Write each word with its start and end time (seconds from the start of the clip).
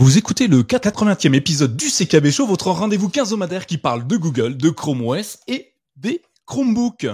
Vous 0.00 0.16
écoutez 0.16 0.46
le 0.46 0.62
80e 0.62 1.34
épisode 1.34 1.76
du 1.76 1.86
CKB 1.86 2.30
Show, 2.30 2.46
votre 2.46 2.70
rendez-vous 2.70 3.08
quinzomadaire 3.08 3.66
qui 3.66 3.78
parle 3.78 4.06
de 4.06 4.16
Google, 4.16 4.56
de 4.56 4.70
Chrome 4.70 5.04
OS 5.04 5.38
et 5.48 5.72
des 5.96 6.22
Chromebooks. 6.46 7.08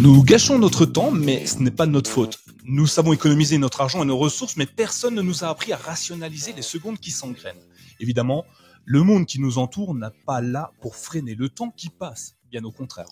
Nous 0.00 0.22
gâchons 0.24 0.58
notre 0.58 0.84
temps, 0.84 1.10
mais 1.10 1.46
ce 1.46 1.58
n'est 1.58 1.70
pas 1.70 1.86
de 1.86 1.92
notre 1.92 2.10
faute. 2.10 2.38
Nous 2.64 2.86
savons 2.86 3.12
économiser 3.12 3.56
notre 3.58 3.80
argent 3.80 4.02
et 4.02 4.06
nos 4.06 4.18
ressources, 4.18 4.56
mais 4.56 4.66
personne 4.66 5.14
ne 5.14 5.22
nous 5.22 5.44
a 5.44 5.48
appris 5.48 5.72
à 5.72 5.76
rationaliser 5.76 6.52
les 6.52 6.62
secondes 6.62 6.98
qui 6.98 7.10
s'engrènent. 7.10 7.62
Évidemment, 8.00 8.44
le 8.84 9.02
monde 9.02 9.26
qui 9.26 9.40
nous 9.40 9.58
entoure 9.58 9.94
n'a 9.94 10.10
pas 10.26 10.40
là 10.40 10.72
pour 10.80 10.96
freiner 10.96 11.34
le 11.34 11.48
temps 11.48 11.70
qui 11.70 11.88
passe, 11.88 12.36
bien 12.50 12.64
au 12.64 12.72
contraire. 12.72 13.08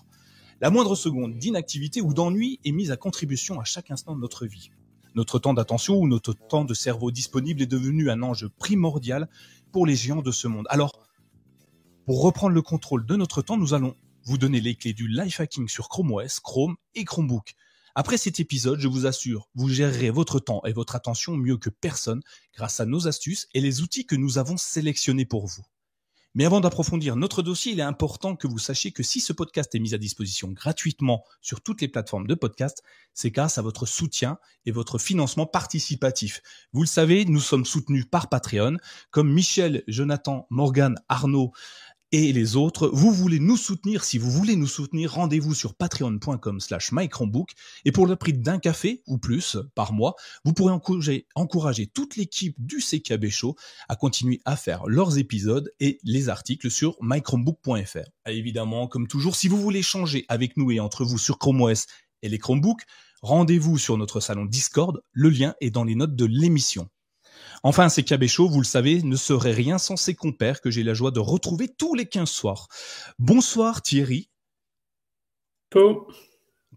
La 0.59 0.69
moindre 0.69 0.95
seconde 0.95 1.37
d'inactivité 1.37 2.01
ou 2.01 2.13
d'ennui 2.13 2.59
est 2.65 2.71
mise 2.71 2.91
à 2.91 2.97
contribution 2.97 3.61
à 3.61 3.63
chaque 3.63 3.91
instant 3.91 4.15
de 4.15 4.19
notre 4.19 4.45
vie. 4.45 4.71
Notre 5.15 5.39
temps 5.39 5.53
d'attention 5.53 5.97
ou 5.97 6.07
notre 6.07 6.33
temps 6.33 6.65
de 6.65 6.73
cerveau 6.73 7.11
disponible 7.11 7.61
est 7.61 7.67
devenu 7.67 8.09
un 8.09 8.21
enjeu 8.21 8.49
primordial 8.49 9.29
pour 9.71 9.85
les 9.85 9.95
géants 9.95 10.21
de 10.21 10.31
ce 10.31 10.47
monde. 10.47 10.65
Alors, 10.69 10.91
pour 12.05 12.21
reprendre 12.21 12.53
le 12.53 12.61
contrôle 12.61 13.05
de 13.05 13.15
notre 13.15 13.41
temps, 13.41 13.57
nous 13.57 13.73
allons 13.73 13.95
vous 14.23 14.37
donner 14.37 14.61
les 14.61 14.75
clés 14.75 14.93
du 14.93 15.07
life 15.07 15.39
hacking 15.39 15.67
sur 15.67 15.89
Chrome 15.89 16.11
OS, 16.11 16.39
Chrome 16.39 16.75
et 16.95 17.05
Chromebook. 17.05 17.55
Après 17.95 18.17
cet 18.17 18.39
épisode, 18.39 18.79
je 18.79 18.87
vous 18.87 19.05
assure, 19.05 19.49
vous 19.55 19.67
gérerez 19.67 20.09
votre 20.09 20.39
temps 20.39 20.61
et 20.65 20.73
votre 20.73 20.95
attention 20.95 21.35
mieux 21.35 21.57
que 21.57 21.69
personne 21.69 22.21
grâce 22.55 22.79
à 22.79 22.85
nos 22.85 23.07
astuces 23.07 23.47
et 23.53 23.61
les 23.61 23.81
outils 23.81 24.05
que 24.05 24.15
nous 24.15 24.37
avons 24.37 24.57
sélectionnés 24.57 25.25
pour 25.25 25.47
vous. 25.47 25.65
Mais 26.35 26.45
avant 26.45 26.61
d'approfondir 26.61 27.15
notre 27.15 27.41
dossier, 27.41 27.71
il 27.71 27.79
est 27.79 27.83
important 27.83 28.35
que 28.35 28.47
vous 28.47 28.59
sachiez 28.59 28.91
que 28.91 29.01
si 29.01 29.19
ce 29.19 29.33
podcast 29.33 29.73
est 29.73 29.79
mis 29.79 29.95
à 29.95 29.97
disposition 29.97 30.51
gratuitement 30.51 31.25
sur 31.41 31.61
toutes 31.61 31.81
les 31.81 31.87
plateformes 31.87 32.27
de 32.27 32.35
podcast, 32.35 32.83
c'est 33.15 33.31
grâce 33.31 33.57
à 33.57 33.63
votre 33.63 33.87
soutien 33.87 34.37
et 34.67 34.71
votre 34.71 34.99
financement 34.99 35.47
participatif. 35.47 36.41
Vous 36.71 36.81
le 36.81 36.87
savez, 36.87 37.25
nous 37.25 37.39
sommes 37.39 37.65
soutenus 37.65 38.05
par 38.05 38.29
Patreon, 38.29 38.77
comme 39.09 39.33
Michel, 39.33 39.83
Jonathan, 39.87 40.45
Morgan, 40.51 40.95
Arnaud, 41.09 41.51
et 42.11 42.33
les 42.33 42.55
autres. 42.55 42.89
Vous 42.91 43.11
voulez 43.11 43.39
nous 43.39 43.57
soutenir, 43.57 44.03
si 44.03 44.17
vous 44.17 44.31
voulez 44.31 44.55
nous 44.55 44.67
soutenir, 44.67 45.13
rendez-vous 45.13 45.53
sur 45.53 45.75
patreon.com 45.75 46.59
slash 46.59 46.91
et 47.85 47.91
pour 47.91 48.07
le 48.07 48.15
prix 48.15 48.33
d'un 48.33 48.59
café 48.59 49.03
ou 49.07 49.17
plus 49.17 49.57
par 49.75 49.93
mois, 49.93 50.15
vous 50.43 50.53
pourrez 50.53 50.73
encourager, 50.73 51.87
toute 51.93 52.15
l'équipe 52.15 52.55
du 52.57 52.77
CKB 52.77 53.29
Show 53.29 53.55
à 53.87 53.95
continuer 53.95 54.41
à 54.45 54.55
faire 54.55 54.85
leurs 54.87 55.17
épisodes 55.17 55.71
et 55.79 55.99
les 56.03 56.29
articles 56.29 56.69
sur 56.69 56.97
mychromebook.fr. 57.01 58.09
Évidemment, 58.27 58.87
comme 58.87 59.07
toujours, 59.07 59.35
si 59.35 59.47
vous 59.47 59.57
voulez 59.57 59.81
changer 59.81 60.25
avec 60.29 60.57
nous 60.57 60.71
et 60.71 60.79
entre 60.79 61.03
vous 61.03 61.17
sur 61.17 61.37
Chrome 61.37 61.61
OS 61.61 61.85
et 62.21 62.29
les 62.29 62.37
Chromebooks, 62.37 62.83
rendez-vous 63.21 63.77
sur 63.77 63.97
notre 63.97 64.19
salon 64.19 64.45
Discord, 64.45 65.01
le 65.11 65.29
lien 65.29 65.55
est 65.61 65.71
dans 65.71 65.83
les 65.83 65.95
notes 65.95 66.15
de 66.15 66.25
l'émission. 66.25 66.89
Enfin, 67.63 67.89
ces 67.89 68.03
Cabéchaux, 68.03 68.47
vous 68.47 68.59
le 68.59 68.65
savez, 68.65 69.01
ne 69.03 69.15
seraient 69.15 69.51
rien 69.51 69.77
sans 69.77 69.97
ces 69.97 70.15
compères 70.15 70.61
que 70.61 70.71
j'ai 70.71 70.83
la 70.83 70.93
joie 70.93 71.11
de 71.11 71.19
retrouver 71.19 71.67
tous 71.67 71.93
les 71.93 72.05
15 72.05 72.29
soirs. 72.29 72.67
Bonsoir 73.17 73.81
Thierry. 73.81 74.29
Tout. 75.69 76.07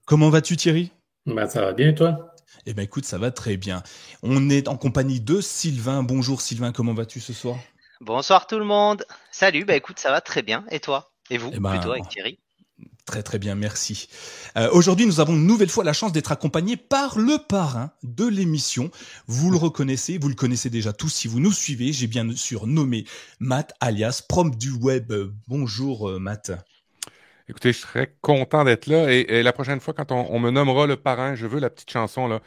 Comment 0.07 0.31
vas-tu 0.31 0.57
Thierry? 0.57 0.93
Bah, 1.27 1.49
Ça 1.49 1.63
va 1.63 1.73
bien 1.73 1.93
toi? 1.93 2.35
Eh 2.67 2.75
ben 2.75 2.83
écoute, 2.83 3.05
ça 3.05 3.19
va 3.19 3.31
très 3.31 3.57
bien. 3.57 3.83
On 4.23 4.51
est 4.51 4.69
en 4.69 4.77
compagnie 4.77 5.21
de 5.21 5.41
Sylvain. 5.41 6.03
Bonjour 6.03 6.41
Sylvain, 6.41 6.73
comment 6.73 6.95
vas-tu 6.95 7.21
ce 7.21 7.33
soir? 7.33 7.57
Bonsoir 8.01 8.47
tout 8.47 8.59
le 8.59 8.65
monde. 8.65 9.05
Salut, 9.31 9.65
bah 9.65 9.77
écoute, 9.77 9.99
ça 9.99 10.11
va 10.11 10.21
très 10.21 10.43
bien. 10.43 10.65
Et 10.71 10.81
toi? 10.81 11.13
Et 11.31 11.39
vous, 11.39 11.51
eh 11.53 11.61
ben, 11.61 11.71
plutôt 11.71 11.93
avec 11.93 12.09
Thierry? 12.09 12.39
Très 13.05 13.25
très 13.25 13.39
bien, 13.39 13.57
merci. 13.57 14.09
Euh, 14.57 14.71
Aujourd'hui, 14.73 15.07
nous 15.07 15.19
avons 15.19 15.35
une 15.35 15.47
nouvelle 15.47 15.69
fois 15.69 15.83
la 15.83 15.93
chance 15.93 16.13
d'être 16.13 16.31
accompagnés 16.31 16.77
par 16.77 17.19
le 17.19 17.39
parrain 17.39 17.91
de 18.05 18.27
l'émission. 18.27 18.91
Vous 19.27 19.51
le 19.51 19.57
reconnaissez, 19.57 20.19
vous 20.19 20.29
le 20.29 20.37
connaissez 20.37 20.71
déjà 20.71 20.93
tous 20.93 21.09
si 21.09 21.27
vous 21.27 21.41
nous 21.41 21.53
suivez. 21.53 21.93
J'ai 21.93 22.07
bien 22.07 22.31
sûr 22.37 22.69
nommé 22.69 23.05
Matt, 23.41 23.75
alias 23.81 24.23
Prom 24.29 24.55
du 24.55 24.71
Web. 24.71 25.13
Bonjour 25.49 26.11
euh, 26.11 26.19
Matt. 26.21 26.53
Écoutez, 27.49 27.73
je 27.73 27.79
serais 27.79 28.15
content 28.21 28.63
d'être 28.63 28.87
là 28.87 29.13
et, 29.13 29.43
la 29.43 29.53
prochaine 29.53 29.81
fois, 29.81 29.95
quand 29.95 30.13
on, 30.13 30.29
on, 30.31 30.39
me 30.39 30.51
nommera 30.53 30.87
le 30.87 30.97
parrain, 30.97 31.35
je 31.35 31.47
veux 31.49 31.59
la 31.59 31.71
petite 31.71 31.91
chanson 31.91 32.29
là. 32.29 32.41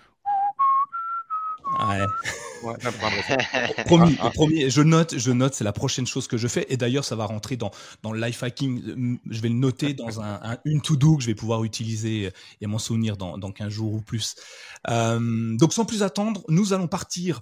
Ouais. 2.64 2.74
promis, 3.86 4.16
promis, 4.34 4.70
je 4.70 4.82
note, 4.82 5.18
je 5.18 5.32
note, 5.32 5.54
c'est 5.54 5.64
la 5.64 5.74
prochaine 5.74 6.08
chose 6.08 6.28
que 6.28 6.38
je 6.38 6.48
fais. 6.48 6.66
Et 6.70 6.78
d'ailleurs, 6.78 7.06
ça 7.06 7.16
va 7.16 7.26
rentrer 7.26 7.58
dans, 7.58 7.72
dans 8.02 8.12
le 8.12 8.20
life 8.20 8.42
hacking. 8.44 9.20
Je 9.30 9.42
vais 9.42 9.50
le 9.50 9.56
noter 9.56 9.94
dans 9.94 10.22
un, 10.22 10.58
une 10.66 10.82
to-do 10.82 11.18
que 11.18 11.24
je 11.24 11.28
vais 11.28 11.36
pouvoir 11.36 11.64
utiliser 11.64 12.32
et 12.62 12.68
m'en 12.68 12.80
souvenir 12.80 13.18
dans, 13.18 13.38
dans 13.38 13.52
15 13.52 13.70
jours 13.70 13.94
ou 13.94 14.02
plus. 14.02 14.36
Euh, 14.90 15.56
donc, 15.58 15.74
sans 15.74 15.86
plus 15.86 16.04
attendre, 16.04 16.44
nous 16.48 16.74
allons 16.74 16.88
partir 16.88 17.40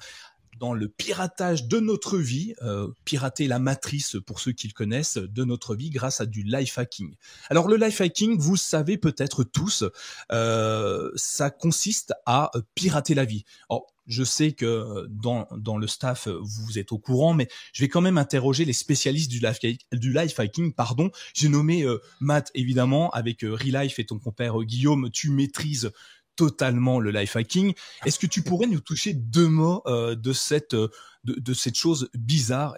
dans 0.59 0.73
le 0.73 0.87
piratage 0.87 1.67
de 1.67 1.79
notre 1.79 2.17
vie, 2.17 2.53
euh, 2.61 2.87
pirater 3.05 3.47
la 3.47 3.59
matrice 3.59 4.17
pour 4.25 4.39
ceux 4.39 4.51
qui 4.51 4.67
le 4.67 4.73
connaissent 4.73 5.17
de 5.17 5.43
notre 5.43 5.75
vie 5.75 5.89
grâce 5.89 6.21
à 6.21 6.25
du 6.25 6.43
life 6.43 6.77
hacking. 6.77 7.15
Alors 7.49 7.67
le 7.67 7.75
life 7.75 7.99
hacking, 7.99 8.37
vous 8.37 8.55
savez 8.55 8.97
peut-être 8.97 9.43
tous, 9.43 9.83
euh, 10.31 11.11
ça 11.15 11.49
consiste 11.49 12.13
à 12.25 12.51
pirater 12.75 13.15
la 13.15 13.25
vie. 13.25 13.45
Alors, 13.69 13.92
je 14.07 14.23
sais 14.23 14.51
que 14.51 15.07
dans, 15.09 15.47
dans 15.57 15.77
le 15.77 15.87
staff, 15.87 16.27
vous 16.27 16.79
êtes 16.79 16.91
au 16.91 16.99
courant, 16.99 17.33
mais 17.33 17.47
je 17.73 17.83
vais 17.83 17.89
quand 17.89 18.01
même 18.01 18.17
interroger 18.17 18.65
les 18.65 18.73
spécialistes 18.73 19.31
du 19.31 19.39
life, 19.39 19.59
du 19.91 20.13
life 20.13 20.39
hacking. 20.39 20.73
Pardon, 20.73 21.09
j'ai 21.33 21.49
nommé 21.49 21.83
euh, 21.83 21.99
Matt 22.19 22.51
évidemment 22.53 23.09
avec 23.11 23.43
euh, 23.43 23.53
Relife 23.53 23.99
et 23.99 24.05
ton 24.05 24.19
compère 24.19 24.59
euh, 24.59 24.63
Guillaume. 24.63 25.09
Tu 25.11 25.29
maîtrises 25.29 25.91
totalement 26.35 26.99
le 26.99 27.11
life 27.11 27.35
hacking. 27.35 27.73
Est-ce 28.05 28.17
que 28.17 28.27
tu 28.27 28.41
pourrais 28.41 28.67
nous 28.67 28.79
toucher 28.79 29.13
deux 29.13 29.47
mots 29.47 29.83
euh, 29.85 30.15
de 30.15 30.33
cette 30.33 30.75
de, 31.23 31.53
cette 31.53 31.75
chose 31.75 32.09
bizarre 32.15 32.75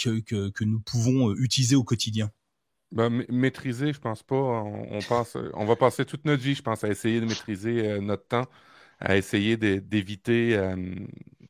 que, 0.00 0.20
que, 0.20 0.64
nous 0.64 0.80
pouvons 0.80 1.34
utiliser 1.34 1.76
au 1.76 1.84
quotidien? 1.84 2.30
Ben, 2.90 3.24
maîtriser, 3.28 3.92
je 3.92 3.98
pense 3.98 4.22
pas. 4.22 4.34
On, 4.34 5.00
pense, 5.06 5.36
on 5.52 5.66
va 5.66 5.76
passer 5.76 6.06
toute 6.06 6.24
notre 6.24 6.42
vie, 6.42 6.54
je 6.54 6.62
pense, 6.62 6.84
à 6.84 6.88
essayer 6.88 7.20
de 7.20 7.26
maîtriser 7.26 8.00
notre 8.00 8.26
temps 8.26 8.46
à 9.02 9.16
essayer 9.16 9.56
d'éviter, 9.56 10.56
euh, 10.56 10.76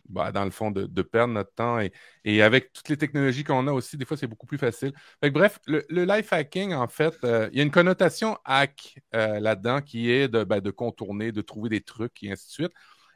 bah, 0.08 0.32
dans 0.32 0.44
le 0.44 0.50
fond, 0.50 0.70
de, 0.70 1.02
perdre 1.02 1.34
notre 1.34 1.52
temps. 1.54 1.78
Et, 2.24 2.42
avec 2.42 2.72
toutes 2.72 2.88
les 2.88 2.96
technologies 2.96 3.44
qu'on 3.44 3.66
a 3.66 3.72
aussi, 3.72 3.96
des 3.96 4.04
fois, 4.04 4.16
c'est 4.16 4.26
beaucoup 4.26 4.46
plus 4.46 4.58
facile. 4.58 4.92
bref, 5.22 5.58
le, 5.66 5.84
life 6.04 6.32
hacking, 6.32 6.72
en 6.72 6.88
fait, 6.88 7.14
euh, 7.24 7.48
il 7.52 7.58
y 7.58 7.60
a 7.60 7.64
une 7.64 7.70
connotation 7.70 8.38
hack 8.44 8.98
euh, 9.14 9.38
là-dedans 9.38 9.82
qui 9.82 10.10
est 10.10 10.28
de, 10.28 10.44
ben, 10.44 10.60
de, 10.60 10.70
contourner, 10.70 11.30
de 11.30 11.42
trouver 11.42 11.68
des 11.68 11.82
trucs 11.82 12.22
et 12.22 12.32
ainsi 12.32 12.46
de 12.46 12.52
suite. 12.52 12.72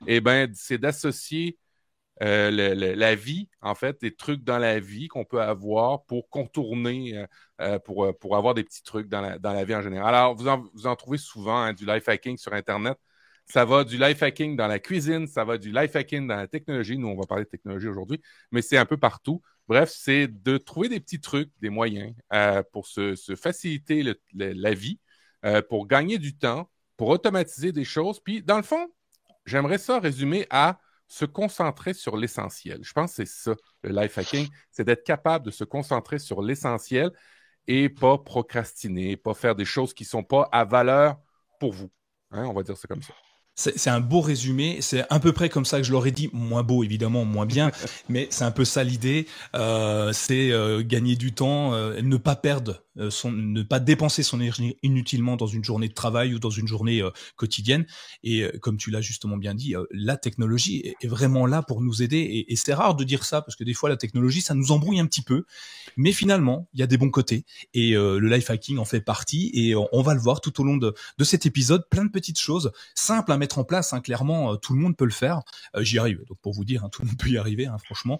Et 0.07 0.21
ben, 0.21 0.51
c'est 0.55 0.79
d'associer 0.79 1.59
la 2.21 3.15
vie, 3.15 3.49
en 3.61 3.75
fait, 3.75 4.01
des 4.01 4.15
trucs 4.15 4.43
dans 4.45 4.59
la 4.59 4.81
vie 4.81 5.09
qu'on 5.09 5.25
peut 5.25 5.41
avoir 5.41 6.05
pour 6.05 6.29
contourner, 6.31 7.25
pour, 7.85 8.37
avoir 8.37 8.55
des 8.55 8.65
petits 8.65 8.83
trucs 8.83 9.09
dans 9.09 9.21
la, 9.43 9.65
vie 9.65 9.75
en 9.75 9.83
général. 9.83 10.15
Alors, 10.15 10.35
vous 10.35 10.49
en, 10.49 10.65
vous 10.75 10.87
en 10.87 10.97
trouvez 10.97 11.19
souvent 11.19 11.59
hein, 11.59 11.73
du 11.73 11.87
life 11.87 12.09
hacking 12.09 12.37
sur 12.37 12.53
Internet. 12.53 12.99
Ça 13.47 13.65
va 13.65 13.85
du 13.85 13.97
life 13.97 14.23
hacking 14.23 14.57
dans 14.57 14.67
la 14.67 14.81
cuisine, 14.81 15.27
ça 15.29 15.45
va 15.45 15.57
du 15.57 15.71
life 15.71 15.95
hacking 15.95 16.27
dans 16.27 16.37
la 16.37 16.49
technologie. 16.49 16.99
Nous, 16.99 17.07
on 17.07 17.17
va 17.17 17.27
parler 17.27 17.45
de 17.45 17.49
technologie 17.49 17.87
aujourd'hui, 17.87 18.21
mais 18.51 18.61
c'est 18.61 18.77
un 18.77 18.87
peu 18.87 18.97
partout. 18.97 19.41
Bref, 19.69 19.93
c'est 19.97 20.27
de 20.27 20.59
trouver 20.59 20.89
des 20.89 21.01
petits 21.01 21.21
trucs, 21.21 21.51
des 21.61 21.71
moyens 21.71 22.15
euh, 22.33 22.63
pour 22.73 22.87
se, 22.87 23.15
faciliter 23.37 24.03
la 24.35 24.75
vie, 24.75 24.99
euh, 25.45 25.63
pour 25.63 25.87
gagner 25.87 26.19
du 26.19 26.37
temps, 26.37 26.69
pour 26.97 27.09
automatiser 27.09 27.73
des 27.73 27.85
choses. 27.85 28.21
Puis, 28.21 28.43
dans 28.43 28.57
le 28.57 28.63
fond, 28.63 28.89
j'aimerais 29.45 29.79
ça 29.79 30.01
résumer 30.01 30.47
à 30.51 30.79
se 31.09 31.25
concentrer 31.25 31.95
sur 31.95 32.17
l'essentiel. 32.17 32.81
Je 32.83 32.93
pense 32.93 33.11
que 33.11 33.25
c'est 33.25 33.27
ça, 33.27 33.55
le 33.83 33.91
life 33.91 34.19
hacking, 34.19 34.49
c'est 34.73 34.85
d'être 34.85 35.05
capable 35.05 35.47
de 35.47 35.51
se 35.51 35.65
concentrer 35.65 36.19
sur 36.19 36.43
l'essentiel 36.43 37.13
et 37.69 37.89
pas 37.89 38.19
procrastiner, 38.19 39.17
pas 39.17 39.35
faire 39.35 39.55
des 39.55 39.65
choses 39.65 39.95
qui 39.95 40.05
ne 40.05 40.09
sont 40.09 40.25
pas 40.25 40.49
à 40.53 40.65
valeur 40.65 41.19
pour 41.61 41.73
vous. 41.73 41.91
Hein, 42.31 42.47
on 42.47 42.53
va 42.53 42.63
dire 42.63 42.77
ça 42.77 42.89
comme 42.89 43.03
ça. 43.03 43.15
C'est 43.57 43.89
un 43.89 44.01
beau 44.01 44.21
résumé. 44.21 44.79
C'est 44.83 45.05
à 45.09 45.19
peu 45.19 45.33
près 45.33 45.49
comme 45.49 45.65
ça 45.65 45.79
que 45.79 45.85
je 45.85 45.93
l'aurais 45.93 46.11
dit. 46.11 46.29
Moins 46.35 46.63
beau, 46.63 46.85
évidemment, 46.85 47.25
moins 47.25 47.47
bien. 47.47 47.73
mais 48.09 48.29
c'est 48.31 48.45
un 48.45 48.51
peu 48.51 48.67
ça 48.67 48.85
l'idée. 48.85 49.27
Euh, 49.55 50.13
c'est 50.13 50.51
euh, 50.53 50.83
gagner 50.83 51.17
du 51.17 51.33
temps, 51.33 51.73
euh, 51.73 52.01
ne 52.03 52.17
pas 52.19 52.37
perdre 52.37 52.83
son, 53.11 53.33
ne 53.33 53.63
pas 53.63 53.81
dépenser 53.81 54.23
son 54.23 54.41
énergie 54.41 54.77
inutilement 54.83 55.37
dans 55.37 55.47
une 55.47 55.65
journée 55.65 55.89
de 55.89 55.95
travail 55.95 56.35
ou 56.35 56.39
dans 56.39 56.51
une 56.51 56.67
journée 56.67 57.03
euh, 57.03 57.11
quotidienne. 57.37 57.87
Et 58.23 58.43
euh, 58.43 58.59
comme 58.61 58.77
tu 58.77 58.91
l'as 58.91 59.01
justement 59.01 59.37
bien 59.37 59.55
dit, 59.55 59.75
la 59.91 60.17
technologie 60.17 60.95
est, 61.01 61.07
vraiment 61.07 61.47
là 61.47 61.63
pour 61.63 61.83
nous 61.83 62.03
aider. 62.03 62.19
Et, 62.19 62.53
et 62.53 62.57
c'est 62.57 62.75
rare 62.75 62.95
de 62.95 63.05
dire 63.05 63.25
ça 63.25 63.43
parce 63.43 63.57
que 63.57 63.65
des 63.65 63.75
fois 63.75 63.89
la 63.89 63.97
technologie 63.97 64.41
ça 64.41 64.55
nous 64.55 64.73
embrouille 64.73 64.99
un 64.99 65.07
petit 65.07 65.23
peu, 65.23 65.45
mais 65.97 66.13
finalement 66.13 66.69
il 66.75 66.81
y 66.81 66.83
a 66.83 66.87
des 66.87 66.97
bons 66.97 67.11
côtés 67.11 67.45
et 67.75 67.93
le 67.93 68.29
life 68.29 68.51
hacking 68.51 68.79
en 68.79 68.85
fait 68.85 69.01
partie. 69.01 69.51
Et 69.55 69.75
on, 69.77 70.03
va 70.03 70.15
le 70.15 70.21
voir 70.21 70.41
tout 70.41 70.61
au 70.61 70.65
long 70.65 70.77
de, 70.77 70.95
de, 71.19 71.25
cet 71.25 71.47
épisode, 71.47 71.89
plein 71.89 72.05
de 72.05 72.11
petites 72.11 72.41
choses 72.41 72.73
simples 72.95 73.31
à 73.31 73.39
mettre 73.39 73.59
en 73.59 73.65
place. 73.65 73.93
Hein, 73.93 74.01
clairement, 74.01 74.57
tout 74.57 74.75
le 74.75 74.81
monde 74.81 74.97
peut 74.97 75.05
le 75.05 75.13
faire. 75.13 75.43
J'y 75.79 75.99
arrive. 75.99 76.25
Donc 76.29 76.39
pour 76.41 76.53
vous 76.53 76.65
dire, 76.65 76.85
hein, 76.85 76.89
tout 76.91 77.03
le 77.03 77.09
monde 77.09 77.19
peut 77.19 77.29
y 77.29 77.39
arriver, 77.39 77.67
hein, 77.67 77.77
franchement. 77.79 78.19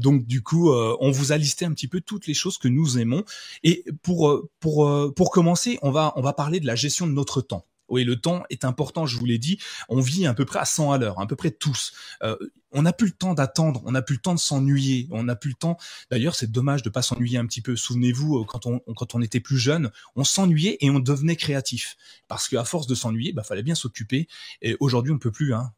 donc 0.00 0.26
du 0.26 0.42
coup, 0.42 0.70
on 0.72 1.10
vous 1.10 1.32
a 1.32 1.36
listé 1.36 1.64
un 1.64 1.72
petit 1.72 1.88
peu 1.88 2.00
toutes 2.00 2.26
les 2.26 2.34
choses 2.34 2.58
que 2.58 2.68
nous 2.68 2.98
aimons 2.98 3.24
et 3.62 3.84
pour 4.02 4.28
euh, 4.28 4.50
pour 4.60 4.86
euh, 4.86 5.12
pour 5.14 5.30
commencer, 5.30 5.78
on 5.82 5.90
va 5.90 6.12
on 6.16 6.22
va 6.22 6.32
parler 6.32 6.60
de 6.60 6.66
la 6.66 6.74
gestion 6.74 7.06
de 7.06 7.12
notre 7.12 7.40
temps. 7.40 7.64
Oui, 7.88 8.04
le 8.04 8.16
temps 8.16 8.42
est 8.50 8.64
important, 8.64 9.06
je 9.06 9.16
vous 9.16 9.24
l'ai 9.24 9.38
dit. 9.38 9.58
On 9.88 10.00
vit 10.00 10.26
à 10.26 10.34
peu 10.34 10.44
près 10.44 10.58
à 10.58 10.64
100 10.64 10.92
à 10.92 10.98
l'heure, 10.98 11.20
à 11.20 11.26
peu 11.26 11.36
près 11.36 11.50
tous. 11.50 11.92
Euh, 12.22 12.36
on 12.72 12.82
n'a 12.82 12.92
plus 12.92 13.06
le 13.06 13.12
temps 13.12 13.32
d'attendre, 13.32 13.82
on 13.86 13.92
n'a 13.92 14.02
plus 14.02 14.16
le 14.16 14.20
temps 14.20 14.34
de 14.34 14.38
s'ennuyer, 14.38 15.08
on 15.10 15.24
n'a 15.24 15.36
plus 15.36 15.50
le 15.50 15.54
temps. 15.54 15.78
D'ailleurs, 16.10 16.34
c'est 16.34 16.50
dommage 16.50 16.82
de 16.82 16.90
pas 16.90 17.00
s'ennuyer 17.00 17.38
un 17.38 17.46
petit 17.46 17.62
peu. 17.62 17.76
Souvenez-vous, 17.76 18.44
quand 18.44 18.66
on, 18.66 18.80
quand 18.94 19.14
on 19.14 19.22
était 19.22 19.40
plus 19.40 19.58
jeune, 19.58 19.90
on 20.16 20.24
s'ennuyait 20.24 20.76
et 20.80 20.90
on 20.90 20.98
devenait 20.98 21.36
créatif. 21.36 21.96
Parce 22.28 22.46
qu'à 22.46 22.64
force 22.64 22.86
de 22.86 22.94
s'ennuyer, 22.94 23.32
bah 23.32 23.42
fallait 23.42 23.62
bien 23.62 23.74
s'occuper. 23.74 24.28
Et 24.60 24.76
aujourd'hui, 24.80 25.12
on 25.12 25.18
peut 25.18 25.32
plus. 25.32 25.54
Hein. 25.54 25.72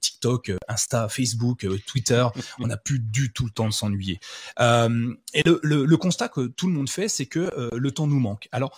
TikTok, 0.00 0.52
Insta, 0.66 1.08
Facebook, 1.08 1.66
Twitter, 1.86 2.26
on 2.58 2.66
n'a 2.66 2.76
plus 2.76 2.98
du 2.98 3.32
tout 3.32 3.44
le 3.44 3.52
temps 3.52 3.68
de 3.68 3.72
s'ennuyer. 3.72 4.18
et 4.58 5.42
le, 5.44 5.60
le, 5.62 5.84
le, 5.84 5.96
constat 5.96 6.28
que 6.28 6.48
tout 6.48 6.66
le 6.66 6.72
monde 6.72 6.90
fait, 6.90 7.08
c'est 7.08 7.26
que 7.26 7.70
le 7.72 7.90
temps 7.92 8.08
nous 8.08 8.18
manque. 8.18 8.48
Alors 8.50 8.76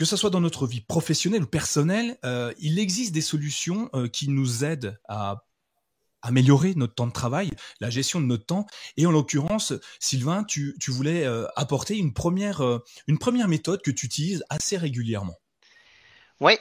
que 0.00 0.06
ce 0.06 0.16
soit 0.16 0.30
dans 0.30 0.40
notre 0.40 0.66
vie 0.66 0.80
professionnelle 0.80 1.42
ou 1.42 1.46
personnelle, 1.46 2.16
euh, 2.24 2.54
il 2.58 2.78
existe 2.78 3.12
des 3.12 3.20
solutions 3.20 3.90
euh, 3.92 4.08
qui 4.08 4.30
nous 4.30 4.64
aident 4.64 4.98
à 5.10 5.44
améliorer 6.22 6.72
notre 6.74 6.94
temps 6.94 7.06
de 7.06 7.12
travail, 7.12 7.50
la 7.80 7.90
gestion 7.90 8.18
de 8.18 8.24
notre 8.24 8.46
temps. 8.46 8.66
Et 8.96 9.04
en 9.04 9.10
l'occurrence, 9.10 9.74
Sylvain, 9.98 10.44
tu, 10.44 10.74
tu 10.80 10.90
voulais 10.90 11.26
euh, 11.26 11.44
apporter 11.54 11.98
une 11.98 12.14
première, 12.14 12.62
une 13.08 13.18
première 13.18 13.46
méthode 13.46 13.82
que 13.82 13.90
tu 13.90 14.06
utilises 14.06 14.42
assez 14.48 14.78
régulièrement. 14.78 15.36
Oui, 16.40 16.54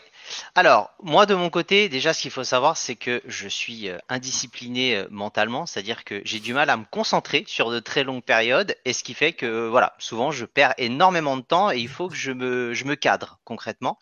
alors, 0.56 0.92
moi 1.02 1.26
de 1.26 1.36
mon 1.36 1.50
côté, 1.50 1.90
déjà 1.90 2.14
ce 2.14 2.22
qu'il 2.22 2.32
faut 2.32 2.44
savoir, 2.44 2.78
c'est 2.78 2.96
que 2.96 3.22
je 3.26 3.48
suis 3.48 3.90
euh, 3.90 3.98
indiscipliné 4.10 4.96
euh, 4.96 5.08
mentalement, 5.10 5.66
c'est-à-dire 5.66 6.04
que 6.04 6.22
j'ai 6.26 6.40
du 6.40 6.54
mal 6.54 6.70
à 6.70 6.78
me 6.78 6.86
concentrer 6.86 7.44
sur 7.48 7.72
de 7.72 7.80
très 7.80 8.04
longues 8.04 8.24
périodes, 8.24 8.76
et 8.86 8.94
ce 8.94 9.04
qui 9.04 9.14
fait 9.14 9.34
que 9.34 9.68
voilà, 9.68 9.96
souvent 10.00 10.32
je 10.32 10.46
perds 10.46 10.74
énormément 10.78 11.38
de 11.38 11.42
temps 11.42 11.72
et 11.72 11.78
il 11.78 11.88
faut 11.88 12.10
que 12.10 12.16
je 12.16 12.32
me, 12.32 12.74
je 12.74 12.86
me 12.86 12.96
cadre 12.96 13.40
concrètement. 13.44 13.98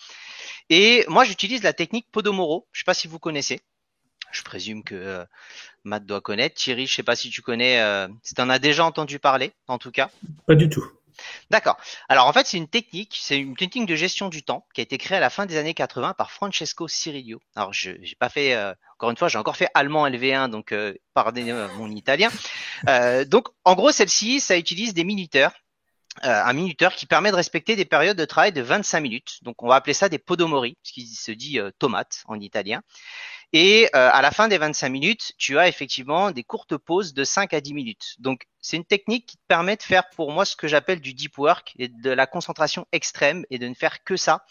Et 0.69 1.05
moi 1.07 1.23
j'utilise 1.23 1.63
la 1.63 1.73
technique 1.73 2.07
Podomoro, 2.11 2.67
je 2.71 2.81
sais 2.81 2.85
pas 2.85 2.93
si 2.93 3.07
vous 3.07 3.19
connaissez. 3.19 3.61
Je 4.31 4.43
présume 4.43 4.83
que 4.83 4.95
euh, 4.95 5.25
Matt 5.85 6.05
doit 6.05 6.19
connaître. 6.19 6.55
Thierry, 6.55 6.85
je 6.85 6.93
sais 6.93 7.03
pas 7.03 7.15
si 7.15 7.29
tu 7.29 7.41
connais, 7.41 7.81
si 8.23 8.35
tu 8.35 8.41
en 8.41 8.49
as 8.49 8.59
déjà 8.59 8.83
entendu 8.83 9.19
parler, 9.19 9.53
en 9.67 9.77
tout 9.77 9.91
cas. 9.91 10.09
Pas 10.45 10.55
du 10.55 10.67
tout. 10.67 10.85
D'accord. 11.49 11.77
Alors 12.09 12.27
en 12.27 12.33
fait, 12.33 12.47
c'est 12.47 12.57
une 12.57 12.67
technique, 12.67 13.17
c'est 13.21 13.37
une 13.37 13.55
technique 13.55 13.85
de 13.85 13.95
gestion 13.95 14.29
du 14.29 14.43
temps 14.43 14.65
qui 14.73 14.81
a 14.81 14.83
été 14.83 14.97
créée 14.97 15.17
à 15.17 15.21
la 15.21 15.29
fin 15.29 15.45
des 15.45 15.57
années 15.57 15.73
80 15.73 16.13
par 16.13 16.31
Francesco 16.31 16.87
Cirillo. 16.87 17.39
Alors 17.55 17.73
je 17.73 17.91
j'ai 18.01 18.15
pas 18.15 18.29
fait 18.29 18.53
euh, 18.53 18.73
encore 18.95 19.09
une 19.09 19.17
fois, 19.17 19.27
j'ai 19.27 19.37
encore 19.37 19.57
fait 19.57 19.69
allemand 19.73 20.07
LV1 20.07 20.49
donc 20.49 20.71
euh, 20.71 20.93
pardonnez 21.13 21.53
mon 21.77 21.89
italien. 21.89 22.29
Euh, 22.89 23.25
donc 23.25 23.49
en 23.63 23.75
gros, 23.75 23.91
celle-ci, 23.91 24.39
ça 24.39 24.57
utilise 24.57 24.93
des 24.93 25.03
minuteurs 25.03 25.53
un 26.23 26.53
minuteur 26.53 26.95
qui 26.95 27.05
permet 27.05 27.29
de 27.29 27.35
respecter 27.35 27.75
des 27.75 27.85
périodes 27.85 28.17
de 28.17 28.25
travail 28.25 28.51
de 28.51 28.63
25 28.63 29.01
minutes. 29.01 29.37
Donc 29.43 29.61
on 29.61 29.67
va 29.67 29.75
appeler 29.75 29.93
ça 29.93 30.09
des 30.09 30.17
podomori, 30.17 30.75
ce 30.81 30.91
qui 30.91 31.05
se 31.05 31.31
dit 31.31 31.59
tomate 31.77 32.23
en 32.25 32.39
italien. 32.39 32.81
Et 33.53 33.85
euh, 33.95 34.09
à 34.11 34.21
la 34.21 34.31
fin 34.31 34.49
des 34.49 34.57
25 34.57 34.89
minutes, 34.89 35.31
tu 35.37 35.57
as 35.57 35.69
effectivement 35.69 36.31
des 36.31 36.43
courtes 36.43 36.75
pauses 36.75 37.13
de 37.13 37.23
5 37.23 37.53
à 37.53 37.61
10 37.61 37.73
minutes. 37.73 38.15
Donc 38.19 38.45
c'est 38.59 38.75
une 38.75 38.85
technique 38.85 39.25
qui 39.25 39.37
te 39.37 39.43
permet 39.47 39.77
de 39.77 39.83
faire 39.83 40.09
pour 40.09 40.31
moi 40.31 40.43
ce 40.43 40.57
que 40.57 40.67
j'appelle 40.67 40.99
du 40.99 41.13
deep 41.13 41.37
work 41.37 41.73
et 41.79 41.87
de 41.87 42.09
la 42.11 42.27
concentration 42.27 42.85
extrême 42.91 43.45
et 43.49 43.57
de 43.57 43.67
ne 43.67 43.73
faire 43.73 44.03
que 44.03 44.17
ça 44.17 44.43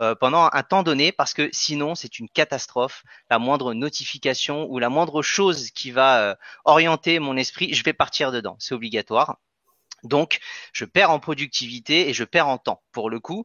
euh, 0.00 0.14
pendant 0.14 0.48
un 0.52 0.62
temps 0.62 0.84
donné 0.84 1.10
parce 1.10 1.34
que 1.34 1.48
sinon 1.52 1.96
c'est 1.96 2.20
une 2.20 2.28
catastrophe. 2.28 3.02
La 3.30 3.40
moindre 3.40 3.74
notification 3.74 4.66
ou 4.70 4.78
la 4.78 4.90
moindre 4.90 5.22
chose 5.22 5.70
qui 5.72 5.90
va 5.90 6.20
euh, 6.20 6.34
orienter 6.64 7.18
mon 7.18 7.36
esprit, 7.36 7.74
je 7.74 7.82
vais 7.82 7.94
partir 7.94 8.30
dedans. 8.30 8.56
C'est 8.60 8.74
obligatoire. 8.74 9.38
Donc, 10.04 10.38
je 10.72 10.84
perds 10.84 11.10
en 11.10 11.18
productivité 11.18 12.08
et 12.08 12.14
je 12.14 12.22
perds 12.22 12.46
en 12.46 12.58
temps 12.58 12.82
pour 12.92 13.10
le 13.10 13.18
coup. 13.18 13.44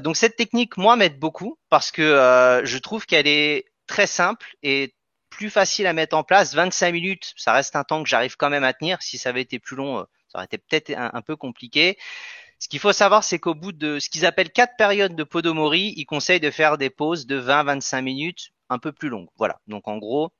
donc 0.00 0.16
cette 0.16 0.36
technique, 0.36 0.78
moi, 0.78 0.96
m'aide 0.96 1.18
beaucoup 1.18 1.58
parce 1.68 1.90
que 1.90 2.62
je 2.64 2.78
trouve 2.78 3.04
qu'elle 3.04 3.26
est 3.26 3.71
très 3.92 4.06
simple 4.06 4.56
et 4.62 4.94
plus 5.28 5.50
facile 5.50 5.86
à 5.86 5.92
mettre 5.92 6.16
en 6.16 6.24
place. 6.24 6.54
25 6.54 6.92
minutes, 6.92 7.34
ça 7.36 7.52
reste 7.52 7.76
un 7.76 7.84
temps 7.84 8.02
que 8.02 8.08
j'arrive 8.08 8.36
quand 8.38 8.48
même 8.48 8.64
à 8.64 8.72
tenir. 8.72 9.02
Si 9.02 9.18
ça 9.18 9.28
avait 9.28 9.42
été 9.42 9.58
plus 9.58 9.76
long, 9.76 9.98
euh, 9.98 10.04
ça 10.28 10.38
aurait 10.38 10.46
été 10.46 10.56
peut-être 10.56 10.94
un, 10.96 11.20
peu 11.20 11.36
compliqué. 11.36 11.98
Ce 12.58 12.68
qu'il 12.68 12.80
faut 12.80 12.94
savoir, 12.94 13.22
c'est 13.22 13.38
qu'au 13.38 13.54
bout 13.54 13.72
de 13.72 13.98
ce 13.98 14.08
qu'ils 14.08 14.24
appellent 14.24 14.50
quatre 14.50 14.76
périodes 14.78 15.14
de 15.14 15.24
Podomori, 15.24 15.92
ils 15.94 16.06
conseillent 16.06 16.40
de 16.40 16.50
faire 16.50 16.78
des 16.78 16.88
pauses 16.88 17.26
de 17.26 17.38
20-25 17.38 18.00
minutes 18.00 18.52
un 18.70 18.78
peu 18.78 18.92
plus 18.92 19.10
longues. 19.10 19.28
Voilà. 19.36 19.60
Donc 19.66 19.86
en 19.88 19.98
gros, 19.98 20.32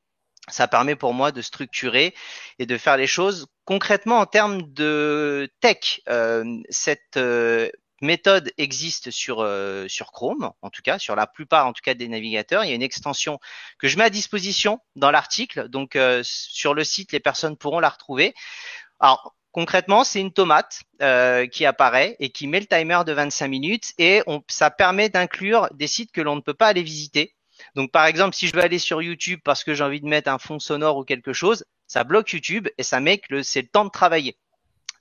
ça 0.49 0.66
permet 0.66 0.96
pour 0.96 1.12
moi 1.12 1.31
de 1.31 1.43
structurer 1.43 2.14
et 2.58 2.64
de 2.64 2.78
faire 2.78 2.96
les 2.96 3.06
choses 3.06 3.49
concrètement 3.66 4.19
en 4.19 4.26
termes 4.26 4.62
de 4.72 5.52
tech. 5.60 6.00
Euh, 6.08 6.44
cette 6.70 7.19
euh, 7.19 7.69
méthode 8.02 8.52
existe 8.58 9.10
sur 9.10 9.40
euh, 9.40 9.87
sur 9.88 10.12
Chrome, 10.12 10.52
en 10.60 10.70
tout 10.70 10.82
cas 10.82 10.99
sur 10.99 11.16
la 11.16 11.26
plupart 11.26 11.66
en 11.66 11.72
tout 11.72 11.82
cas 11.82 11.94
des 11.94 12.08
navigateurs. 12.08 12.64
Il 12.64 12.69
y 12.69 12.72
a 12.72 12.75
une 12.75 12.82
extension 12.82 13.38
que 13.78 13.88
je 13.88 13.96
mets 13.96 14.04
à 14.04 14.10
disposition 14.10 14.81
dans 14.96 15.10
l'article, 15.10 15.69
donc 15.69 15.96
euh, 15.96 16.20
sur 16.25 16.75
le 16.75 16.84
site 16.84 17.12
les 17.12 17.20
personnes 17.20 17.56
pourront 17.56 17.81
la 17.81 17.88
retrouver. 17.88 18.34
Alors 19.00 19.34
concrètement, 19.52 20.04
c'est 20.04 20.20
une 20.20 20.32
tomate 20.32 20.82
euh, 21.00 21.46
qui 21.46 21.64
apparaît 21.64 22.16
et 22.19 22.31
qui 22.31 22.46
met 22.46 22.60
le 22.60 22.66
timer 22.66 23.00
de 23.06 23.12
25 23.12 23.49
minutes 23.49 23.93
et 23.99 24.22
ça 24.49 24.70
permet 24.70 25.08
d'inclure 25.08 25.69
des 25.72 25.87
sites 25.87 26.12
que 26.12 26.20
l'on 26.20 26.37
ne 26.37 26.40
peut 26.40 26.54
pas 26.54 26.69
aller 26.69 26.82
visiter. 26.82 27.34
Donc 27.76 27.93
par 27.93 28.06
exemple, 28.06 28.34
si 28.34 28.49
je 28.49 28.54
veux 28.54 28.62
aller 28.62 28.78
sur 28.78 29.02
YouTube 29.02 29.40
parce 29.44 29.64
que 29.64 29.75
j'ai 29.75 29.84
envie 29.84 30.00
de 30.00 30.08
mettre 30.08 30.31
un 30.31 30.38
fond 30.38 30.58
sonore 30.58 30.96
ou 30.96 31.04
quelque 31.04 31.32
chose, 31.32 31.64
ça 31.87 32.04
bloque 32.04 32.32
YouTube 32.32 32.69
et 32.78 32.82
ça 32.82 33.00
met 33.00 33.19
que 33.19 33.43
c'est 33.43 33.62
le 33.62 33.69
temps 33.69 33.84
de 33.84 33.90
travailler. 33.90 34.37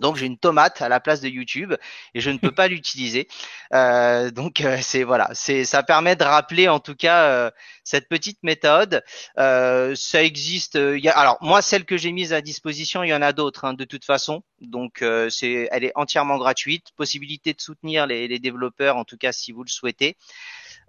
Donc 0.02 0.18
j'ai 0.18 0.26
une 0.26 0.38
tomate 0.38 0.82
à 0.82 0.90
la 0.90 1.00
place 1.00 1.22
de 1.22 1.30
YouTube 1.30 1.76
et 2.16 2.20
je 2.20 2.32
ne 2.32 2.40
peux 2.40 2.52
pas 2.52 2.68
l'utiliser. 2.68 3.28
Euh, 3.74 4.32
donc 4.32 4.62
euh, 4.62 4.80
c'est 4.82 5.04
voilà, 5.04 5.30
c'est 5.34 5.64
ça 5.64 5.84
permet 5.84 6.16
de 6.16 6.24
rappeler 6.24 6.68
en 6.68 6.80
tout 6.80 6.96
cas 6.96 7.26
euh, 7.26 7.52
cette 7.84 8.10
petite 8.10 8.40
méthode. 8.44 9.04
ça 9.38 10.24
existe. 10.24 10.78
Alors 11.14 11.38
moi 11.42 11.62
celle 11.62 11.86
que 11.86 11.98
j'ai 11.98 12.12
mise 12.12 12.34
à 12.34 12.42
disposition, 12.42 13.04
il 13.04 13.10
y 13.10 13.14
en 13.14 13.22
a 13.22 13.32
d'autres 13.32 13.66
hein, 13.66 13.74
de 13.74 13.86
toute 13.86 14.04
façon. 14.04 14.44
Donc 14.60 15.04
c'est, 15.30 15.70
elle 15.72 15.84
est 15.84 15.94
entièrement 15.96 16.38
gratuite. 16.38 16.88
Possibilité 16.98 17.54
de 17.54 17.62
soutenir 17.62 18.08
les, 18.08 18.28
les 18.28 18.40
développeurs 18.40 18.98
en 18.98 19.06
tout 19.06 19.18
cas 19.18 19.32
si 19.32 19.52
vous 19.52 19.64
le 19.64 19.70
souhaitez. 19.70 20.18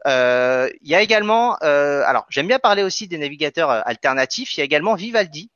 Il 0.07 0.89
y 0.89 0.95
a 0.95 1.03
également, 1.03 1.57
alors 1.57 2.25
j'aime 2.31 2.49
bien 2.49 2.59
parler 2.59 2.83
aussi 2.83 3.09
des 3.09 3.19
navigateurs 3.19 3.71
alternatifs. 3.87 4.57
Il 4.57 4.61
y 4.61 4.63
a 4.63 4.65
également 4.65 4.95
Vivaldi 4.95 5.51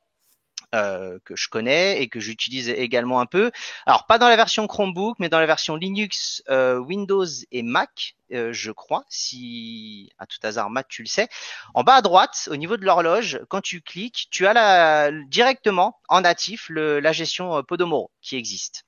euh, 0.75 1.17
que 1.23 1.37
je 1.37 1.47
connais 1.47 2.01
et 2.01 2.09
que 2.09 2.19
j'utilise 2.19 2.67
également 2.67 3.21
un 3.21 3.25
peu. 3.25 3.51
Alors 3.85 4.05
pas 4.05 4.17
dans 4.17 4.27
la 4.27 4.35
version 4.35 4.67
Chromebook, 4.67 5.15
mais 5.17 5.29
dans 5.29 5.39
la 5.39 5.45
version 5.45 5.77
Linux, 5.77 6.43
euh, 6.49 6.77
Windows 6.77 7.25
et 7.53 7.63
Mac, 7.63 8.15
euh, 8.33 8.51
je 8.51 8.71
crois. 8.71 9.05
Si 9.07 10.11
à 10.19 10.25
tout 10.25 10.39
hasard 10.43 10.69
Mac, 10.69 10.89
tu 10.89 11.03
le 11.03 11.07
sais. 11.07 11.29
En 11.73 11.83
bas 11.83 11.95
à 11.95 12.01
droite, 12.01 12.49
au 12.51 12.57
niveau 12.57 12.75
de 12.75 12.83
l'horloge, 12.83 13.39
quand 13.47 13.61
tu 13.61 13.81
cliques, 13.81 14.27
tu 14.29 14.45
as 14.45 14.51
la, 14.51 15.09
directement 15.27 16.01
en 16.09 16.19
natif 16.19 16.67
le, 16.67 16.99
la 16.99 17.13
gestion 17.13 17.63
Podomoro 17.63 18.11
qui 18.21 18.35
existe. 18.35 18.83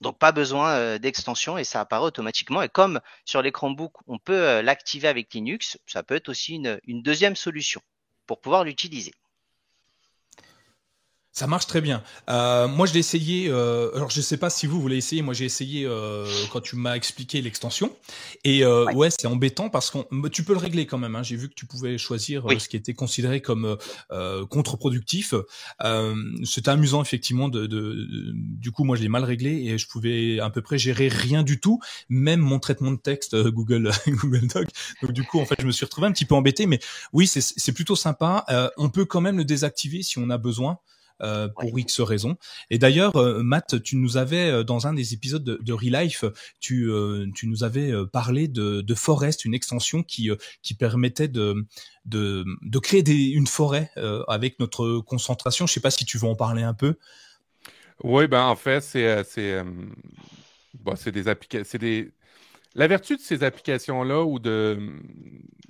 Donc 0.00 0.18
pas 0.18 0.32
besoin 0.32 0.98
d'extension 0.98 1.56
et 1.56 1.62
ça 1.62 1.80
apparaît 1.80 2.02
automatiquement. 2.02 2.62
Et 2.62 2.68
comme 2.68 3.00
sur 3.24 3.42
les 3.42 3.52
Chromebooks, 3.52 3.96
on 4.08 4.18
peut 4.18 4.60
l'activer 4.60 5.06
avec 5.06 5.32
Linux, 5.32 5.78
ça 5.86 6.02
peut 6.02 6.16
être 6.16 6.28
aussi 6.28 6.56
une, 6.56 6.80
une 6.84 7.02
deuxième 7.02 7.36
solution 7.36 7.80
pour 8.26 8.40
pouvoir 8.40 8.64
l'utiliser. 8.64 9.12
Ça 11.36 11.46
marche 11.46 11.66
très 11.66 11.82
bien. 11.82 12.02
Euh, 12.30 12.66
moi, 12.66 12.86
je 12.86 12.94
l'ai 12.94 13.00
essayé. 13.00 13.50
Euh, 13.50 13.94
alors, 13.94 14.08
je 14.08 14.22
sais 14.22 14.38
pas 14.38 14.48
si 14.48 14.66
vous 14.66 14.80
voulez 14.80 14.96
essayer. 14.96 15.20
Moi, 15.20 15.34
j'ai 15.34 15.44
essayé 15.44 15.84
euh, 15.84 16.26
quand 16.50 16.62
tu 16.62 16.76
m'as 16.76 16.96
expliqué 16.96 17.42
l'extension. 17.42 17.94
Et 18.42 18.64
euh, 18.64 18.90
ouais, 18.94 19.10
c'est 19.10 19.26
embêtant 19.26 19.68
parce 19.68 19.90
qu'on, 19.90 20.06
tu 20.32 20.44
peux 20.44 20.54
le 20.54 20.58
régler 20.58 20.86
quand 20.86 20.96
même. 20.96 21.14
Hein. 21.14 21.22
J'ai 21.22 21.36
vu 21.36 21.50
que 21.50 21.54
tu 21.54 21.66
pouvais 21.66 21.98
choisir 21.98 22.50
euh, 22.50 22.58
ce 22.58 22.70
qui 22.70 22.78
était 22.78 22.94
considéré 22.94 23.42
comme 23.42 23.76
euh, 24.12 24.46
contre-productif. 24.46 25.34
C'était 26.42 26.70
amusant 26.70 27.02
effectivement. 27.02 27.50
De, 27.50 27.66
de, 27.66 28.32
du 28.32 28.70
coup, 28.70 28.84
moi, 28.84 28.96
je 28.96 29.02
l'ai 29.02 29.10
mal 29.10 29.24
réglé 29.24 29.66
et 29.66 29.76
je 29.76 29.88
pouvais 29.88 30.40
à 30.40 30.48
peu 30.48 30.62
près 30.62 30.78
gérer 30.78 31.08
rien 31.08 31.42
du 31.42 31.60
tout, 31.60 31.80
même 32.08 32.40
mon 32.40 32.60
traitement 32.60 32.92
de 32.92 32.96
texte 32.96 33.36
Google 33.36 33.90
Google 34.08 34.46
Doc. 34.46 34.68
Donc, 35.02 35.12
du 35.12 35.22
coup, 35.22 35.38
en 35.38 35.44
fait, 35.44 35.56
je 35.60 35.66
me 35.66 35.72
suis 35.72 35.84
retrouvé 35.84 36.06
un 36.06 36.12
petit 36.12 36.24
peu 36.24 36.34
embêté. 36.34 36.64
Mais 36.64 36.80
oui, 37.12 37.26
c'est 37.26 37.72
plutôt 37.72 37.94
sympa. 37.94 38.46
on 38.78 38.88
peut 38.88 39.04
quand 39.04 39.20
même 39.20 39.36
le 39.36 39.44
désactiver 39.44 40.02
si 40.02 40.18
on 40.18 40.30
a 40.30 40.38
besoin. 40.38 40.78
Euh, 41.22 41.48
pour 41.48 41.78
X 41.78 42.00
raisons. 42.00 42.36
Et 42.70 42.78
d'ailleurs, 42.78 43.16
euh, 43.16 43.42
Matt, 43.42 43.82
tu 43.82 43.96
nous 43.96 44.16
avais 44.16 44.50
euh, 44.50 44.64
dans 44.64 44.86
un 44.86 44.94
des 44.94 45.14
épisodes 45.14 45.44
de, 45.44 45.58
de 45.62 45.72
Relife, 45.72 46.24
tu, 46.60 46.90
tu 47.34 47.46
nous 47.48 47.64
avais 47.64 47.92
parlé 48.12 48.48
de, 48.48 48.80
de 48.80 48.94
Forest, 48.94 49.44
une 49.44 49.54
extension 49.54 50.02
qui 50.02 50.30
qui 50.62 50.74
permettait 50.74 51.28
de 51.28 51.66
de, 52.04 52.44
de 52.62 52.78
créer 52.78 53.02
des, 53.02 53.26
une 53.26 53.46
forêt 53.46 53.90
avec 54.28 54.58
notre 54.60 55.00
concentration. 55.00 55.66
Je 55.66 55.72
sais 55.72 55.80
pas 55.80 55.90
si 55.90 56.04
tu 56.04 56.18
veux 56.18 56.28
en 56.28 56.36
parler 56.36 56.62
un 56.62 56.74
peu. 56.74 56.94
Oui, 58.02 58.26
ben 58.26 58.44
en 58.44 58.56
fait, 58.56 58.80
c'est 58.80 59.24
c'est 59.24 59.62
bon, 60.74 60.96
c'est 60.96 61.12
des 61.12 61.28
applications, 61.28 61.66
c'est 61.68 61.78
des 61.78 62.12
la 62.76 62.86
vertu 62.88 63.16
de 63.16 63.22
ces 63.22 63.42
applications-là 63.42 64.22
ou 64.22 64.38
de, 64.38 65.00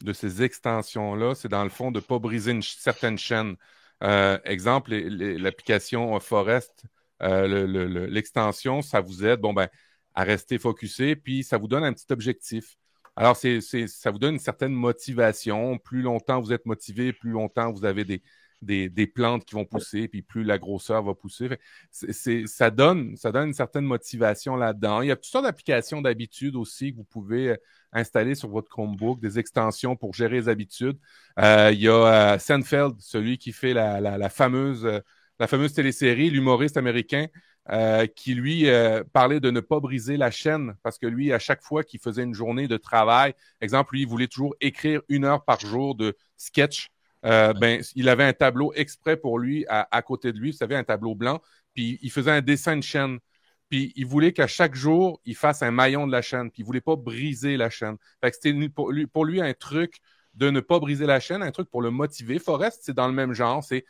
de 0.02 0.12
ces 0.12 0.42
extensions-là, 0.42 1.36
c'est 1.36 1.48
dans 1.48 1.62
le 1.62 1.70
fond 1.70 1.92
de 1.92 2.00
ne 2.00 2.04
pas 2.04 2.18
briser 2.18 2.50
une 2.50 2.62
certaine 2.62 3.16
chaîne. 3.16 3.54
Euh, 4.02 4.38
exemple, 4.44 4.94
l'application 4.94 6.18
Forest, 6.20 6.84
euh, 7.22 8.06
l'extension, 8.08 8.82
ça 8.82 9.00
vous 9.00 9.24
aide 9.24 9.40
bon, 9.40 9.54
ben, 9.54 9.68
à 10.14 10.24
rester 10.24 10.58
focusé, 10.58 11.16
puis 11.16 11.44
ça 11.44 11.58
vous 11.58 11.68
donne 11.68 11.84
un 11.84 11.92
petit 11.92 12.10
objectif. 12.12 12.76
Alors, 13.16 13.36
c'est, 13.36 13.60
ça 13.60 14.10
vous 14.10 14.18
donne 14.18 14.34
une 14.34 14.40
certaine 14.40 14.74
motivation. 14.74 15.78
Plus 15.78 16.02
longtemps 16.02 16.40
vous 16.40 16.52
êtes 16.52 16.66
motivé, 16.66 17.12
plus 17.14 17.30
longtemps 17.30 17.72
vous 17.72 17.86
avez 17.86 18.04
des, 18.04 18.22
des, 18.60 18.90
des, 18.90 19.06
plantes 19.06 19.44
qui 19.46 19.54
vont 19.54 19.64
pousser, 19.64 20.08
puis 20.08 20.22
plus 20.22 20.44
la 20.44 20.58
grosseur 20.58 21.02
va 21.02 21.14
pousser. 21.14 21.48
Ça, 21.90 22.70
donne, 22.70 23.16
ça 23.16 23.32
donne 23.32 23.48
une 23.48 23.54
certaine 23.54 23.84
motivation 23.84 24.56
là-dedans. 24.56 25.00
Il 25.02 25.08
y 25.08 25.10
a 25.10 25.16
toutes 25.16 25.26
sortes 25.26 25.44
d'applications 25.44 26.02
d'habitude 26.02 26.56
aussi 26.56 26.92
que 26.92 26.98
vous 26.98 27.04
pouvez 27.04 27.50
euh, 27.50 27.56
installer 27.96 28.34
sur 28.34 28.48
votre 28.48 28.68
Chromebook, 28.68 29.20
des 29.20 29.38
extensions 29.38 29.96
pour 29.96 30.14
gérer 30.14 30.36
les 30.36 30.48
habitudes. 30.48 30.98
Euh, 31.38 31.70
il 31.72 31.80
y 31.80 31.88
a 31.88 32.34
euh, 32.34 32.38
Seinfeld, 32.38 32.94
celui 33.00 33.38
qui 33.38 33.52
fait 33.52 33.72
la, 33.74 34.28
fameuse, 34.28 34.84
euh, 34.84 35.00
la 35.38 35.46
fameuse 35.46 35.72
télésérie, 35.72 36.30
l'humoriste 36.30 36.76
américain, 36.76 37.26
euh, 37.70 38.06
qui 38.06 38.34
lui 38.34 38.66
parlait 39.12 39.40
de 39.40 39.50
ne 39.50 39.58
pas 39.58 39.80
briser 39.80 40.16
la 40.16 40.30
chaîne 40.30 40.76
parce 40.84 40.98
que 40.98 41.06
lui, 41.06 41.32
à 41.32 41.40
chaque 41.40 41.62
fois 41.62 41.82
qu'il 41.82 41.98
faisait 41.98 42.22
une 42.22 42.34
journée 42.34 42.68
de 42.68 42.76
travail, 42.76 43.34
exemple, 43.60 43.94
lui, 43.94 44.02
il 44.02 44.08
voulait 44.08 44.28
toujours 44.28 44.54
écrire 44.60 45.00
une 45.08 45.24
heure 45.24 45.44
par 45.44 45.58
jour 45.58 45.96
de 45.96 46.16
sketch 46.36 46.90
euh, 47.26 47.52
ben, 47.54 47.82
il 47.94 48.08
avait 48.08 48.24
un 48.24 48.32
tableau 48.32 48.72
exprès 48.74 49.16
pour 49.16 49.38
lui 49.38 49.66
à, 49.68 50.02
côté 50.02 50.32
de 50.32 50.38
lui, 50.38 50.52
vous 50.52 50.56
savez, 50.56 50.76
un 50.76 50.84
tableau 50.84 51.14
blanc, 51.14 51.40
puis 51.74 51.98
il 52.02 52.10
faisait 52.10 52.30
un 52.30 52.40
dessin 52.40 52.76
de 52.76 52.82
chaîne. 52.82 53.18
Puis 53.68 53.92
il 53.96 54.06
voulait 54.06 54.32
qu'à 54.32 54.46
chaque 54.46 54.74
jour, 54.74 55.20
il 55.24 55.34
fasse 55.34 55.62
un 55.62 55.70
maillon 55.70 56.06
de 56.06 56.12
la 56.12 56.22
chaîne, 56.22 56.50
puis 56.50 56.62
il 56.62 56.66
voulait 56.66 56.80
pas 56.80 56.96
briser 56.96 57.56
la 57.56 57.70
chaîne. 57.70 57.96
Fait 58.20 58.30
que 58.30 58.36
c'était 58.40 58.68
pour 58.68 59.24
lui, 59.24 59.40
un 59.40 59.54
truc 59.54 59.98
de 60.34 60.50
ne 60.50 60.60
pas 60.60 60.78
briser 60.78 61.06
la 61.06 61.18
chaîne, 61.20 61.42
un 61.42 61.50
truc 61.50 61.70
pour 61.70 61.82
le 61.82 61.90
motiver. 61.90 62.38
Forest, 62.38 62.80
c'est 62.84 62.94
dans 62.94 63.08
le 63.08 63.14
même 63.14 63.32
genre, 63.32 63.64
c'est 63.64 63.84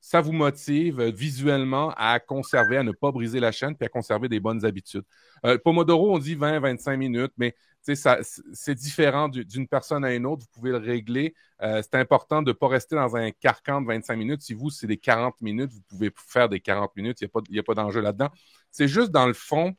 ça 0.00 0.20
vous 0.20 0.32
motive 0.32 1.00
visuellement 1.00 1.94
à 1.96 2.18
conserver, 2.18 2.76
à 2.76 2.82
ne 2.82 2.90
pas 2.90 3.12
briser 3.12 3.38
la 3.38 3.52
chaîne, 3.52 3.76
puis 3.76 3.86
à 3.86 3.88
conserver 3.88 4.28
des 4.28 4.40
bonnes 4.40 4.64
habitudes. 4.64 5.04
Euh, 5.46 5.58
Pomodoro, 5.58 6.12
on 6.12 6.18
dit 6.18 6.34
20-25 6.34 6.96
minutes, 6.96 7.32
mais 7.36 7.54
c'est 7.82 8.74
différent 8.74 9.28
d'une 9.28 9.66
personne 9.66 10.04
à 10.04 10.14
une 10.14 10.24
autre. 10.26 10.42
Vous 10.42 10.60
pouvez 10.60 10.70
le 10.70 10.78
régler. 10.78 11.34
Euh, 11.62 11.82
c'est 11.82 11.96
important 11.96 12.42
de 12.42 12.50
ne 12.50 12.52
pas 12.52 12.68
rester 12.68 12.94
dans 12.94 13.16
un 13.16 13.30
carcan 13.32 13.80
de 13.80 13.86
25 13.86 14.16
minutes. 14.16 14.42
Si 14.42 14.54
vous, 14.54 14.70
c'est 14.70 14.86
des 14.86 14.98
40 14.98 15.40
minutes, 15.40 15.72
vous 15.72 15.82
pouvez 15.88 16.12
faire 16.16 16.48
des 16.48 16.60
40 16.60 16.94
minutes. 16.96 17.20
Il 17.20 17.28
n'y 17.50 17.58
a 17.58 17.62
pas, 17.62 17.74
d'enjeu 17.74 18.00
là-dedans. 18.00 18.30
C'est 18.70 18.88
juste 18.88 19.10
dans 19.10 19.26
le 19.26 19.32
fond 19.32 19.74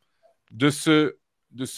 de 0.52 0.70
se, 0.70 1.16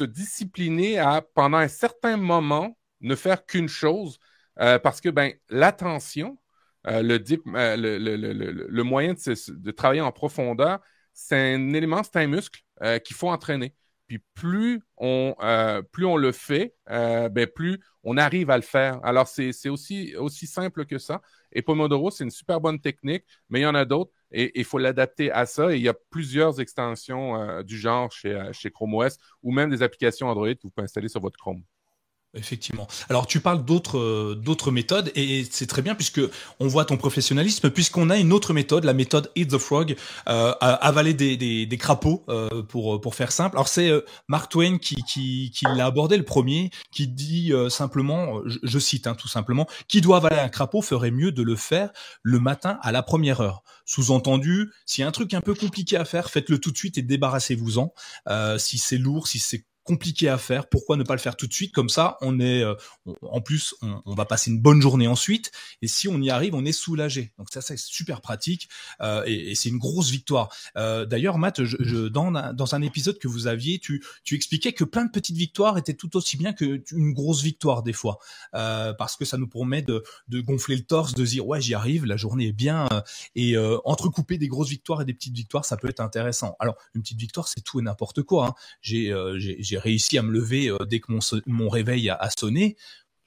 discipliner 0.03 0.97
à, 0.97 1.21
pendant 1.21 1.57
un 1.57 1.67
certain 1.67 2.17
moment, 2.17 2.75
ne 3.01 3.15
faire 3.15 3.45
qu'une 3.45 3.69
chose. 3.69 4.19
Euh, 4.59 4.79
parce 4.79 5.01
que 5.01 5.09
ben, 5.09 5.33
l'attention, 5.49 6.39
euh, 6.87 7.03
le, 7.03 8.83
moyen 8.83 9.13
de, 9.13 9.71
travailler 9.71 10.01
en 10.01 10.11
profondeur, 10.11 10.79
c'est 11.13 11.53
un 11.53 11.73
élément, 11.73 12.01
c'est 12.03 12.17
un 12.17 12.27
muscle 12.27 12.61
qu'il 13.03 13.15
faut 13.15 13.29
entraîner. 13.29 13.75
Puis 14.07 14.19
plus 14.35 14.81
on, 14.97 15.35
euh, 15.41 15.81
plus 15.81 16.05
on 16.05 16.15
le 16.17 16.31
fait, 16.31 16.75
euh, 16.91 17.27
ben 17.29 17.47
plus 17.47 17.79
on 18.03 18.17
arrive 18.17 18.49
à 18.51 18.57
le 18.57 18.63
faire. 18.63 18.99
Alors, 19.03 19.27
c'est 19.27 19.69
aussi, 19.69 20.15
aussi 20.15 20.45
simple 20.47 20.85
que 20.85 20.99
ça. 20.99 21.21
Et 21.51 21.61
Pomodoro, 21.63 22.11
c'est 22.11 22.23
une 22.23 22.31
super 22.31 22.61
bonne 22.61 22.79
technique, 22.79 23.23
mais 23.49 23.61
il 23.61 23.63
y 23.63 23.65
en 23.65 23.75
a 23.75 23.85
d'autres 23.85 24.11
et 24.31 24.51
il 24.59 24.65
faut 24.65 24.77
l'adapter 24.77 25.31
à 25.31 25.45
ça. 25.45 25.73
Et 25.73 25.77
il 25.77 25.81
y 25.81 25.89
a 25.89 25.95
plusieurs 26.11 26.59
extensions 26.61 27.41
euh, 27.41 27.63
du 27.63 27.77
genre 27.77 28.11
chez, 28.11 28.49
chez 28.51 28.69
Chrome 28.71 28.93
OS 28.93 29.17
ou 29.41 29.51
même 29.51 29.69
des 29.71 29.81
applications 29.81 30.27
Android 30.27 30.53
que 30.53 30.61
vous 30.63 30.69
pouvez 30.69 30.85
installer 30.85 31.07
sur 31.09 31.21
votre 31.21 31.39
Chrome. 31.39 31.63
Effectivement. 32.35 32.87
Alors 33.09 33.27
tu 33.27 33.39
parles 33.39 33.63
d'autres 33.63 33.97
euh, 33.97 34.35
d'autres 34.35 34.69
méthodes 34.69 35.09
et 35.15 35.47
c'est 35.49 35.67
très 35.67 35.81
bien 35.81 35.95
puisque 35.95 36.19
on 36.59 36.67
voit 36.67 36.83
ton 36.83 36.97
professionnalisme 36.97 37.69
puisqu'on 37.69 38.09
a 38.09 38.17
une 38.17 38.33
autre 38.33 38.53
méthode, 38.53 38.83
la 38.83 38.93
méthode 38.93 39.31
Eat 39.35 39.51
the 39.51 39.57
Frog, 39.57 39.95
euh, 40.27 40.53
avaler 40.59 41.13
des, 41.13 41.37
des, 41.37 41.65
des 41.65 41.77
crapauds 41.77 42.25
euh, 42.27 42.61
pour 42.63 42.99
pour 42.99 43.15
faire 43.15 43.31
simple. 43.31 43.55
Alors 43.55 43.69
c'est 43.69 43.89
euh, 43.89 44.01
Mark 44.27 44.51
Twain 44.51 44.77
qui 44.79 44.95
qui, 45.03 45.51
qui 45.51 45.65
l'a 45.75 45.85
abordé 45.85 46.17
le 46.17 46.25
premier, 46.25 46.71
qui 46.91 47.07
dit 47.07 47.53
simplement, 47.69 48.41
je, 48.45 48.79
cite 48.79 49.07
hein, 49.07 49.15
tout 49.15 49.27
simplement, 49.27 49.67
qui 49.87 50.01
doit 50.01 50.17
avaler 50.17 50.39
un 50.39 50.49
crapaud 50.49 50.81
ferait 50.81 51.11
mieux 51.11 51.31
de 51.31 51.41
le 51.41 51.55
faire 51.55 51.91
le 52.21 52.39
matin 52.39 52.79
à 52.81 52.91
la 52.91 53.01
première 53.01 53.39
heure. 53.39 53.63
Sous-entendu, 53.85 54.71
s'il 54.85 55.03
y 55.03 55.05
a 55.05 55.07
un 55.07 55.11
truc 55.11 55.33
un 55.33 55.41
peu 55.41 55.53
compliqué 55.53 55.95
à 55.95 56.05
faire, 56.05 56.29
faites-le 56.29 56.59
tout 56.59 56.71
de 56.71 56.77
suite 56.77 56.97
et 56.97 57.01
débarrassez-vous-en. 57.01 57.93
si 58.57 58.77
c'est 58.77 58.97
lourd, 58.97 59.27
si 59.27 59.39
c'est 59.39 59.65
compliqué 59.85 60.27
à 60.27 60.37
faire. 60.37 60.67
Pourquoi 60.67 60.97
ne 60.97 61.03
pas 61.03 61.13
le 61.13 61.19
faire 61.19 61.37
tout 61.37 61.47
de 61.47 61.53
suite? 61.53 61.73
Comme 61.73 61.89
ça, 61.89 62.17
on 62.21 62.39
est, 62.39 62.63
euh, 62.63 62.75
en 63.21 63.39
plus, 63.39 63.75
on, 63.81 64.13
va 64.13 64.25
passer 64.25 64.51
une 64.51 64.59
bonne 64.59 64.81
journée 64.81 65.07
ensuite. 65.07 65.51
Et 65.81 65.87
si 65.87 66.07
on 66.09 66.21
y 66.21 66.29
arrive, 66.29 66.55
on 66.55 66.65
est 66.65 66.73
soulagé. 66.73 67.31
Donc 67.37 67.47
ça, 67.51 67.61
c'est 67.61 67.77
super 67.77 68.19
pratique 68.21 68.67
euh, 69.01 69.23
et, 69.25 69.55
c'est 69.55 69.69
une 69.69 69.77
grosse 69.77 70.09
victoire. 70.09 70.49
Euh, 70.75 71.05
D'ailleurs, 71.05 71.37
Matt, 71.37 71.63
je, 71.63 71.77
je, 71.79 72.07
dans, 72.07 72.31
dans 72.53 72.75
un 72.75 72.81
épisode 72.81 73.19
que 73.19 73.27
vous 73.27 73.47
aviez, 73.47 73.79
tu, 73.79 74.03
tu 74.23 74.35
expliquais 74.35 74.73
que 74.73 74.83
plein 74.83 75.05
de 75.05 75.11
petites 75.11 75.37
victoires 75.37 75.77
étaient 75.77 75.93
tout 75.93 76.17
aussi 76.17 76.35
bien 76.37 76.53
qu'une 76.53 77.13
grosse 77.13 77.41
victoire 77.41 77.83
des 77.83 77.93
fois, 77.93 78.19
euh, 78.53 78.93
parce 78.93 79.15
que 79.15 79.25
ça 79.25 79.37
nous 79.37 79.47
permet 79.47 79.81
de, 79.81 80.03
de 80.27 80.41
gonfler 80.41 80.75
le 80.75 80.83
torse, 80.83 81.13
de 81.13 81.25
dire 81.25 81.47
ouais, 81.47 81.61
j'y 81.61 81.73
arrive, 81.73 82.05
la 82.05 82.17
journée 82.17 82.47
est 82.47 82.53
bien. 82.53 82.87
Euh, 82.91 83.01
et 83.35 83.55
euh, 83.55 83.77
entrecouper 83.85 84.37
des 84.37 84.47
grosses 84.47 84.69
victoires 84.69 85.01
et 85.01 85.05
des 85.05 85.13
petites 85.13 85.35
victoires, 85.35 85.65
ça 85.65 85.77
peut 85.77 85.89
être 85.89 85.99
intéressant. 85.99 86.55
Alors, 86.59 86.75
une 86.93 87.01
petite 87.01 87.19
victoire, 87.19 87.47
c'est 87.47 87.61
tout 87.61 87.79
et 87.79 87.83
n'importe 87.83 88.23
quoi. 88.23 88.47
Hein. 88.47 88.53
J'ai 88.81 89.74
réussi 89.77 90.17
à 90.17 90.21
me 90.21 90.31
lever 90.31 90.69
euh, 90.69 90.77
dès 90.85 90.99
que 90.99 91.11
mon, 91.45 91.69
réveil 91.69 92.09
a, 92.09 92.29
sonné 92.37 92.75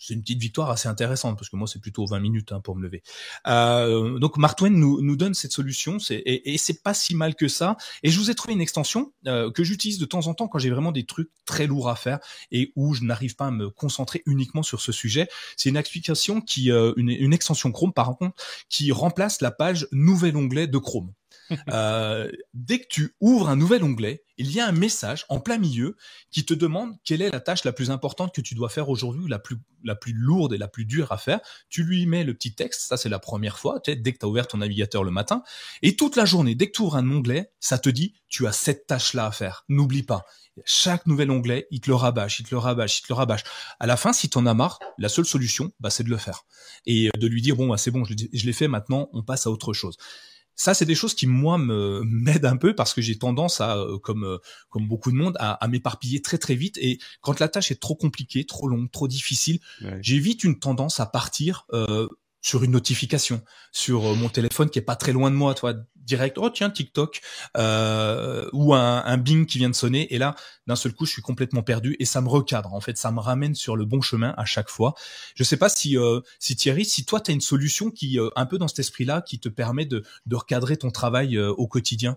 c'est 0.01 0.15
une 0.15 0.23
petite 0.23 0.41
victoire 0.41 0.71
assez 0.71 0.89
intéressante 0.89 1.37
parce 1.37 1.49
que 1.49 1.57
moi 1.57 1.67
c'est 1.67 1.81
plutôt 1.81 2.07
20 2.07 2.21
minutes 2.21 2.53
hein, 2.53 2.61
pour 2.61 2.77
me 2.77 2.83
lever. 2.83 3.03
Euh, 3.49 4.21
donc 4.21 4.37
Mark 4.37 4.57
Twain 4.57 4.71
nous, 4.71 5.17
donne 5.17 5.35
cette 5.35 5.51
solution 5.51 5.99
et, 6.11 6.57
c'est 6.57 6.85
pas 6.85 6.95
si 6.95 7.17
mal 7.17 7.35
que 7.35 7.49
ça. 7.49 7.77
Et 8.05 8.11
je 8.11 8.19
vous 8.21 8.31
ai 8.31 8.37
trouvé 8.37 8.55
une 8.55 8.61
extension 8.61 9.13
euh, 9.27 9.51
que 9.51 9.65
j'utilise 9.65 9.99
de 9.99 10.05
temps 10.05 10.29
en 10.29 10.35
temps 10.35 10.47
quand 10.47 10.61
j'ai 10.61 10.71
vraiment 10.71 10.93
des 10.93 11.05
trucs 11.05 11.31
très 11.47 11.67
lourds 11.67 11.89
à 11.89 11.97
faire 11.97 12.21
et 12.53 12.73
où 12.77 12.95
je 12.95 13.03
n'arrive 13.03 13.35
pas 13.35 13.47
à 13.47 13.51
me 13.51 13.71
concentrer 13.71 14.23
uniquement 14.27 14.63
sur 14.63 14.81
ce 14.81 14.93
sujet. 14.93 15.29
C'est 15.57 15.69
une 15.69 15.77
application 15.77 16.41
qui, 16.41 16.71
une 16.71 17.33
extension 17.33 17.73
Chrome 17.73 17.93
par 17.93 18.17
contre, 18.17 18.37
qui 18.69 18.93
remplace 18.93 19.41
la 19.41 19.51
page 19.51 19.89
nouvel 19.91 20.37
onglet 20.37 20.69
de 20.69 20.79
Chrome. 20.79 21.13
Euh, 21.71 22.31
dès 22.55 22.79
que 22.81 22.87
tu 22.89 23.15
ouvres 23.21 23.49
un 23.49 23.57
nouvel 23.57 23.83
onglet, 23.83 24.25
il 24.37 24.51
y 24.53 24.61
a 24.61 24.67
un 24.67 24.73
message 24.73 25.25
en 25.29 25.41
plein 25.41 25.59
milieu 25.59 25.97
qui 26.31 26.45
te 26.45 26.55
demande 26.55 26.95
quelle 27.05 27.23
est 27.23 27.31
la 27.31 27.41
tâche 27.41 27.65
la 27.65 27.73
plus 27.73 27.91
importante 27.91 28.35
que 28.35 28.41
tu 28.41 28.55
dois 28.55 28.69
faire 28.69 28.89
aujourd'hui, 28.89 29.29
la 29.29 29.39
plus, 29.39 29.57
la 29.85 29.95
plus 29.95 30.13
lourde 30.13 30.53
et 30.53 30.59
la 30.59 30.69
plus 30.69 30.85
dure 30.85 31.13
à 31.13 31.19
faire. 31.19 31.41
Tu 31.69 31.83
lui 31.83 32.07
mets 32.07 32.25
le 32.25 32.35
petit 32.35 32.55
texte, 32.55 32.83
ça 32.83 32.97
c'est 32.97 33.09
la 33.09 33.19
première 33.19 33.59
fois, 33.59 33.81
dès 33.85 33.97
que 33.97 34.19
tu 34.19 34.25
as 34.25 34.29
ouvert 34.29 34.47
ton 34.47 34.59
navigateur 34.59 35.05
le 35.05 35.11
matin. 35.11 35.43
Et 35.83 35.97
toute 35.97 36.17
la 36.17 36.25
journée, 36.25 36.55
dès 36.55 36.69
que 36.69 36.77
tu 36.77 36.83
ouvres 36.83 36.97
un 36.97 37.11
onglet, 37.11 37.51
ça 37.61 37.79
te 37.79 37.89
dit, 37.89 38.15
tu 38.29 38.47
as 38.47 38.53
cette 38.53 38.87
tâche-là 38.87 39.27
à 39.27 39.33
faire. 39.33 39.65
N'oublie 39.69 40.03
pas. 40.03 40.25
Chaque 40.65 41.07
nouvel 41.07 41.31
onglet, 41.31 41.67
il 41.71 41.81
te 41.81 41.89
le 41.89 41.95
rabâche, 41.95 42.41
il 42.41 42.47
te 42.47 42.51
le 42.55 42.59
rabâche, 42.59 43.01
il 43.01 43.03
te 43.03 43.13
le 43.13 43.15
rabâche. 43.15 43.45
À 43.79 43.87
la 43.87 43.97
fin, 43.97 44.13
si 44.13 44.29
tu 44.29 44.39
en 44.39 44.47
as 44.47 44.55
marre, 44.55 44.79
la 44.99 45.09
seule 45.09 45.25
solution, 45.25 45.73
bah, 45.81 45.91
c'est 45.91 46.03
de 46.05 46.11
le 46.11 46.17
faire. 46.17 46.45
Et 46.85 47.11
de 47.17 47.27
lui 47.27 47.43
dire, 47.43 47.57
bon, 47.57 47.69
bah, 47.69 47.77
c'est 47.77 47.91
bon, 47.91 48.05
je 48.05 48.47
l'ai 48.47 48.53
fait, 48.53 48.69
maintenant, 48.69 49.09
on 49.13 49.23
passe 49.23 49.47
à 49.47 49.51
autre 49.51 49.73
chose 49.73 49.97
ça, 50.59 50.75
c'est 50.75 50.85
des 50.85 50.97
choses 50.97 51.15
qui 51.15 51.29
moi 51.29 51.57
me 51.57 52.03
m'aident 52.05 52.47
un 52.47 52.57
peu 52.57 52.75
parce 52.75 52.93
que 52.93 53.01
j'ai 53.01 53.17
tendance 53.17 53.61
à, 53.61 53.79
euh, 53.79 53.97
comme 53.99 54.25
euh, 54.25 54.39
comme 54.69 54.89
beaucoup 54.89 55.13
de 55.13 55.17
monde, 55.17 55.37
à, 55.39 55.53
à 55.53 55.69
m'éparpiller 55.69 56.21
très 56.21 56.37
très 56.37 56.57
vite. 56.57 56.77
Et 56.79 56.99
quand 57.21 57.39
la 57.39 57.49
tâche 57.49 57.71
est 57.71 57.81
trop 57.81 57.95
compliquée, 57.95 58.45
trop 58.45 58.69
longue, 58.69 58.91
trop 58.91 59.07
difficile, 59.07 59.61
j'ai 60.01 60.19
vite 60.19 60.43
une 60.43 60.59
tendance 60.59 60.99
à 60.99 61.07
partir 61.07 61.65
euh, 61.73 62.09
sur 62.43 62.65
une 62.65 62.73
notification 62.73 63.41
sur 63.73 64.17
mon 64.17 64.29
téléphone 64.29 64.69
qui 64.69 64.81
est 64.81 64.83
pas 64.83 64.97
très 64.97 65.13
loin 65.13 65.31
de 65.31 65.37
moi, 65.37 65.55
toi, 65.55 65.75
direct. 66.09 66.39
Oh 66.39 66.51
tiens 66.51 66.71
TikTok 66.71 67.21
euh, 67.57 68.49
ou 68.53 68.75
un, 68.75 69.05
un, 69.05 69.17
Bing 69.19 69.47
qui 69.47 69.59
vient 69.59 69.71
de 69.71 69.75
sonner 69.75 70.13
et 70.13 70.19
là 70.19 70.35
d'un 70.67 70.75
seul 70.75 70.93
coup 70.93 71.07
je 71.07 71.13
suis 71.13 71.23
complètement 71.23 71.63
perdu 71.63 71.95
et 72.01 72.05
ça 72.05 72.21
me 72.21 72.29
recadre. 72.29 72.75
En 72.75 72.81
fait, 72.81 72.97
ça 72.97 73.13
me 73.13 73.21
ramène 73.21 73.55
sur 73.55 73.77
le 73.77 73.85
bon 73.85 74.01
chemin 74.01 74.35
à 74.37 74.45
chaque 74.45 74.69
fois. 74.69 74.95
Je 75.37 75.45
sais 75.45 75.57
pas 75.57 75.69
si 75.69 75.97
euh, 75.97 76.21
si 76.41 76.57
Thierry, 76.57 76.85
si 76.85 77.05
toi 77.05 77.21
tu 77.21 77.31
as 77.31 77.35
une 77.35 77.41
solution 77.41 77.91
qui 77.91 78.19
un 78.35 78.47
peu 78.47 78.59
dans 78.59 78.69
cet 78.69 78.81
esprit-là 78.81 79.23
qui 79.23 79.39
te 79.39 79.49
permet 79.49 79.85
de 79.85 80.03
de 80.27 80.37
recadrer 80.37 80.77
ton 80.77 80.91
travail 80.91 81.39
au 81.39 81.69
quotidien? 81.69 82.17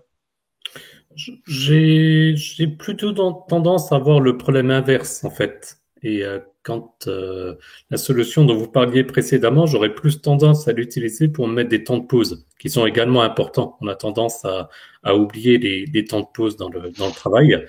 J'ai 1.46 2.66
plutôt 2.78 3.12
tendance 3.12 3.92
à 3.92 3.98
voir 3.98 4.20
le 4.20 4.38
problème 4.38 4.70
inverse 4.70 5.22
en 5.24 5.30
fait. 5.30 5.78
Et 6.02 6.24
quand 6.62 7.06
euh, 7.08 7.54
la 7.90 7.96
solution 7.96 8.44
dont 8.44 8.56
vous 8.56 8.68
parliez 8.68 9.04
précédemment, 9.04 9.66
j'aurais 9.66 9.94
plus 9.94 10.20
tendance 10.20 10.68
à 10.68 10.72
l'utiliser 10.72 11.28
pour 11.28 11.48
mettre 11.48 11.70
des 11.70 11.84
temps 11.84 11.98
de 11.98 12.06
pause, 12.06 12.46
qui 12.58 12.70
sont 12.70 12.86
également 12.86 13.22
importants. 13.22 13.76
On 13.80 13.88
a 13.88 13.94
tendance 13.94 14.44
à, 14.44 14.68
à 15.02 15.16
oublier 15.16 15.58
les, 15.58 15.86
les, 15.86 16.04
temps 16.04 16.20
de 16.20 16.26
pause 16.32 16.56
dans 16.56 16.68
le, 16.68 16.90
dans 16.90 17.06
le 17.06 17.12
travail. 17.12 17.66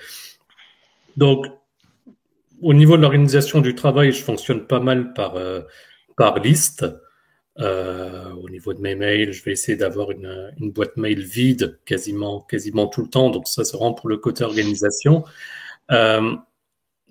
Donc, 1.16 1.46
au 2.62 2.74
niveau 2.74 2.96
de 2.96 3.02
l'organisation 3.02 3.60
du 3.60 3.74
travail, 3.74 4.12
je 4.12 4.22
fonctionne 4.22 4.66
pas 4.66 4.80
mal 4.80 5.12
par, 5.12 5.36
euh, 5.36 5.60
par 6.16 6.38
liste. 6.38 6.86
Euh, 7.60 8.32
au 8.32 8.48
niveau 8.48 8.74
de 8.74 8.80
mes 8.80 8.96
mails, 8.96 9.32
je 9.32 9.44
vais 9.44 9.52
essayer 9.52 9.76
d'avoir 9.76 10.10
une, 10.10 10.52
une, 10.58 10.72
boîte 10.72 10.96
mail 10.96 11.20
vide 11.20 11.78
quasiment, 11.84 12.40
quasiment 12.40 12.88
tout 12.88 13.02
le 13.02 13.08
temps. 13.08 13.30
Donc 13.30 13.46
ça, 13.46 13.64
c'est 13.64 13.76
vraiment 13.76 13.94
pour 13.94 14.08
le 14.08 14.16
côté 14.16 14.42
organisation. 14.42 15.24
Euh, 15.90 16.34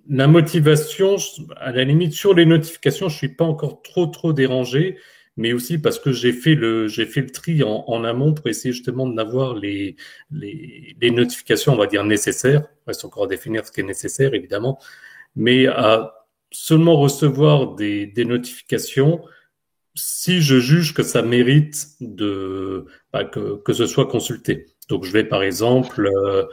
la 0.09 0.27
motivation, 0.27 1.15
à 1.57 1.71
la 1.71 1.83
limite, 1.83 2.13
sur 2.13 2.33
les 2.33 2.45
notifications, 2.45 3.09
je 3.09 3.17
suis 3.17 3.29
pas 3.29 3.45
encore 3.45 3.81
trop, 3.81 4.07
trop 4.07 4.33
dérangé, 4.33 4.97
mais 5.37 5.53
aussi 5.53 5.77
parce 5.79 5.99
que 5.99 6.11
j'ai 6.11 6.33
fait 6.33 6.55
le, 6.55 6.87
j'ai 6.87 7.05
fait 7.05 7.21
le 7.21 7.29
tri 7.31 7.63
en, 7.63 7.85
en, 7.87 8.03
amont 8.03 8.33
pour 8.33 8.47
essayer 8.47 8.73
justement 8.73 9.07
d'avoir 9.07 9.55
les, 9.55 9.95
les, 10.31 10.95
les, 10.99 11.11
notifications, 11.11 11.73
on 11.73 11.77
va 11.77 11.87
dire, 11.87 12.03
nécessaires. 12.03 12.63
Reste 12.85 13.05
encore 13.05 13.23
à 13.23 13.27
définir 13.27 13.65
ce 13.65 13.71
qui 13.71 13.81
est 13.81 13.83
nécessaire, 13.83 14.33
évidemment, 14.33 14.79
mais 15.35 15.67
à 15.67 16.13
seulement 16.51 16.97
recevoir 16.97 17.75
des, 17.75 18.05
des 18.05 18.25
notifications 18.25 19.21
si 19.95 20.41
je 20.41 20.59
juge 20.59 20.93
que 20.93 21.03
ça 21.03 21.21
mérite 21.21 21.87
de, 21.99 22.85
bah, 23.11 23.25
que, 23.25 23.57
que 23.57 23.73
ce 23.73 23.85
soit 23.85 24.07
consulté. 24.07 24.67
Donc, 24.89 25.03
je 25.05 25.11
vais, 25.11 25.23
par 25.23 25.43
exemple, 25.43 26.07
euh, 26.07 26.45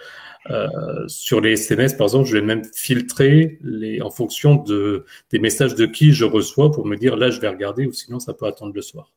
euh, 0.49 1.07
sur 1.07 1.41
les 1.41 1.53
SMS, 1.53 1.95
par 1.95 2.07
exemple, 2.07 2.29
je 2.29 2.37
vais 2.37 2.43
même 2.43 2.63
filtrer 2.75 3.59
les, 3.63 4.01
en 4.01 4.11
fonction 4.11 4.57
de, 4.57 5.05
des 5.31 5.39
messages 5.39 5.75
de 5.75 5.87
qui 5.87 6.13
je 6.13 6.25
reçois 6.25 6.71
pour 6.71 6.87
me 6.87 6.97
dire 6.97 7.17
là, 7.17 7.31
je 7.31 7.41
vais 7.41 7.49
regarder 7.49 7.87
ou 7.87 7.93
sinon 7.93 8.21
ça 8.21 8.33
peut 8.33 8.47
attendre 8.47 8.75
le 8.75 8.83
soir. 8.83 9.13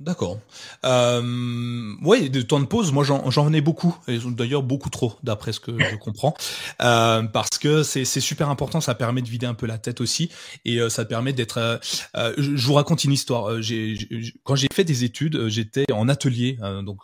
D'accord. 0.00 0.38
Euh, 0.84 1.92
oui, 2.02 2.30
de 2.30 2.40
temps 2.40 2.60
de 2.60 2.66
pause, 2.66 2.92
moi 2.92 3.02
j'en 3.02 3.44
venais 3.44 3.60
beaucoup, 3.60 3.98
et 4.06 4.18
d'ailleurs 4.26 4.62
beaucoup 4.62 4.90
trop, 4.90 5.14
d'après 5.24 5.52
ce 5.52 5.58
que 5.58 5.72
je 5.76 5.96
comprends, 6.00 6.34
euh, 6.80 7.24
parce 7.24 7.58
que 7.58 7.82
c'est 7.82 8.04
super 8.04 8.48
important, 8.48 8.80
ça 8.80 8.94
permet 8.94 9.22
de 9.22 9.28
vider 9.28 9.46
un 9.46 9.54
peu 9.54 9.66
la 9.66 9.76
tête 9.76 10.00
aussi, 10.00 10.30
et 10.64 10.78
euh, 10.78 10.88
ça 10.88 11.04
permet 11.04 11.32
d'être. 11.32 11.58
Euh, 11.58 11.78
euh, 12.14 12.32
je 12.38 12.64
vous 12.64 12.74
raconte 12.74 13.02
une 13.02 13.10
histoire. 13.10 13.50
Euh, 13.50 13.60
quand 14.44 14.54
j'ai 14.54 14.68
fait 14.72 14.84
des 14.84 15.02
études, 15.02 15.48
j'étais 15.48 15.90
en 15.92 16.08
atelier, 16.08 16.58
donc 16.84 17.00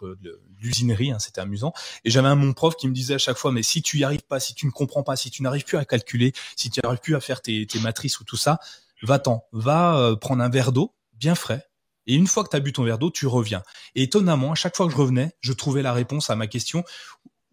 l'usinerie, 0.61 1.11
hein, 1.11 1.19
c'était 1.19 1.41
amusant, 1.41 1.73
et 2.05 2.11
j'avais 2.11 2.29
un 2.29 2.37
mon 2.37 2.53
prof 2.53 2.77
qui 2.77 2.87
me 2.87 2.95
disait 2.95 3.15
à 3.15 3.19
chaque 3.19 3.39
fois, 3.39 3.51
mais 3.51 3.65
si 3.65 3.83
tu 3.83 3.99
y 3.99 4.05
arrives 4.05 4.23
pas, 4.23 4.39
si 4.39 4.55
tu 4.55 4.67
ne 4.67 4.71
comprends 4.71 5.03
pas, 5.03 5.17
si 5.17 5.33
tu 5.33 5.43
n'arrives 5.43 5.65
plus 5.65 5.79
à 5.79 5.85
calculer, 5.85 6.33
si 6.55 6.71
tu 6.71 6.79
n'arrives 6.81 7.01
plus 7.01 7.17
à 7.17 7.21
faire 7.21 7.43
tes, 7.43 7.67
tes 7.67 7.81
matrices 7.81 8.21
ou 8.21 8.25
tout 8.25 8.37
ça, 8.37 8.61
va-t'en, 9.03 9.47
va 9.51 10.15
prendre 10.21 10.45
un 10.45 10.49
verre 10.49 10.71
d'eau 10.71 10.95
bien 11.19 11.35
frais 11.35 11.67
et 12.07 12.15
une 12.15 12.27
fois 12.27 12.45
que 12.45 12.51
tu 12.51 12.57
as 12.57 12.61
bu 12.61 12.73
ton 12.73 12.85
verre 12.85 12.99
d'eau, 12.99 13.11
tu 13.11 13.27
reviens. 13.27 13.63
Et 13.95 14.03
étonnamment, 14.03 14.53
à 14.53 14.55
chaque 14.55 14.77
fois 14.77 14.87
que 14.87 14.93
je 14.93 14.97
revenais, 14.97 15.33
je 15.41 15.53
trouvais 15.53 15.83
la 15.83 15.93
réponse 15.93 16.31
à 16.31 16.37
ma 16.37 16.47
question 16.47 16.85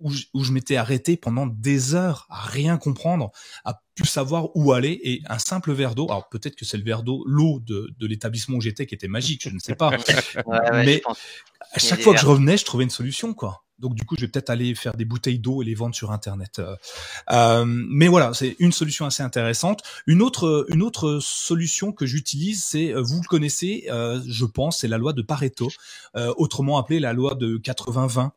où 0.01 0.11
je, 0.11 0.25
où 0.33 0.43
je 0.43 0.51
m'étais 0.51 0.75
arrêté 0.75 1.15
pendant 1.15 1.45
des 1.45 1.95
heures 1.95 2.25
à 2.29 2.41
rien 2.41 2.77
comprendre, 2.77 3.31
à 3.63 3.81
plus 3.95 4.07
savoir 4.07 4.49
où 4.55 4.73
aller. 4.73 4.99
Et 5.03 5.21
un 5.27 5.39
simple 5.39 5.71
verre 5.71 5.95
d'eau, 5.95 6.07
alors 6.09 6.27
peut-être 6.29 6.55
que 6.55 6.65
c'est 6.65 6.77
le 6.77 6.83
verre 6.83 7.03
d'eau, 7.03 7.23
l'eau 7.25 7.59
de, 7.59 7.93
de 7.97 8.07
l'établissement 8.07 8.57
où 8.57 8.61
j'étais 8.61 8.85
qui 8.85 8.95
était 8.95 9.07
magique, 9.07 9.43
je 9.43 9.53
ne 9.53 9.59
sais 9.59 9.75
pas. 9.75 9.89
ouais, 10.45 10.45
ouais, 10.45 10.85
Mais 10.85 11.01
à 11.71 11.79
chaque 11.79 12.01
fois 12.01 12.13
que 12.13 12.19
je 12.19 12.25
revenais, 12.25 12.57
je 12.57 12.65
trouvais 12.65 12.83
une 12.83 12.89
solution, 12.89 13.33
quoi. 13.33 13.63
Donc 13.81 13.95
du 13.95 14.05
coup, 14.05 14.15
je 14.15 14.21
vais 14.21 14.27
peut-être 14.27 14.49
aller 14.49 14.75
faire 14.75 14.95
des 14.95 15.05
bouteilles 15.05 15.39
d'eau 15.39 15.61
et 15.61 15.65
les 15.65 15.75
vendre 15.75 15.95
sur 15.95 16.11
Internet. 16.11 16.59
Euh, 16.59 16.75
euh, 17.31 17.65
mais 17.65 18.07
voilà, 18.07 18.33
c'est 18.33 18.55
une 18.59 18.71
solution 18.71 19.05
assez 19.05 19.23
intéressante. 19.23 19.81
Une 20.07 20.21
autre, 20.21 20.65
une 20.69 20.81
autre 20.81 21.19
solution 21.21 21.91
que 21.91 22.05
j'utilise, 22.05 22.63
c'est, 22.63 22.93
euh, 22.93 23.01
vous 23.01 23.21
le 23.21 23.27
connaissez, 23.27 23.87
euh, 23.89 24.21
je 24.27 24.45
pense, 24.45 24.79
c'est 24.79 24.87
la 24.87 24.97
loi 24.97 25.13
de 25.13 25.21
Pareto, 25.21 25.69
euh, 26.15 26.33
autrement 26.37 26.77
appelée 26.77 26.99
la 26.99 27.13
loi 27.13 27.35
de 27.35 27.57
80-20. 27.57 28.31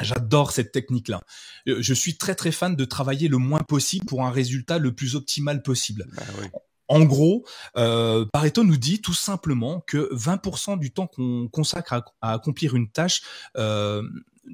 J'adore 0.00 0.52
cette 0.52 0.72
technique-là. 0.72 1.20
Euh, 1.68 1.78
je 1.80 1.94
suis 1.94 2.16
très 2.16 2.34
très 2.34 2.50
fan 2.50 2.76
de 2.76 2.84
travailler 2.84 3.28
le 3.28 3.38
moins 3.38 3.60
possible 3.60 4.06
pour 4.06 4.24
un 4.24 4.30
résultat 4.30 4.78
le 4.78 4.92
plus 4.92 5.14
optimal 5.14 5.62
possible. 5.62 6.06
Bah 6.16 6.22
oui. 6.40 6.46
En 6.92 7.06
gros, 7.06 7.46
euh, 7.78 8.26
Pareto 8.34 8.64
nous 8.64 8.76
dit 8.76 9.00
tout 9.00 9.14
simplement 9.14 9.80
que 9.80 10.14
20% 10.14 10.78
du 10.78 10.92
temps 10.92 11.06
qu'on 11.06 11.48
consacre 11.50 11.94
à, 12.20 12.34
accomplir 12.34 12.76
une 12.76 12.90
tâche 12.90 13.22
euh, 13.56 14.02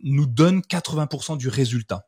nous 0.05 0.25
donne 0.25 0.61
80% 0.61 1.37
du 1.37 1.49
résultat. 1.49 2.07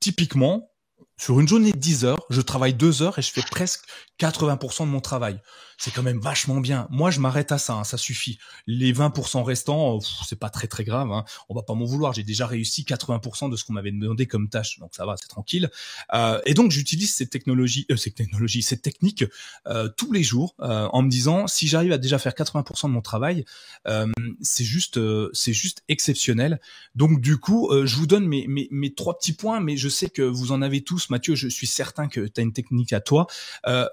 Typiquement, 0.00 0.72
sur 1.16 1.38
une 1.38 1.46
journée 1.46 1.70
de 1.70 1.78
10 1.78 2.04
heures, 2.04 2.26
je 2.30 2.40
travaille 2.40 2.74
2 2.74 3.02
heures 3.02 3.20
et 3.20 3.22
je 3.22 3.30
fais 3.30 3.42
presque 3.48 3.84
80% 4.18 4.86
de 4.86 4.90
mon 4.90 5.00
travail. 5.00 5.40
C'est 5.80 5.92
quand 5.92 6.02
même 6.02 6.20
vachement 6.20 6.60
bien. 6.60 6.86
Moi, 6.90 7.10
je 7.10 7.20
m'arrête 7.20 7.52
à 7.52 7.56
ça, 7.56 7.72
hein, 7.72 7.84
ça 7.84 7.96
suffit. 7.96 8.38
Les 8.66 8.92
20% 8.92 9.42
restants, 9.42 9.98
c'est 10.28 10.38
pas 10.38 10.50
très 10.50 10.66
très 10.66 10.84
grave. 10.84 11.10
Hein. 11.10 11.24
On 11.48 11.54
va 11.54 11.62
pas 11.62 11.72
m'en 11.72 11.86
vouloir. 11.86 12.12
J'ai 12.12 12.22
déjà 12.22 12.46
réussi 12.46 12.82
80% 12.82 13.50
de 13.50 13.56
ce 13.56 13.64
qu'on 13.64 13.72
m'avait 13.72 13.90
demandé 13.90 14.26
comme 14.26 14.50
tâche, 14.50 14.78
donc 14.78 14.94
ça 14.94 15.06
va, 15.06 15.16
c'est 15.18 15.28
tranquille. 15.28 15.70
Euh, 16.12 16.38
et 16.44 16.52
donc, 16.52 16.70
j'utilise 16.70 17.14
ces 17.14 17.28
technologies, 17.28 17.86
euh, 17.90 17.96
ces 17.96 18.10
technologies, 18.10 18.60
ces 18.60 18.76
techniques 18.76 19.24
euh, 19.68 19.88
tous 19.96 20.12
les 20.12 20.22
jours, 20.22 20.54
euh, 20.60 20.86
en 20.92 21.00
me 21.00 21.08
disant 21.08 21.46
si 21.46 21.66
j'arrive 21.66 21.92
à 21.92 21.98
déjà 21.98 22.18
faire 22.18 22.34
80% 22.34 22.88
de 22.88 22.92
mon 22.92 23.00
travail, 23.00 23.46
euh, 23.88 24.06
c'est 24.42 24.64
juste, 24.64 24.98
euh, 24.98 25.30
c'est 25.32 25.54
juste 25.54 25.82
exceptionnel. 25.88 26.60
Donc, 26.94 27.22
du 27.22 27.38
coup, 27.38 27.70
je 27.86 27.96
vous 27.96 28.06
donne 28.06 28.26
mes, 28.26 28.46
mes, 28.48 28.68
mes 28.70 28.92
trois 28.92 29.16
petits 29.16 29.32
points, 29.32 29.60
mais 29.60 29.78
je 29.78 29.88
sais 29.88 30.10
que 30.10 30.20
vous 30.20 30.52
en 30.52 30.60
avez 30.60 30.82
tous, 30.82 31.08
Mathieu. 31.08 31.36
Je 31.36 31.48
suis 31.48 31.66
certain 31.66 32.08
que 32.08 32.26
tu 32.26 32.38
as 32.38 32.42
une 32.42 32.52
technique 32.52 32.92
à 32.92 33.00
toi. 33.00 33.28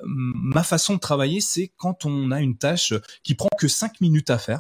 ma 0.04 0.64
façon 0.64 0.96
de 0.96 1.00
travailler, 1.00 1.40
c'est 1.40 1.72
quand 1.78 2.06
on 2.06 2.32
a 2.32 2.42
une 2.42 2.58
tâche 2.58 2.94
qui 3.24 3.36
prend 3.36 3.50
que 3.58 3.68
5 3.68 4.02
minutes 4.02 4.30
à 4.30 4.38
faire, 4.38 4.60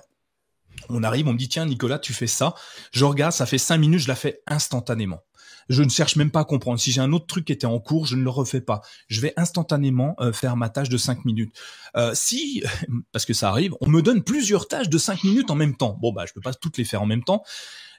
on 0.90 1.04
arrive, 1.04 1.28
on 1.28 1.34
me 1.34 1.38
dit 1.38 1.50
tiens 1.50 1.66
Nicolas, 1.66 2.00
tu 2.00 2.14
fais 2.14 2.28
ça. 2.28 2.56
Je 2.92 3.06
regarde, 3.06 3.34
ça 3.34 3.46
fait 3.46 3.58
5 3.58 3.78
minutes, 3.78 4.02
je 4.02 4.08
la 4.08 4.16
fais 4.16 4.42
instantanément. 4.48 5.22
Je 5.70 5.84
ne 5.84 5.90
cherche 5.90 6.16
même 6.16 6.32
pas 6.32 6.42
à 6.42 6.46
comprendre. 6.46 6.80
Si 6.80 6.92
j'ai 6.94 7.02
un 7.02 7.12
autre 7.12 7.26
truc 7.26 7.46
qui 7.46 7.52
était 7.52 7.66
en 7.66 7.80
cours, 7.80 8.06
je 8.06 8.16
ne 8.16 8.24
le 8.24 8.30
refais 8.30 8.62
pas. 8.62 8.82
Je 9.10 9.20
vais 9.20 9.34
instantanément 9.36 10.16
euh, 10.22 10.32
faire 10.32 10.56
ma 10.56 10.70
tâche 10.70 10.88
de 10.88 10.98
5 10.98 11.26
minutes. 11.26 11.54
Euh, 11.98 12.12
si, 12.14 12.64
parce 13.12 13.26
que 13.26 13.34
ça 13.34 13.50
arrive, 13.50 13.74
on 13.82 13.90
me 13.90 14.02
donne 14.02 14.24
plusieurs 14.24 14.68
tâches 14.68 14.90
de 14.90 14.98
5 14.98 15.26
minutes 15.26 15.52
en 15.52 15.56
même 15.56 15.76
temps. 15.76 15.98
Bon 16.02 16.14
bah 16.14 16.26
je 16.26 16.34
peux 16.34 16.42
pas 16.42 16.54
toutes 16.54 16.78
les 16.78 16.86
faire 16.86 17.02
en 17.02 17.06
même 17.06 17.24
temps 17.24 17.44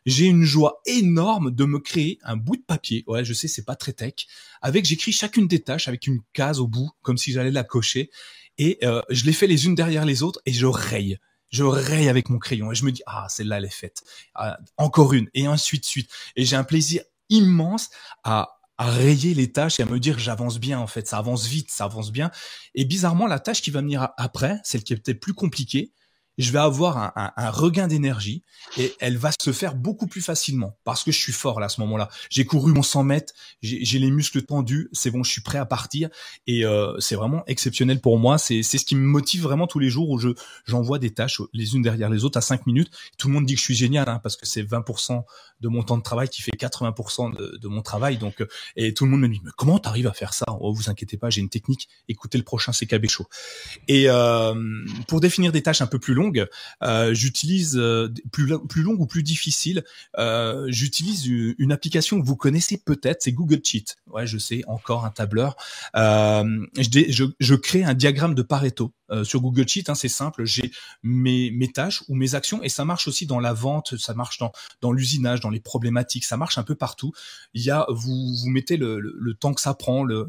j'ai 0.07 0.27
une 0.27 0.45
joie 0.45 0.81
énorme 0.87 1.51
de 1.51 1.65
me 1.65 1.79
créer 1.79 2.19
un 2.23 2.37
bout 2.37 2.57
de 2.57 2.63
papier. 2.63 3.05
Ouais, 3.07 3.25
je 3.25 3.35
sais, 3.35 3.49
c'est 3.49 3.65
pas 3.65 3.77
très 3.77 3.93
tech. 3.93 4.15
Avec, 4.63 4.85
j'écris 4.85 5.13
chacune 5.13 5.47
des 5.47 5.61
tâches 5.61 5.89
avec 5.89 6.07
une 6.07 6.21
case 6.33 6.61
au 6.61 6.67
bout, 6.67 6.91
comme 7.03 7.19
si 7.19 7.33
j'allais 7.33 7.51
la 7.51 7.65
cocher. 7.65 8.11
Et 8.59 8.79
euh, 8.83 9.01
je 9.09 9.25
les 9.25 9.33
fais 9.33 9.47
les 9.47 9.67
unes 9.67 9.75
derrière 9.75 10.05
les 10.05 10.23
autres 10.23 10.41
et 10.47 10.53
je 10.53 10.67
raye. 10.67 11.19
Je 11.51 11.65
raye 11.65 12.09
avec 12.09 12.29
mon 12.29 12.39
crayon 12.39 12.73
et 12.73 12.75
je 12.75 12.85
me 12.85 12.93
dis 12.93 13.03
ah 13.07 13.27
celle-là 13.31 13.59
elle 13.59 13.65
est 13.65 13.75
faite. 13.75 14.03
Ah, 14.35 14.59
encore 14.77 15.15
une 15.15 15.29
et 15.33 15.45
de 15.45 15.57
suite. 15.57 16.09
Et 16.37 16.45
j'ai 16.45 16.57
un 16.57 16.65
plaisir 16.65 17.03
immense 17.31 17.91
à 18.25 18.59
à 18.79 18.91
rayer 18.91 19.35
les 19.35 19.51
tâches 19.51 19.81
et 19.81 19.83
à 19.83 19.87
me 19.87 19.99
dire 19.99 20.19
j'avance 20.19 20.59
bien 20.59 20.79
en 20.79 20.87
fait, 20.87 21.07
ça 21.09 21.19
avance 21.19 21.47
vite, 21.47 21.71
ça 21.71 21.85
avance 21.85 22.13
bien. 22.13 22.31
Et 22.75 22.85
bizarrement, 22.85 23.27
la 23.27 23.41
tâche 23.41 23.61
qui 23.61 23.73
va 23.73 23.81
venir 23.81 24.09
après, 24.17 24.61
celle 24.63 24.85
qui 24.85 24.93
est 24.93 24.97
peut-être 24.97 25.21
plus 25.21 25.35
compliquée, 25.35 25.93
je 26.39 26.53
vais 26.53 26.59
avoir 26.59 26.97
un, 26.97 27.13
un, 27.17 27.33
un 27.37 27.51
regain 27.51 27.89
d'énergie 27.89 28.43
et 28.77 28.95
elle 29.01 29.17
va 29.17 29.31
se 29.41 29.53
faire 29.53 29.75
beaucoup 29.75 30.07
plus 30.07 30.21
facilement 30.21 30.79
parce 30.85 31.05
que 31.05 31.13
je 31.13 31.19
suis 31.19 31.33
fort 31.33 31.61
là 31.61 31.67
à 31.67 31.69
ce 31.69 31.81
moment-là. 31.81 32.09
J'ai 32.31 32.45
couru 32.45 32.73
mon 32.73 32.83
100 32.83 33.05
mètres, 33.05 33.33
j'ai 33.63 33.99
les 33.99 34.11
muscles 34.11 34.43
tendus, 34.43 34.89
c'est 34.93 35.11
bon, 35.11 35.23
je 35.23 35.31
suis 35.31 35.41
prêt 35.41 35.59
à 35.59 35.67
partir 35.67 36.09
et 36.47 36.65
euh, 36.65 36.99
c'est 36.99 37.17
vraiment 37.17 37.43
exceptionnel 37.47 38.01
pour 38.01 38.19
moi. 38.19 38.39
C'est 38.39 38.63
ce 38.63 38.85
qui 38.85 38.95
me 38.97 39.07
motive 39.07 39.43
vraiment 39.43 39.67
tous 39.67 39.79
les 39.79 39.91
jours 39.91 40.11
où 40.11 40.19
je 40.19 40.31
j'envoie 40.67 40.99
des 40.99 41.11
tâches 41.11 41.41
les 41.53 41.75
unes 41.75 41.83
derrière 41.83 42.11
les 42.11 42.25
autres 42.25 42.39
à 42.39 42.43
5 42.43 42.67
minutes. 42.67 42.91
Tout 43.19 43.29
le 43.29 43.35
monde 43.35 43.47
dit 43.47 43.55
que 43.55 43.61
je 43.61 43.65
suis 43.65 43.75
génial 43.75 44.09
hein, 44.09 44.21
parce 44.23 44.37
que 44.37 44.47
c'est 44.47 44.63
20% 44.63 45.23
de 45.61 45.69
mon 45.69 45.83
temps 45.83 45.99
de 45.99 46.03
travail 46.03 46.29
qui 46.29 46.43
fait 46.43 46.53
80% 46.57 47.37
de, 47.37 47.57
de, 47.57 47.69
mon 47.69 47.83
travail. 47.83 48.19
Donc 48.19 48.41
euh, 48.41 48.49
et 48.77 48.95
tout 48.95 49.05
le 49.05 49.11
monde 49.11 49.21
me 49.21 49.29
dit 49.29 49.41
mais 49.45 49.51
comment 49.57 49.79
t'arrives 49.79 50.07
à 50.07 50.13
faire 50.13 50.35
ça? 50.35 50.47
Oh 50.61 50.73
vous 50.73 50.91
inquiétez 50.91 51.17
pas, 51.17 51.31
j'ai 51.31 51.41
une 51.41 51.49
technique. 51.49 51.89
Écoutez 52.09 52.39
le 52.39 52.45
prochain 52.45 52.73
CKB 52.73 53.09
Show. 53.09 53.27
Et 53.89 54.05
euh, 54.09 54.55
pour 55.07 55.21
définir 55.21 55.53
des 55.53 55.63
tâches 55.63 55.81
un 55.81 55.87
peu 55.87 55.99
plus 55.99 56.15
longues 56.15 56.28
euh, 56.83 57.15
j'utilise 57.15 57.77
euh, 57.77 58.09
plus 58.33 58.53
plus 58.69 58.87
ou 58.87 59.07
plus 59.07 59.23
difficile. 59.23 59.85
Euh, 60.19 60.67
j'utilise 60.69 61.27
une 61.27 61.73
application 61.73 62.21
que 62.21 62.27
vous 62.27 62.37
connaissez 62.37 62.79
peut-être, 62.79 63.23
c'est 63.23 63.33
Google 63.33 63.61
Sheet. 63.63 63.97
Ouais, 64.07 64.27
je 64.27 64.39
sais, 64.39 64.63
encore 64.67 65.05
un 65.05 65.11
tableur. 65.11 65.57
Je, 65.95 67.25
je, 67.39 67.55
crée 67.55 67.85
un 67.85 67.95
diagramme 67.95 68.35
de 68.35 68.43
Pareto 68.43 68.93
sur 69.23 69.41
Google 69.41 69.69
Sheet. 69.69 69.85
Hein, 69.89 69.95
c'est 69.95 70.09
simple, 70.09 70.45
j'ai 70.45 70.71
mes, 71.03 71.51
mes 71.51 71.71
tâches 71.71 72.03
ou 72.09 72.15
mes 72.15 72.35
actions 72.35 72.63
et 72.63 72.69
ça 72.69 72.85
marche 72.85 73.09
aussi 73.09 73.27
dans 73.27 73.41
la 73.41 73.53
vente, 73.53 73.97
ça 73.97 74.15
marche 74.15 74.39
dans 74.39 74.53
dans 74.81 74.93
l'usinage, 74.93 75.41
dans 75.41 75.51
les 75.51 75.61
problématiques, 75.61 76.25
ça 76.25 76.37
marche 76.37 76.59
un 76.59 76.63
peu 76.63 76.75
partout. 76.75 77.13
Il 77.55 77.63
y 77.63 77.71
a 77.71 77.87
vous 77.89 78.35
vous 78.35 78.51
mettez 78.51 78.77
le, 78.77 78.99
le, 79.01 79.35
temps 79.35 79.55
que 79.55 79.61
ça 79.61 79.75
prend, 79.75 80.05
le 80.05 80.29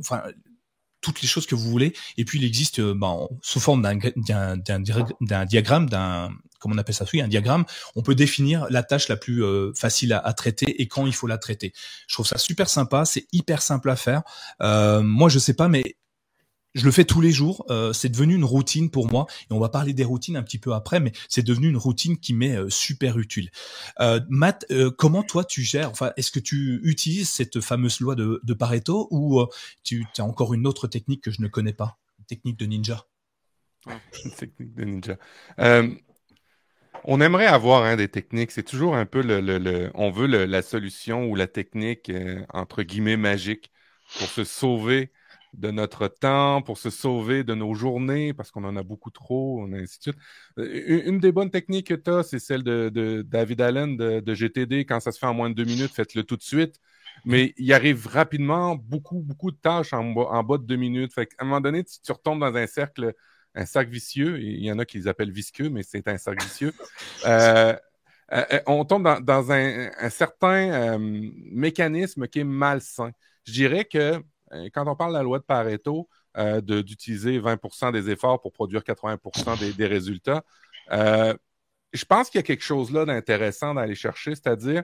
toutes 1.01 1.21
les 1.21 1.27
choses 1.27 1.45
que 1.45 1.55
vous 1.55 1.69
voulez. 1.69 1.93
Et 2.17 2.25
puis 2.25 2.39
il 2.39 2.45
existe 2.45 2.81
ben, 2.81 3.27
sous 3.41 3.59
forme 3.59 3.81
d'un 3.81 5.45
diagramme, 5.45 5.89
d'un 5.89 6.29
comment 6.59 6.75
on 6.75 6.77
appelle 6.77 6.95
ça, 6.95 7.05
oui, 7.13 7.21
un 7.21 7.27
diagramme. 7.27 7.65
On 7.95 8.03
peut 8.03 8.15
définir 8.15 8.67
la 8.69 8.83
tâche 8.83 9.07
la 9.07 9.17
plus 9.17 9.43
euh, 9.43 9.71
facile 9.73 10.13
à, 10.13 10.19
à, 10.19 10.33
traiter 10.33 10.81
et 10.81 10.87
quand 10.87 11.07
il 11.07 11.13
faut 11.13 11.27
la 11.27 11.37
traiter. 11.37 11.73
Je 12.07 12.15
trouve 12.15 12.27
ça 12.27 12.37
super 12.37 12.69
sympa, 12.69 13.05
c'est 13.05 13.25
hyper 13.31 13.61
simple 13.61 13.89
à 13.89 13.95
faire. 13.95 14.21
Euh, 14.61 15.01
moi, 15.01 15.29
je 15.29 15.39
sais 15.39 15.53
pas, 15.53 15.67
mais 15.67 15.95
je 16.75 16.85
le 16.85 16.91
fais 16.91 17.05
tous 17.05 17.21
les 17.21 17.31
jours. 17.31 17.65
Euh, 17.69 17.93
c'est 17.93 18.09
devenu 18.09 18.35
une 18.35 18.43
routine 18.43 18.89
pour 18.89 19.09
moi. 19.11 19.25
Et 19.49 19.53
on 19.53 19.59
va 19.59 19.69
parler 19.69 19.93
des 19.93 20.03
routines 20.03 20.37
un 20.37 20.43
petit 20.43 20.59
peu 20.59 20.73
après, 20.73 20.99
mais 20.99 21.11
c'est 21.27 21.43
devenu 21.43 21.67
une 21.67 21.77
routine 21.77 22.17
qui 22.17 22.33
m'est 22.33 22.57
euh, 22.57 22.69
super 22.69 23.17
utile. 23.17 23.49
Euh, 23.99 24.19
Matt, 24.29 24.65
euh, 24.71 24.91
comment 24.91 25.23
toi 25.23 25.43
tu 25.43 25.61
gères 25.61 25.89
Enfin, 25.89 26.11
est-ce 26.17 26.31
que 26.31 26.39
tu 26.39 26.79
utilises 26.83 27.29
cette 27.29 27.61
fameuse 27.61 27.99
loi 27.99 28.15
de, 28.15 28.39
de 28.43 28.53
Pareto 28.53 29.07
ou 29.11 29.45
tu 29.83 30.05
as 30.17 30.23
encore 30.23 30.53
une 30.53 30.67
autre 30.67 30.87
technique 30.87 31.23
que 31.23 31.31
je 31.31 31.41
ne 31.41 31.47
connais 31.47 31.73
pas, 31.73 31.97
technique 32.27 32.57
de 32.57 32.65
ninja? 32.65 33.05
Technique 34.37 34.75
de 34.75 34.83
ninja. 34.83 35.17
on 37.05 37.21
aimerait 37.21 37.47
avoir 37.47 37.83
hein, 37.83 37.95
des 37.95 38.09
techniques. 38.09 38.51
C'est 38.51 38.63
toujours 38.63 38.95
un 38.95 39.05
peu 39.05 39.21
le, 39.21 39.39
le, 39.39 39.57
le 39.57 39.89
on 39.95 40.11
veut 40.11 40.27
la 40.27 40.61
solution 40.61 41.25
ou 41.25 41.35
la 41.35 41.47
technique 41.47 42.11
entre 42.53 42.83
guillemets 42.83 43.17
magique 43.17 43.71
pour 44.17 44.27
se 44.27 44.43
sauver 44.43 45.11
de 45.53 45.71
notre 45.71 46.07
temps, 46.07 46.61
pour 46.61 46.77
se 46.77 46.89
sauver 46.89 47.43
de 47.43 47.55
nos 47.55 47.73
journées, 47.73 48.33
parce 48.33 48.51
qu'on 48.51 48.63
en 48.63 48.75
a 48.75 48.83
beaucoup 48.83 49.09
trop, 49.09 49.67
et 49.67 49.81
ainsi 49.81 49.97
de 49.97 50.03
suite. 50.03 50.17
Euh, 50.59 51.01
une 51.05 51.19
des 51.19 51.31
bonnes 51.31 51.49
techniques 51.49 51.87
que 51.87 51.95
tu 51.95 52.09
as, 52.11 52.23
c'est 52.23 52.39
celle 52.39 52.63
de, 52.63 53.23
David 53.27 53.61
Allen 53.61 53.97
de, 53.97 54.33
GTD. 54.33 54.85
Quand 54.85 54.99
ça 54.99 55.11
se 55.11 55.19
fait 55.19 55.25
en 55.25 55.33
moins 55.33 55.49
de 55.49 55.55
deux 55.55 55.65
minutes, 55.65 55.93
faites-le 55.93 56.23
tout 56.23 56.37
de 56.37 56.43
suite. 56.43 56.79
Mais 57.25 57.53
il 57.57 57.73
arrive 57.73 58.07
rapidement 58.07 58.75
beaucoup, 58.75 59.19
beaucoup 59.19 59.51
de 59.51 59.57
tâches 59.57 59.93
en, 59.93 60.03
bas 60.43 60.57
de 60.57 60.63
deux 60.63 60.77
minutes. 60.77 61.13
Fait 61.13 61.29
à 61.37 61.43
un 61.43 61.45
moment 61.45 61.61
donné, 61.61 61.83
tu, 61.83 61.99
tu 61.99 62.11
retombes 62.11 62.39
dans 62.39 62.55
un 62.55 62.67
cercle, 62.67 63.13
un 63.55 63.65
cercle 63.65 63.91
vicieux. 63.91 64.39
Il 64.39 64.63
y 64.63 64.71
en 64.71 64.79
a 64.79 64.85
qui 64.85 64.97
les 64.97 65.07
appellent 65.07 65.31
visqueux, 65.31 65.69
mais 65.69 65.83
c'est 65.83 66.07
un 66.07 66.17
cercle 66.17 66.43
vicieux. 66.43 66.73
Euh, 67.25 67.75
euh, 68.31 68.59
on 68.67 68.85
tombe 68.85 69.23
dans, 69.23 69.51
un, 69.51 70.09
certain 70.09 70.97
mécanisme 70.99 72.27
qui 72.27 72.39
est 72.39 72.43
malsain. 72.43 73.11
Je 73.45 73.51
dirais 73.51 73.85
que 73.85 74.23
quand 74.73 74.87
on 74.87 74.95
parle 74.95 75.11
de 75.11 75.17
la 75.17 75.23
loi 75.23 75.39
de 75.39 75.43
Pareto, 75.43 76.09
euh, 76.37 76.61
d'utiliser 76.61 77.39
20% 77.39 77.91
des 77.91 78.09
efforts 78.09 78.41
pour 78.41 78.51
produire 78.51 78.83
80% 78.83 79.75
des, 79.75 79.87
résultats, 79.87 80.43
euh, 80.91 81.35
je 81.93 82.05
pense 82.05 82.29
qu'il 82.29 82.39
y 82.39 82.43
a 82.43 82.43
quelque 82.43 82.63
chose 82.63 82.91
là 82.91 83.05
d'intéressant 83.05 83.73
d'aller 83.73 83.95
chercher, 83.95 84.35
c'est-à-dire 84.35 84.83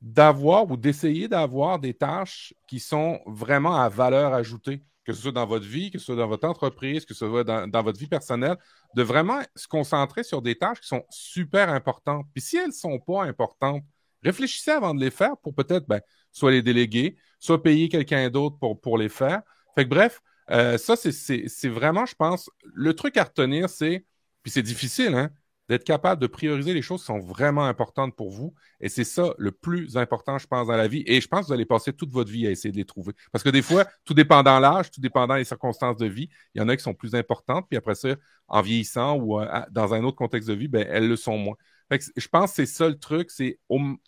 d'avoir 0.00 0.70
ou 0.70 0.76
d'essayer 0.76 1.26
d'avoir 1.28 1.78
des 1.78 1.94
tâches 1.94 2.54
qui 2.66 2.80
sont 2.80 3.20
vraiment 3.26 3.76
à 3.76 3.88
valeur 3.88 4.34
ajoutée, 4.34 4.84
que 5.04 5.12
ce 5.12 5.22
soit 5.22 5.32
dans 5.32 5.46
votre 5.46 5.66
vie, 5.66 5.90
que 5.90 5.98
ce 5.98 6.06
soit 6.06 6.16
dans 6.16 6.28
votre 6.28 6.46
entreprise, 6.48 7.04
que 7.06 7.14
ce 7.14 7.26
soit 7.26 7.44
dans, 7.44 7.82
votre 7.82 7.98
vie 7.98 8.08
personnelle, 8.08 8.56
de 8.94 9.02
vraiment 9.02 9.40
se 9.54 9.66
concentrer 9.68 10.22
sur 10.22 10.42
des 10.42 10.56
tâches 10.56 10.80
qui 10.80 10.88
sont 10.88 11.04
super 11.10 11.70
importantes. 11.70 12.26
Puis 12.34 12.42
si 12.42 12.56
elles 12.56 12.68
ne 12.68 12.72
sont 12.72 12.98
pas 12.98 13.24
importantes, 13.24 13.82
réfléchissez 14.22 14.72
avant 14.72 14.94
de 14.94 15.00
les 15.00 15.10
faire 15.10 15.36
pour 15.38 15.54
peut-être 15.54 15.86
ben, 15.88 16.00
soit 16.32 16.50
les 16.50 16.62
déléguer, 16.62 17.16
soit 17.38 17.62
payer 17.62 17.88
quelqu'un 17.88 18.28
d'autre 18.30 18.58
pour, 18.58 18.80
pour 18.80 18.98
les 18.98 19.08
faire. 19.08 19.42
Fait 19.74 19.84
que 19.84 19.90
bref, 19.90 20.20
euh, 20.50 20.78
ça, 20.78 20.96
c'est 20.96 21.68
vraiment, 21.68 22.06
je 22.06 22.14
pense, 22.14 22.50
le 22.74 22.94
truc 22.94 23.16
à 23.16 23.24
retenir, 23.24 23.68
c'est, 23.68 24.04
puis 24.42 24.50
c'est 24.50 24.62
difficile, 24.62 25.14
hein, 25.14 25.30
d'être 25.68 25.84
capable 25.84 26.20
de 26.20 26.28
prioriser 26.28 26.72
les 26.72 26.82
choses 26.82 27.00
qui 27.00 27.06
sont 27.06 27.18
vraiment 27.18 27.64
importantes 27.64 28.14
pour 28.14 28.30
vous. 28.30 28.54
Et 28.80 28.88
c'est 28.88 29.04
ça 29.04 29.34
le 29.36 29.50
plus 29.50 29.96
important, 29.96 30.38
je 30.38 30.46
pense, 30.46 30.68
dans 30.68 30.76
la 30.76 30.86
vie. 30.86 31.02
Et 31.06 31.20
je 31.20 31.26
pense 31.26 31.40
que 31.42 31.46
vous 31.46 31.52
allez 31.52 31.66
passer 31.66 31.92
toute 31.92 32.12
votre 32.12 32.30
vie 32.30 32.46
à 32.46 32.50
essayer 32.50 32.70
de 32.70 32.76
les 32.76 32.84
trouver. 32.84 33.14
Parce 33.32 33.42
que 33.42 33.48
des 33.48 33.62
fois, 33.62 33.84
tout 34.04 34.14
dépendant 34.14 34.60
l'âge, 34.60 34.90
tout 34.90 35.00
dépendant 35.00 35.34
les 35.34 35.44
circonstances 35.44 35.96
de 35.96 36.06
vie, 36.06 36.28
il 36.54 36.60
y 36.60 36.62
en 36.62 36.68
a 36.68 36.76
qui 36.76 36.82
sont 36.82 36.94
plus 36.94 37.14
importantes. 37.16 37.66
Puis 37.68 37.76
après 37.76 37.96
ça, 37.96 38.14
en 38.46 38.62
vieillissant 38.62 39.16
ou 39.16 39.40
euh, 39.40 39.62
dans 39.70 39.92
un 39.92 40.04
autre 40.04 40.16
contexte 40.16 40.48
de 40.48 40.54
vie, 40.54 40.68
ben, 40.68 40.86
elles 40.88 41.08
le 41.08 41.16
sont 41.16 41.36
moins. 41.36 41.56
Fait 41.88 41.98
que 41.98 42.04
je 42.16 42.28
pense 42.28 42.50
que 42.50 42.56
c'est 42.56 42.66
ça 42.66 42.88
le 42.88 42.98
truc, 42.98 43.30
c'est 43.30 43.58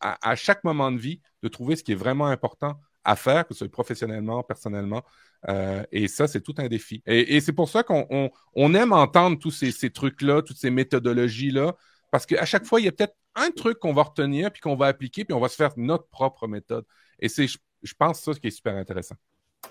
à, 0.00 0.30
à 0.30 0.36
chaque 0.36 0.64
moment 0.64 0.90
de 0.90 0.98
vie 0.98 1.20
de 1.42 1.48
trouver 1.48 1.76
ce 1.76 1.84
qui 1.84 1.92
est 1.92 1.96
vraiment 1.96 2.26
important 2.26 2.80
à 3.04 3.16
faire, 3.16 3.46
que 3.46 3.54
ce 3.54 3.58
soit 3.58 3.70
professionnellement, 3.70 4.42
personnellement. 4.42 5.02
Euh, 5.48 5.84
et 5.92 6.08
ça, 6.08 6.26
c'est 6.26 6.40
tout 6.40 6.54
un 6.58 6.68
défi. 6.68 7.02
Et, 7.06 7.40
c'est 7.40 7.52
pour 7.52 7.68
ça 7.68 7.82
qu'on 7.82 8.30
on, 8.54 8.74
aime 8.74 8.92
entendre 8.92 9.38
tous 9.38 9.50
ces, 9.50 9.90
trucs-là, 9.90 10.42
toutes 10.42 10.58
ces 10.58 10.70
méthodologies-là, 10.70 11.76
parce 12.10 12.26
qu'à 12.26 12.44
chaque 12.44 12.64
fois, 12.64 12.80
il 12.80 12.86
y 12.86 12.88
a 12.88 12.92
peut-être 12.92 13.16
un 13.34 13.50
truc 13.50 13.78
qu'on 13.78 13.92
va 13.92 14.02
retenir, 14.02 14.50
puis 14.50 14.60
qu'on 14.60 14.76
va 14.76 14.86
appliquer, 14.86 15.24
puis 15.24 15.34
on 15.34 15.40
va 15.40 15.48
se 15.48 15.56
faire 15.56 15.72
notre 15.76 16.08
propre 16.08 16.48
méthode. 16.48 16.84
Et 17.20 17.28
c'est, 17.28 17.46
je 17.46 17.94
pense, 17.96 18.20
ça 18.20 18.32
qui 18.34 18.48
est 18.48 18.50
super 18.50 18.76
intéressant. 18.76 19.16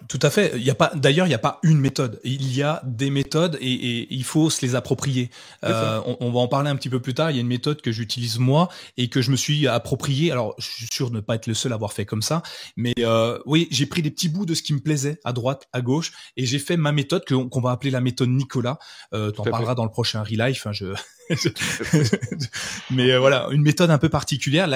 Tout 0.08 0.20
à 0.22 0.30
fait. 0.30 0.54
Il 0.56 0.64
y 0.64 0.70
a 0.70 0.76
pas, 0.76 0.92
d'ailleurs, 0.96 1.26
il 1.26 1.30
n'y 1.30 1.36
a 1.36 1.40
pas 1.40 1.60
une 1.64 1.80
méthode. 1.80 2.20
Il 2.24 2.54
y 2.54 2.62
a 2.62 2.82
des 2.86 3.10
méthodes 3.10 3.58
et, 3.60 4.14
il 4.14 4.24
faut 4.24 4.50
se 4.50 4.62
les 4.62 4.76
approprier. 4.76 5.30
Euh, 5.64 6.00
on, 6.20 6.32
va 6.32 6.40
en 6.40 6.48
parler 6.48 6.70
un 6.70 6.76
petit 6.76 6.90
peu 6.90 7.00
plus 7.00 7.14
tard. 7.14 7.32
Il 7.32 7.36
y 7.36 7.38
a 7.40 7.42
une 7.42 7.48
méthode 7.48 7.82
que 7.82 7.92
j'utilise 7.92 8.38
moi 8.38 8.70
et 8.98 9.10
que 9.10 9.22
je 9.22 9.32
me 9.32 9.36
suis 9.36 9.68
appropriée. 9.68 10.32
Alors, 10.32 10.56
je 10.60 10.68
suis 10.68 10.88
sûr 10.92 11.10
de 11.10 11.16
ne 11.16 11.22
pas 11.22 11.36
être 11.36 11.48
le 11.48 11.54
seul 11.54 11.72
à 11.72 11.76
avoir 11.76 11.94
fait 11.94 12.06
comme 12.06 12.22
ça, 12.22 12.44
mais 12.76 12.94
euh, 13.00 13.40
oui, 13.46 13.68
j'ai 13.72 13.86
pris 13.86 14.02
des 14.02 14.12
petits 14.12 14.30
bouts 14.30 14.46
de 14.46 14.54
ce 14.54 14.62
qui 14.62 14.74
me 14.74 14.80
plaisait 14.80 15.20
à 15.24 15.34
droite, 15.34 15.68
à 15.74 15.82
gauche, 15.82 16.12
et 16.38 16.46
j'ai 16.46 16.60
fait 16.60 16.78
ma 16.78 16.92
méthode 16.92 17.24
qu'on 17.26 17.62
va 17.62 17.72
appeler 17.72 17.92
la 17.92 18.02
méthode 18.02 18.30
Nicolas. 18.30 18.78
Euh, 19.14 19.32
tu 19.32 19.42
en 19.42 19.44
parleras 19.44 19.76
dans 19.76 19.86
le 19.86 19.92
prochain 19.92 20.24
relife. 20.24 20.68
Hein, 20.68 20.74
je... 20.74 20.94
mais 22.92 23.12
euh, 23.12 23.20
voilà, 23.20 23.48
une 23.52 23.62
méthode 23.62 23.92
un 23.92 23.98
peu 23.98 24.10
particulière. 24.10 24.70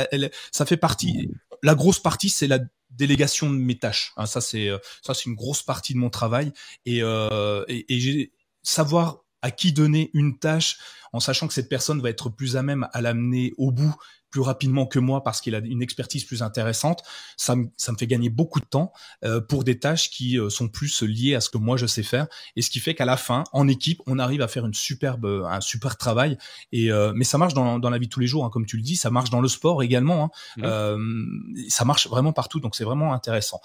ça 0.51 0.65
fait 0.65 0.77
partie. 0.77 1.29
La 1.63 1.75
grosse 1.75 1.99
partie, 1.99 2.29
c'est 2.29 2.47
la 2.47 2.59
délégation 2.91 3.49
de 3.49 3.57
mes 3.57 3.77
tâches. 3.77 4.13
Hein, 4.17 4.25
ça 4.25 4.41
c'est 4.41 4.69
euh, 4.69 4.77
ça 5.01 5.13
c'est 5.13 5.25
une 5.25 5.35
grosse 5.35 5.63
partie 5.63 5.93
de 5.93 5.99
mon 5.99 6.09
travail 6.09 6.51
et, 6.85 7.01
euh, 7.01 7.63
et, 7.67 7.85
et 7.89 8.31
savoir 8.63 9.23
à 9.41 9.51
qui 9.51 9.73
donner 9.73 10.11
une 10.13 10.37
tâche 10.37 10.77
en 11.13 11.19
sachant 11.19 11.47
que 11.47 11.53
cette 11.53 11.69
personne 11.69 12.01
va 12.01 12.09
être 12.09 12.29
plus 12.29 12.57
à 12.57 12.63
même 12.63 12.87
à 12.93 13.01
l'amener 13.01 13.53
au 13.57 13.71
bout 13.71 13.95
plus 14.31 14.41
rapidement 14.41 14.85
que 14.87 14.97
moi 14.97 15.23
parce 15.23 15.41
qu'il 15.41 15.53
a 15.53 15.59
une 15.59 15.81
expertise 15.81 16.23
plus 16.23 16.41
intéressante, 16.41 17.03
ça 17.37 17.55
me, 17.55 17.67
ça 17.77 17.91
me 17.91 17.97
fait 17.97 18.07
gagner 18.07 18.29
beaucoup 18.29 18.59
de 18.59 18.65
temps 18.65 18.93
euh, 19.23 19.41
pour 19.41 19.63
des 19.63 19.77
tâches 19.77 20.09
qui 20.09 20.39
euh, 20.39 20.49
sont 20.49 20.69
plus 20.69 21.03
liées 21.03 21.35
à 21.35 21.41
ce 21.41 21.49
que 21.49 21.57
moi 21.57 21.77
je 21.77 21.85
sais 21.85 22.01
faire. 22.01 22.27
Et 22.55 22.61
ce 22.61 22.69
qui 22.69 22.79
fait 22.79 22.95
qu'à 22.95 23.05
la 23.05 23.17
fin, 23.17 23.43
en 23.51 23.67
équipe, 23.67 24.01
on 24.07 24.17
arrive 24.17 24.41
à 24.41 24.47
faire 24.47 24.65
une 24.65 24.73
superbe, 24.73 25.25
un 25.25 25.61
super 25.61 25.97
travail. 25.97 26.37
Et 26.71 26.91
euh, 26.91 27.11
mais 27.13 27.25
ça 27.25 27.37
marche 27.37 27.53
dans, 27.53 27.77
dans 27.77 27.89
la 27.89 27.97
vie 27.97 28.07
de 28.07 28.11
tous 28.11 28.21
les 28.21 28.27
jours, 28.27 28.45
hein, 28.45 28.49
comme 28.49 28.65
tu 28.65 28.77
le 28.77 28.83
dis, 28.83 28.95
ça 28.95 29.11
marche 29.11 29.29
dans 29.29 29.41
le 29.41 29.49
sport 29.49 29.83
également. 29.83 30.31
Hein. 30.57 30.97
Mmh. 30.97 31.67
ça 31.69 31.83
marche 31.83 32.07
vraiment 32.07 32.31
partout, 32.31 32.59
donc 32.61 32.75
c'est 32.75 32.85
vraiment 32.85 33.13
intéressant. 33.13 33.59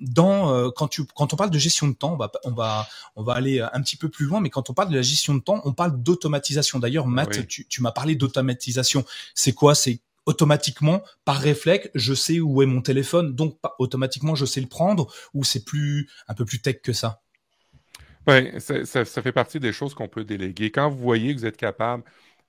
dans 0.00 0.70
quand 0.70 0.88
tu 0.88 1.04
quand 1.04 1.32
on 1.32 1.36
parle 1.36 1.50
de 1.50 1.58
gestion 1.58 1.88
de 1.88 1.94
temps, 1.94 2.12
on 2.12 2.16
va 2.16 2.30
on 2.44 2.52
va 2.52 2.86
on 3.16 3.24
va 3.24 3.34
aller 3.34 3.60
un 3.60 3.82
petit 3.82 3.96
peu 3.96 4.08
plus 4.08 4.26
loin, 4.26 4.40
mais 4.40 4.50
quand 4.50 4.70
on 4.70 4.74
parle 4.74 4.90
de 4.90 4.96
la 4.96 5.02
gestion 5.02 5.34
de 5.34 5.40
temps, 5.40 5.60
on 5.64 5.72
parle 5.72 6.00
d'automatisation. 6.00 6.59
D'ailleurs, 6.78 7.06
Matt, 7.06 7.46
tu, 7.46 7.66
tu 7.66 7.82
m'as 7.82 7.92
parlé 7.92 8.14
d'automatisation. 8.14 9.04
C'est 9.34 9.52
quoi? 9.52 9.74
C'est 9.74 10.00
automatiquement, 10.26 11.02
par 11.24 11.38
réflexe, 11.38 11.90
je 11.94 12.14
sais 12.14 12.40
où 12.40 12.62
est 12.62 12.66
mon 12.66 12.82
téléphone, 12.82 13.34
donc 13.34 13.58
automatiquement 13.78 14.34
je 14.34 14.44
sais 14.44 14.60
le 14.60 14.68
prendre, 14.68 15.12
ou 15.34 15.44
c'est 15.44 15.64
plus 15.64 16.08
un 16.28 16.34
peu 16.34 16.44
plus 16.44 16.60
tech 16.60 16.80
que 16.82 16.92
ça? 16.92 17.22
Oui, 18.26 18.50
ça, 18.60 19.04
fait 19.04 19.32
partie 19.32 19.60
des 19.60 19.72
choses 19.72 19.94
qu'on 19.94 20.08
peut 20.08 20.24
déléguer. 20.24 20.70
Quand 20.70 20.90
vous 20.90 20.98
voyez 20.98 21.34
que 21.34 21.40
vous 21.40 21.46
êtes 21.46 21.56
capable, 21.56 22.04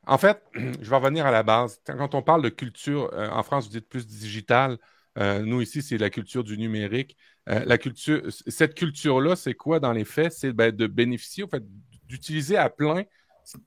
en 0.06 0.17
fait, 0.17 0.41
je 0.56 0.89
vais 0.89 0.95
revenir 0.95 1.26
à 1.26 1.32
la 1.32 1.43
base. 1.43 1.82
Quand 1.86 2.13
on 2.13 2.21
parle 2.21 2.41
de 2.41 2.50
culture, 2.50 3.10
euh, 3.13 3.30
en 3.30 3.43
France, 3.43 3.65
vous 3.65 3.71
dites 3.71 3.88
plus 3.88 4.06
digital. 4.06 4.78
Euh, 5.17 5.39
nous, 5.39 5.62
ici, 5.62 5.82
c'est 5.82 5.97
la 5.97 6.10
culture 6.10 6.43
du 6.43 6.58
numérique. 6.58 7.17
Euh, 7.50 7.63
la 7.65 7.78
culture, 7.78 8.21
cette 8.30 8.76
culture-là, 8.76 9.36
c'est 9.36 9.54
quoi 9.54 9.80
dans 9.80 9.93
les 9.93 10.06
faits? 10.06 10.34
C'est 10.34 10.54
ben, 10.54 10.76
de 10.76 10.88
bénéficier, 10.88 11.43
en 11.43 11.47
fait, 11.47 11.63
d'utiliser 12.08 12.58
à 12.58 12.69
plein 12.69 13.04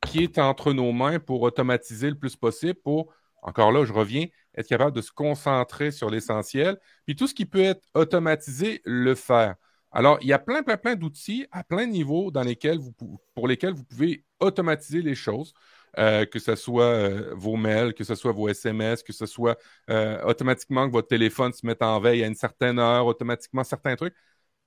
qui 0.07 0.23
est 0.23 0.39
entre 0.39 0.73
nos 0.73 0.93
mains 0.93 1.19
pour 1.19 1.43
automatiser 1.43 2.11
le 2.11 2.17
plus 2.17 2.37
possible, 2.37 2.79
pour 2.83 3.13
encore 3.43 3.73
là, 3.73 3.85
je 3.85 3.93
reviens, 3.93 4.27
être 4.57 4.67
capable 4.67 4.97
de 4.97 5.03
se 5.03 5.13
concentrer 5.13 5.91
sur 5.91 6.09
l'essentiel. 6.09 6.79
Puis 7.07 7.15
tout 7.15 7.27
ce 7.27 7.35
qui 7.35 7.45
peut 7.45 7.63
être 7.63 7.83
automatisé, 7.93 8.81
le 8.85 9.15
faire. 9.15 9.57
Alors, 9.93 10.19
il 10.23 10.29
y 10.29 10.33
a 10.33 10.39
plein, 10.39 10.63
plein, 10.63 10.79
plein 10.79 10.97
d'outils 10.97 11.47
à 11.53 11.63
plein 11.63 11.87
niveau 11.87 12.31
dans 12.31 12.43
lesquels 12.43 12.79
vous, 12.79 12.95
pour 13.35 13.47
lesquels 13.47 13.75
vous 13.75 13.85
pouvez 13.85 14.25
automatiser 14.41 15.03
les 15.03 15.15
choses. 15.15 15.53
Euh, 15.99 16.27
que 16.27 16.41
ce 16.41 16.57
soit 16.57 16.87
euh, 16.87 17.33
vos 17.37 17.57
mails, 17.57 17.95
que 17.95 18.03
ce 18.03 18.17
soit 18.17 18.33
vos 18.33 18.49
SMS, 18.49 19.05
que 19.05 19.13
ce 19.13 19.27
soit 19.27 19.57
euh, 19.91 20.21
automatiquement 20.25 20.89
que 20.89 20.93
votre 20.93 21.07
téléphone 21.07 21.53
se 21.53 21.65
mette 21.65 21.83
en 21.83 22.01
veille 22.01 22.25
à 22.25 22.27
une 22.27 22.35
certaine 22.35 22.81
heure, 22.81 23.07
automatiquement 23.07 23.63
certains 23.63 23.95
trucs. 23.95 24.15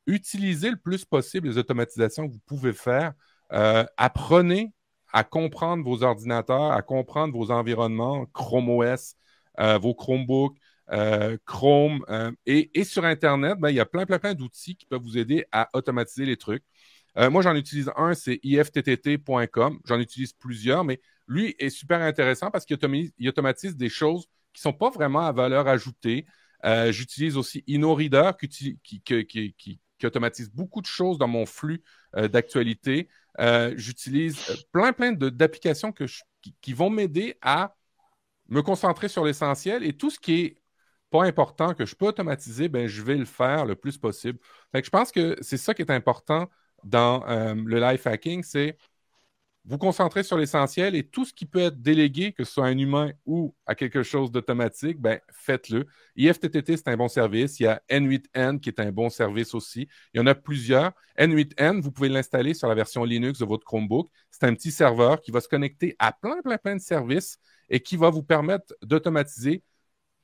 Utilisez 0.05 0.71
le 0.71 0.77
plus 0.77 1.03
possible 1.03 1.49
les 1.49 1.57
automatisations 1.57 2.27
que 2.27 2.33
vous 2.33 2.39
pouvez 2.45 2.71
faire. 2.73 3.13
apprenez 3.49 4.73
à 5.13 5.23
comprendre 5.23 5.83
vos 5.83 6.03
ordinateurs, 6.03 6.71
à 6.71 6.81
comprendre 6.81 7.37
vos 7.37 7.51
environnements, 7.51 8.25
Chrome 8.27 8.69
OS, 8.69 9.15
euh, 9.59 9.77
vos 9.77 9.93
Chromebooks, 9.93 10.57
euh, 10.91 11.37
Chrome. 11.45 12.03
Euh, 12.09 12.31
et, 12.45 12.83
sur 12.83 13.05
Internet, 13.05 13.57
ben, 13.59 13.69
il 13.69 13.75
y 13.75 13.79
a 13.79 13.85
plein, 13.85 14.05
plein, 14.05 14.19
plein 14.19 14.33
d'outils 14.33 14.75
qui 14.75 14.85
peuvent 14.85 15.01
vous 15.01 15.17
aider 15.17 15.45
à 15.51 15.69
automatiser 15.73 16.25
les 16.25 16.37
trucs. 16.37 16.63
moi, 17.31 17.41
j'en 17.41 17.55
utilise 17.55 17.91
un, 17.95 18.13
c'est 18.13 18.39
ifttt.com. 18.43 19.79
J'en 19.85 19.99
utilise 19.99 20.33
plusieurs, 20.33 20.83
mais 20.83 21.01
lui 21.27 21.55
est 21.57 21.69
super 21.69 22.01
intéressant 22.01 22.51
parce 22.51 22.65
qu'il 22.65 22.77
automatise, 23.27 23.75
des 23.75 23.89
choses 23.89 24.27
qui 24.53 24.59
ne 24.59 24.71
sont 24.71 24.73
pas 24.73 24.91
vraiment 24.91 25.21
à 25.21 25.31
valeur 25.31 25.67
ajoutée. 25.67 26.25
J'utilise 26.89 27.37
aussi 27.37 27.63
InnoReader 27.67 28.31
qui, 28.39 28.79
qui, 28.83 29.01
qui, 29.01 29.79
qui, 29.97 30.05
automatise 30.05 30.49
beaucoup 30.49 30.81
de 30.81 30.85
choses 30.85 31.17
dans 31.17 31.27
mon 31.27 31.45
flux 31.45 31.83
d'actualité. 32.13 33.09
Euh, 33.39 33.73
j'utilise 33.77 34.49
euh, 34.49 34.55
plein, 34.71 34.93
plein 34.93 35.11
d'applications 35.11 35.93
qui, 36.61 36.73
vont 36.73 36.89
m'aider 36.89 37.37
à 37.41 37.75
me 38.49 38.61
concentrer 38.61 39.09
sur 39.09 39.23
l'essentiel 39.25 39.83
et 39.83 39.93
tout 39.93 40.09
ce 40.09 40.19
qui 40.19 40.41
est 40.41 40.61
pas 41.09 41.23
important 41.23 41.73
que 41.73 41.85
je 41.85 41.95
peux 41.95 42.07
automatiser, 42.07 42.67
ben, 42.67 42.87
je 42.87 43.01
vais 43.01 43.15
le 43.15 43.25
faire 43.25 43.65
le 43.65 43.75
plus 43.75 43.97
possible. 43.97 44.39
je 44.73 44.89
pense 44.89 45.11
que 45.11 45.37
c'est 45.41 45.57
ça 45.57 45.73
qui 45.73 45.81
est 45.81 45.91
important 45.91 46.49
dans 46.83 47.23
le 47.55 47.79
life 47.79 48.05
hacking, 48.07 48.43
c'est 48.43 48.77
vous 49.67 49.77
concentrer 49.77 50.23
sur 50.23 50.37
l'essentiel 50.37 50.95
et 50.95 51.03
tout 51.03 51.25
ce 51.25 51.33
qui 51.33 51.45
peut 51.45 51.59
être 51.59 51.81
délégué, 51.81 52.31
que 52.31 52.45
ce 52.45 52.53
soit 52.53 52.67
un 52.67 52.77
humain 52.77 53.11
ou 53.25 53.53
à 53.65 53.75
quelque 53.75 54.01
chose 54.01 54.31
d'automatique, 54.31 54.97
ben, 54.99 55.19
faites-le. 55.29 55.87
IFTTT, 56.15 56.77
c'est 56.77 56.87
un 56.87 56.95
bon 56.95 57.09
service. 57.09 57.59
Il 57.59 57.63
y 57.63 57.67
a 57.67 57.81
N8N 57.89 58.61
qui 58.61 58.69
est 58.69 58.79
un 58.79 58.93
bon 58.93 59.09
service 59.09 59.53
aussi. 59.53 59.89
Il 60.13 60.17
y 60.17 60.19
en 60.21 60.27
a 60.27 60.35
plusieurs. 60.35 60.93
N8N, 61.19 61.81
vous 61.81 61.91
pouvez 61.91 62.07
l'installer 62.07 62.53
sur 62.53 62.69
la 62.69 62.75
version 62.75 63.03
Linux 63.03 63.39
de 63.39 63.45
votre 63.45 63.65
Chromebook. 63.65 64.07
C'est 64.31 64.45
un 64.45 64.53
petit 64.53 64.71
serveur 64.71 65.19
qui 65.19 65.31
va 65.31 65.41
se 65.41 65.49
connecter 65.49 65.97
à 65.99 66.13
plein, 66.13 66.41
plein, 66.41 66.57
plein 66.57 66.77
de 66.77 66.81
services 66.81 67.37
et 67.69 67.81
qui 67.81 67.97
va 67.97 68.09
vous 68.09 68.23
permettre 68.23 68.73
d'automatiser 68.81 69.63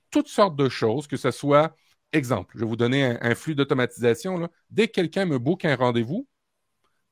toutes 0.09 0.29
sortes 0.29 0.55
de 0.55 0.69
choses, 0.69 1.07
que 1.07 1.17
ce 1.17 1.31
soit, 1.31 1.75
exemple, 2.13 2.53
je 2.55 2.61
vais 2.61 2.67
vous 2.67 2.77
donner 2.77 3.17
un, 3.19 3.35
flux 3.35 3.55
d'automatisation. 3.55 4.47
Dès 4.69 4.87
que 4.87 4.93
quelqu'un 4.93 5.25
me 5.25 5.37
book 5.37 5.65
un 5.65 5.75
rendez-vous, 5.75 6.27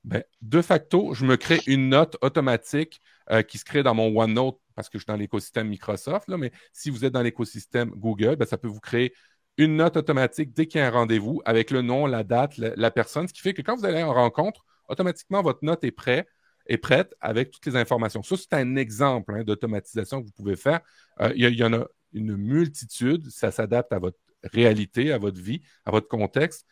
ben, 0.03 0.23
de 0.41 0.61
facto, 0.61 1.13
je 1.13 1.25
me 1.25 1.37
crée 1.37 1.61
une 1.67 1.89
note 1.89 2.17
automatique 2.21 3.01
euh, 3.29 3.43
qui 3.43 3.57
se 3.57 3.65
crée 3.65 3.83
dans 3.83 3.93
mon 3.93 4.15
OneNote 4.17 4.59
parce 4.75 4.89
que 4.89 4.97
je 4.97 5.03
suis 5.03 5.07
dans 5.07 5.15
l'écosystème 5.15 5.67
Microsoft. 5.67 6.27
Là, 6.27 6.37
mais 6.37 6.51
si 6.73 6.89
vous 6.89 7.05
êtes 7.05 7.13
dans 7.13 7.21
l'écosystème 7.21 7.91
Google, 7.91 8.35
ben, 8.35 8.45
ça 8.45 8.57
peut 8.57 8.67
vous 8.67 8.79
créer 8.79 9.13
une 9.57 9.75
note 9.75 9.97
automatique 9.97 10.53
dès 10.53 10.65
qu'il 10.65 10.79
y 10.79 10.83
a 10.83 10.87
un 10.87 10.91
rendez-vous 10.91 11.41
avec 11.45 11.71
le 11.71 11.81
nom, 11.81 12.07
la 12.07 12.23
date, 12.23 12.57
la, 12.57 12.91
personne, 12.91 13.27
ce 13.27 13.33
qui 13.33 13.41
fait 13.41 13.53
que 13.53 13.61
quand 13.61 13.75
vous 13.75 13.85
allez 13.85 14.01
en 14.01 14.13
rencontre, 14.13 14.65
automatiquement, 14.87 15.41
votre 15.41 15.63
note 15.63 15.83
est 15.83 15.91
prête, 15.91 16.27
est 16.67 16.77
prête 16.77 17.13
avec 17.19 17.51
toutes 17.51 17.65
les 17.65 17.75
informations. 17.75 18.23
Ça, 18.23 18.37
c'est 18.37 18.53
un 18.53 18.75
exemple 18.75 19.35
hein, 19.35 19.43
d'automatisation 19.43 20.21
que 20.21 20.27
vous 20.27 20.33
pouvez 20.33 20.55
faire. 20.55 20.79
Euh, 21.19 21.31
il 21.35 21.47
y, 21.53 21.63
en 21.63 21.73
a 21.73 21.85
une 22.13 22.35
multitude. 22.37 23.29
Ça 23.29 23.51
s'adapte 23.51 23.93
à 23.93 23.99
votre 23.99 24.17
réalité, 24.43 25.11
à 25.11 25.17
votre 25.17 25.39
vie, 25.39 25.61
à 25.85 25.91
votre 25.91 26.07
contexte, 26.07 26.65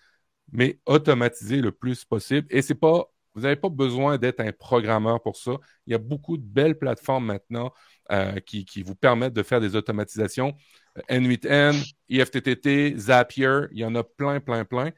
mais 0.52 0.80
automatiser 0.86 1.62
le 1.62 1.72
plus 1.72 2.06
possible. 2.06 2.48
Et 2.50 2.62
c'est 2.62 2.76
pas 2.76 3.12
vous 3.36 3.42
n'avez 3.42 3.56
pas 3.56 3.70
besoin 3.70 4.18
d'être 4.18 4.40
un 4.40 4.52
programmeur 4.52 5.22
pour 5.22 5.38
ça. 5.38 5.54
Il 5.86 5.92
y 5.92 5.96
a 5.96 6.00
beaucoup 6.00 6.38
de 6.38 6.44
belles 6.44 6.78
plateformes 6.78 7.26
maintenant 7.26 7.74
euh, 8.12 8.40
qui, 8.40 8.66
vous 8.84 8.96
permettent 8.96 9.34
de 9.34 9.44
faire 9.44 9.62
des 9.62 9.76
automatisations. 9.76 10.56
N8N, 11.10 11.94
IFTTT, 12.10 12.98
Zapier, 12.98 13.68
il 13.72 13.80
y 13.80 13.86
en 13.86 13.96
a 13.96 14.04
plein, 14.04 14.40
plein, 14.40 14.66
plein. 14.66 14.92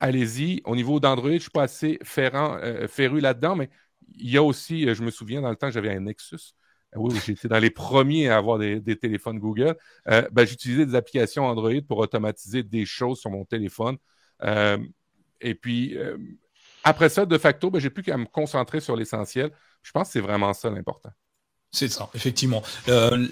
Allez-y. 0.00 0.62
Au 0.64 0.76
niveau 0.76 1.00
d'Android, 1.00 1.30
je 1.30 1.34
ne 1.34 1.40
suis 1.40 1.50
pas 1.50 1.64
assez 1.64 1.98
euh, 2.18 2.86
féru 2.86 3.20
là-dedans, 3.20 3.56
mais 3.56 3.68
il 4.14 4.30
y 4.30 4.36
a 4.36 4.42
aussi, 4.42 4.88
euh, 4.88 4.94
je 4.94 5.02
me 5.02 5.10
souviens, 5.10 5.42
dans 5.42 5.50
le 5.50 5.56
temps, 5.56 5.70
j'avais 5.70 5.90
un 5.90 6.00
Nexus. 6.00 6.54
Oui, 6.94 7.14
j'étais 7.26 7.48
dans 7.48 7.58
les 7.58 7.70
premiers 7.70 8.30
à 8.30 8.38
avoir 8.38 8.58
des, 8.58 8.80
téléphones 8.96 9.38
Google. 9.38 9.76
Ben, 10.06 10.46
j'utilisais 10.46 10.86
des 10.86 10.94
applications 10.94 11.44
Android 11.44 11.82
pour 11.86 11.98
automatiser 11.98 12.62
des 12.62 12.86
choses 12.86 13.20
sur 13.20 13.30
mon 13.30 13.44
téléphone. 13.44 13.98
et 15.40 15.54
puis, 15.54 15.98
après 16.88 17.08
ça, 17.10 17.26
de 17.26 17.38
facto, 17.38 17.70
ben, 17.70 17.80
j'ai 17.80 17.90
plus 17.90 18.02
qu'à 18.02 18.16
me 18.16 18.24
concentrer 18.24 18.80
sur 18.80 18.96
l'essentiel. 18.96 19.50
Je 19.82 19.92
pense 19.92 20.08
que 20.08 20.12
c'est 20.14 20.20
vraiment 20.20 20.52
ça 20.54 20.70
l'important. 20.70 21.10
C'est 21.70 21.88
ça, 21.88 22.08
effectivement. 22.14 22.62
Euh, 22.88 23.26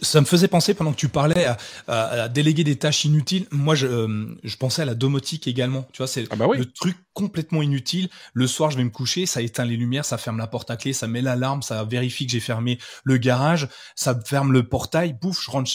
ça 0.00 0.20
me 0.20 0.26
faisait 0.26 0.46
penser 0.46 0.74
pendant 0.74 0.92
que 0.92 0.96
tu 0.96 1.08
parlais 1.08 1.44
à, 1.88 2.28
déléguer 2.28 2.62
des 2.62 2.76
tâches 2.76 3.04
inutiles. 3.04 3.46
Moi, 3.50 3.74
je, 3.74 3.88
euh, 3.88 4.38
je 4.44 4.56
pensais 4.56 4.82
à 4.82 4.84
la 4.84 4.94
domotique 4.94 5.48
également. 5.48 5.88
Tu 5.92 5.98
vois, 5.98 6.06
c'est 6.06 6.28
ah 6.30 6.36
bah 6.36 6.46
le 6.54 6.64
truc 6.70 6.96
complètement 7.12 7.62
inutile. 7.62 8.08
Le 8.32 8.46
soir, 8.46 8.70
je 8.70 8.76
vais 8.76 8.84
me 8.84 8.90
coucher, 8.90 9.26
ça 9.26 9.42
éteint 9.42 9.64
les 9.64 9.76
lumières, 9.76 10.04
ça 10.04 10.18
ferme 10.18 10.38
la 10.38 10.46
porte 10.46 10.70
à 10.70 10.76
clé, 10.76 10.92
ça 10.92 11.08
met 11.08 11.20
l'alarme, 11.20 11.62
ça 11.62 11.82
vérifie 11.82 12.26
que 12.26 12.32
j'ai 12.32 12.38
fermé 12.38 12.78
le 13.02 13.16
garage, 13.16 13.68
ça 13.96 14.16
ferme 14.24 14.52
le 14.52 14.68
portail. 14.68 15.16
Bouf, 15.20 15.42
je 15.44 15.50
rentre, 15.50 15.72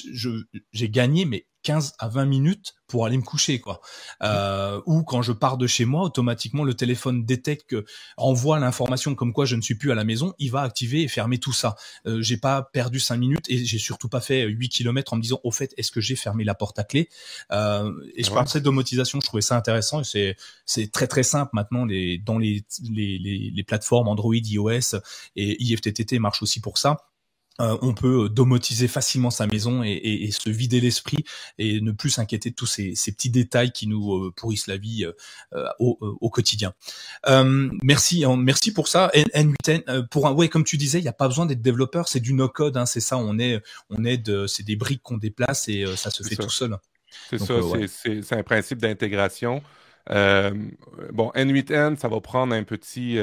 j'ai 0.72 0.90
gagné, 0.90 1.26
mais 1.26 1.48
15 1.64 1.94
à 2.00 2.08
20 2.08 2.26
minutes 2.26 2.76
pour 2.88 3.06
aller 3.06 3.18
me 3.18 3.24
coucher 3.24 3.60
quoi. 3.60 3.82
Euh, 4.24 4.82
ou 4.86 5.04
quand 5.04 5.22
je 5.22 5.32
pars 5.32 5.58
de 5.58 5.68
chez 5.68 5.86
moi, 5.86 6.04
automatiquement 6.04 6.64
le 6.64 6.74
téléphone 6.74 7.26
détecte 7.26 7.70
que 7.70 7.86
envoie 8.18 8.60
l'information 8.60 9.14
comme 9.16 9.32
quoi 9.34 9.46
je 9.46 9.56
ne 9.56 9.62
suis 9.62 9.76
plus 9.76 9.92
à 9.92 9.96
la 9.96 10.04
maison, 10.04 10.34
il 10.40 10.52
va 10.52 10.62
activer 10.62 11.04
et 11.04 11.08
fermer 11.08 11.38
tout 11.38 11.54
ça. 11.54 11.76
Euh, 12.08 12.22
j'ai 12.22 12.38
pas 12.38 12.64
perdu 12.64 13.00
5 13.00 13.18
minutes 13.18 13.46
et 13.50 13.64
j'ai 13.64 13.78
surtout 13.78 14.10
pas 14.10 14.22
fait 14.22 14.44
8 14.44 14.70
km 14.70 15.14
en 15.14 15.18
me 15.18 15.22
disant 15.22 15.40
au 15.44 15.52
fait 15.52 15.74
est-ce 15.78 15.92
que 15.92 16.02
j'ai 16.02 16.16
fermé 16.16 16.44
la 16.44 16.56
porte 16.56 16.80
à 16.80 16.84
clé? 16.84 17.10
Euh, 17.52 17.92
et 18.16 18.24
je 18.24 18.30
ouais. 18.30 18.36
parlais 18.36 18.60
de 18.60 18.66
domotisation, 18.66 19.20
je 19.22 19.26
trouvais 19.26 19.42
ça 19.42 19.56
intéressant 19.56 20.02
et 20.02 20.06
c'est 20.06 20.36
c'est 20.66 20.92
très 20.92 21.08
très 21.08 21.24
simple 21.24 21.52
maintenant 21.54 21.86
les 21.86 22.18
dans 22.18 22.38
les 22.38 22.66
les, 22.90 23.20
les, 23.20 23.52
les 23.54 23.64
plateformes 23.64 24.08
Android, 24.08 24.34
iOS 24.34 24.96
et 25.36 25.62
IFTTT 25.64 26.20
marche 26.20 26.42
aussi 26.42 26.60
pour 26.60 26.78
ça 26.78 27.09
euh, 27.60 27.78
on 27.82 27.94
peut 27.94 28.26
euh, 28.26 28.30
domotiser 28.30 28.88
facilement 28.88 29.32
sa 29.32 29.46
maison 29.46 29.84
et, 29.84 30.30
se 30.32 30.50
vider 30.50 30.80
l'esprit 30.80 31.26
et 31.58 31.82
ne 31.82 31.92
plus 31.92 32.12
s'inquiéter 32.12 32.52
de 32.52 32.56
tous 32.56 32.66
ces, 32.66 32.94
petits 32.94 33.30
détails 33.30 33.72
qui 33.72 33.88
nous 33.88 34.16
euh, 34.16 34.34
pourrissent 34.36 34.68
la 34.68 34.78
vie 34.78 35.06
au, 35.80 36.30
quotidien. 36.30 36.74
merci, 37.84 38.24
hein, 38.24 38.38
merci 38.38 38.74
pour 38.74 38.88
ça. 38.88 39.12
N, 39.14 39.54
8 39.66 39.82
pour 40.10 40.28
un, 40.28 40.34
ouais, 40.34 40.48
comme 40.48 40.64
tu 40.64 40.78
disais, 40.78 41.00
il 41.00 41.04
n'y 41.04 41.08
a 41.10 41.14
pas 41.14 41.28
besoin 41.28 41.46
d'être 41.46 41.62
développeur, 41.62 42.08
c'est 42.08 42.20
du 42.20 42.34
no-code, 42.34 42.78
hein, 42.78 42.86
c'est 42.86 43.00
ça. 43.00 43.18
On 43.18 43.40
est, 43.40 43.62
on 43.90 44.06
est 44.06 44.18
de, 44.18 44.48
c'est 44.48 44.64
des 44.64 44.76
briques 44.76 45.02
qu'on 45.04 45.18
déplace 45.18 45.68
et 45.68 45.86
ça 45.96 46.12
se 46.12 46.24
fait 46.24 46.36
tout 46.36 46.50
seul. 46.50 46.78
C'est 47.30 47.40
ça, 47.40 47.56
c'est 47.88 48.34
un 48.34 48.44
principe 48.44 48.80
d'intégration. 48.80 49.62
bon, 50.08 51.32
N8N, 51.36 51.98
ça 51.98 52.08
va 52.08 52.22
prendre 52.22 52.54
un 52.54 52.64
petit 52.64 53.18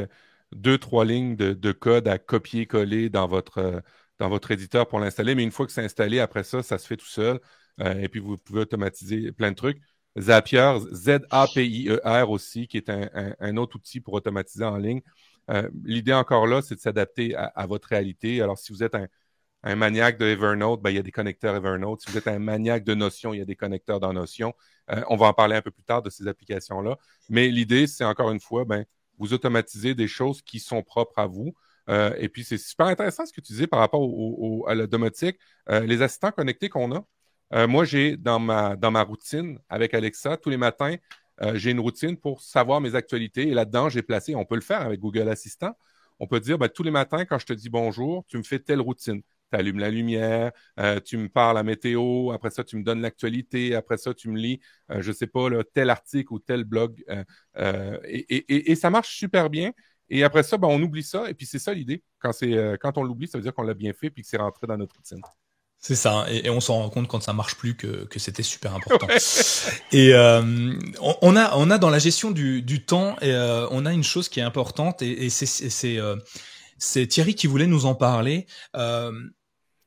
deux, 0.52 0.78
trois 0.78 1.04
lignes 1.04 1.36
de, 1.36 1.52
de 1.52 1.72
code 1.72 2.08
à 2.08 2.18
copier-coller 2.18 3.08
dans 3.08 3.26
votre 3.26 3.82
dans 4.18 4.28
votre 4.28 4.50
éditeur 4.50 4.88
pour 4.88 4.98
l'installer. 4.98 5.34
Mais 5.34 5.42
une 5.42 5.50
fois 5.50 5.66
que 5.66 5.72
c'est 5.72 5.84
installé, 5.84 6.20
après 6.20 6.44
ça, 6.44 6.62
ça 6.62 6.78
se 6.78 6.86
fait 6.86 6.96
tout 6.96 7.06
seul. 7.06 7.40
Euh, 7.80 8.00
et 8.00 8.08
puis, 8.08 8.20
vous 8.20 8.36
pouvez 8.38 8.60
automatiser 8.60 9.32
plein 9.32 9.50
de 9.50 9.56
trucs. 9.56 9.80
Zapier, 10.18 10.78
Z-A-P-I-E-R 10.92 12.30
aussi, 12.30 12.66
qui 12.66 12.78
est 12.78 12.90
un, 12.90 13.56
autre 13.56 13.76
outil 13.76 14.00
pour 14.00 14.14
automatiser 14.14 14.64
en 14.64 14.78
ligne. 14.78 15.02
Euh, 15.50 15.68
l'idée 15.84 16.14
encore 16.14 16.46
là, 16.46 16.62
c'est 16.62 16.74
de 16.74 16.80
s'adapter 16.80 17.34
à, 17.36 17.66
votre 17.66 17.88
réalité. 17.88 18.40
Alors, 18.40 18.58
si 18.58 18.72
vous 18.72 18.82
êtes 18.82 18.94
un, 18.94 19.06
maniaque 19.76 20.18
de 20.18 20.26
Evernote, 20.26 20.80
ben, 20.80 20.90
il 20.90 20.96
y 20.96 20.98
a 20.98 21.02
des 21.02 21.10
connecteurs 21.10 21.56
Evernote. 21.56 22.00
Si 22.00 22.10
vous 22.10 22.16
êtes 22.16 22.28
un 22.28 22.38
maniaque 22.38 22.84
de 22.84 22.94
Notion, 22.94 23.34
il 23.34 23.38
y 23.38 23.42
a 23.42 23.44
des 23.44 23.56
connecteurs 23.56 24.00
dans 24.00 24.12
Notion. 24.12 24.54
Euh, 24.90 25.02
on 25.08 25.16
va 25.16 25.26
en 25.26 25.32
parler 25.34 25.56
un 25.56 25.62
peu 25.62 25.70
plus 25.70 25.82
tard 25.82 26.02
de 26.02 26.10
ces 26.10 26.28
applications-là. 26.28 26.96
Mais 27.28 27.48
l'idée, 27.48 27.86
c'est 27.86 28.04
encore 28.04 28.30
une 28.30 28.40
fois, 28.40 28.64
ben, 28.64 28.84
vous 29.18 29.32
automatisez 29.32 29.94
des 29.94 30.08
choses 30.08 30.40
qui 30.42 30.60
sont 30.60 30.82
propres 30.82 31.18
à 31.18 31.26
vous. 31.26 31.54
Euh, 31.88 32.14
et 32.18 32.28
puis, 32.28 32.44
c'est 32.44 32.58
super 32.58 32.86
intéressant 32.86 33.26
ce 33.26 33.32
que 33.32 33.40
tu 33.40 33.52
disais 33.52 33.66
par 33.66 33.80
rapport 33.80 34.02
à 34.68 34.74
la 34.74 34.86
domotique. 34.86 35.38
Euh, 35.68 35.80
les 35.80 36.02
assistants 36.02 36.32
connectés 36.32 36.68
qu'on 36.68 36.94
a. 36.94 37.04
Euh, 37.54 37.68
moi, 37.68 37.84
j'ai 37.84 38.16
dans 38.16 38.38
ma, 38.38 38.76
dans 38.76 38.90
ma 38.90 39.02
routine 39.02 39.58
avec 39.68 39.94
Alexa, 39.94 40.36
tous 40.36 40.50
les 40.50 40.56
matins, 40.56 40.96
j'ai 41.52 41.70
une 41.70 41.80
routine 41.80 42.16
pour 42.16 42.40
savoir 42.40 42.80
mes 42.80 42.94
actualités. 42.94 43.48
Et 43.48 43.54
là-dedans, 43.54 43.90
j'ai 43.90 44.02
placé, 44.02 44.34
on 44.34 44.46
peut 44.46 44.54
le 44.54 44.62
faire 44.62 44.80
avec 44.80 45.00
Google 45.00 45.28
Assistant. 45.28 45.76
On 46.18 46.26
peut 46.26 46.40
dire, 46.40 46.56
ben, 46.56 46.68
tous 46.70 46.82
les 46.82 46.90
matins, 46.90 47.26
quand 47.26 47.38
je 47.38 47.44
te 47.44 47.52
dis 47.52 47.68
bonjour, 47.68 48.24
tu 48.26 48.38
me 48.38 48.42
fais 48.42 48.58
telle 48.58 48.80
routine. 48.80 49.20
Tu 49.52 49.58
allumes 49.58 49.78
la 49.78 49.90
lumière, 49.90 50.50
tu 51.04 51.18
me 51.18 51.28
parles 51.28 51.56
la 51.56 51.62
météo, 51.62 52.30
après 52.32 52.48
ça, 52.48 52.64
tu 52.64 52.76
me 52.78 52.82
donnes 52.82 53.02
l'actualité, 53.02 53.74
après 53.74 53.98
ça, 53.98 54.14
tu 54.14 54.30
me 54.30 54.38
lis, 54.38 54.60
je 54.88 55.08
ne 55.08 55.14
sais 55.14 55.26
pas, 55.26 55.48
tel 55.74 55.90
article 55.90 56.32
ou 56.32 56.38
tel 56.38 56.64
blog. 56.64 57.04
et, 58.08 58.74
ça 58.74 58.88
marche 58.88 59.14
super 59.14 59.50
bien. 59.50 59.72
Et 60.08 60.24
après 60.24 60.42
ça, 60.42 60.56
ben, 60.56 60.68
on 60.68 60.80
oublie 60.82 61.02
ça. 61.02 61.28
Et 61.28 61.34
puis 61.34 61.46
c'est 61.46 61.58
ça 61.58 61.74
l'idée. 61.74 62.02
Quand, 62.18 62.32
euh, 62.42 62.76
quand 62.80 62.96
on 62.98 63.02
l'oublie, 63.02 63.28
ça 63.28 63.38
veut 63.38 63.42
dire 63.42 63.54
qu'on 63.54 63.62
l'a 63.62 63.74
bien 63.74 63.92
fait 63.92 64.10
puis 64.10 64.22
que 64.22 64.28
c'est 64.28 64.36
rentré 64.36 64.66
dans 64.66 64.76
notre 64.76 64.96
routine. 64.96 65.20
C'est 65.78 65.94
ça, 65.94 66.24
et, 66.28 66.48
on 66.48 66.60
s'en 66.60 66.78
rend 66.78 66.88
compte 66.88 67.06
quand 67.06 67.22
ça 67.22 67.34
marche 67.34 67.54
plus 67.54 67.76
que, 67.76 68.06
que 68.06 68.18
c'était 68.18 68.42
super 68.42 68.74
important. 68.76 69.06
Et 69.92 70.14
euh, 70.14 70.72
on, 71.20 71.36
a 71.36 71.54
on 71.56 71.70
a 71.70 71.78
dans 71.78 71.90
la 71.90 71.98
gestion 71.98 72.30
du, 72.30 72.62
du 72.62 72.84
temps, 72.84 73.16
et, 73.20 73.30
euh, 73.30 73.68
on 73.70 73.84
a 73.84 73.92
une 73.92 74.02
chose 74.02 74.28
qui 74.28 74.40
est 74.40 74.42
importante, 74.42 75.02
et, 75.02 75.26
et 75.26 75.30
c'est 75.30 75.46
c'est 76.78 77.06
Thierry 77.06 77.34
qui 77.34 77.46
voulait 77.46 77.66
nous 77.66 77.86
en 77.86 77.94
parler. 77.94 78.46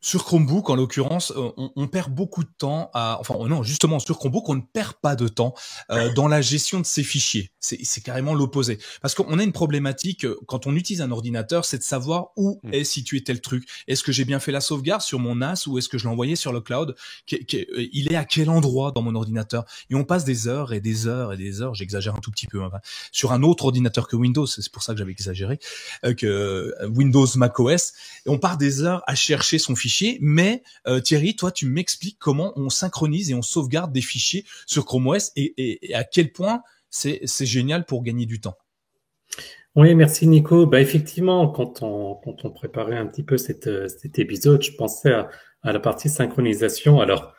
Sur 0.01 0.23
Chromebook, 0.23 0.69
en 0.69 0.75
l'occurrence, 0.75 1.33
euh, 1.35 1.51
on, 1.75 1.87
perd 1.87 2.13
beaucoup 2.13 2.45
de 2.45 2.49
temps 2.57 2.89
à, 2.93 3.17
enfin 3.19 3.35
non, 3.49 3.63
justement 3.63 3.99
sur 3.99 4.17
Chromebook, 4.17 4.47
on 4.47 4.55
ne 4.55 4.61
perd 4.61 4.93
pas 4.93 5.17
de 5.17 5.27
temps 5.27 5.53
euh, 5.91 6.13
dans 6.13 6.29
la 6.29 6.41
gestion 6.41 6.79
de 6.79 6.85
ces 6.85 7.03
fichiers. 7.03 7.51
C'est 7.59 8.01
carrément 8.01 8.33
l'opposé, 8.33 8.79
parce 9.01 9.13
qu'on 9.13 9.37
a 9.37 9.43
une 9.43 9.51
problématique 9.51 10.23
euh, 10.23 10.39
quand 10.47 10.67
on 10.67 10.75
utilise 10.77 11.01
un 11.01 11.11
ordinateur, 11.11 11.65
c'est 11.65 11.79
de 11.79 11.83
savoir 11.83 12.29
où 12.37 12.61
hmm. 12.63 12.73
est 12.73 12.85
situé 12.85 13.21
tel 13.25 13.41
truc. 13.41 13.67
Est-ce 13.89 14.01
que 14.01 14.13
j'ai 14.13 14.23
bien 14.23 14.39
fait 14.39 14.53
la 14.53 14.61
sauvegarde 14.61 15.01
sur 15.01 15.19
mon 15.19 15.35
NAS 15.35 15.67
ou 15.67 15.77
est-ce 15.77 15.89
que 15.89 15.97
je 15.97 16.05
l'ai 16.05 16.09
envoyé 16.09 16.37
sur 16.37 16.53
le 16.53 16.61
cloud? 16.61 16.95
Il 17.29 18.07
est 18.09 18.15
à 18.15 18.23
quel 18.23 18.49
endroit 18.49 18.93
dans 18.93 19.01
mon 19.01 19.15
ordinateur? 19.15 19.65
Et 19.89 19.95
on 19.95 20.05
passe 20.05 20.23
des 20.23 20.47
heures 20.47 20.71
et 20.71 20.79
des 20.79 21.07
heures 21.07 21.33
et 21.33 21.37
des 21.37 21.61
heures. 21.61 21.75
J'exagère 21.75 22.15
un 22.15 22.19
tout 22.19 22.31
petit 22.31 22.47
peu 22.47 22.63
hein, 22.63 22.71
sur 23.11 23.33
un 23.33 23.43
autre 23.43 23.65
ordinateur 23.65 24.07
que 24.07 24.15
Windows. 24.15 24.47
C'est 24.47 24.71
pour 24.71 24.81
ça 24.81 24.93
que 24.93 24.99
j'avais 24.99 25.11
exagéré 25.11 25.59
que 26.17 26.73
Windows 26.87 27.27
macOS. 27.35 27.93
Et 28.25 28.29
on 28.29 28.39
part 28.39 28.57
des 28.57 28.81
heures 28.83 29.03
à 29.05 29.15
chercher 29.15 29.59
son 29.59 29.75
fichier 29.75 29.88
mais 30.21 30.63
euh, 30.87 30.99
Thierry, 30.99 31.35
toi, 31.35 31.51
tu 31.51 31.65
m'expliques 31.65 32.17
comment 32.19 32.53
on 32.55 32.69
synchronise 32.69 33.31
et 33.31 33.35
on 33.35 33.41
sauvegarde 33.41 33.91
des 33.91 34.01
fichiers 34.01 34.45
sur 34.65 34.85
Chrome 34.85 35.07
OS 35.07 35.31
et, 35.35 35.79
à 35.93 36.03
quel 36.03 36.31
point 36.31 36.61
c'est 36.89 37.45
génial 37.45 37.85
pour 37.85 38.03
gagner 38.03 38.25
du 38.25 38.39
temps. 38.39 38.57
Oui, 39.75 39.93
merci 39.95 40.27
Nico. 40.27 40.65
Bah, 40.65 40.81
effectivement, 40.81 41.47
quand 41.47 41.83
on, 41.83 42.15
préparait 42.51 42.97
un 42.97 43.05
petit 43.05 43.23
peu 43.23 43.37
cette, 43.37 43.69
cet 43.87 44.19
épisode, 44.19 44.63
je 44.63 44.71
pensais 44.71 45.11
à, 45.11 45.29
la 45.63 45.79
partie 45.79 46.09
synchronisation. 46.09 46.99
Alors, 46.99 47.33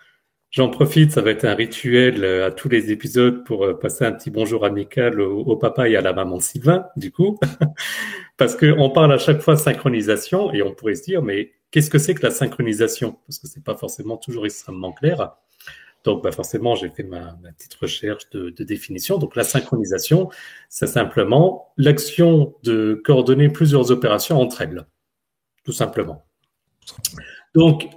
J'en 0.51 0.69
profite, 0.69 1.13
ça 1.13 1.21
va 1.21 1.31
être 1.31 1.45
un 1.45 1.55
rituel 1.55 2.25
euh, 2.25 2.49
à 2.49 2.51
tous 2.51 2.69
les 2.69 2.91
épisodes 2.91 3.45
pour 3.45 3.65
euh, 3.65 3.79
passer 3.79 4.05
un 4.05 4.11
petit 4.11 4.31
bonjour 4.31 4.65
amical 4.65 5.21
au, 5.21 5.57
papa 5.57 5.89
et 5.89 5.95
à 5.95 6.01
la 6.01 6.13
maman 6.13 6.41
Sylvain, 6.41 6.87
du 6.97 7.13
coup, 7.13 7.39
parce 8.37 8.57
qu'on 8.57 8.91
parle 8.91 9.13
à 9.13 9.19
chaque 9.19 9.43
fois 9.43 9.55
synchronisation 9.57 10.53
et 10.53 10.63
on 10.63 10.75
pourrait 10.75 10.97
se 10.97 11.05
dire, 11.05 11.23
mais 11.23 11.53
qu'est-ce 11.71 11.91
que 11.91 11.99
c'est 11.99 12.15
que 12.15 12.23
la 12.23 12.31
synchronisation? 12.31 13.19
Parce 13.27 13.39
que 13.39 13.47
c'est 13.47 13.65
pas 13.65 13.77
forcément 13.77 14.17
toujours 14.17 14.47
extrêmement 14.47 14.93
clair. 14.93 15.37
Donc, 16.05 16.25
bah 16.25 16.33
forcément, 16.33 16.75
j'ai 16.75 16.89
fait 16.89 17.03
ma, 17.03 17.39
petite 17.59 17.75
recherche 17.75 18.29
de, 18.31 18.51
définition. 18.65 19.19
Donc, 19.19 19.37
la 19.37 19.45
synchronisation, 19.45 20.31
c'est 20.69 20.87
simplement 20.87 21.73
l'action 21.77 22.55
de 22.63 23.01
coordonner 23.05 23.51
plusieurs 23.51 23.91
opérations 23.91 24.41
entre 24.41 24.63
elles, 24.63 24.87
tout 25.65 25.73
simplement. 25.73 26.25
Donc, 27.55 27.89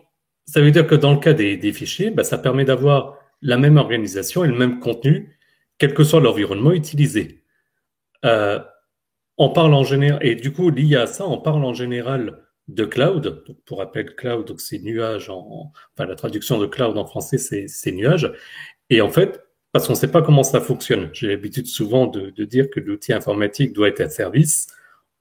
ça 0.45 0.59
veut 0.59 0.71
dire 0.71 0.85
que 0.85 0.95
dans 0.95 1.13
le 1.13 1.19
cas 1.19 1.33
des, 1.33 1.73
fichiers, 1.73 2.09
bah, 2.09 2.25
ça 2.25 2.37
permet 2.37 2.65
d'avoir 2.65 3.17
la 3.41 3.57
même 3.57 3.77
organisation 3.77 4.43
et 4.43 4.47
le 4.47 4.57
même 4.57 4.79
contenu, 4.79 5.37
quel 5.77 5.93
que 5.93 6.03
soit 6.03 6.19
l'environnement 6.19 6.71
utilisé. 6.71 7.43
Euh, 8.25 8.59
on 9.37 9.49
parle 9.49 9.73
en 9.73 9.83
général, 9.83 10.25
et 10.25 10.35
du 10.35 10.51
coup, 10.51 10.69
lié 10.69 10.97
à 10.97 11.07
ça, 11.07 11.25
on 11.25 11.39
parle 11.39 11.63
en 11.63 11.73
général 11.73 12.42
de 12.67 12.85
cloud. 12.85 13.43
pour 13.65 13.79
rappel, 13.79 14.15
cloud, 14.15 14.47
donc 14.47 14.61
c'est 14.61 14.79
nuage 14.79 15.29
en, 15.29 15.71
enfin, 15.95 16.07
la 16.07 16.15
traduction 16.15 16.59
de 16.59 16.65
cloud 16.65 16.97
en 16.97 17.05
français, 17.05 17.37
c'est 17.37 17.91
nuage. 17.91 18.31
Et 18.89 19.01
en 19.01 19.09
fait, 19.09 19.43
parce 19.71 19.87
qu'on 19.87 19.93
ne 19.93 19.97
sait 19.97 20.11
pas 20.11 20.21
comment 20.21 20.43
ça 20.43 20.61
fonctionne. 20.61 21.09
J'ai 21.13 21.27
l'habitude 21.27 21.67
souvent 21.67 22.07
de, 22.07 22.29
de, 22.29 22.45
dire 22.45 22.69
que 22.69 22.79
l'outil 22.79 23.13
informatique 23.13 23.73
doit 23.73 23.87
être 23.87 24.01
un 24.01 24.09
service. 24.09 24.67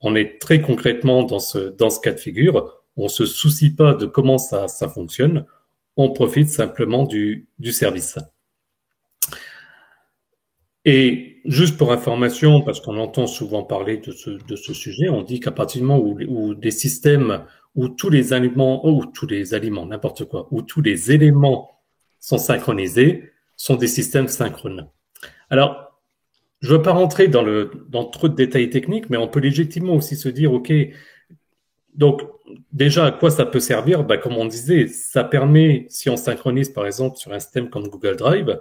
On 0.01 0.15
est 0.15 0.41
très 0.41 0.61
concrètement 0.61 1.23
dans 1.23 1.39
ce, 1.39 1.59
dans 1.59 1.91
ce 1.91 2.01
cas 2.01 2.13
de 2.13 2.21
figure 2.21 2.83
on 2.97 3.09
se 3.09 3.27
soucie 3.27 3.75
pas 3.75 3.95
de 3.95 4.07
comment 4.07 4.39
ça, 4.39 4.69
ça 4.69 4.89
fonctionne, 4.89 5.47
on 5.97 6.11
profite 6.11 6.49
simplement 6.49 7.05
du, 7.05 7.47
du 7.59 7.73
service. 7.73 8.19
Et 10.85 11.41
juste 11.45 11.77
pour 11.77 11.93
information, 11.93 12.63
parce 12.63 12.81
qu'on 12.81 12.99
entend 12.99 13.27
souvent 13.27 13.63
parler 13.63 13.99
de 13.99 14.13
ce, 14.13 14.31
de 14.31 14.57
ce 14.57 14.75
sujet, 14.75 15.09
on 15.09 15.23
dit 15.23 15.41
qu'à 15.41 15.53
partir 15.53 15.81
du 15.81 15.87
moment 15.87 16.03
où, 16.03 16.19
où, 16.29 16.55
des 16.55 16.71
systèmes, 16.71 17.45
où 17.75 17.89
tous 17.89 18.11
les 18.11 18.33
aliments, 18.33 18.87
ou 18.87 19.07
tous 19.07 19.27
les 19.27 19.55
aliments, 19.55 19.87
n'importe 19.87 20.25
quoi, 20.25 20.49
où 20.51 20.63
tous 20.63 20.83
les 20.83 21.13
éléments 21.13 21.81
sont 22.19 22.39
synchronisés, 22.39 23.31
sont 23.57 23.77
des 23.77 23.87
systèmes 23.87 24.29
synchrones. 24.29 24.89
Alors, 25.51 26.01
je 26.61 26.73
ne 26.73 26.77
veux 26.77 26.83
pas 26.83 26.93
rentrer 26.93 27.29
dans, 27.29 27.43
le, 27.43 27.71
dans 27.89 28.05
trop 28.05 28.29
de 28.29 28.35
détails 28.35 28.71
techniques, 28.71 29.11
mais 29.11 29.17
on 29.17 29.29
peut 29.29 29.41
légitimement 29.41 29.95
aussi 29.95 30.17
se 30.17 30.29
dire, 30.29 30.53
OK, 30.53 30.73
donc, 31.95 32.23
déjà, 32.73 33.07
à 33.07 33.13
quoi 33.13 33.31
ça 33.31 33.45
peut 33.45 33.61
servir? 33.61 34.05
Bah, 34.05 34.17
Comme 34.17 34.37
on 34.37 34.47
disait, 34.47 34.87
ça 34.89 35.25
permet, 35.25 35.87
si 35.89 36.09
on 36.09 36.17
synchronise 36.17 36.71
par 36.71 36.87
exemple 36.87 37.19
sur 37.19 37.33
un 37.33 37.39
système 37.39 37.69
comme 37.69 37.89
Google 37.89 38.17
Drive, 38.17 38.59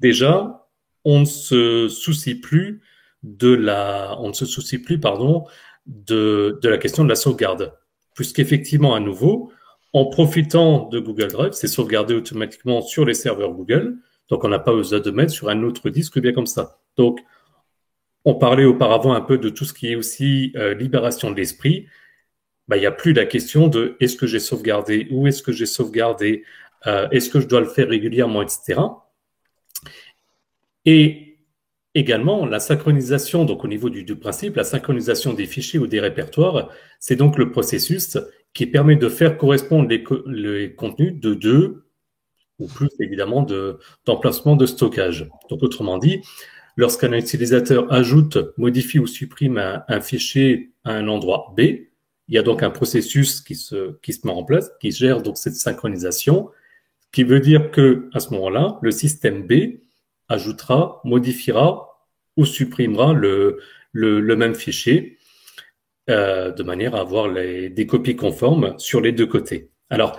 déjà, 0.00 0.63
on 1.04 1.20
ne 1.20 1.24
se 1.24 1.88
soucie 1.88 2.34
plus 2.34 2.82
de 3.22 3.52
la, 3.52 4.16
on 4.20 4.28
ne 4.28 4.32
se 4.32 4.46
soucie 4.46 4.78
plus, 4.78 4.98
pardon, 4.98 5.44
de, 5.86 6.58
de 6.62 6.68
la 6.68 6.78
question 6.78 7.04
de 7.04 7.08
la 7.08 7.14
sauvegarde. 7.14 7.74
Puisqu'effectivement, 8.14 8.94
à 8.94 9.00
nouveau, 9.00 9.52
en 9.92 10.06
profitant 10.06 10.88
de 10.88 10.98
Google 10.98 11.28
Drive, 11.28 11.52
c'est 11.52 11.68
sauvegardé 11.68 12.14
automatiquement 12.14 12.82
sur 12.82 13.04
les 13.04 13.14
serveurs 13.14 13.52
Google. 13.52 13.96
Donc, 14.28 14.44
on 14.44 14.48
n'a 14.48 14.58
pas 14.58 14.72
besoin 14.72 15.00
de 15.00 15.10
mettre 15.10 15.32
sur 15.32 15.48
un 15.48 15.62
autre 15.62 15.90
disque 15.90 16.18
bien 16.20 16.32
comme 16.32 16.46
ça. 16.46 16.80
Donc, 16.96 17.20
on 18.24 18.34
parlait 18.34 18.64
auparavant 18.64 19.12
un 19.12 19.20
peu 19.20 19.38
de 19.38 19.48
tout 19.50 19.64
ce 19.64 19.74
qui 19.74 19.92
est 19.92 19.96
aussi 19.96 20.52
euh, 20.56 20.74
libération 20.74 21.30
de 21.30 21.36
l'esprit 21.36 21.86
bah, 22.68 22.76
il 22.76 22.80
n'y 22.80 22.86
a 22.86 22.92
plus 22.92 23.12
la 23.12 23.26
question 23.26 23.68
de 23.68 23.96
est-ce 24.00 24.16
que 24.16 24.26
j'ai 24.26 24.40
sauvegardé, 24.40 25.08
où 25.10 25.26
est-ce 25.26 25.42
que 25.42 25.52
j'ai 25.52 25.66
sauvegardé, 25.66 26.44
euh, 26.86 27.08
est-ce 27.10 27.28
que 27.30 27.40
je 27.40 27.46
dois 27.46 27.60
le 27.60 27.66
faire 27.66 27.88
régulièrement, 27.88 28.42
etc. 28.42 28.80
Et 30.84 31.38
également, 31.94 32.46
la 32.46 32.60
synchronisation, 32.60 33.44
donc 33.44 33.64
au 33.64 33.68
niveau 33.68 33.90
du, 33.90 34.16
principe, 34.16 34.56
la 34.56 34.64
synchronisation 34.64 35.32
des 35.32 35.46
fichiers 35.46 35.78
ou 35.78 35.86
des 35.86 36.00
répertoires, 36.00 36.70
c'est 36.98 37.16
donc 37.16 37.38
le 37.38 37.50
processus 37.50 38.18
qui 38.52 38.66
permet 38.66 38.96
de 38.96 39.08
faire 39.08 39.36
correspondre 39.36 39.88
les, 39.88 40.74
contenus 40.74 41.14
de 41.20 41.34
deux 41.34 41.84
ou 42.58 42.68
plus 42.68 42.90
évidemment 43.00 43.46
d'emplacements 44.06 44.56
de, 44.56 44.66
stockage. 44.66 45.28
Donc 45.50 45.62
autrement 45.62 45.98
dit, 45.98 46.20
lorsqu'un 46.76 47.12
utilisateur 47.12 47.92
ajoute, 47.92 48.38
modifie 48.56 48.98
ou 48.98 49.06
supprime 49.06 49.58
un, 49.58 49.82
un 49.88 50.00
fichier 50.00 50.72
à 50.84 50.92
un 50.92 51.08
endroit 51.08 51.52
B, 51.56 51.60
il 52.28 52.34
y 52.34 52.38
a 52.38 52.42
donc 52.42 52.62
un 52.62 52.70
processus 52.70 53.40
qui 53.40 53.54
se, 53.54 53.98
qui 54.00 54.12
se 54.12 54.26
met 54.26 54.32
en 54.32 54.44
place, 54.44 54.70
qui 54.80 54.90
gère 54.90 55.20
donc 55.20 55.36
cette 55.36 55.56
synchronisation, 55.56 56.50
qui 57.12 57.24
veut 57.24 57.40
dire 57.40 57.70
que 57.70 58.08
à 58.12 58.20
ce 58.20 58.32
moment-là, 58.34 58.78
le 58.82 58.90
système 58.90 59.46
B 59.46 59.83
ajoutera, 60.28 61.00
modifiera 61.04 61.88
ou 62.36 62.44
supprimera 62.44 63.12
le, 63.12 63.60
le, 63.92 64.36
même 64.36 64.54
fichier 64.54 65.18
euh, 66.10 66.50
de 66.50 66.62
manière 66.62 66.94
à 66.94 67.00
avoir 67.00 67.28
les, 67.28 67.70
des 67.70 67.86
copies 67.86 68.16
conformes 68.16 68.74
sur 68.78 69.00
les 69.00 69.12
deux 69.12 69.26
côtés. 69.26 69.70
Alors, 69.90 70.18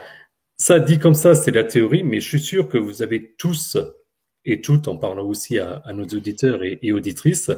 ça 0.58 0.80
dit 0.80 1.00
comme 1.00 1.14
ça, 1.14 1.36
c'est 1.36 1.52
la 1.52 1.64
théorie, 1.64 2.04
mais 2.04 2.20
je 2.22 2.28
suis 2.28 2.40
sûr 2.40 2.70
que 2.70 2.78
vous 2.78 3.02
avez 3.02 3.34
tous 3.38 3.78
et 4.46 4.62
toutes, 4.62 4.88
en 4.88 4.98
parlant 4.98 5.26
aussi 5.26 5.60
à, 5.60 5.82
nos 5.94 6.06
auditeurs 6.06 6.64
et, 6.64 6.80
et 6.82 6.92
auditrices, 6.92 7.52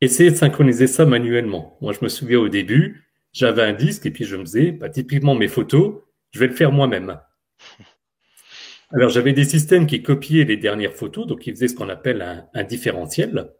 essayé 0.00 0.30
de 0.30 0.36
synchroniser 0.36 0.86
ça 0.86 1.06
manuellement. 1.06 1.76
Moi, 1.80 1.92
je 1.92 1.98
me 2.02 2.08
souviens 2.08 2.38
au 2.38 2.48
début, 2.48 3.08
j'avais 3.32 3.62
un 3.62 3.72
disque 3.72 4.06
et 4.06 4.10
puis 4.10 4.24
je 4.24 4.36
me 4.36 4.44
disais, 4.44 4.72
bah, 4.72 4.88
typiquement 4.88 5.34
mes 5.34 5.48
photos, 5.48 6.02
je 6.30 6.40
vais 6.40 6.46
le 6.46 6.54
faire 6.54 6.72
moi-même. 6.72 7.18
Alors 8.90 9.10
j'avais 9.10 9.32
des 9.32 9.44
systèmes 9.44 9.86
qui 9.86 10.02
copiaient 10.02 10.44
les 10.44 10.56
dernières 10.56 10.94
photos, 10.94 11.26
donc 11.26 11.46
ils 11.46 11.54
faisaient 11.54 11.68
ce 11.68 11.74
qu'on 11.74 11.88
appelle 11.90 12.48
un, 12.54 12.64
différentiel. 12.64 13.52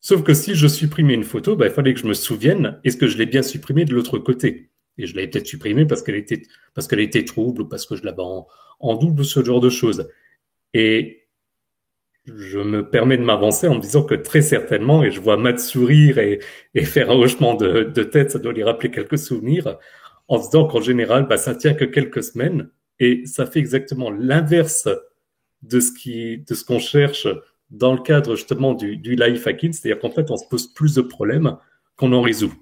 Sauf 0.00 0.22
que 0.22 0.34
si 0.34 0.54
je 0.54 0.66
supprimais 0.66 1.14
une 1.14 1.24
photo, 1.24 1.56
bah, 1.56 1.66
il 1.66 1.72
fallait 1.72 1.94
que 1.94 2.00
je 2.00 2.06
me 2.06 2.14
souvienne, 2.14 2.80
est-ce 2.84 2.96
que 2.96 3.06
je 3.06 3.18
l'ai 3.18 3.26
bien 3.26 3.42
supprimée 3.42 3.84
de 3.84 3.94
l'autre 3.94 4.18
côté? 4.18 4.70
Et 4.96 5.06
je 5.06 5.14
l'avais 5.14 5.28
peut-être 5.28 5.46
supprimée 5.46 5.86
parce 5.86 6.02
qu'elle 6.02 6.16
était, 6.16 6.42
parce 6.74 6.92
était 6.92 7.24
trouble 7.24 7.62
ou 7.62 7.68
parce 7.68 7.86
que 7.86 7.96
je 7.96 8.04
l'avais 8.04 8.22
en, 8.22 8.46
en 8.80 8.96
double, 8.96 9.24
ce 9.24 9.44
genre 9.44 9.60
de 9.60 9.70
choses. 9.70 10.08
Et 10.74 11.28
je 12.26 12.58
me 12.58 12.88
permets 12.88 13.16
de 13.16 13.22
m'avancer 13.22 13.68
en 13.68 13.76
me 13.76 13.80
disant 13.80 14.02
que 14.02 14.14
très 14.14 14.42
certainement, 14.42 15.02
et 15.02 15.10
je 15.10 15.20
vois 15.20 15.36
Matt 15.36 15.60
sourire 15.60 16.18
et, 16.18 16.40
faire 16.84 17.10
un 17.10 17.14
hochement 17.14 17.54
de, 17.54 17.84
tête, 18.02 18.30
ça 18.32 18.38
doit 18.38 18.52
lui 18.52 18.64
rappeler 18.64 18.90
quelques 18.90 19.18
souvenirs, 19.18 19.78
en 20.28 20.40
se 20.40 20.50
disant 20.50 20.66
qu'en 20.66 20.80
général, 20.80 21.26
bah, 21.26 21.36
ça 21.38 21.54
tient 21.54 21.74
que 21.74 21.84
quelques 21.84 22.22
semaines 22.22 22.70
et 23.00 23.26
ça 23.26 23.46
fait 23.46 23.58
exactement 23.58 24.10
l'inverse 24.10 24.88
de 25.62 25.80
ce 25.80 25.92
qui, 25.92 26.38
de 26.38 26.54
ce 26.54 26.64
qu'on 26.64 26.78
cherche 26.78 27.28
dans 27.70 27.92
le 27.92 28.00
cadre 28.00 28.34
justement 28.36 28.74
du, 28.74 28.96
du 28.96 29.14
life 29.14 29.46
hacking, 29.46 29.72
c'est-à-dire 29.72 30.00
qu'en 30.00 30.10
fait, 30.10 30.30
on 30.30 30.36
se 30.36 30.46
pose 30.48 30.72
plus 30.72 30.94
de 30.94 31.02
problèmes 31.02 31.56
qu'on 31.96 32.12
en 32.12 32.22
résout. 32.22 32.52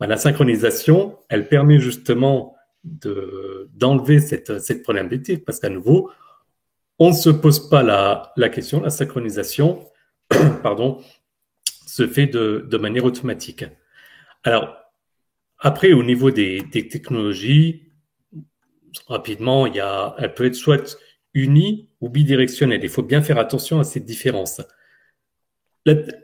Bah, 0.00 0.06
la 0.06 0.16
synchronisation, 0.16 1.18
elle 1.28 1.48
permet 1.48 1.78
justement 1.78 2.56
de, 2.84 3.68
d'enlever 3.74 4.20
cette, 4.20 4.60
cette 4.60 4.82
problématique 4.82 5.44
parce 5.44 5.60
qu'à 5.60 5.68
nouveau, 5.68 6.10
on 6.98 7.08
ne 7.10 7.14
se 7.14 7.30
pose 7.30 7.68
pas 7.68 7.82
la, 7.82 8.32
la 8.36 8.48
question, 8.48 8.80
la 8.80 8.90
synchronisation, 8.90 9.84
pardon, 10.62 11.02
se 11.86 12.06
fait 12.06 12.26
de, 12.26 12.66
de, 12.68 12.76
manière 12.76 13.04
automatique. 13.04 13.64
Alors, 14.44 14.76
après, 15.58 15.92
au 15.92 16.02
niveau 16.02 16.30
des, 16.30 16.62
des, 16.72 16.86
technologies, 16.86 17.87
rapidement, 19.06 19.66
il 19.66 19.74
y 19.76 19.80
a, 19.80 20.14
elle 20.18 20.34
peut 20.34 20.44
être 20.46 20.54
soit 20.54 20.98
unie 21.34 21.88
ou 22.00 22.08
bidirectionnelle. 22.08 22.80
Il 22.82 22.88
faut 22.88 23.02
bien 23.02 23.22
faire 23.22 23.38
attention 23.38 23.80
à 23.80 23.84
cette 23.84 24.04
différence. 24.04 24.60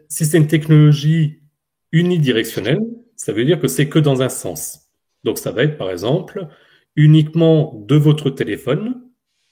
si 0.09 0.25
c'est 0.27 0.39
une 0.39 0.47
technologie 0.47 1.43
unidirectionnelle, 1.93 2.81
ça 3.17 3.33
veut 3.33 3.45
dire 3.45 3.61
que 3.61 3.69
c'est 3.69 3.89
que 3.89 3.99
dans 3.99 4.23
un 4.23 4.29
sens. 4.29 4.91
Donc, 5.23 5.39
ça 5.39 5.53
va 5.53 5.63
être, 5.63 5.79
par 5.79 5.91
exemple, 5.91 6.49
uniquement 6.97 7.75
de 7.87 7.97
votre 7.97 8.31
téléphone 8.31 9.01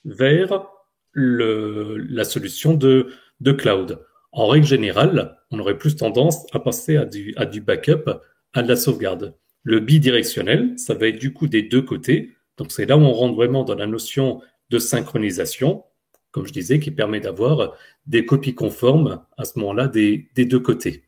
vers 0.04 0.66
la 1.14 2.24
solution 2.24 2.74
de, 2.74 3.08
de 3.40 3.52
cloud. 3.52 4.04
En 4.32 4.46
règle 4.46 4.66
générale, 4.66 5.38
on 5.50 5.58
aurait 5.58 5.78
plus 5.78 5.96
tendance 5.96 6.46
à 6.52 6.60
passer 6.60 6.96
à 6.96 7.04
du, 7.04 7.34
à 7.36 7.44
du 7.44 7.60
backup, 7.60 8.10
à 8.54 8.62
de 8.62 8.68
la 8.68 8.76
sauvegarde. 8.76 9.34
Le 9.62 9.78
bidirectionnel, 9.80 10.78
ça 10.78 10.94
va 10.94 11.08
être 11.08 11.18
du 11.18 11.32
coup 11.32 11.46
des 11.46 11.62
deux 11.62 11.82
côtés. 11.82 12.32
Donc 12.56 12.72
c'est 12.72 12.86
là 12.86 12.96
où 12.96 13.00
on 13.00 13.12
rentre 13.12 13.34
vraiment 13.34 13.64
dans 13.64 13.74
la 13.74 13.86
notion 13.86 14.40
de 14.70 14.78
synchronisation, 14.78 15.84
comme 16.30 16.46
je 16.46 16.52
disais, 16.52 16.80
qui 16.80 16.90
permet 16.90 17.20
d'avoir 17.20 17.74
des 18.06 18.24
copies 18.24 18.54
conformes 18.54 19.24
à 19.36 19.44
ce 19.44 19.58
moment-là 19.58 19.88
des, 19.88 20.28
des 20.34 20.44
deux 20.44 20.60
côtés. 20.60 21.04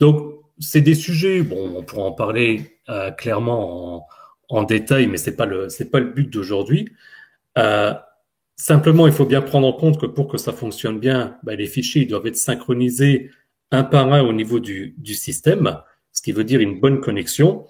Donc 0.00 0.40
c'est 0.58 0.80
des 0.80 0.94
sujets, 0.94 1.42
bon, 1.42 1.74
on 1.76 1.82
pourra 1.82 2.04
en 2.04 2.12
parler 2.12 2.78
euh, 2.88 3.10
clairement 3.10 4.06
en, 4.48 4.62
détail, 4.62 5.06
mais 5.06 5.16
c'est 5.16 5.36
pas 5.36 5.46
le 5.46 5.68
pas 5.90 6.00
le 6.00 6.10
but 6.10 6.32
d'aujourd'hui. 6.32 6.90
Euh, 7.58 7.92
Simplement, 8.56 9.06
il 9.06 9.12
faut 9.12 9.26
bien 9.26 9.42
prendre 9.42 9.66
en 9.66 9.74
compte 9.74 10.00
que 10.00 10.06
pour 10.06 10.28
que 10.28 10.38
ça 10.38 10.52
fonctionne 10.52 10.98
bien, 10.98 11.36
bah, 11.42 11.54
les 11.54 11.66
fichiers 11.66 12.06
doivent 12.06 12.26
être 12.26 12.38
synchronisés 12.38 13.30
un 13.70 13.84
par 13.84 14.10
un 14.10 14.22
au 14.22 14.32
niveau 14.32 14.60
du, 14.60 14.94
du, 14.96 15.14
système, 15.14 15.78
ce 16.12 16.22
qui 16.22 16.32
veut 16.32 16.44
dire 16.44 16.60
une 16.60 16.80
bonne 16.80 17.00
connexion. 17.00 17.66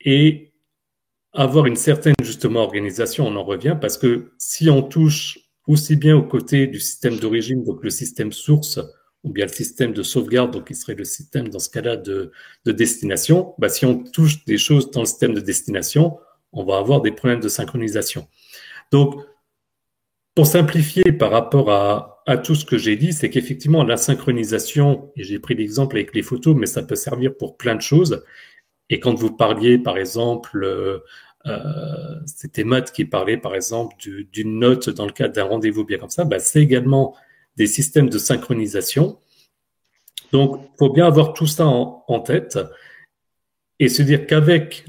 Et 0.00 0.47
avoir 1.38 1.66
une 1.66 1.76
certaine 1.76 2.16
justement 2.20 2.62
organisation, 2.62 3.28
on 3.28 3.36
en 3.36 3.44
revient, 3.44 3.76
parce 3.80 3.96
que 3.96 4.32
si 4.38 4.68
on 4.68 4.82
touche 4.82 5.38
aussi 5.68 5.94
bien 5.94 6.16
au 6.16 6.24
côté 6.24 6.66
du 6.66 6.80
système 6.80 7.16
d'origine, 7.16 7.62
donc 7.62 7.84
le 7.84 7.90
système 7.90 8.32
source, 8.32 8.80
ou 9.22 9.30
bien 9.30 9.46
le 9.46 9.52
système 9.52 9.92
de 9.92 10.02
sauvegarde, 10.02 10.50
donc 10.50 10.66
qui 10.66 10.74
serait 10.74 10.96
le 10.96 11.04
système 11.04 11.48
dans 11.48 11.60
ce 11.60 11.70
cas-là 11.70 11.96
de, 11.96 12.32
de 12.64 12.72
destination, 12.72 13.54
bah, 13.58 13.68
si 13.68 13.86
on 13.86 14.02
touche 14.02 14.44
des 14.46 14.58
choses 14.58 14.90
dans 14.90 15.00
le 15.00 15.06
système 15.06 15.32
de 15.32 15.40
destination, 15.40 16.18
on 16.52 16.64
va 16.64 16.78
avoir 16.78 17.02
des 17.02 17.12
problèmes 17.12 17.40
de 17.40 17.48
synchronisation. 17.48 18.26
Donc, 18.90 19.14
pour 20.34 20.46
simplifier 20.46 21.12
par 21.12 21.30
rapport 21.30 21.70
à, 21.70 22.22
à 22.26 22.36
tout 22.36 22.56
ce 22.56 22.64
que 22.64 22.78
j'ai 22.78 22.96
dit, 22.96 23.12
c'est 23.12 23.30
qu'effectivement, 23.30 23.84
la 23.84 23.96
synchronisation, 23.96 25.12
et 25.14 25.22
j'ai 25.22 25.38
pris 25.38 25.54
l'exemple 25.54 25.96
avec 25.96 26.14
les 26.16 26.22
photos, 26.22 26.56
mais 26.56 26.66
ça 26.66 26.82
peut 26.82 26.96
servir 26.96 27.36
pour 27.36 27.56
plein 27.56 27.76
de 27.76 27.80
choses. 27.80 28.24
Et 28.90 29.00
quand 29.00 29.14
vous 29.14 29.30
parliez, 29.36 29.78
par 29.78 29.98
exemple, 29.98 30.64
euh, 31.48 31.56
euh 31.56 32.20
c'était 32.26 32.64
Matt 32.64 32.92
qui 32.92 33.04
parlait, 33.04 33.38
par 33.38 33.54
exemple, 33.54 33.96
d'une 34.32 34.58
note 34.58 34.90
dans 34.90 35.06
le 35.06 35.12
cadre 35.12 35.34
d'un 35.34 35.44
rendez-vous 35.44 35.84
bien 35.84 35.98
comme 35.98 36.10
ça, 36.10 36.24
bah, 36.24 36.38
c'est 36.38 36.62
également 36.62 37.16
des 37.56 37.66
systèmes 37.66 38.08
de 38.08 38.18
synchronisation. 38.18 39.18
Donc, 40.32 40.60
faut 40.78 40.90
bien 40.90 41.06
avoir 41.06 41.32
tout 41.32 41.46
ça 41.46 41.66
en, 41.66 42.20
tête 42.20 42.58
et 43.78 43.88
se 43.88 44.02
dire 44.02 44.26
qu'avec 44.26 44.84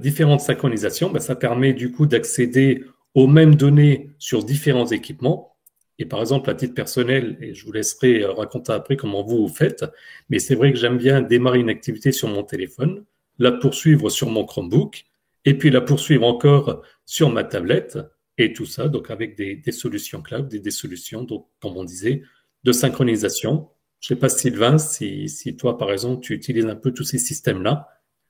différentes 0.00 0.40
synchronisations, 0.40 1.10
bah, 1.10 1.20
ça 1.20 1.36
permet 1.36 1.72
du 1.72 1.92
coup 1.92 2.06
d'accéder 2.06 2.84
aux 3.14 3.26
mêmes 3.26 3.54
données 3.54 4.10
sur 4.18 4.44
différents 4.44 4.86
équipements. 4.86 5.56
Et 5.98 6.06
par 6.06 6.20
exemple, 6.20 6.48
à 6.50 6.54
titre 6.54 6.74
personnel, 6.74 7.36
et 7.40 7.54
je 7.54 7.64
vous 7.66 7.72
laisserai 7.72 8.24
raconter 8.24 8.72
après 8.72 8.96
comment 8.96 9.22
vous 9.22 9.46
vous 9.46 9.54
faites, 9.54 9.84
mais 10.30 10.38
c'est 10.38 10.54
vrai 10.54 10.72
que 10.72 10.78
j'aime 10.78 10.96
bien 10.96 11.20
démarrer 11.20 11.58
une 11.58 11.68
activité 11.68 12.10
sur 12.10 12.28
mon 12.28 12.42
téléphone, 12.42 13.04
la 13.38 13.52
poursuivre 13.52 14.08
sur 14.08 14.30
mon 14.30 14.44
Chromebook, 14.44 15.04
et 15.44 15.56
puis 15.56 15.70
la 15.70 15.80
poursuivre 15.80 16.26
encore 16.26 16.82
sur 17.06 17.30
ma 17.30 17.44
tablette, 17.44 17.98
et 18.38 18.52
tout 18.52 18.66
ça, 18.66 18.88
donc 18.88 19.10
avec 19.10 19.36
des, 19.36 19.72
solutions 19.72 20.22
cloud, 20.22 20.52
et 20.54 20.60
des 20.60 20.70
solutions, 20.70 21.22
donc, 21.22 21.48
comme 21.60 21.76
on 21.76 21.84
disait, 21.84 22.22
de 22.64 22.72
synchronisation. 22.72 23.70
Je 24.00 24.12
ne 24.12 24.16
sais 24.16 24.20
pas, 24.20 24.28
Sylvain, 24.30 24.78
si, 24.78 25.56
toi, 25.58 25.76
par 25.76 25.92
exemple, 25.92 26.22
tu 26.22 26.34
utilises 26.34 26.66
un 26.66 26.76
peu 26.76 26.92
tous 26.92 27.04
ces 27.04 27.18
systèmes-là, 27.18 27.88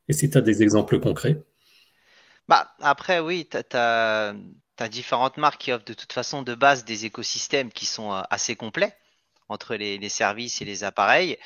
et 0.09 0.13
si 0.13 0.29
tu 0.29 0.37
as 0.37 0.41
des 0.41 0.63
exemples 0.63 0.99
concrets. 0.99 1.41
Bah, 2.49 2.73
après, 2.81 3.21
oui, 3.21 3.49
tu 3.49 3.77
as, 3.77 4.35
différentes 4.91 5.37
marques 5.37 5.61
qui 5.61 5.73
offrent 5.73 5.85
de 5.85 5.93
toute 5.93 6.13
façon 6.13 6.43
de 6.43 6.55
base 6.55 6.85
des 6.85 7.05
écosystèmes 7.05 7.71
qui 7.71 7.85
sont 7.85 8.13
euh, 8.13 8.23
assez 8.31 8.57
complets 8.57 8.97
entre 9.51 9.75
les, 9.75 10.09
services 10.09 10.63
et 10.63 10.65
les 10.65 10.85
appareils. 10.85 11.37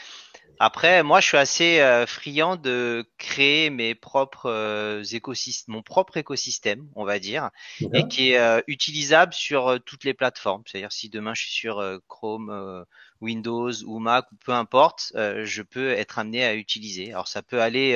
Après, 0.60 1.02
moi, 1.02 1.20
je 1.20 1.26
suis 1.26 1.36
assez 1.36 1.80
euh, 1.80 2.06
friand 2.06 2.54
de 2.54 3.04
créer 3.18 3.70
mes 3.70 3.96
propres 3.96 4.48
euh, 4.48 5.02
écosystèmes, 5.02 5.74
mon 5.74 5.82
propre 5.82 6.16
écosystème, 6.16 6.86
on 6.94 7.04
va 7.04 7.18
dire, 7.18 7.50
et 7.92 8.06
qui 8.06 8.32
est 8.32 8.62
utilisable 8.68 9.32
sur 9.32 9.80
toutes 9.84 10.04
les 10.04 10.14
plateformes. 10.14 10.62
C'est-à-dire, 10.66 10.92
si 10.92 11.08
demain 11.08 11.34
je 11.34 11.42
suis 11.42 11.52
sur 11.52 11.82
Chrome, 12.06 12.84
Windows 13.20 13.72
ou 13.84 13.98
Mac 13.98 14.30
ou 14.30 14.36
peu 14.36 14.52
importe, 14.52 15.12
je 15.14 15.62
peux 15.62 15.90
être 15.90 16.20
amené 16.20 16.44
à 16.44 16.54
utiliser. 16.54 17.12
Alors, 17.12 17.26
ça 17.26 17.42
peut 17.42 17.60
aller 17.60 17.94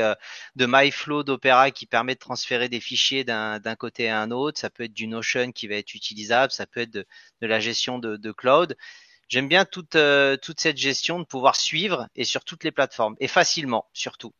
de 0.57 0.67
MyFlow 0.67 1.23
d'Opera 1.23 1.71
qui 1.71 1.87
permet 1.87 2.15
de 2.15 2.21
transférer 2.21 2.69
des 2.69 2.81
fichiers 2.81 3.23
d'un 3.23 3.77
côté 3.79 4.09
à 4.09 4.21
un 4.21 4.33
autre. 4.33 4.59
Ça 4.59 4.71
peut 4.71 4.85
être 4.85 4.95
du 4.95 5.07
Notion 5.07 5.53
qui 5.53 5.69
va 5.69 5.77
être 5.77 5.95
utilisable. 5.95 6.51
Ça 6.51 6.67
peut 6.67 6.81
être 6.81 6.91
de, 6.93 7.07
la 7.41 7.61
gestion 7.61 8.01
de, 8.01 8.17
de 8.17 8.33
cloud. 8.33 8.77
J'aime 9.29 9.49
bien 9.49 9.65
toute, 9.65 9.95
euh, 9.95 10.37
toute 10.37 10.61
cette 10.61 10.79
gestion 10.79 11.19
de 11.19 11.25
pouvoir 11.25 11.57
suivre 11.57 12.09
et 12.17 12.25
sur 12.25 12.45
toutes 12.45 12.65
les 12.65 12.73
plateformes 12.73 13.17
et 13.21 13.29
facilement 13.29 13.87
surtout 13.93 14.33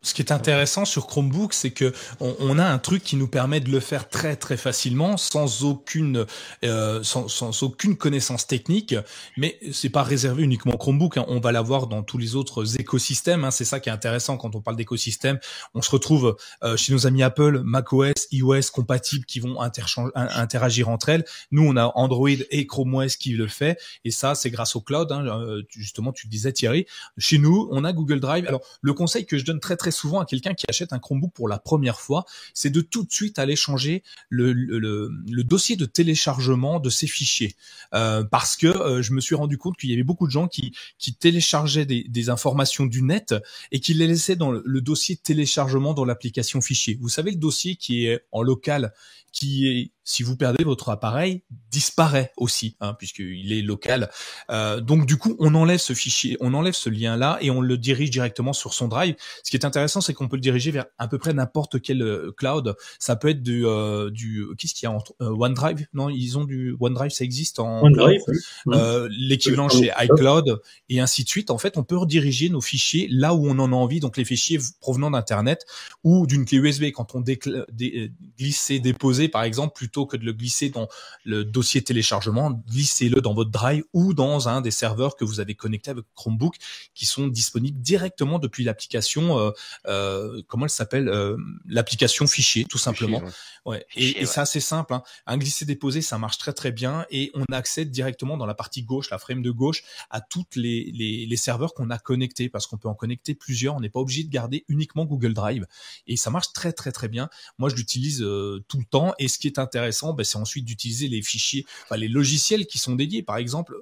ce 0.00 0.14
qui 0.14 0.22
est 0.22 0.32
intéressant 0.32 0.84
sur 0.84 1.06
Chromebook, 1.06 1.52
c'est 1.52 1.72
que 1.72 1.92
on, 2.20 2.58
a 2.58 2.64
un 2.64 2.78
truc 2.78 3.02
qui 3.02 3.16
nous 3.16 3.26
permet 3.26 3.60
de 3.60 3.70
le 3.70 3.80
faire 3.80 4.08
très 4.08 4.36
très 4.36 4.56
facilement, 4.56 5.16
sans 5.16 5.64
aucune 5.64 6.24
euh, 6.64 7.02
sans, 7.02 7.62
aucune 7.62 7.96
connaissance 7.96 8.46
technique. 8.46 8.94
Mais 9.36 9.58
c'est 9.72 9.90
pas 9.90 10.04
réservé 10.04 10.44
uniquement 10.44 10.74
au 10.74 10.78
Chromebook. 10.78 11.16
Hein. 11.18 11.24
On 11.28 11.40
va 11.40 11.50
l'avoir 11.50 11.88
dans 11.88 12.02
tous 12.02 12.16
les 12.16 12.36
autres 12.36 12.80
écosystèmes. 12.80 13.44
Hein. 13.44 13.50
C'est 13.50 13.64
ça 13.64 13.80
qui 13.80 13.88
est 13.88 13.92
intéressant 13.92 14.36
quand 14.36 14.54
on 14.54 14.60
parle 14.60 14.76
d'écosystème. 14.76 15.40
On 15.74 15.82
se 15.82 15.90
retrouve 15.90 16.36
euh, 16.62 16.76
chez 16.76 16.92
nos 16.92 17.06
amis 17.06 17.24
Apple, 17.24 17.60
macOS, 17.64 18.28
iOS 18.30 18.70
compatibles 18.72 19.26
qui 19.26 19.40
vont 19.40 19.60
interagir 19.60 20.88
entre 20.88 21.08
elles. 21.08 21.24
Nous, 21.50 21.66
on 21.66 21.76
a 21.76 21.92
Android 21.96 22.28
et 22.28 22.66
Chrome 22.66 22.94
OS 22.94 23.16
qui 23.16 23.30
le 23.32 23.48
fait. 23.48 23.78
Et 24.04 24.12
ça, 24.12 24.34
c'est 24.34 24.50
grâce 24.50 24.76
au 24.76 24.80
cloud. 24.80 25.10
Hein. 25.10 25.26
Euh, 25.26 25.62
justement, 25.70 26.12
tu 26.12 26.26
le 26.28 26.30
disais 26.30 26.52
Thierry. 26.52 26.86
Chez 27.18 27.38
nous, 27.38 27.68
on 27.72 27.84
a 27.84 27.92
Google 27.92 28.20
Drive. 28.20 28.46
Alors, 28.46 28.62
le 28.80 28.92
conseil 28.92 29.26
que 29.26 29.36
je 29.36 29.44
donne 29.44 29.60
très 29.60 29.67
très 29.76 29.90
souvent 29.90 30.20
à 30.20 30.24
quelqu'un 30.24 30.54
qui 30.54 30.66
achète 30.68 30.92
un 30.92 30.98
Chromebook 30.98 31.32
pour 31.32 31.48
la 31.48 31.58
première 31.58 32.00
fois, 32.00 32.24
c'est 32.54 32.70
de 32.70 32.80
tout 32.80 33.04
de 33.04 33.12
suite 33.12 33.38
aller 33.38 33.56
changer 33.56 34.02
le, 34.28 35.42
dossier 35.42 35.76
de 35.76 35.86
téléchargement 35.86 36.80
de 36.80 36.90
ces 36.90 37.06
fichiers. 37.06 37.56
Euh, 37.94 38.24
parce 38.24 38.56
que 38.56 38.66
euh, 38.66 39.02
je 39.02 39.12
me 39.12 39.20
suis 39.20 39.34
rendu 39.34 39.58
compte 39.58 39.76
qu'il 39.76 39.90
y 39.90 39.92
avait 39.94 40.02
beaucoup 40.02 40.26
de 40.26 40.32
gens 40.32 40.48
qui, 40.48 40.72
téléchargeaient 41.20 41.86
des, 41.86 42.04
des 42.04 42.30
informations 42.30 42.86
du 42.86 43.02
net 43.02 43.34
et 43.72 43.80
qui 43.80 43.94
les 43.94 44.06
laissaient 44.06 44.36
dans 44.36 44.50
le, 44.50 44.62
le 44.64 44.80
dossier 44.80 45.16
téléchargement 45.16 45.94
dans 45.94 46.04
l'application 46.04 46.60
fichier. 46.60 46.98
Vous 47.00 47.08
savez, 47.08 47.30
le 47.30 47.38
dossier 47.38 47.76
qui 47.76 48.06
est 48.06 48.20
en 48.32 48.42
local 48.42 48.92
qui 49.32 49.68
est, 49.68 49.90
si 50.08 50.22
vous 50.22 50.36
perdez 50.36 50.64
votre 50.64 50.88
appareil, 50.88 51.42
disparaît 51.70 52.32
aussi, 52.38 52.76
hein, 52.80 52.94
puisqu'il 52.94 53.52
est 53.52 53.60
local. 53.60 54.08
Euh, 54.50 54.80
donc 54.80 55.04
du 55.04 55.18
coup, 55.18 55.36
on 55.38 55.54
enlève 55.54 55.78
ce 55.78 55.92
fichier, 55.92 56.38
on 56.40 56.54
enlève 56.54 56.72
ce 56.72 56.88
lien-là 56.88 57.36
et 57.42 57.50
on 57.50 57.60
le 57.60 57.76
dirige 57.76 58.10
directement 58.10 58.54
sur 58.54 58.72
son 58.72 58.88
drive. 58.88 59.16
Ce 59.44 59.50
qui 59.50 59.56
est 59.58 59.66
intéressant, 59.66 60.00
c'est 60.00 60.14
qu'on 60.14 60.26
peut 60.26 60.36
le 60.36 60.40
diriger 60.40 60.70
vers 60.70 60.86
à 60.96 61.08
peu 61.08 61.18
près 61.18 61.34
n'importe 61.34 61.82
quel 61.82 62.00
euh, 62.00 62.32
cloud. 62.34 62.74
Ça 62.98 63.16
peut 63.16 63.28
être 63.28 63.42
du, 63.42 63.66
euh, 63.66 64.08
du 64.10 64.46
qu'est-ce 64.56 64.72
qu'il 64.72 64.84
y 64.84 64.86
a 64.86 64.92
entre 64.92 65.12
euh, 65.20 65.28
OneDrive? 65.28 65.86
Non, 65.92 66.08
ils 66.08 66.38
ont 66.38 66.44
du 66.44 66.74
OneDrive, 66.80 67.10
ça 67.10 67.24
existe 67.24 67.58
en 67.58 67.82
OneDrive, 67.82 68.22
euh, 68.68 69.10
l'équivalent 69.10 69.68
chez 69.68 69.92
iCloud 70.00 70.62
et 70.88 71.00
ainsi 71.00 71.22
de 71.22 71.28
suite. 71.28 71.50
En 71.50 71.58
fait, 71.58 71.76
on 71.76 71.84
peut 71.84 71.98
rediriger 71.98 72.48
nos 72.48 72.62
fichiers 72.62 73.08
là 73.10 73.34
où 73.34 73.46
on 73.46 73.58
en 73.58 73.72
a 73.72 73.76
envie, 73.76 74.00
donc 74.00 74.16
les 74.16 74.24
fichiers 74.24 74.58
provenant 74.80 75.10
d'Internet 75.10 75.66
ou 76.02 76.26
d'une 76.26 76.46
clé 76.46 76.56
USB 76.56 76.84
quand 76.94 77.14
on 77.14 77.20
glisse 77.20 78.70
et 78.70 78.80
dépose 78.80 79.18
par 79.32 79.42
exemple, 79.42 79.74
plutôt 79.74 79.97
que 80.06 80.16
de 80.16 80.24
le 80.24 80.32
glisser 80.32 80.70
dans 80.70 80.88
le 81.24 81.44
dossier 81.44 81.82
téléchargement, 81.82 82.50
glissez-le 82.68 83.20
dans 83.20 83.34
votre 83.34 83.50
Drive 83.50 83.84
ou 83.92 84.14
dans 84.14 84.48
un 84.48 84.60
des 84.60 84.70
serveurs 84.70 85.16
que 85.16 85.24
vous 85.24 85.40
avez 85.40 85.54
connecté 85.54 85.90
avec 85.90 86.04
Chromebook, 86.14 86.56
qui 86.94 87.06
sont 87.06 87.28
disponibles 87.28 87.80
directement 87.80 88.38
depuis 88.38 88.64
l'application, 88.64 89.38
euh, 89.38 89.50
euh, 89.86 90.42
comment 90.48 90.66
elle 90.66 90.70
s'appelle, 90.70 91.08
euh, 91.08 91.36
l'application 91.66 92.26
fichier, 92.26 92.64
tout 92.64 92.78
simplement. 92.78 93.22
ouais. 93.64 93.84
Et, 93.96 94.26
c'est 94.26 94.40
assez 94.40 94.60
simple. 94.60 94.94
Hein. 94.94 95.02
Un 95.26 95.38
glisser-déposer, 95.38 96.02
ça 96.02 96.18
marche 96.18 96.38
très 96.38 96.52
très 96.52 96.72
bien, 96.72 97.06
et 97.10 97.30
on 97.34 97.44
accède 97.52 97.90
directement 97.90 98.36
dans 98.36 98.46
la 98.46 98.54
partie 98.54 98.82
gauche, 98.82 99.10
la 99.10 99.18
frame 99.18 99.42
de 99.42 99.50
gauche, 99.50 99.82
à 100.10 100.20
toutes 100.20 100.56
les, 100.56 100.90
les, 100.92 101.26
les 101.26 101.36
serveurs 101.36 101.74
qu'on 101.74 101.90
a 101.90 101.98
connectés, 101.98 102.48
parce 102.48 102.66
qu'on 102.66 102.76
peut 102.76 102.88
en 102.88 102.94
connecter 102.94 103.34
plusieurs. 103.34 103.74
On 103.76 103.80
n'est 103.80 103.90
pas 103.90 104.00
obligé 104.00 104.24
de 104.24 104.30
garder 104.30 104.64
uniquement 104.68 105.04
Google 105.04 105.34
Drive, 105.34 105.66
et 106.06 106.16
ça 106.16 106.30
marche 106.30 106.52
très 106.52 106.72
très 106.72 106.92
très 106.92 107.08
bien. 107.08 107.28
Moi, 107.58 107.68
je 107.68 107.76
l'utilise 107.76 108.18
tout 108.18 108.78
le 108.78 108.84
temps 108.84 109.14
et 109.18 109.28
ce 109.28 109.38
qui 109.38 109.46
est 109.46 109.58
intéressant, 109.58 109.87
ben, 110.14 110.24
c'est 110.24 110.38
ensuite 110.38 110.64
d'utiliser 110.64 111.08
les 111.08 111.22
fichiers, 111.22 111.66
les 111.96 112.08
logiciels 112.08 112.66
qui 112.66 112.78
sont 112.78 112.94
dédiés. 112.94 113.22
Par 113.22 113.36
exemple, 113.36 113.76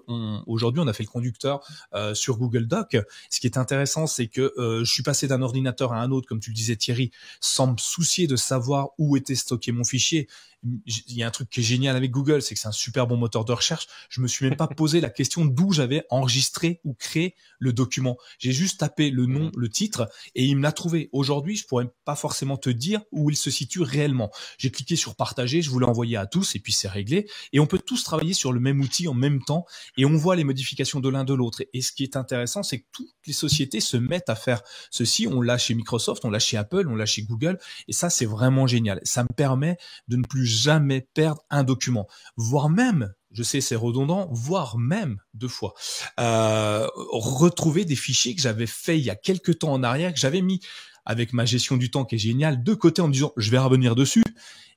aujourd'hui, 0.46 0.80
on 0.80 0.86
a 0.86 0.92
fait 0.92 1.02
le 1.02 1.09
conducteur 1.09 1.61
euh, 1.94 2.14
sur 2.14 2.38
Google 2.38 2.66
Doc. 2.66 2.96
Ce 3.30 3.40
qui 3.40 3.46
est 3.46 3.59
intéressant, 3.59 4.07
c'est 4.07 4.26
que 4.28 4.52
euh, 4.59 4.84
je 4.84 4.92
suis 4.92 5.02
passé 5.02 5.28
d'un 5.28 5.42
ordinateur 5.42 5.92
à 5.92 6.00
un 6.00 6.11
autre, 6.11 6.28
comme 6.28 6.40
tu 6.40 6.50
le 6.50 6.54
disais 6.57 6.76
Thierry, 6.76 7.11
sans 7.40 7.72
me 7.72 7.78
soucier 7.78 8.26
de 8.26 8.36
savoir 8.36 8.90
où 8.98 9.16
était 9.16 9.34
stocké 9.34 9.72
mon 9.72 9.84
fichier 9.84 10.28
il 10.64 11.16
y 11.16 11.22
a 11.22 11.26
un 11.26 11.30
truc 11.30 11.48
qui 11.50 11.61
est 11.61 11.62
génial 11.62 11.96
avec 11.96 12.11
Google, 12.11 12.42
c'est 12.42 12.54
que 12.54 12.61
c'est 12.61 12.68
un 12.68 12.72
super 12.72 13.07
bon 13.07 13.16
moteur 13.16 13.44
de 13.44 13.52
recherche. 13.52 13.86
Je 14.09 14.20
me 14.20 14.28
suis 14.28 14.46
même 14.46 14.57
pas 14.57 14.66
posé 14.66 15.00
la 15.00 15.11
question 15.11 15.44
d'où 15.44 15.72
j'avais 15.72 16.04
enregistré 16.11 16.80
ou 16.84 16.94
créé 16.94 17.34
le 17.59 17.72
document. 17.72 18.16
J'ai 18.38 18.52
juste 18.52 18.80
tapé 18.80 19.11
le 19.11 19.26
nom, 19.26 19.50
le 19.57 19.68
titre, 19.68 20.09
et 20.34 20.44
il 20.44 20.57
me 20.57 20.62
l'a 20.62 20.72
trouvé. 20.72 21.09
Aujourd'hui, 21.12 21.57
je 21.57 21.66
pourrais 21.66 21.88
pas 22.04 22.16
forcément 22.16 22.57
te 22.57 22.70
dire 22.70 23.00
où 23.12 23.30
il 23.30 23.36
se 23.36 23.50
situe 23.50 23.82
réellement. 23.82 24.30
J'ai 24.59 24.70
cliqué 24.70 24.96
sur 24.96 25.14
partager, 25.14 25.62
je 25.62 25.70
voulais 25.70 25.86
envoyer 25.86 26.16
à 26.16 26.26
tous, 26.26 26.57
et 26.57 26.59
puis 26.59 26.72
c'est 26.72 26.88
réglé. 26.88 27.28
Et 27.52 27.61
on 27.61 27.66
peut 27.66 27.78
tous 27.78 28.02
travailler 28.02 28.34
sur 28.34 28.52
le 28.52 28.61
même 28.61 28.80
outil 28.80 29.09
en 29.09 29.14
même 29.14 29.42
temps, 29.42 29.66
et 29.96 30.04
on 30.04 30.16
voit 30.16 30.36
les 30.36 30.44
modifications 30.44 31.00
de 31.00 31.09
l'un 31.09 31.24
de 31.24 31.34
l'autre. 31.34 31.62
Et 31.72 31.82
ce 31.82 31.92
qui 31.92 32.02
est 32.02 32.16
intéressant, 32.16 32.62
c'est 32.62 32.80
que 32.80 32.86
toutes 32.92 33.14
les 33.26 33.32
sociétés 33.32 33.80
se 33.80 33.96
mettent 33.96 34.30
à 34.30 34.36
faire 34.36 34.62
ceci. 34.90 35.26
On 35.26 35.40
l'a 35.40 35.59
chez 35.59 35.74
Microsoft, 35.74 36.24
on 36.24 36.30
l'a 36.30 36.38
chez 36.38 36.57
Apple, 36.57 36.86
on 36.88 36.96
l'a 36.96 37.07
chez 37.07 37.22
Google, 37.22 37.59
et 37.88 37.92
ça, 37.92 38.11
c'est 38.11 38.26
vraiment 38.26 38.66
génial. 38.66 39.00
Ça 39.04 39.22
me 39.22 39.34
permet 39.34 39.76
de 40.09 40.16
ne 40.16 40.22
plus 40.22 40.45
jamais 40.47 41.07
perdre 41.14 41.42
un 41.51 41.64
document, 41.64 42.07
voire 42.36 42.68
même 42.68 43.12
je 43.36 43.42
sais 43.42 43.61
c'est 43.61 43.76
redondant, 43.76 44.28
voire 44.32 44.78
même 44.78 45.18
deux 45.34 45.49
fois, 45.49 45.74
euh, 46.18 46.86
retrouver 47.12 47.84
des 47.84 47.97
fichiers 47.97 48.34
que 48.34 48.40
j'avais 48.40 48.66
fait 48.66 48.99
il 48.99 49.05
y 49.05 49.11
a 49.11 49.14
quelques 49.14 49.59
temps 49.59 49.72
en 49.72 49.82
arrière, 49.82 50.12
que 50.14 50.18
j'avais 50.18 50.40
mis 50.40 50.61
avec 51.05 51.32
ma 51.32 51.44
gestion 51.44 51.76
du 51.76 51.90
temps 51.90 52.05
qui 52.05 52.14
est 52.14 52.18
géniale, 52.18 52.62
de 52.62 52.74
côté 52.74 53.03
en 53.03 53.09
me 53.09 53.12
disant 53.12 53.32
je 53.36 53.51
vais 53.51 53.59
revenir 53.59 53.94
dessus. 53.94 54.24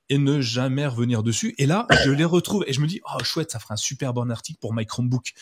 Et 0.10 0.18
ne 0.18 0.42
jamais 0.42 0.88
revenir 0.88 1.24
dessus. 1.24 1.56
Et 1.58 1.66
là, 1.66 1.88
je 2.04 2.12
les 2.12 2.26
retrouve 2.26 2.64
et 2.68 2.74
je 2.74 2.82
me 2.82 2.88
dis, 2.88 3.00
oh 3.06 3.24
chouette, 3.24 3.52
ça 3.52 3.60
fera 3.60 3.76
un 3.76 3.78
super 3.78 4.14
bon 4.14 4.30
article 4.30 4.60
pour 4.60 4.74
my 4.74 4.86
Chromebook, 4.86 5.34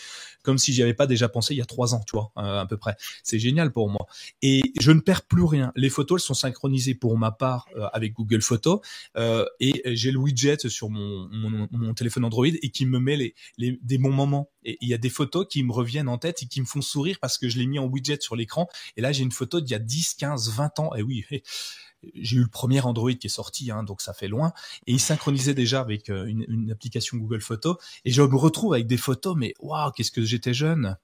comme 0.44 0.58
si 0.58 0.74
j'y 0.74 0.84
avais 0.84 0.94
pas 0.94 1.08
déjà 1.08 1.30
pensé 1.30 1.54
il 1.54 1.58
y 1.58 1.62
a 1.62 1.66
trois 1.66 1.96
ans, 1.96 2.02
tu 2.06 2.16
vois, 2.16 2.32
euh, 2.38 2.60
à 2.60 2.66
peu 2.66 2.78
près. 2.78 2.96
C'est 3.24 3.40
génial 3.40 3.72
pour 3.72 3.90
moi. 3.90 4.08
Et 4.42 4.62
je 4.80 4.92
ne 4.92 5.00
perds 5.00 5.24
plus 5.24 5.44
rien. 5.44 5.72
Les 5.76 5.90
photos, 5.90 6.22
elles 6.22 6.26
sont 6.26 6.34
synchronisées 6.34 6.96
pour 6.96 7.18
ma 7.18 7.32
part 7.32 7.68
euh, 7.76 7.88
avec 7.94 8.14
Google 8.14 8.42
Photos 8.42 8.80
euh, 9.18 9.46
et 9.60 9.82
j'ai 9.96 10.12
le 10.12 10.20
widget 10.20 10.68
sur 10.68 10.90
mon, 10.90 11.30
mon, 11.32 11.68
mon, 11.72 11.94
téléphone 11.94 12.26
Android 12.26 12.46
et 12.48 12.70
qui 12.70 12.86
me 12.86 13.00
met 13.00 13.16
les, 13.16 13.36
les 13.58 13.80
des 13.82 13.98
bons 13.98 14.12
moments. 14.12 14.50
Et 14.64 14.78
il 14.82 14.90
y 14.90 14.94
a 14.94 14.98
des 14.98 15.10
photos 15.10 15.48
qui 15.50 15.64
me 15.64 15.72
reviennent 15.72 16.10
en 16.10 16.18
tête 16.18 16.44
et 16.44 16.46
qui 16.46 16.60
me 16.60 16.66
font 16.66 16.82
sourire 16.82 17.18
parce 17.22 17.38
que 17.38 17.48
je 17.48 17.58
l'ai 17.58 17.66
mis 17.66 17.80
en 17.80 17.86
widget 17.86 18.20
sur 18.20 18.36
l'écran. 18.36 18.68
Et 18.98 19.02
là, 19.02 19.12
j'ai 19.12 19.24
une 19.24 19.32
photo 19.32 19.62
d'il 19.62 19.72
y 19.72 19.76
a 19.76 19.80
10, 19.80 20.16
15, 20.16 20.52
20 20.52 20.80
ans. 20.80 20.96
Et 20.96 21.02
oui, 21.02 21.26
j'ai 22.16 22.38
eu 22.38 22.42
le 22.42 22.48
premier 22.48 22.82
Android 22.82 23.14
qui 23.14 23.28
est 23.28 23.32
sorti, 23.32 23.72
hein, 23.72 23.84
donc 23.84 24.02
ça 24.02 24.14
fait 24.14 24.28
loin, 24.28 24.54
et 24.86 24.94
il 24.94 25.00
synchronisait 25.00 25.54
déjà 25.54 25.82
avec 25.82 26.10
euh, 26.10 26.26
une, 26.26 26.46
une, 26.48 26.72
application 26.72 27.18
Google 27.18 27.42
Photos, 27.42 27.78
et 28.06 28.12
je 28.12 28.22
me 28.22 28.36
retrouve 28.36 28.74
avec 28.74 28.88
des 28.88 28.98
photos, 28.98 29.36
mais 29.38 29.54
waouh, 29.60 29.92
qu'est-ce 29.92 30.12
que 30.12 30.24
j'étais 30.24 30.54
jeune 30.54 30.98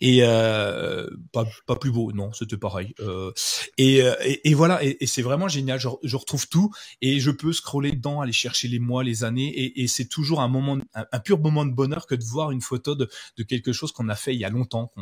et 0.00 0.20
euh, 0.22 1.08
pas, 1.32 1.46
pas 1.66 1.76
plus 1.76 1.90
beau, 1.90 2.12
non, 2.12 2.32
c'était 2.32 2.56
pareil. 2.56 2.94
Euh, 3.00 3.32
et, 3.78 4.02
euh, 4.02 4.14
et, 4.22 4.50
et, 4.50 4.54
voilà, 4.54 4.84
et, 4.84 4.96
et 5.00 5.06
c'est 5.06 5.22
vraiment 5.22 5.48
génial. 5.48 5.78
Je, 5.78 5.88
je, 6.02 6.16
retrouve 6.16 6.48
tout 6.48 6.70
et 7.00 7.20
je 7.20 7.30
peux 7.30 7.52
scroller 7.52 7.92
dedans, 7.92 8.20
aller 8.20 8.32
chercher 8.32 8.68
les 8.68 8.78
mois, 8.78 9.04
les 9.04 9.24
années, 9.24 9.52
et, 9.78 9.86
c'est 9.86 10.06
toujours 10.06 10.40
un 10.40 10.48
moment, 10.48 10.78
un, 10.94 11.20
pur 11.20 11.38
moment 11.38 11.64
de 11.64 11.72
bonheur 11.72 12.06
que 12.06 12.14
de 12.14 12.24
voir 12.24 12.50
une 12.50 12.60
photo 12.60 12.94
de, 12.94 13.08
de 13.36 13.42
quelque 13.42 13.72
chose 13.72 13.92
qu'on 13.92 14.08
a 14.08 14.16
fait 14.16 14.34
il 14.34 14.40
y 14.40 14.44
a 14.44 14.50
longtemps, 14.50 14.92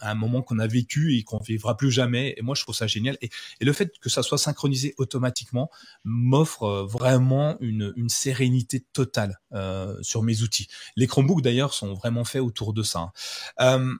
un 0.00 0.14
moment 0.14 0.42
qu'on 0.42 0.58
a 0.58 0.66
vécu 0.66 1.16
et 1.16 1.22
qu'on 1.22 1.38
vivra 1.38 1.76
plus 1.76 1.90
jamais. 1.90 2.34
Et 2.36 2.42
moi, 2.42 2.54
je 2.54 2.62
trouve 2.62 2.74
ça 2.74 2.86
génial. 2.86 3.16
Et, 3.22 3.30
le 3.60 3.72
fait 3.72 3.98
que 3.98 4.08
ça 4.08 4.22
soit 4.22 4.38
synchronisé 4.38 4.94
automatiquement 4.96 5.70
m'offre 6.04 6.62
euh, 6.62 6.86
vraiment 6.86 7.56
une, 7.60 7.92
une 7.96 8.08
sérénité 8.08 8.80
totale 8.92 9.40
euh, 9.52 9.96
sur 10.02 10.22
mes 10.22 10.42
outils. 10.42 10.68
Les 10.94 11.06
Chromebooks 11.06 11.42
d'ailleurs 11.42 11.74
sont 11.74 11.94
vraiment 11.94 12.24
faits 12.24 12.42
autour 12.42 12.72
de 12.72 12.82
ça. 12.82 13.12
Hein. 13.58 13.95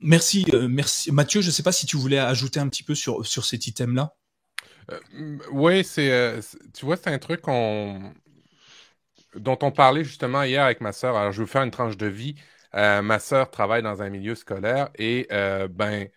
Merci, 0.00 0.44
euh, 0.52 0.68
merci. 0.68 1.10
Mathieu, 1.10 1.40
je 1.40 1.46
ne 1.46 1.52
sais 1.52 1.62
pas 1.62 1.72
si 1.72 1.86
tu 1.86 1.96
voulais 1.96 2.18
ajouter 2.18 2.60
un 2.60 2.68
petit 2.68 2.82
peu 2.82 2.94
sur, 2.94 3.26
sur 3.26 3.44
cet 3.44 3.66
item-là. 3.66 4.14
Euh, 4.90 5.38
oui, 5.50 5.84
c'est, 5.84 6.12
euh, 6.12 6.40
tu 6.74 6.84
vois, 6.84 6.96
c'est 6.96 7.08
un 7.08 7.18
truc 7.18 7.42
dont 7.46 8.12
on 9.62 9.72
parlait 9.72 10.04
justement 10.04 10.42
hier 10.42 10.64
avec 10.64 10.80
ma 10.80 10.92
sœur. 10.92 11.16
Alors, 11.16 11.32
je 11.32 11.40
veux 11.40 11.46
faire 11.46 11.62
une 11.62 11.70
tranche 11.70 11.96
de 11.96 12.06
vie. 12.06 12.34
ma 12.74 13.18
sœur 13.18 13.50
travaille 13.50 13.82
dans 13.82 14.02
un 14.02 14.10
milieu 14.10 14.34
scolaire 14.34 14.90
et, 14.96 15.26
ben, 15.70 16.08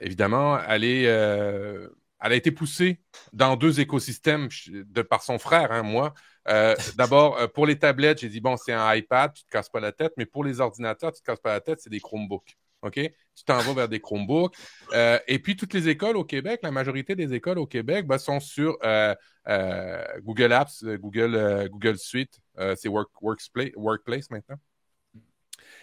évidemment, 0.00 0.58
elle, 0.60 0.84
est, 0.84 1.02
elle 1.02 1.90
a 2.20 2.34
été 2.34 2.52
poussée 2.52 3.00
dans 3.32 3.56
deux 3.56 3.80
écosystèmes 3.80 4.48
de 4.68 5.02
par 5.02 5.24
son 5.24 5.38
frère, 5.38 5.72
hein, 5.72 5.82
moi. 5.82 6.14
D'abord, 6.96 7.52
pour 7.52 7.66
les 7.66 7.78
tablettes, 7.78 8.20
j'ai 8.20 8.28
dit, 8.28 8.40
bon, 8.40 8.56
c'est 8.56 8.72
un 8.72 8.94
iPad, 8.94 9.32
tu 9.34 9.42
ne 9.42 9.46
te 9.48 9.50
casses 9.50 9.68
pas 9.68 9.80
la 9.80 9.92
tête, 9.92 10.12
mais 10.16 10.26
pour 10.26 10.44
les 10.44 10.60
ordinateurs, 10.60 11.12
tu 11.12 11.18
ne 11.18 11.20
te 11.20 11.26
casses 11.26 11.40
pas 11.40 11.52
la 11.52 11.60
tette, 11.60 11.80
c'est 11.80 11.90
des 11.90 12.00
Chromebooks. 12.00 12.56
OK? 12.82 12.94
Tu 12.94 13.44
t'en 13.44 13.58
vas 13.58 13.72
vers 13.72 13.88
des 13.88 14.00
Chromebooks. 14.00 14.54
Euh, 14.92 15.18
et 15.26 15.38
puis, 15.38 15.56
toutes 15.56 15.74
les 15.74 15.88
écoles 15.88 16.16
au 16.16 16.24
Québec, 16.24 16.60
la 16.62 16.70
majorité 16.70 17.14
des 17.14 17.34
écoles 17.34 17.58
au 17.58 17.66
Québec 17.66 18.06
ben, 18.06 18.18
sont 18.18 18.40
sur 18.40 18.76
euh, 18.84 19.14
euh, 19.48 20.04
Google 20.22 20.52
Apps, 20.52 20.84
Google, 20.84 21.68
Google 21.70 21.98
Suite. 21.98 22.40
c'est 22.76 22.88
work, 22.88 23.10
workplace, 23.20 23.70
workplace 23.76 24.30
maintenant. 24.30 24.56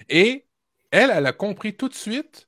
Et 0.10 0.46
elle, 0.92 1.12
elle 1.12 1.26
a 1.26 1.34
compris 1.34 1.76
tout 1.76 1.90
de 1.90 1.94
suite 1.94 2.48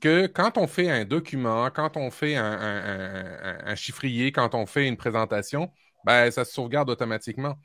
que 0.00 0.26
quand 0.26 0.58
on 0.58 0.66
fait 0.66 0.90
un 0.90 1.04
document, 1.04 1.70
quand 1.70 1.96
on 1.96 2.10
fait 2.10 2.36
un, 2.36 3.74
chiffrier, 3.76 4.32
quand 4.32 4.54
on 4.54 4.66
fait 4.66 4.88
une 4.88 4.96
présentation, 4.96 5.70
ben, 6.04 6.30
ça 6.30 6.44
se 6.44 6.52
sauvegarde 6.52 6.90
automatiquement. 6.90 7.56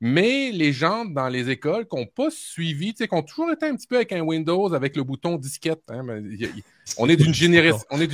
Mais 0.00 0.50
les 0.50 0.72
gens 0.72 1.04
dans 1.04 1.28
les 1.28 1.50
écoles 1.50 1.86
qui 1.86 1.96
n'ont 1.96 2.06
pas 2.06 2.30
suivi, 2.30 2.94
qui 2.94 3.06
ont 3.10 3.22
toujours 3.22 3.50
été 3.50 3.66
un 3.66 3.76
petit 3.76 3.86
peu 3.86 3.96
avec 3.96 4.12
un 4.12 4.20
Windows, 4.20 4.72
avec 4.74 4.96
le 4.96 5.04
bouton 5.04 5.36
disquette. 5.36 5.82
Hein, 5.88 6.04
on, 6.98 7.08
est 7.08 7.16
d'une 7.16 7.32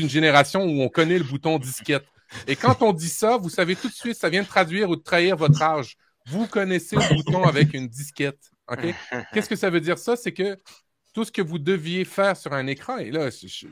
génération 0.09 0.65
où 0.65 0.83
on 0.83 0.89
connaît 0.89 1.19
le 1.19 1.25
bouton 1.25 1.59
disquette. 1.59 2.05
Et 2.47 2.55
quand 2.55 2.83
on 2.83 2.93
dit 2.93 3.09
ça, 3.09 3.37
vous 3.39 3.51
savez 3.51 3.75
tout 3.75 3.89
de 3.89 3.95
suite, 3.95 4.15
ça 4.15 4.29
vient 4.29 4.43
de 4.43 4.49
traduire 4.49 4.89
ou 4.89 4.97
de 4.97 5.03
trahir 5.03 5.37
votre 5.37 5.61
âge. 5.63 5.97
Vous 6.27 6.47
connaissez 6.47 6.97
le 6.97 7.15
bouton 7.17 7.43
avec 7.45 7.75
une 7.75 7.89
disquette. 7.89 8.51
Qu'est-ce 9.33 9.49
que 9.49 9.57
ça 9.57 9.71
veut 9.71 9.81
dire 9.81 9.99
ça? 9.99 10.17
C'est 10.17 10.33
que 10.33 10.57
tout 11.13 11.25
ce 11.25 11.33
que 11.33 11.43
vous 11.43 11.59
deviez 11.59 12.05
faire 12.05 12.37
sur 12.37 12.53
un 12.53 12.67
écran, 12.67 12.99
et 12.99 13.11
là, 13.11 13.31
je, 13.31 13.67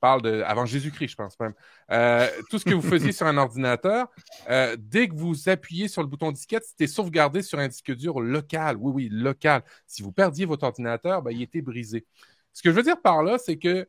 parle 0.00 0.22
de 0.22 0.42
avant 0.42 0.66
Jésus-Christ, 0.66 1.08
je 1.08 1.16
pense 1.16 1.38
même, 1.40 1.54
euh, 1.90 2.28
tout 2.50 2.58
ce 2.58 2.64
que 2.64 2.74
vous 2.74 2.82
faisiez 2.82 3.12
sur 3.12 3.26
un 3.26 3.36
ordinateur, 3.36 4.08
euh, 4.48 4.76
dès 4.78 5.08
que 5.08 5.14
vous 5.14 5.48
appuyez 5.48 5.88
sur 5.88 6.02
le 6.02 6.08
bouton 6.08 6.32
disquette, 6.32 6.64
c'était 6.64 6.86
sauvegardé 6.86 7.42
sur 7.42 7.58
un 7.58 7.68
disque 7.68 7.94
dur 7.94 8.20
local. 8.20 8.76
Oui, 8.78 8.92
oui, 8.94 9.08
local. 9.10 9.62
Si 9.86 10.02
vous 10.02 10.12
perdiez 10.12 10.46
votre 10.46 10.64
ordinateur, 10.64 11.22
ben, 11.22 11.30
il 11.30 11.42
était 11.42 11.62
brisé. 11.62 12.06
Ce 12.52 12.62
que 12.62 12.70
je 12.70 12.76
veux 12.76 12.82
dire 12.82 13.00
par 13.00 13.22
là, 13.22 13.38
c'est 13.38 13.58
que 13.58 13.88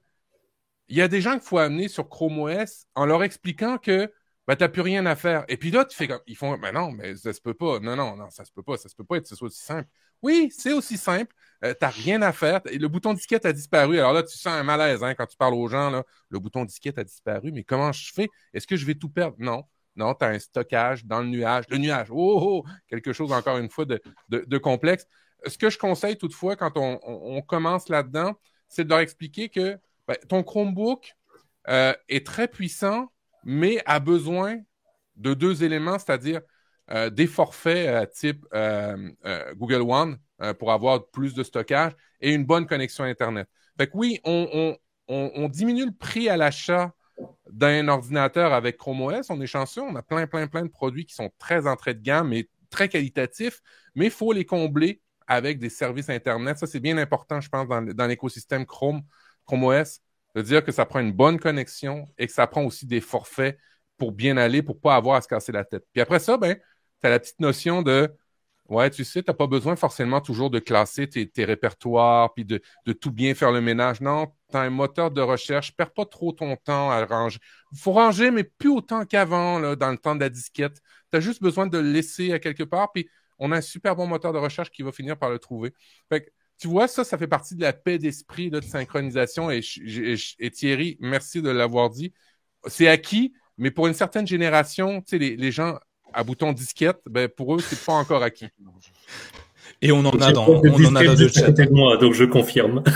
il 0.88 0.98
y 0.98 1.02
a 1.02 1.08
des 1.08 1.22
gens 1.22 1.34
qu'il 1.34 1.42
faut 1.42 1.58
amener 1.58 1.88
sur 1.88 2.10
Chrome 2.10 2.40
OS 2.40 2.88
en 2.96 3.06
leur 3.06 3.24
expliquant 3.24 3.78
que 3.78 4.12
ben, 4.48 4.56
tu 4.56 4.64
n'as 4.64 4.70
plus 4.70 4.82
rien 4.82 5.06
à 5.06 5.16
faire. 5.16 5.44
Et 5.48 5.58
puis 5.58 5.72
là, 5.72 5.86
tu 5.86 5.96
fais 5.96 6.08
comme, 6.08 6.22
ils 6.28 6.36
font, 6.36 6.58
ben 6.58 6.72
non, 6.72 6.92
mais 6.92 7.16
ça 7.16 7.34
se 7.34 7.42
peut 7.42 7.54
pas. 7.56 7.80
Non, 7.80 7.96
non, 7.96 8.16
non, 8.16 8.30
ça 8.30 8.46
se 8.46 8.52
peut 8.52 8.62
pas. 8.64 8.78
Ça 8.78 8.90
se 8.90 8.96
peut 8.96 9.04
pas 9.04 9.18
être 9.18 9.24
que 9.24 9.30
ce 9.30 9.36
soit 9.36 9.48
aussi 9.48 9.64
simple. 9.64 9.90
Oui, 10.26 10.52
c'est 10.58 10.74
aussi 10.74 10.98
simple. 10.98 11.36
Euh, 11.64 11.76
tu 11.80 11.86
n'as 11.86 11.92
rien 11.92 12.20
à 12.24 12.32
faire. 12.32 12.60
Le 12.66 12.88
bouton 12.88 13.14
disquette 13.14 13.46
a 13.46 13.54
disparu. 13.54 14.00
Alors 14.00 14.12
là, 14.12 14.24
tu 14.24 14.36
sens 14.36 14.54
un 14.54 14.64
malaise 14.64 15.04
hein, 15.04 15.14
quand 15.14 15.28
tu 15.28 15.38
parles 15.38 15.54
aux 15.54 15.68
gens. 15.68 16.02
Le 16.30 16.40
bouton 16.40 16.66
disquette 16.66 16.98
a 16.98 17.04
disparu. 17.04 17.52
Mais 17.52 17.64
comment 17.64 17.92
je 17.92 18.12
fais? 18.12 18.28
Est-ce 18.52 18.66
que 18.66 18.76
je 18.76 18.88
vais 18.88 18.96
tout 18.96 19.08
perdre? 19.08 19.36
Non. 19.38 19.66
Non, 19.96 20.16
tu 20.16 20.26
as 20.26 20.30
un 20.30 20.40
stockage 20.40 21.06
dans 21.06 21.20
le 21.20 21.28
nuage. 21.28 21.66
Le 21.70 21.78
nuage, 21.78 22.08
oh, 22.10 22.16
oh, 22.42 22.64
oh, 22.66 22.70
quelque 22.88 23.14
chose 23.14 23.32
encore 23.32 23.60
une 23.60 23.70
fois 23.70 23.86
de, 23.86 24.02
de, 24.30 24.58
complexe. 24.58 25.06
Ce 25.46 25.60
que 25.60 25.70
je 25.70 25.78
conseille 25.78 26.18
toutefois 26.18 26.56
quand 26.56 26.72
on, 26.76 27.42
commence 27.44 27.88
là-dedans, 27.88 28.34
c'est 28.68 28.84
de 28.84 28.90
leur 28.90 29.00
expliquer 29.00 29.50
que 29.50 29.78
ben, 30.08 30.18
ton 30.28 30.42
Chromebook 30.42 31.14
euh, 31.68 31.94
est 32.10 32.26
très 32.26 32.48
puissant, 32.48 33.12
mais 33.44 33.80
a 33.86 34.00
besoin 34.00 34.58
de 35.18 35.36
deux 35.36 35.64
éléments, 35.64 36.00
c'est-à-dire 36.00 36.42
euh, 36.92 37.10
des 37.10 37.26
forfaits 37.26 37.88
euh, 37.88 38.06
type 38.06 38.46
euh, 38.54 38.96
Google 39.56 39.82
One 39.82 40.18
pour 40.60 40.74
avoir 40.74 41.08
plus 41.08 41.34
de 41.34 41.44
stockage 41.44 41.94
et 42.20 42.34
une 42.34 42.46
bonne 42.46 42.68
connexion 42.68 43.06
Internet. 43.06 43.48
Fait 43.78 43.88
que 43.88 43.94
oui, 43.96 44.20
on, 44.26 44.78
diminue 45.48 45.86
le 45.86 45.94
prix 45.94 46.28
à 46.28 46.36
l'achat 46.36 46.94
d'un 47.50 47.88
ordinateur 47.88 48.52
avec 48.52 48.78
Chrome 48.78 49.02
OS. 49.02 49.30
On 49.30 49.40
est 49.40 49.48
chanceux, 49.48 49.82
on 49.82 49.96
a 49.96 50.02
plein, 50.02 50.28
plein, 50.28 50.48
plein 50.48 50.64
de 50.64 50.70
produits 50.70 51.06
qui 51.06 51.16
sont 51.16 51.32
très 51.40 51.68
entrée 51.68 51.94
de 51.94 52.02
gamme 52.02 52.34
et 52.34 52.50
très 52.70 52.90
qualitatifs, 52.90 53.62
mais 53.96 54.06
il 54.06 54.12
faut 54.12 54.34
les 54.34 54.46
combler 54.46 55.02
avec 55.26 55.58
des 55.58 55.70
services 55.70 56.10
Internet. 56.10 56.58
Ça, 56.58 56.68
c'est 56.68 56.82
bien 56.82 56.98
important, 56.98 57.40
je 57.40 57.48
pense, 57.48 57.68
dans, 57.68 57.82
dans 57.82 58.08
l'écosystème 58.08 58.66
Chrome, 58.66 59.04
Chrome 59.46 59.64
OS, 59.64 60.02
de 60.36 60.42
dire 60.42 60.66
que 60.66 60.74
ça 60.74 60.86
prend 60.86 61.00
une 61.00 61.14
bonne 61.14 61.40
connexion 61.40 62.10
et 62.18 62.28
que 62.28 62.34
ça 62.34 62.46
prend 62.46 62.64
aussi 62.66 62.86
des 62.86 63.00
forfaits 63.00 63.58
pour 63.98 64.12
bien 64.12 64.36
aller, 64.38 64.62
pour 64.62 64.80
pas 64.80 64.96
avoir 64.96 65.16
à 65.16 65.22
se 65.22 65.28
casser 65.28 65.54
la 65.54 65.64
tête. 65.64 65.86
Puis 65.94 66.02
après 66.02 66.20
ça, 66.20 66.38
ben, 66.38 66.58
tu 67.06 67.08
as 67.08 67.12
la 67.12 67.20
petite 67.20 67.40
notion 67.40 67.82
de 67.82 68.12
Ouais, 68.68 68.90
tu 68.90 69.04
sais, 69.04 69.22
tu 69.22 69.30
n'as 69.30 69.36
pas 69.36 69.46
besoin 69.46 69.76
forcément 69.76 70.22
toujours 70.22 70.50
de 70.50 70.58
classer 70.58 71.08
tes, 71.08 71.46
répertoires 71.46 72.34
puis 72.34 72.46
de, 72.46 72.62
tout 73.00 73.12
bien 73.12 73.36
faire 73.36 73.52
le 73.52 73.62
ménage. 73.62 74.02
Non, 74.02 74.34
tu 74.50 74.58
as 74.58 74.62
un 74.62 74.72
moteur 74.72 75.12
de 75.12 75.22
recherche, 75.22 75.76
perds 75.76 75.94
pas 75.94 76.06
trop 76.06 76.32
ton 76.32 76.56
temps 76.56 76.90
à 76.90 77.06
ranger. 77.06 77.38
Il 77.74 77.78
faut 77.78 77.92
ranger, 77.92 78.32
mais 78.32 78.44
plus 78.44 78.70
autant 78.70 79.06
qu'avant, 79.06 79.76
dans 79.76 79.92
le 79.92 79.98
temps 79.98 80.16
de 80.16 80.22
la 80.22 80.30
disquette. 80.30 80.82
Tu 81.12 81.18
as 81.18 81.20
juste 81.22 81.44
besoin 81.44 81.68
de 81.68 81.78
le 81.78 81.92
laisser 81.92 82.34
à 82.34 82.40
quelque 82.40 82.64
part, 82.64 82.92
puis 82.92 83.08
on 83.38 83.52
a 83.52 83.58
un 83.58 83.62
super 83.62 83.96
bon 83.96 84.08
moteur 84.08 84.34
de 84.34 84.40
recherche 84.40 84.72
qui 84.72 84.82
va 84.82 84.92
finir 84.92 85.18
par 85.18 85.30
le 85.30 85.38
trouver. 85.38 85.72
Fait 86.10 86.34
tu 86.58 86.68
vois, 86.68 86.88
ça, 86.88 87.04
ça 87.04 87.18
fait 87.18 87.28
partie 87.28 87.56
de 87.56 87.62
la 87.62 87.74
paix 87.74 88.00
d'esprit 88.00 88.50
de 88.50 88.62
synchronisation. 88.62 89.52
Et, 89.52 89.60
et, 90.40 90.52
Thierry, 90.52 90.98
merci 91.02 91.42
de 91.42 91.50
l'avoir 91.50 91.90
dit. 91.90 92.14
C'est 92.68 92.88
acquis, 92.88 93.34
mais 93.58 93.72
pour 93.72 93.88
une 93.88 93.94
certaine 93.94 94.26
génération, 94.26 95.02
tu 95.02 95.20
sais, 95.20 95.36
les 95.36 95.52
gens 95.52 95.78
à 96.14 96.24
bouton 96.24 96.54
disquette, 96.54 97.02
ben 97.10 97.28
pour 97.28 97.56
eux, 97.56 97.60
c'est 97.60 97.84
pas 97.84 97.94
encore 97.94 98.24
acquis. 98.24 98.48
Et 99.82 99.92
on 99.92 100.00
en 100.00 100.22
a 100.22 100.32
dans, 100.32 100.48
on 100.48 100.86
en 100.86 100.96
a 100.96 101.04
dans 101.04 101.14
le 101.14 101.28
chat. 101.28 101.70
Moi, 101.70 101.98
donc 101.98 102.14
je 102.14 102.24
confirme. 102.24 102.82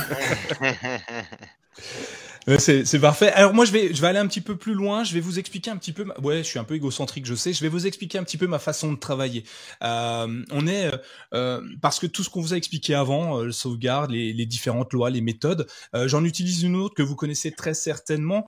Euh, 2.49 2.57
c'est 2.57 2.99
parfait. 2.99 3.31
Alors 3.33 3.53
moi 3.53 3.63
je 3.63 3.71
vais 3.71 3.93
je 3.93 4.01
vais 4.01 4.07
aller 4.07 4.17
un 4.17 4.25
petit 4.25 4.41
peu 4.41 4.55
plus 4.55 4.73
loin. 4.73 5.03
Je 5.03 5.13
vais 5.13 5.19
vous 5.19 5.37
expliquer 5.37 5.69
un 5.69 5.77
petit 5.77 5.91
peu. 5.91 6.05
Ouais, 6.23 6.39
je 6.39 6.43
suis 6.43 6.57
un 6.57 6.63
peu 6.63 6.73
égocentrique, 6.73 7.25
je 7.25 7.35
sais. 7.35 7.53
Je 7.53 7.61
vais 7.61 7.69
vous 7.69 7.85
expliquer 7.85 8.17
un 8.17 8.23
petit 8.23 8.37
peu 8.37 8.47
ma 8.47 8.57
façon 8.57 8.91
de 8.91 8.97
travailler. 8.97 9.43
Euh, 9.83 10.43
on 10.51 10.65
est 10.65 10.87
euh, 10.87 10.97
euh 11.33 11.61
parce 11.81 11.99
que 11.99 12.07
tout 12.07 12.23
ce 12.23 12.29
qu'on 12.29 12.41
vous 12.41 12.53
a 12.53 12.57
expliqué 12.57 12.95
avant, 12.95 13.41
le 13.41 13.51
sauvegarde, 13.51 14.09
les, 14.09 14.33
les, 14.33 14.45
différentes 14.47 14.93
lois, 14.93 15.09
les 15.09 15.21
méthodes. 15.21 15.67
J'en 15.93 16.23
utilise 16.23 16.63
une 16.63 16.75
autre 16.75 16.95
que 16.95 17.03
vous 17.03 17.15
connaissez 17.15 17.51
très 17.51 17.73
certainement. 17.73 18.47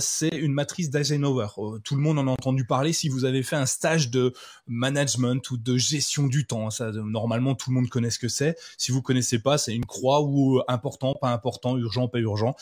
c'est 0.00 0.28
une 0.28 0.52
matrice 0.52 0.90
d'Eisenhower. 0.90 1.48
tout 1.82 1.96
le 1.96 2.02
monde 2.02 2.18
en 2.18 2.28
a 2.28 2.30
entendu 2.30 2.64
parler. 2.64 2.92
Si 2.92 3.08
vous 3.08 3.24
avez 3.24 3.42
fait 3.42 3.56
un 3.56 3.66
stage 3.66 4.10
de 4.10 4.32
management 4.66 5.50
ou 5.50 5.56
de 5.56 5.76
gestion 5.76 6.26
du 6.26 6.46
temps, 6.46 6.70
ça 6.70 6.92
normalement 6.92 7.54
tout 7.54 7.70
le 7.70 7.74
monde 7.74 7.88
connaît 7.88 8.10
ce 8.10 8.18
que 8.18 8.28
c'est. 8.28 8.56
Si 8.78 8.92
vous 8.92 9.02
connaissez 9.02 9.40
pas, 9.40 9.58
c'est 9.58 9.74
une 9.74 9.86
croix 9.86 10.22
ou 10.22 10.60
important, 10.68 11.14
pas 11.20 11.32
important, 11.32 11.76
urgent, 11.76 12.08
pas 12.08 12.18
urgent. 12.18 12.54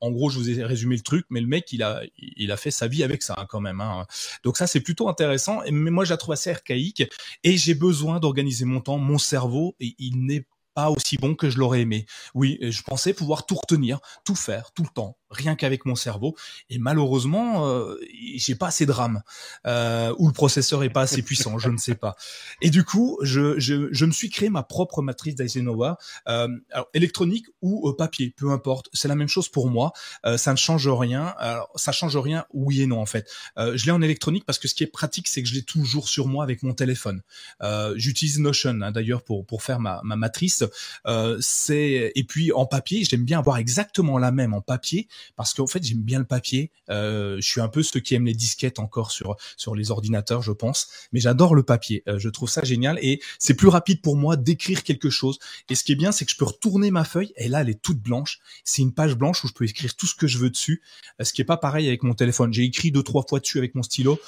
En 0.00 0.10
gros 0.10 0.21
je 0.30 0.38
vous 0.38 0.50
ai 0.50 0.64
résumé 0.64 0.96
le 0.96 1.02
truc, 1.02 1.26
mais 1.30 1.40
le 1.40 1.46
mec, 1.46 1.72
il 1.72 1.82
a, 1.82 2.02
il 2.16 2.50
a 2.52 2.56
fait 2.56 2.70
sa 2.70 2.88
vie 2.88 3.02
avec 3.02 3.22
ça 3.22 3.34
hein, 3.38 3.46
quand 3.48 3.60
même. 3.60 3.80
Hein. 3.80 4.06
Donc 4.44 4.56
ça, 4.56 4.66
c'est 4.66 4.80
plutôt 4.80 5.08
intéressant. 5.08 5.60
Mais 5.70 5.90
moi, 5.90 6.04
je 6.04 6.10
la 6.10 6.16
trouve 6.16 6.32
assez 6.32 6.50
archaïque 6.50 7.02
et 7.44 7.56
j'ai 7.56 7.74
besoin 7.74 8.20
d'organiser 8.20 8.64
mon 8.64 8.80
temps, 8.80 8.98
mon 8.98 9.18
cerveau, 9.18 9.76
et 9.80 9.94
il 9.98 10.24
n'est 10.24 10.46
pas 10.74 10.90
aussi 10.90 11.16
bon 11.16 11.34
que 11.34 11.50
je 11.50 11.58
l'aurais 11.58 11.82
aimé. 11.82 12.06
Oui, 12.34 12.58
je 12.60 12.82
pensais 12.82 13.12
pouvoir 13.12 13.46
tout 13.46 13.56
retenir, 13.56 14.00
tout 14.24 14.34
faire, 14.34 14.72
tout 14.72 14.82
le 14.82 14.88
temps, 14.88 15.18
rien 15.32 15.56
qu'avec 15.56 15.84
mon 15.84 15.94
cerveau. 15.94 16.36
Et 16.70 16.78
malheureusement, 16.78 17.66
euh, 17.68 17.96
j'ai 18.36 18.54
pas 18.54 18.68
assez 18.68 18.86
de 18.86 18.92
RAM 18.92 19.22
euh, 19.66 20.14
ou 20.18 20.28
le 20.28 20.32
processeur 20.32 20.84
est 20.84 20.90
pas 20.90 21.02
assez 21.02 21.22
puissant, 21.22 21.58
je 21.58 21.68
ne 21.68 21.78
sais 21.78 21.94
pas. 21.94 22.16
Et 22.60 22.70
du 22.70 22.84
coup, 22.84 23.18
je, 23.22 23.58
je, 23.58 23.88
je 23.90 24.04
me 24.04 24.12
suis 24.12 24.30
créé 24.30 24.50
ma 24.50 24.62
propre 24.62 25.02
matrice 25.02 25.34
d'Eisenhower, 25.34 25.94
euh, 26.28 26.48
alors 26.70 26.88
électronique 26.94 27.46
ou 27.60 27.88
euh, 27.88 27.96
papier, 27.96 28.34
peu 28.36 28.50
importe. 28.50 28.88
C'est 28.92 29.08
la 29.08 29.14
même 29.14 29.28
chose 29.28 29.48
pour 29.48 29.68
moi. 29.70 29.92
Euh, 30.26 30.36
ça 30.36 30.52
ne 30.52 30.56
change 30.56 30.88
rien. 30.88 31.34
Alors, 31.38 31.70
ça 31.76 31.92
change 31.92 32.16
rien, 32.16 32.44
oui 32.52 32.82
et 32.82 32.86
non 32.86 33.00
en 33.00 33.06
fait. 33.06 33.28
Euh, 33.58 33.76
je 33.76 33.86
l'ai 33.86 33.92
en 33.92 34.02
électronique 34.02 34.44
parce 34.44 34.58
que 34.58 34.68
ce 34.68 34.74
qui 34.74 34.84
est 34.84 34.88
pratique, 34.88 35.28
c'est 35.28 35.42
que 35.42 35.48
je 35.48 35.54
l'ai 35.54 35.62
toujours 35.62 36.08
sur 36.08 36.26
moi 36.28 36.44
avec 36.44 36.62
mon 36.62 36.74
téléphone. 36.74 37.22
J'utilise 37.96 38.38
Notion 38.38 38.80
hein, 38.82 38.92
d'ailleurs 38.92 39.22
pour 39.22 39.46
pour 39.46 39.62
faire 39.62 39.80
ma, 39.80 40.00
ma 40.04 40.16
matrice. 40.16 40.64
c'est 41.40 42.12
et 42.14 42.24
puis 42.24 42.52
en 42.52 42.66
papier, 42.66 43.04
j'aime 43.04 43.24
bien 43.24 43.38
avoir 43.38 43.58
exactement 43.58 44.18
la 44.18 44.32
même 44.32 44.54
en 44.54 44.60
papier 44.60 45.08
parce 45.36 45.54
qu'en 45.54 45.66
fait 45.66 45.82
j'aime 45.84 46.02
bien 46.02 46.18
le 46.18 46.24
papier. 46.24 46.70
Euh, 46.90 47.36
je 47.40 47.46
suis 47.46 47.60
un 47.60 47.68
peu 47.68 47.82
ceux 47.82 48.00
qui 48.00 48.14
aiment 48.14 48.26
les 48.26 48.34
disquettes 48.34 48.78
encore 48.78 49.10
sur 49.10 49.36
sur 49.56 49.74
les 49.74 49.90
ordinateurs, 49.90 50.42
je 50.42 50.52
pense, 50.52 50.88
mais 51.12 51.20
j'adore 51.20 51.54
le 51.54 51.62
papier. 51.62 52.02
Euh, 52.08 52.18
je 52.18 52.28
trouve 52.28 52.48
ça 52.48 52.62
génial 52.62 52.98
et 53.02 53.20
c'est 53.38 53.54
plus 53.54 53.68
rapide 53.68 54.00
pour 54.02 54.16
moi 54.16 54.36
d'écrire 54.36 54.82
quelque 54.82 55.10
chose. 55.10 55.38
Et 55.68 55.74
ce 55.74 55.84
qui 55.84 55.92
est 55.92 55.96
bien, 55.96 56.12
c'est 56.12 56.24
que 56.24 56.30
je 56.30 56.36
peux 56.36 56.44
retourner 56.44 56.90
ma 56.90 57.04
feuille 57.04 57.32
et 57.36 57.48
là 57.48 57.62
elle 57.62 57.70
est 57.70 57.80
toute 57.80 58.00
blanche. 58.00 58.40
C'est 58.64 58.82
une 58.82 58.92
page 58.92 59.16
blanche 59.16 59.44
où 59.44 59.48
je 59.48 59.52
peux 59.52 59.64
écrire 59.64 59.94
tout 59.94 60.06
ce 60.06 60.14
que 60.14 60.26
je 60.26 60.38
veux 60.38 60.50
dessus. 60.50 60.82
Euh, 61.20 61.24
ce 61.24 61.32
qui 61.32 61.42
est 61.42 61.46
pas 61.46 61.56
pareil 61.56 61.86
avec 61.88 62.02
mon 62.02 62.14
téléphone. 62.14 62.52
J'ai 62.52 62.64
écrit 62.64 62.90
deux 62.90 63.02
trois 63.02 63.24
fois 63.28 63.40
dessus 63.40 63.58
avec 63.58 63.74
mon 63.74 63.82
stylo. 63.82 64.18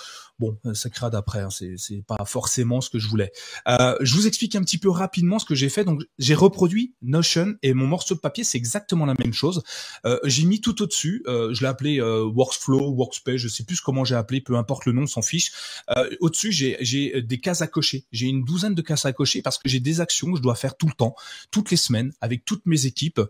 Bon, 0.40 0.58
euh, 0.66 0.74
ça 0.74 0.90
crade 0.90 1.14
après, 1.14 1.40
hein, 1.40 1.48
c'est, 1.50 2.02
pas 2.06 2.24
forcément 2.24 2.80
ce 2.80 2.90
que 2.90 2.98
je 2.98 3.06
voulais. 3.06 3.30
Euh, 3.68 3.94
je 4.00 4.14
vous 4.14 4.26
explique 4.26 4.56
un 4.56 4.62
petit 4.62 4.78
peu 4.78 4.90
rapidement 4.90 5.38
ce 5.38 5.44
que 5.44 5.54
j'ai 5.54 5.68
fait. 5.68 5.84
Donc, 5.84 6.02
j'ai 6.18 6.34
reproduit 6.34 6.94
Notion 7.02 7.54
et 7.62 7.72
mon 7.72 7.86
morceau 7.86 8.16
de 8.16 8.20
papier, 8.20 8.42
c'est 8.42 8.58
exactement 8.58 9.06
la 9.06 9.14
même 9.18 9.32
chose. 9.32 9.62
Euh, 10.04 10.18
j'ai 10.24 10.44
mis 10.44 10.60
tout 10.60 10.82
au-dessus. 10.82 11.22
Euh, 11.28 11.54
je 11.54 11.60
l'ai 11.60 11.68
appelé 11.68 12.00
euh, 12.00 12.24
Workflow, 12.24 12.90
Workspace, 12.94 13.36
je 13.36 13.48
sais 13.48 13.62
plus 13.62 13.80
comment 13.80 14.04
j'ai 14.04 14.16
appelé, 14.16 14.40
peu 14.40 14.56
importe 14.56 14.86
le 14.86 14.92
nom, 14.92 15.06
s'en 15.06 15.22
fiche. 15.22 15.52
Euh, 15.96 16.10
au-dessus, 16.20 16.50
j'ai, 16.50 16.76
j'ai 16.80 17.22
des 17.22 17.38
cases 17.38 17.62
à 17.62 17.68
cocher. 17.68 18.06
J'ai 18.10 18.26
une 18.26 18.44
douzaine 18.44 18.74
de 18.74 18.82
cases 18.82 19.04
à 19.04 19.12
cocher 19.12 19.40
parce 19.40 19.58
que 19.58 19.68
j'ai 19.68 19.80
des 19.80 20.00
actions 20.00 20.32
que 20.32 20.38
je 20.38 20.42
dois 20.42 20.56
faire 20.56 20.76
tout 20.76 20.86
le 20.86 20.94
temps, 20.94 21.14
toutes 21.52 21.70
les 21.70 21.76
semaines, 21.76 22.12
avec 22.20 22.44
toutes 22.44 22.66
mes 22.66 22.86
équipes. 22.86 23.20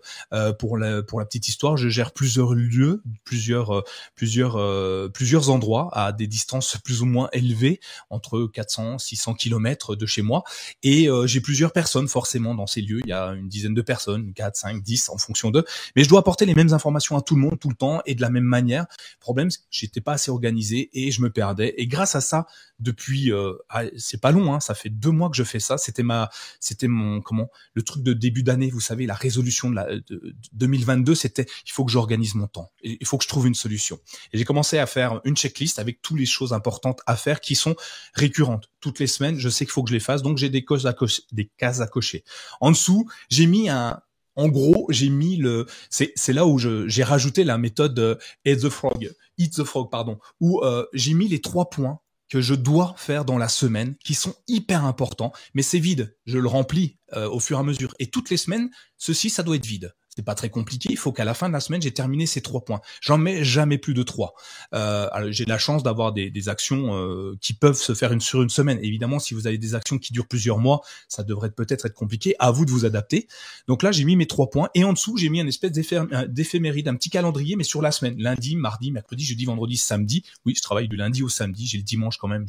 pour 0.59 0.79
la 0.79 1.03
pour 1.03 1.19
la 1.19 1.27
petite 1.27 1.49
histoire, 1.49 1.77
je 1.77 1.89
gère 1.89 2.13
plusieurs 2.13 2.55
lieux, 2.55 3.03
plusieurs 3.25 3.85
plusieurs 4.15 5.13
plusieurs 5.13 5.51
endroits 5.51 5.91
à 5.93 6.13
des 6.13 6.27
distances 6.27 6.77
plus 6.83 6.94
ou 7.03 7.07
moins 7.07 7.29
élevé, 7.33 7.81
entre 8.11 8.47
400, 8.53 8.99
600 8.99 9.35
kilomètres 9.35 9.97
de 9.97 10.07
chez 10.07 10.23
moi. 10.23 10.45
Et 10.83 11.09
euh, 11.09 11.27
j'ai 11.27 11.41
plusieurs 11.41 11.73
personnes 11.73 12.09
forcément 12.09 12.55
dans 12.55 12.67
ces 12.67 12.81
lieux. 12.81 13.01
Il 13.05 13.09
y 13.09 13.13
a 13.13 13.29
une 13.29 13.49
dizaine 13.49 13.75
de 13.75 13.83
personnes, 13.83 14.33
4, 14.35 14.57
5, 14.57 14.83
10 14.83 15.09
en 15.11 15.19
fonction 15.19 15.51
d'eux. 15.51 15.65
Mais 15.97 16.05
je 16.05 16.09
dois 16.09 16.21
apporter 16.21 16.47
les 16.47 16.55
mêmes 16.55 16.73
informations 16.73 17.17
à 17.17 17.23
tout 17.23 17.35
le 17.35 17.41
monde 17.41 17.59
tout 17.59 17.69
le 17.69 17.75
temps 17.75 18.01
et 18.07 18.15
de 18.15 18.21
la 18.21 18.31
même 18.31 18.45
manière. 18.45 18.87
Problème, 19.21 19.51
c'est 19.51 19.59
que 19.59 19.65
j'étais 19.71 20.01
pas 20.01 20.13
assez 20.13 20.31
organisé 20.31 20.91
et 20.93 21.11
je 21.11 21.23
me 21.23 21.31
perdais. 21.31 21.75
Et 21.77 21.87
grâce 21.87 22.15
à 22.15 22.21
ça, 22.21 22.47
depuis, 22.81 23.33
euh, 23.33 23.55
ah, 23.69 23.85
c'est 23.97 24.21
pas 24.21 24.33
long, 24.33 24.53
hein, 24.53 24.61
ça 24.61 24.75
fait 24.75 24.91
deux 24.91 25.11
mois 25.11 25.31
que 25.31 25.37
je 25.37 25.45
fais 25.45 25.61
ça. 25.61 25.79
C'était 25.79 26.03
ma, 26.03 26.31
c'était 26.61 26.89
mon, 26.89 27.21
comment, 27.21 27.51
le 27.75 27.83
truc 27.83 28.03
de 28.03 28.13
début 28.13 28.43
d'année. 28.43 28.71
Vous 28.71 28.81
savez, 28.81 29.07
la 29.07 29.15
résolution 29.15 29.71
de, 29.71 29.77
la, 29.77 29.87
de 29.95 30.35
2022, 30.53 31.15
c'était, 31.15 31.47
il 31.67 31.73
faut 31.73 31.85
que 31.85 31.93
j'organise 31.93 32.35
mon 32.35 32.47
temps. 32.47 32.73
Il 32.83 33.07
faut 33.07 33.17
que 33.19 33.25
je 33.25 33.29
trouve 33.29 33.47
une 33.47 33.55
solution. 33.55 33.99
Et 34.33 34.39
j'ai 34.39 34.45
commencé 34.45 34.79
à 34.79 34.87
faire 34.87 35.21
une 35.25 35.37
checklist 35.37 35.79
avec 35.79 36.03
toutes 36.03 36.19
les 36.19 36.27
choses 36.27 36.53
importantes 36.53 36.84
à 37.07 37.17
faire 37.17 37.41
qui 37.41 37.55
sont 37.55 37.77
récurrentes. 38.15 38.71
Toutes 38.81 38.99
les 38.99 39.07
semaines, 39.07 39.39
je 39.39 39.49
sais 39.49 39.65
qu'il 39.65 39.73
faut 39.73 39.83
que 39.83 39.91
je 39.91 39.95
les 39.95 40.01
fasse, 40.01 40.23
donc 40.23 40.39
j'ai 40.39 40.51
des, 40.51 40.65
cases 40.65 41.81
à 41.81 41.87
cocher. 41.87 42.25
En 42.61 42.71
dessous, 42.71 43.09
j'ai 43.31 43.47
mis 43.47 43.69
un, 43.69 44.01
en 44.37 44.49
gros, 44.49 44.87
j'ai 44.91 45.09
mis 45.09 45.37
le, 45.37 45.67
c'est, 45.91 46.33
là 46.33 46.47
où 46.47 46.59
j'ai 46.59 47.05
rajouté 47.05 47.45
la 47.45 47.59
méthode 47.59 47.99
euh, 47.99 48.17
Eat 48.45 48.61
the 48.61 48.69
Frog, 48.69 49.13
Eat 49.39 49.55
the 49.55 49.65
Frog, 49.65 49.91
pardon, 49.91 50.19
où 50.41 50.61
euh, 50.63 50.85
j'ai 50.93 51.15
mis 51.15 51.29
les 51.29 51.41
trois 51.41 51.71
points 51.71 52.01
que 52.29 52.41
je 52.41 52.55
dois 52.55 52.95
faire 52.97 53.25
dans 53.25 53.39
la 53.39 53.49
semaine, 53.49 53.95
qui 54.03 54.15
sont 54.15 54.35
hyper 54.49 54.85
importants, 54.85 55.33
mais 55.53 55.63
c'est 55.63 55.79
vide. 55.79 56.17
Je 56.25 56.39
le 56.39 56.49
remplis 56.49 56.99
euh, 57.13 57.29
au 57.29 57.39
fur 57.39 57.59
et 57.59 57.61
à 57.61 57.63
mesure. 57.63 57.95
Et 57.99 58.09
toutes 58.09 58.31
les 58.31 58.37
semaines, 58.37 58.71
ceci, 58.97 59.31
ça 59.31 59.43
doit 59.43 59.57
être 59.57 59.67
vide 59.67 59.95
c'est 60.15 60.25
pas 60.25 60.35
très 60.35 60.51
compliqué. 60.51 60.89
Il 60.91 60.97
faut 60.97 61.13
qu'à 61.13 61.25
la 61.25 61.35
fin 61.35 61.49
de 61.49 61.53
la 61.53 61.61
semaine, 61.61 61.83
j'ai 61.83 61.93
terminé 61.93 62.27
ces 62.27 62.41
trois 62.41 62.65
points. 62.65 62.81
J'en 63.01 63.19
mets 63.19 63.45
jamais 63.45 63.79
plus 63.79 63.95
de 63.95 64.03
trois. 64.03 64.35
Euh, 64.75 65.09
j'ai 65.31 65.45
la 65.45 65.59
chance 65.59 65.83
d'avoir 65.83 66.13
des, 66.13 66.31
des, 66.31 66.49
actions 66.49 66.95
euh, 66.95 67.37
qui 67.41 67.55
peuvent 67.55 67.77
se 67.77 67.95
faire 67.95 68.13
une, 68.13 68.21
sur 68.21 68.43
une 68.43 68.51
semaine. 68.51 68.79
Évidemment, 68.83 69.19
si 69.19 69.35
vous 69.35 69.47
avez 69.47 69.59
des 69.59 69.75
actions 69.75 69.99
qui 69.99 70.13
durent 70.13 70.29
plusieurs 70.29 70.59
mois, 70.59 70.83
ça 71.09 71.25
devrait 71.25 71.51
peut-être 71.51 71.87
être 71.87 71.95
compliqué. 71.95 72.35
À 72.39 72.51
vous 72.51 72.65
de 72.65 72.71
vous 72.71 72.85
adapter. 72.85 73.27
Donc 73.67 73.83
là, 73.83 73.93
j'ai 73.93 74.05
mis 74.05 74.17
mes 74.17 74.27
trois 74.27 74.51
points 74.51 74.69
et 74.75 74.85
en 74.85 74.93
dessous, 74.93 75.17
j'ai 75.17 75.29
mis 75.29 75.41
un 75.41 75.47
espèce 75.47 75.73
d'éphéméride, 75.73 76.89
un 76.89 76.95
petit 76.95 77.11
calendrier, 77.11 77.57
mais 77.57 77.65
sur 77.65 77.83
la 77.83 77.91
semaine. 77.91 78.15
Lundi, 78.19 78.57
mardi, 78.57 78.93
mercredi, 78.93 79.25
jeudi, 79.25 79.45
vendredi, 79.47 79.77
samedi. 79.77 80.25
Oui, 80.45 80.55
je 80.55 80.63
travaille 80.63 80.89
du 80.89 80.97
lundi 80.97 81.23
au 81.23 81.29
samedi. 81.29 81.67
J'ai 81.67 81.79
le 81.79 81.85
dimanche 81.85 82.19
quand 82.19 82.29
même, 82.29 82.47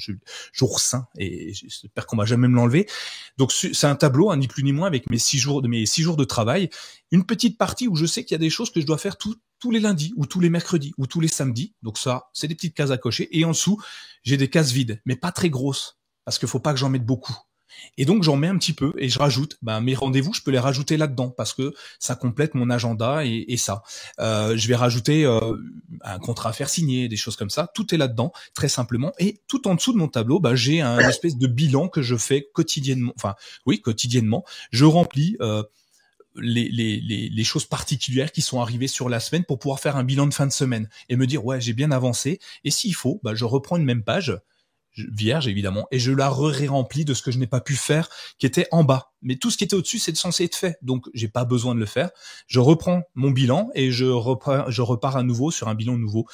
jour 0.53 0.79
sain, 0.79 1.07
et 1.17 1.53
j'espère 1.53 2.05
qu'on 2.05 2.17
va 2.17 2.25
jamais 2.25 2.47
me 2.47 2.55
l'enlever. 2.55 2.87
Donc 3.37 3.51
c'est 3.51 3.87
un 3.87 3.95
tableau, 3.95 4.29
hein, 4.29 4.37
ni 4.37 4.47
plus 4.47 4.63
ni 4.63 4.71
moins, 4.71 4.87
avec 4.87 5.09
mes 5.09 5.17
six 5.17 5.37
jours 5.37 5.61
de 5.61 5.67
mes 5.67 5.85
six 5.85 6.01
jours 6.01 6.17
de 6.17 6.23
travail 6.23 6.69
une 7.11 7.25
petite 7.25 7.54
partie 7.57 7.87
où 7.87 7.95
je 7.95 8.05
sais 8.05 8.23
qu'il 8.23 8.33
y 8.33 8.35
a 8.35 8.39
des 8.39 8.49
choses 8.49 8.71
que 8.71 8.81
je 8.81 8.85
dois 8.85 8.97
faire 8.97 9.17
tous 9.17 9.35
les 9.71 9.79
lundis 9.79 10.13
ou 10.15 10.25
tous 10.25 10.39
les 10.39 10.49
mercredis 10.49 10.93
ou 10.97 11.07
tous 11.07 11.19
les 11.19 11.27
samedis. 11.27 11.73
Donc 11.81 11.97
ça, 11.97 12.29
c'est 12.33 12.47
des 12.47 12.55
petites 12.55 12.75
cases 12.75 12.91
à 12.91 12.97
cocher. 12.97 13.27
Et 13.37 13.45
en 13.45 13.49
dessous, 13.49 13.81
j'ai 14.23 14.37
des 14.37 14.49
cases 14.49 14.71
vides, 14.71 15.01
mais 15.05 15.15
pas 15.15 15.31
très 15.31 15.49
grosses, 15.49 15.97
parce 16.23 16.37
qu'il 16.37 16.47
faut 16.47 16.59
pas 16.59 16.73
que 16.73 16.79
j'en 16.79 16.89
mette 16.89 17.05
beaucoup. 17.05 17.35
Et 17.97 18.05
donc 18.05 18.23
j'en 18.23 18.35
mets 18.35 18.47
un 18.47 18.57
petit 18.57 18.73
peu 18.73 18.93
et 18.97 19.09
je 19.09 19.19
rajoute 19.19 19.57
ben, 19.61 19.81
mes 19.81 19.95
rendez-vous, 19.95 20.33
je 20.33 20.41
peux 20.41 20.51
les 20.51 20.59
rajouter 20.59 20.97
là-dedans 20.97 21.29
parce 21.29 21.53
que 21.53 21.73
ça 21.99 22.15
complète 22.15 22.55
mon 22.55 22.69
agenda 22.69 23.25
et, 23.25 23.57
ça. 23.57 23.83
Euh, 24.19 24.55
je 24.57 24.67
vais 24.67 24.75
rajouter 24.75 25.25
euh, 25.25 25.55
un 26.01 26.19
contrat 26.19 26.49
à 26.49 26.53
faire 26.53 26.69
signer, 26.69 27.07
des 27.07 27.15
choses 27.15 27.35
comme 27.35 27.49
ça. 27.49 27.69
Tout 27.73 27.93
est 27.93 27.97
là-dedans, 27.97 28.31
très 28.53 28.67
simplement. 28.67 29.11
Et 29.17 29.41
tout 29.47 29.67
en 29.67 29.75
dessous 29.75 29.93
de 29.93 29.97
mon 29.97 30.07
tableau, 30.07 30.39
ben, 30.39 30.55
j'ai 30.55 30.81
un 30.81 30.99
espèce 30.99 31.37
de 31.37 31.47
bilan 31.47 31.87
que 31.87 32.01
je 32.01 32.15
fais 32.15 32.47
quotidiennement. 32.53 33.13
Enfin, 33.15 33.35
oui, 33.65 33.81
quotidiennement. 33.81 34.43
Je 34.71 34.85
remplis. 34.85 35.37
Euh, 35.41 35.63
les, 36.37 36.69
les, 36.69 36.99
les, 36.99 37.29
les, 37.29 37.43
choses 37.43 37.65
particulières 37.65 38.31
qui 38.31 38.41
sont 38.41 38.61
arrivées 38.61 38.87
sur 38.87 39.09
la 39.09 39.19
semaine 39.19 39.43
pour 39.45 39.59
pouvoir 39.59 39.79
faire 39.79 39.95
un 39.95 40.03
bilan 40.03 40.27
de 40.27 40.33
fin 40.33 40.47
de 40.47 40.51
semaine 40.51 40.89
et 41.09 41.15
me 41.15 41.27
dire 41.27 41.45
ouais 41.45 41.61
j'ai 41.61 41.73
bien 41.73 41.91
avancé. 41.91 42.39
Et 42.63 42.71
s'il 42.71 42.95
faut 42.95 43.19
bah, 43.23 43.35
je 43.35 43.45
reprends 43.45 43.77
une 43.77 43.85
même 43.85 44.03
page 44.03 44.37
vierge 44.97 45.47
évidemment 45.47 45.87
et 45.91 45.99
je 45.99 46.11
la 46.11 46.29
ré-remplis 46.29 47.05
de 47.05 47.13
ce 47.13 47.21
que 47.21 47.31
je 47.31 47.37
n'ai 47.37 47.47
pas 47.47 47.61
pu 47.61 47.75
faire 47.75 48.09
qui 48.37 48.45
était 48.45 48.67
en 48.71 48.83
bas. 48.83 49.13
Mais 49.21 49.35
tout 49.35 49.51
ce 49.51 49.57
qui 49.57 49.63
était 49.63 49.75
au-dessus 49.75 49.99
c'est 49.99 50.15
censé 50.15 50.45
être 50.45 50.55
fait. 50.55 50.77
Donc 50.81 51.07
j'ai 51.13 51.27
pas 51.27 51.45
besoin 51.45 51.75
de 51.75 51.79
le 51.79 51.85
faire. 51.85 52.09
Je 52.47 52.59
reprends 52.59 53.03
mon 53.13 53.31
bilan 53.31 53.69
et 53.75 53.91
je 53.91 54.05
repars 54.05 54.71
je 54.71 54.81
repars 54.81 55.17
à 55.17 55.23
nouveau 55.23 55.51
sur 55.51 55.67
un 55.67 55.75
bilan 55.75 55.97
nouveau. 55.97 56.25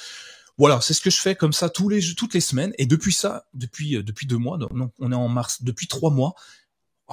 Voilà 0.58 0.80
c'est 0.80 0.94
ce 0.94 1.00
que 1.00 1.10
je 1.10 1.20
fais 1.20 1.34
comme 1.34 1.52
ça 1.52 1.68
tous 1.68 1.88
les 1.88 2.14
toutes 2.14 2.34
les 2.34 2.40
semaines. 2.40 2.72
Et 2.78 2.86
depuis 2.86 3.12
ça 3.12 3.46
depuis 3.54 3.96
euh, 3.96 4.02
depuis 4.02 4.26
deux 4.26 4.38
mois 4.38 4.58
non 4.58 4.90
on 4.98 5.12
est 5.12 5.16
en 5.16 5.28
mars 5.28 5.62
depuis 5.62 5.86
trois 5.86 6.10
mois 6.10 6.34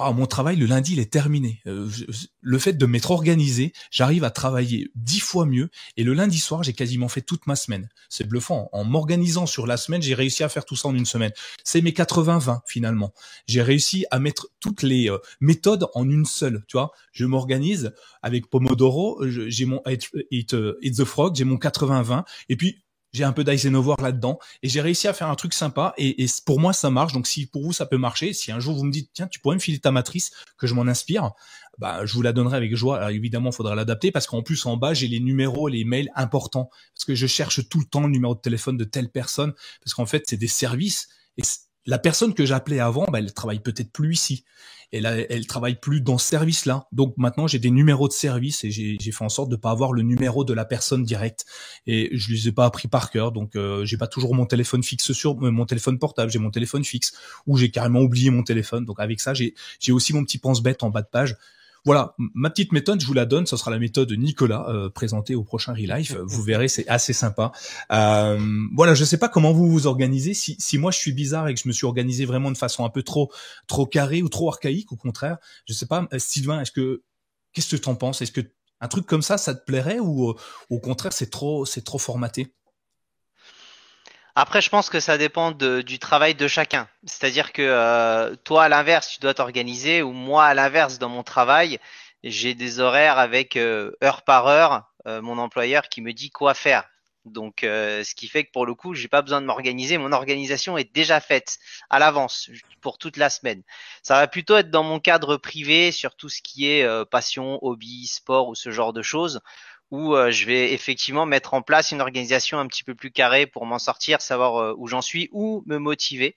ah, 0.00 0.12
mon 0.12 0.26
travail 0.26 0.56
le 0.56 0.66
lundi 0.66 0.94
il 0.94 0.98
est 0.98 1.12
terminé. 1.12 1.60
Euh, 1.66 1.88
le 2.40 2.58
fait 2.58 2.72
de 2.72 2.86
m'être 2.86 3.10
organisé, 3.10 3.72
j'arrive 3.90 4.24
à 4.24 4.30
travailler 4.30 4.90
dix 4.94 5.20
fois 5.20 5.46
mieux 5.46 5.70
et 5.96 6.04
le 6.04 6.14
lundi 6.14 6.38
soir 6.38 6.62
j'ai 6.62 6.72
quasiment 6.72 7.08
fait 7.08 7.20
toute 7.20 7.46
ma 7.46 7.56
semaine. 7.56 7.88
C'est 8.08 8.26
bluffant. 8.26 8.68
En 8.72 8.84
m'organisant 8.84 9.46
sur 9.46 9.66
la 9.66 9.76
semaine, 9.76 10.02
j'ai 10.02 10.14
réussi 10.14 10.42
à 10.42 10.48
faire 10.48 10.64
tout 10.64 10.76
ça 10.76 10.88
en 10.88 10.94
une 10.94 11.06
semaine. 11.06 11.32
C'est 11.64 11.82
mes 11.82 11.92
80-20 11.92 12.60
finalement. 12.66 13.12
J'ai 13.46 13.62
réussi 13.62 14.06
à 14.10 14.18
mettre 14.18 14.48
toutes 14.60 14.82
les 14.82 15.10
euh, 15.10 15.18
méthodes 15.40 15.86
en 15.94 16.08
une 16.08 16.24
seule. 16.24 16.64
Tu 16.66 16.76
vois, 16.76 16.92
je 17.12 17.24
m'organise 17.24 17.92
avec 18.22 18.48
Pomodoro. 18.48 19.22
J'ai 19.26 19.66
mon 19.66 19.82
Eat, 20.30 20.50
the 20.50 21.04
Frog, 21.04 21.36
j'ai 21.36 21.44
mon 21.44 21.56
80-20 21.56 22.24
et 22.48 22.56
puis 22.56 22.82
j'ai 23.12 23.24
un 23.24 23.32
peu 23.32 23.44
d'Eisenhower 23.44 23.96
là-dedans 24.00 24.38
et 24.62 24.68
j'ai 24.68 24.80
réussi 24.80 25.08
à 25.08 25.12
faire 25.12 25.28
un 25.28 25.34
truc 25.34 25.54
sympa 25.54 25.94
et, 25.98 26.26
pour 26.44 26.60
moi 26.60 26.72
ça 26.72 26.90
marche. 26.90 27.12
Donc 27.12 27.26
si 27.26 27.46
pour 27.46 27.62
vous 27.62 27.72
ça 27.72 27.86
peut 27.86 27.98
marcher 27.98 28.32
si 28.32 28.52
un 28.52 28.60
jour 28.60 28.76
vous 28.76 28.84
me 28.84 28.92
dites 28.92 29.10
tiens 29.12 29.26
tu 29.26 29.40
pourrais 29.40 29.56
me 29.56 29.60
filer 29.60 29.78
ta 29.78 29.90
matrice 29.90 30.30
que 30.58 30.66
je 30.66 30.74
m'en 30.74 30.86
inspire 30.86 31.32
bah 31.78 32.04
je 32.04 32.12
vous 32.12 32.22
la 32.22 32.32
donnerai 32.32 32.56
avec 32.56 32.74
joie. 32.76 32.98
Alors, 32.98 33.10
évidemment 33.10 33.50
il 33.50 33.54
faudra 33.54 33.74
l'adapter 33.74 34.12
parce 34.12 34.26
qu'en 34.26 34.42
plus 34.42 34.66
en 34.66 34.76
bas 34.76 34.94
j'ai 34.94 35.08
les 35.08 35.20
numéros 35.20 35.68
les 35.68 35.84
mails 35.84 36.10
importants. 36.14 36.70
Parce 36.94 37.04
que 37.04 37.14
je 37.14 37.26
cherche 37.26 37.68
tout 37.68 37.78
le 37.78 37.86
temps 37.86 38.02
le 38.02 38.10
numéro 38.10 38.34
de 38.34 38.40
téléphone 38.40 38.76
de 38.76 38.84
telle 38.84 39.10
personne. 39.10 39.54
Parce 39.82 39.94
qu'en 39.94 40.06
fait 40.06 40.24
c'est 40.26 40.36
des 40.36 40.48
services 40.48 41.08
la 41.90 41.98
personne 41.98 42.34
que 42.34 42.46
j'appelais 42.46 42.78
avant, 42.78 43.04
bah, 43.06 43.18
elle 43.18 43.34
travaille 43.34 43.58
peut-être 43.58 43.90
plus 43.90 44.12
ici. 44.12 44.44
Elle 44.92 45.46
travaille 45.46 45.78
plus 45.78 46.00
dans 46.00 46.18
ce 46.18 46.26
service-là. 46.26 46.86
Donc 46.92 47.14
maintenant, 47.16 47.48
j'ai 47.48 47.58
des 47.58 47.70
numéros 47.70 48.06
de 48.06 48.12
service 48.12 48.64
et 48.64 48.70
j'ai 48.70 49.12
fait 49.12 49.24
en 49.24 49.28
sorte 49.28 49.48
de 49.48 49.56
pas 49.56 49.70
avoir 49.70 49.92
le 49.92 50.02
numéro 50.02 50.44
de 50.44 50.52
la 50.52 50.64
personne 50.64 51.04
directe. 51.04 51.46
Et 51.86 52.08
je 52.12 52.32
les 52.32 52.48
ai 52.48 52.52
pas 52.52 52.64
appris 52.64 52.88
par 52.88 53.10
cœur. 53.10 53.32
Donc 53.32 53.54
euh, 53.54 53.84
j'ai 53.84 53.96
pas 53.96 54.06
toujours 54.06 54.34
mon 54.34 54.46
téléphone 54.46 54.82
fixe 54.84 55.12
sur 55.12 55.32
euh, 55.32 55.50
mon 55.50 55.66
téléphone 55.66 55.98
portable. 55.98 56.30
J'ai 56.30 56.38
mon 56.38 56.50
téléphone 56.50 56.84
fixe 56.84 57.12
ou 57.46 57.56
j'ai 57.56 57.70
carrément 57.70 58.00
oublié 58.00 58.30
mon 58.30 58.42
téléphone. 58.42 58.84
Donc 58.84 58.98
avec 59.00 59.20
ça, 59.20 59.32
j'ai 59.34 59.54
aussi 59.90 60.12
mon 60.12 60.24
petit 60.24 60.38
pense-bête 60.38 60.82
en 60.84 60.90
bas 60.90 61.02
de 61.02 61.08
page 61.08 61.36
voilà, 61.84 62.14
ma 62.18 62.50
petite 62.50 62.72
méthode, 62.72 63.00
je 63.00 63.06
vous 63.06 63.14
la 63.14 63.26
donne. 63.26 63.46
Ce 63.46 63.56
sera 63.56 63.70
la 63.70 63.78
méthode 63.78 64.12
Nicolas 64.12 64.66
euh, 64.68 64.90
présentée 64.90 65.34
au 65.34 65.44
prochain 65.44 65.72
Relife. 65.72 66.16
Vous 66.26 66.42
verrez, 66.42 66.68
c'est 66.68 66.86
assez 66.88 67.12
sympa. 67.12 67.52
Euh, 67.92 68.38
voilà, 68.74 68.94
je 68.94 69.04
sais 69.04 69.18
pas 69.18 69.28
comment 69.28 69.52
vous 69.52 69.70
vous 69.70 69.86
organisez. 69.86 70.34
Si, 70.34 70.56
si 70.58 70.78
moi 70.78 70.90
je 70.90 70.98
suis 70.98 71.12
bizarre 71.12 71.48
et 71.48 71.54
que 71.54 71.60
je 71.60 71.68
me 71.68 71.72
suis 71.72 71.86
organisé 71.86 72.24
vraiment 72.26 72.50
de 72.50 72.58
façon 72.58 72.84
un 72.84 72.90
peu 72.90 73.02
trop 73.02 73.30
trop 73.66 73.86
carrée 73.86 74.22
ou 74.22 74.28
trop 74.28 74.48
archaïque, 74.48 74.92
au 74.92 74.96
contraire, 74.96 75.38
je 75.66 75.72
sais 75.72 75.86
pas. 75.86 76.06
Euh, 76.12 76.18
Sylvain, 76.18 76.60
est-ce 76.60 76.72
que 76.72 77.02
qu'est-ce 77.52 77.74
que 77.74 77.80
tu 77.80 77.88
en 77.88 77.94
penses? 77.94 78.22
Est-ce 78.22 78.32
que 78.32 78.42
un 78.80 78.88
truc 78.88 79.06
comme 79.06 79.22
ça, 79.22 79.38
ça 79.38 79.54
te 79.54 79.64
plairait 79.64 79.98
ou 80.00 80.34
au 80.70 80.80
contraire 80.80 81.12
c'est 81.12 81.30
trop 81.30 81.64
c'est 81.66 81.82
trop 81.82 81.98
formaté? 81.98 82.54
Après, 84.40 84.62
je 84.62 84.70
pense 84.70 84.88
que 84.88 85.00
ça 85.00 85.18
dépend 85.18 85.50
du 85.50 85.98
travail 85.98 86.34
de 86.34 86.48
chacun. 86.48 86.88
C'est-à-dire 87.04 87.52
que 87.52 87.60
euh, 87.60 88.34
toi, 88.42 88.64
à 88.64 88.68
l'inverse, 88.70 89.10
tu 89.10 89.20
dois 89.20 89.34
t'organiser, 89.34 90.00
ou 90.00 90.12
moi, 90.12 90.46
à 90.46 90.54
l'inverse, 90.54 90.98
dans 90.98 91.10
mon 91.10 91.22
travail, 91.22 91.78
j'ai 92.24 92.54
des 92.54 92.80
horaires 92.80 93.18
avec 93.18 93.56
euh, 93.56 93.92
heure 94.02 94.22
par 94.22 94.46
heure, 94.46 94.90
euh, 95.06 95.20
mon 95.20 95.36
employeur 95.36 95.90
qui 95.90 96.00
me 96.00 96.14
dit 96.14 96.30
quoi 96.30 96.54
faire. 96.54 96.84
Donc, 97.26 97.58
ce 97.60 98.14
qui 98.14 98.28
fait 98.28 98.44
que 98.44 98.50
pour 98.50 98.64
le 98.64 98.74
coup, 98.74 98.94
j'ai 98.94 99.06
pas 99.06 99.20
besoin 99.20 99.42
de 99.42 99.46
m'organiser. 99.46 99.98
Mon 99.98 100.10
organisation 100.10 100.78
est 100.78 100.90
déjà 100.94 101.20
faite 101.20 101.58
à 101.90 101.98
l'avance 101.98 102.50
pour 102.80 102.96
toute 102.96 103.18
la 103.18 103.28
semaine. 103.28 103.62
Ça 104.02 104.14
va 104.14 104.26
plutôt 104.26 104.56
être 104.56 104.70
dans 104.70 104.82
mon 104.82 105.00
cadre 105.00 105.36
privé 105.36 105.92
sur 105.92 106.16
tout 106.16 106.30
ce 106.30 106.40
qui 106.40 106.66
est 106.66 107.04
passion, 107.10 107.58
hobby, 107.60 108.06
sport 108.06 108.48
ou 108.48 108.54
ce 108.54 108.70
genre 108.70 108.94
de 108.94 109.02
choses 109.02 109.42
où 109.90 110.14
euh, 110.14 110.30
je 110.30 110.46
vais 110.46 110.72
effectivement 110.72 111.26
mettre 111.26 111.54
en 111.54 111.62
place 111.62 111.90
une 111.90 112.00
organisation 112.00 112.58
un 112.58 112.66
petit 112.66 112.84
peu 112.84 112.94
plus 112.94 113.10
carrée 113.10 113.46
pour 113.46 113.66
m'en 113.66 113.78
sortir, 113.78 114.20
savoir 114.20 114.56
euh, 114.56 114.74
où 114.76 114.86
j'en 114.86 115.02
suis, 115.02 115.28
où 115.32 115.62
me 115.66 115.78
motiver. 115.78 116.36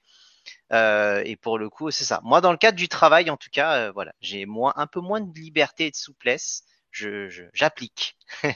Euh, 0.72 1.22
et 1.26 1.36
pour 1.36 1.58
le 1.58 1.70
coup, 1.70 1.92
c'est 1.92 2.04
ça. 2.04 2.20
Moi, 2.24 2.42
dans 2.42 2.52
le 2.52 2.58
cadre 2.58 2.78
du 2.78 2.88
travail, 2.88 3.30
en 3.30 3.38
tout 3.38 3.50
cas, 3.52 3.92
voilà, 3.92 4.14
j'ai 4.22 4.46
moins, 4.46 4.74
un 4.76 4.88
peu 4.88 5.00
moins 5.00 5.22
de 5.22 5.40
liberté 5.40 5.88
et 5.88 5.92
de 5.92 5.96
souplesse. 5.96 6.64
Je, 6.92 7.28
j'applique. 7.54 8.18
je 8.44 8.50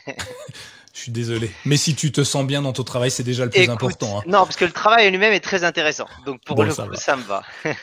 suis 0.93 1.11
désolé. 1.11 1.51
Mais 1.65 1.77
si 1.77 1.95
tu 1.95 2.11
te 2.11 2.23
sens 2.23 2.45
bien 2.45 2.61
dans 2.61 2.73
ton 2.73 2.83
travail, 2.83 3.09
c'est 3.09 3.23
déjà 3.23 3.45
le 3.45 3.49
plus 3.49 3.67
important. 3.67 4.19
Hein. 4.19 4.23
Non, 4.27 4.43
parce 4.43 4.55
que 4.55 4.65
le 4.65 4.71
travail 4.71 5.09
lui-même 5.09 5.33
est 5.33 5.39
très 5.39 5.63
intéressant. 5.63 6.07
Donc 6.25 6.43
pour 6.43 6.63
le 6.63 6.73
coup, 6.73 6.95
ça 6.95 7.15
me 7.15 7.23
va. 7.23 7.43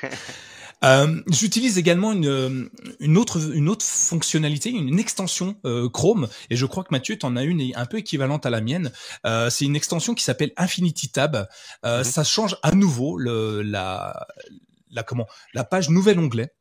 Euh, 0.85 1.21
J'utilise 1.31 1.79
également 1.79 2.13
une, 2.13 2.27
euh, 2.27 2.71
une, 3.01 3.17
autre, 3.17 3.55
une 3.55 3.69
autre 3.69 3.85
fonctionnalité, 3.85 4.71
une 4.71 4.99
extension 4.99 5.57
euh, 5.65 5.89
Chrome, 5.89 6.29
et 6.51 6.57
je 6.57 6.67
crois 6.67 6.85
que 6.85 6.89
Mathieu, 6.91 7.17
tu 7.19 7.27
en 7.27 7.37
as 7.37 7.45
une 7.45 7.63
un 7.75 7.87
peu 7.87 7.99
équivalente 7.99 8.47
à 8.47 8.51
la 8.51 8.61
mienne. 8.61 8.93
Euh, 9.27 9.51
c'est 9.51 9.65
une 9.65 9.77
extension 9.77 10.15
qui 10.15 10.25
s'appelle 10.25 10.53
Infinity 10.57 11.09
Tab. 11.11 11.49
Euh, 11.85 11.99
mhm. 11.99 12.05
Ça 12.05 12.25
change 12.25 12.57
à 12.63 12.73
nouveau 12.73 13.17
le, 13.17 13.63
la, 13.63 14.27
la, 14.91 15.03
comment, 15.03 15.27
la 15.55 15.65
page 15.65 15.89
nouvel 15.89 16.19
onglet. 16.19 16.53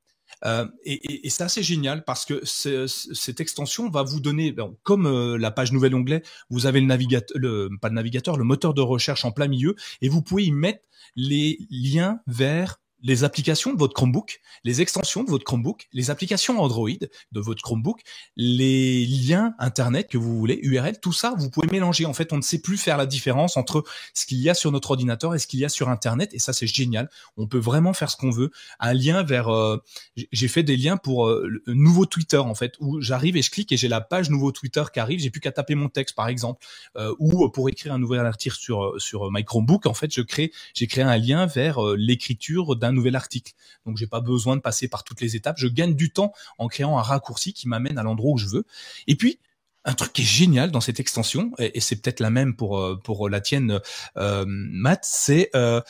Euh, 0.45 0.65
et, 0.84 0.93
et, 0.93 1.28
et 1.28 1.30
c'est 1.30 1.43
assez 1.43 1.63
génial 1.63 2.03
parce 2.03 2.26
que 2.26 2.43
cette 2.43 3.39
extension 3.39 3.89
va 3.89 4.03
vous 4.03 4.19
donner, 4.19 4.55
comme 4.84 5.36
la 5.36 5.51
page 5.51 5.71
nouvel 5.71 5.95
onglet, 5.95 6.24
vous 6.49 6.65
avez 6.65 6.82
le 6.82 6.88
navigateur, 6.88 7.38
le, 7.38 7.69
pas 7.82 7.89
le 7.89 7.95
navigateur, 7.95 8.38
le 8.38 8.43
moteur 8.43 8.74
de 8.74 8.82
recherche 8.82 9.26
en 9.26 9.32
plein 9.32 9.47
milieu, 9.47 9.76
et 10.01 10.09
vous 10.09 10.21
pouvez 10.21 10.45
y 10.45 10.51
mettre 10.51 10.84
les 11.15 11.59
liens 11.69 12.19
vers 12.28 12.80
les 13.03 13.25
applications 13.25 13.73
de 13.73 13.77
votre 13.77 13.93
Chromebook, 13.93 14.39
les 14.63 14.81
extensions 14.81 15.23
de 15.23 15.29
votre 15.29 15.43
Chromebook, 15.43 15.87
les 15.91 16.09
applications 16.09 16.59
Android 16.61 16.89
de 16.89 17.39
votre 17.41 17.61
Chromebook, 17.61 18.01
les 18.37 19.05
liens 19.05 19.53
Internet 19.59 20.07
que 20.09 20.17
vous 20.17 20.37
voulez, 20.37 20.59
URL, 20.63 20.99
tout 20.99 21.11
ça, 21.11 21.35
vous 21.37 21.49
pouvez 21.49 21.67
mélanger. 21.67 22.05
En 22.05 22.13
fait, 22.13 22.31
on 22.31 22.37
ne 22.37 22.41
sait 22.41 22.59
plus 22.59 22.77
faire 22.77 22.97
la 22.97 23.05
différence 23.05 23.57
entre 23.57 23.83
ce 24.13 24.25
qu'il 24.25 24.37
y 24.37 24.49
a 24.49 24.53
sur 24.53 24.71
notre 24.71 24.91
ordinateur 24.91 25.35
et 25.35 25.39
ce 25.39 25.47
qu'il 25.47 25.59
y 25.59 25.65
a 25.65 25.69
sur 25.69 25.89
Internet. 25.89 26.33
Et 26.33 26.39
ça, 26.39 26.53
c'est 26.53 26.67
génial. 26.67 27.09
On 27.35 27.45
peut 27.45 27.59
vraiment 27.59 27.93
faire 27.93 28.09
ce 28.09 28.15
qu'on 28.15 28.31
veut. 28.31 28.51
Un 28.79 28.93
lien 28.93 29.21
vers... 29.23 29.49
Euh, 29.49 29.83
j'ai 30.31 30.47
fait 30.47 30.63
des 30.63 30.77
liens 30.77 30.95
pour 30.95 31.27
euh, 31.27 31.61
nouveau 31.67 32.05
Twitter, 32.05 32.37
en 32.37 32.55
fait, 32.55 32.75
où 32.79 33.01
j'arrive 33.01 33.35
et 33.35 33.41
je 33.41 33.51
clique 33.51 33.71
et 33.73 33.77
j'ai 33.77 33.89
la 33.89 33.99
page 33.99 34.29
nouveau 34.29 34.53
Twitter 34.53 34.83
qui 34.93 35.01
arrive. 35.01 35.19
J'ai 35.19 35.29
plus 35.29 35.41
qu'à 35.41 35.51
taper 35.51 35.75
mon 35.75 35.89
texte, 35.89 36.15
par 36.15 36.29
exemple. 36.29 36.65
Euh, 36.95 37.13
ou 37.19 37.49
pour 37.49 37.67
écrire 37.67 37.93
un 37.93 37.99
nouvel 37.99 38.25
article 38.25 38.55
sur, 38.55 38.93
sur 38.97 39.29
My 39.29 39.43
Chromebook, 39.43 39.87
en 39.87 39.93
fait, 39.93 40.13
je 40.13 40.21
crée, 40.21 40.53
j'ai 40.73 40.87
créé 40.87 41.03
un 41.03 41.17
lien 41.17 41.45
vers 41.45 41.81
l'écriture 41.95 42.77
d'un 42.77 42.92
nouvel 42.93 43.15
article. 43.15 43.53
Donc 43.85 43.97
j'ai 43.97 44.07
pas 44.07 44.21
besoin 44.21 44.55
de 44.55 44.61
passer 44.61 44.87
par 44.87 45.03
toutes 45.03 45.21
les 45.21 45.35
étapes. 45.35 45.57
Je 45.57 45.67
gagne 45.67 45.95
du 45.95 46.11
temps 46.11 46.33
en 46.57 46.67
créant 46.67 46.97
un 46.97 47.01
raccourci 47.01 47.53
qui 47.53 47.67
m'amène 47.67 47.97
à 47.97 48.03
l'endroit 48.03 48.31
où 48.31 48.37
je 48.37 48.47
veux. 48.47 48.65
Et 49.07 49.15
puis 49.15 49.39
un 49.85 49.93
truc 49.93 50.13
qui 50.13 50.21
est 50.21 50.25
génial 50.25 50.71
dans 50.71 50.81
cette 50.81 50.99
extension, 50.99 51.51
et, 51.59 51.79
c'est 51.81 51.97
peut-être 51.97 52.19
la 52.19 52.29
même 52.29 52.55
pour 52.55 52.79
euh, 52.79 52.95
pour 52.95 53.29
la 53.29 53.41
tienne, 53.41 53.79
euh, 54.17 54.45
Matt, 54.47 55.03
c'est 55.03 55.49
euh, 55.55 55.81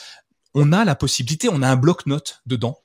on 0.54 0.72
a 0.72 0.86
la 0.86 0.96
possibilité, 0.96 1.50
on 1.50 1.62
a 1.62 1.70
un 1.70 1.76
bloc-notes 1.76 2.42
dedans 2.46 2.80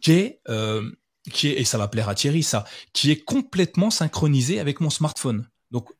qui 0.00 0.12
est 0.12 0.40
euh, 0.48 0.90
qui 1.30 1.48
est 1.48 1.60
et 1.60 1.64
ça 1.64 1.78
va 1.78 1.88
plaire 1.88 2.08
à 2.08 2.14
Thierry 2.14 2.42
ça, 2.42 2.64
qui 2.92 3.10
est 3.10 3.22
complètement 3.22 3.90
synchronisé 3.90 4.60
avec 4.60 4.80
mon 4.80 4.90
smartphone. 4.90 5.48
Donc 5.70 5.90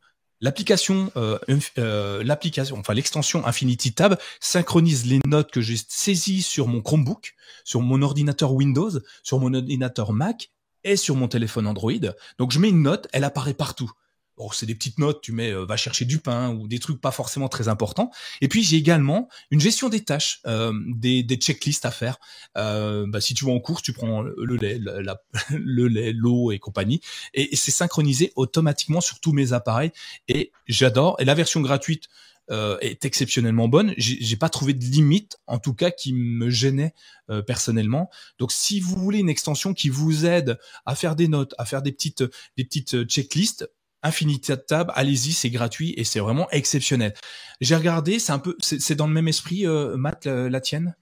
L'application, 0.43 1.13
euh, 1.17 1.39
euh, 1.79 2.25
l'application, 2.25 2.79
enfin 2.79 2.95
l'extension 2.95 3.47
Infinity 3.47 3.93
Tab 3.93 4.19
synchronise 4.41 5.05
les 5.05 5.21
notes 5.27 5.51
que 5.51 5.61
j'ai 5.61 5.77
saisies 5.77 6.41
sur 6.41 6.67
mon 6.67 6.81
Chromebook, 6.81 7.35
sur 7.65 7.83
mon 7.83 8.01
ordinateur 8.01 8.55
Windows, 8.55 8.91
sur 9.23 9.39
mon 9.39 9.53
ordinateur 9.53 10.13
Mac 10.13 10.51
et 10.83 10.97
sur 10.97 11.15
mon 11.15 11.29
téléphone 11.29 11.67
Android. 11.67 11.93
Donc 12.39 12.53
je 12.53 12.59
mets 12.59 12.71
une 12.71 12.83
note, 12.83 13.07
elle 13.13 13.25
apparaît 13.25 13.53
partout. 13.53 13.93
Bon, 14.41 14.51
c'est 14.51 14.65
des 14.65 14.75
petites 14.75 14.99
notes, 14.99 15.21
tu 15.21 15.33
mets 15.33 15.51
euh, 15.51 15.67
va 15.67 15.77
chercher 15.77 16.07
du 16.07 16.19
pain 16.19 16.49
ou 16.49 16.67
des 16.67 16.79
trucs 16.79 16.99
pas 16.99 17.11
forcément 17.11 17.51
très 17.51 17.69
importants. 17.69 18.11
Et 18.41 18.49
puis 18.49 18.63
j'ai 18.63 18.79
également 18.79 19.29
une 19.51 19.61
gestion 19.61 19.91
des 19.91 20.03
tâches, 20.03 20.41
euh, 20.47 20.73
des, 20.87 21.23
checklists 21.37 21.85
à 21.85 21.91
faire. 21.91 22.17
Euh, 22.57 23.05
bah, 23.07 23.21
si 23.21 23.35
tu 23.35 23.45
vas 23.45 23.53
en 23.53 23.61
course, 23.61 23.83
tu 23.83 23.93
prends 23.93 24.23
le 24.23 24.57
lait, 24.57 24.79
la, 24.79 25.21
le 25.51 25.89
lait, 25.89 26.15
l'eau 26.15 26.53
et 26.53 26.59
compagnie, 26.59 27.03
et, 27.35 27.55
c'est 27.55 27.71
synchronisé 27.71 28.33
automatiquement 28.35 29.03
sur 29.03 29.21
tous 29.21 29.35
mes 29.35 29.53
appareils. 29.53 29.93
Et 30.27 30.53
j'adore. 30.67 31.17
Et 31.19 31.27
la 31.27 31.35
version 31.35 31.61
gratuite 31.61 32.09
euh, 32.51 32.79
est 32.81 33.05
exceptionnellement 33.05 33.69
bonne. 33.69 33.95
J'ai 33.97 34.37
pas 34.37 34.49
trouvé 34.49 34.73
de 34.73 34.83
limite, 34.83 35.39
en 35.47 35.61
tout 35.61 35.75
cas, 35.75 35.93
qui 35.93 36.13
me 36.13 36.51
gênait 36.51 36.95
euh, 37.31 37.43
personnellement. 37.43 38.11
Donc, 38.41 38.51
si 38.51 38.81
vous 38.81 38.97
voulez 38.97 39.19
une 39.19 39.29
extension 39.29 39.73
qui 39.73 39.89
vous 39.89 40.27
aide 40.27 40.59
à 40.85 40.97
faire 40.97 41.15
des 41.15 41.29
notes, 41.29 41.55
à 41.59 41.65
faire 41.65 41.81
des 41.81 41.93
petites 41.93 42.25
des 42.57 42.65
petites 42.65 43.05
checklists, 43.05 43.71
Infinity 44.03 44.53
Tab, 44.67 44.91
allez-y, 44.95 45.33
c'est 45.33 45.51
gratuit 45.51 45.95
et 45.97 46.05
c'est 46.05 46.21
vraiment 46.21 46.49
exceptionnel. 46.51 47.15
J'ai 47.61 47.77
regardé, 47.77 48.19
c'est 48.19 48.33
un 48.33 48.39
peu, 48.39 48.57
c'est 48.61 48.95
dans 48.95 49.07
le 49.07 49.13
même 49.13 49.29
esprit, 49.29 49.67
euh, 49.67 49.97
Matt, 49.97 50.27
la, 50.27 50.61
tienne? 50.61 50.95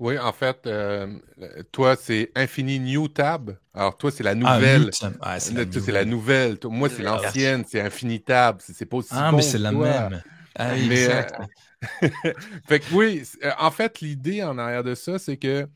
Oui, 0.00 0.18
en 0.18 0.32
fait, 0.32 0.66
euh, 0.66 1.06
toi, 1.70 1.96
c'est 1.96 2.32
Infini 2.34 2.80
New 2.80 3.06
Tab. 3.08 3.56
Alors, 3.72 3.96
toi, 3.96 4.10
c'est 4.10 4.24
la 4.24 4.30
ah, 4.30 4.34
nouvelle. 4.34 4.90
Ah, 5.20 5.38
c'est 5.38 5.54
la, 5.92 6.04
nouvelle. 6.04 6.58
Moi, 6.64 6.88
c'est 6.88 7.02
l'ancienne, 7.02 7.64
c'est 7.68 7.80
Infini 7.80 8.20
Tab. 8.20 8.58
C'est 8.60 8.86
pas 8.86 8.96
aussi 8.96 9.10
Ah, 9.12 9.30
mais 9.32 9.42
c'est 9.42 9.58
la 9.58 9.70
même. 9.70 10.22
Ah, 10.56 10.74
mais, 10.88 11.08
euh, 11.08 11.22
fait 12.68 12.80
que 12.80 12.94
oui, 12.94 13.22
en 13.58 13.70
fait, 13.70 14.00
l'idée 14.00 14.42
en 14.42 14.56
arrière 14.58 14.84
de 14.84 14.94
ça, 14.94 15.18
c'est 15.18 15.36
que 15.36 15.68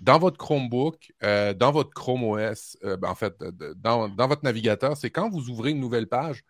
dans 0.00 0.18
votre 0.18 0.36
Chromebook, 0.36 1.12
euh, 1.22 1.54
dans 1.54 1.72
votre 1.72 1.90
Chrome 1.90 2.24
OS, 2.24 2.76
euh, 2.84 2.96
ben, 2.96 3.08
en 3.08 3.14
fait, 3.14 3.34
dans, 3.76 4.08
votre 4.08 4.44
navigateur, 4.44 4.96
c'est 4.96 5.10
quand 5.10 5.30
vous 5.30 5.48
ouvrez 5.48 5.70
une 5.70 5.80
nouvelle 5.80 6.08
page, 6.08 6.44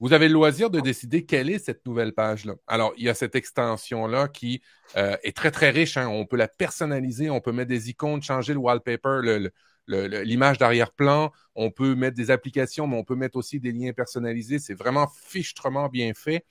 vous 0.00 0.12
avez 0.12 0.28
le 0.28 0.34
loisir 0.34 0.70
de 0.70 0.78
décider 0.80 1.24
quelle 1.24 1.50
est 1.50 1.58
cette 1.58 1.84
nouvelle 1.84 2.14
page-là. 2.14 2.54
Alors, 2.68 2.92
il 2.96 3.04
y 3.04 3.08
a 3.08 3.14
cette 3.14 3.34
extension-là 3.34 4.28
qui 4.28 4.62
euh, 4.96 5.16
est 5.24 5.36
très, 5.36 5.50
très 5.50 5.70
riche. 5.70 5.96
Hein. 5.96 6.06
On 6.06 6.24
peut 6.24 6.36
la 6.36 6.46
personnaliser, 6.46 7.30
on 7.30 7.40
peut 7.40 7.50
mettre 7.50 7.68
des 7.68 7.90
icônes, 7.90 8.22
changer 8.22 8.52
le 8.52 8.60
wallpaper, 8.60 9.48
l'image 9.88 10.58
d'arrière-plan. 10.58 11.32
On 11.56 11.72
peut 11.72 11.96
mettre 11.96 12.16
des 12.16 12.30
applications, 12.30 12.86
mais 12.86 12.96
on 12.96 13.02
peut 13.02 13.16
mettre 13.16 13.36
aussi 13.36 13.58
des 13.58 13.72
liens 13.72 13.92
personnalisés. 13.92 14.60
C'est 14.60 14.74
vraiment 14.74 15.08
fichtrement 15.08 15.88
bien 15.88 16.12
fait. 16.14 16.46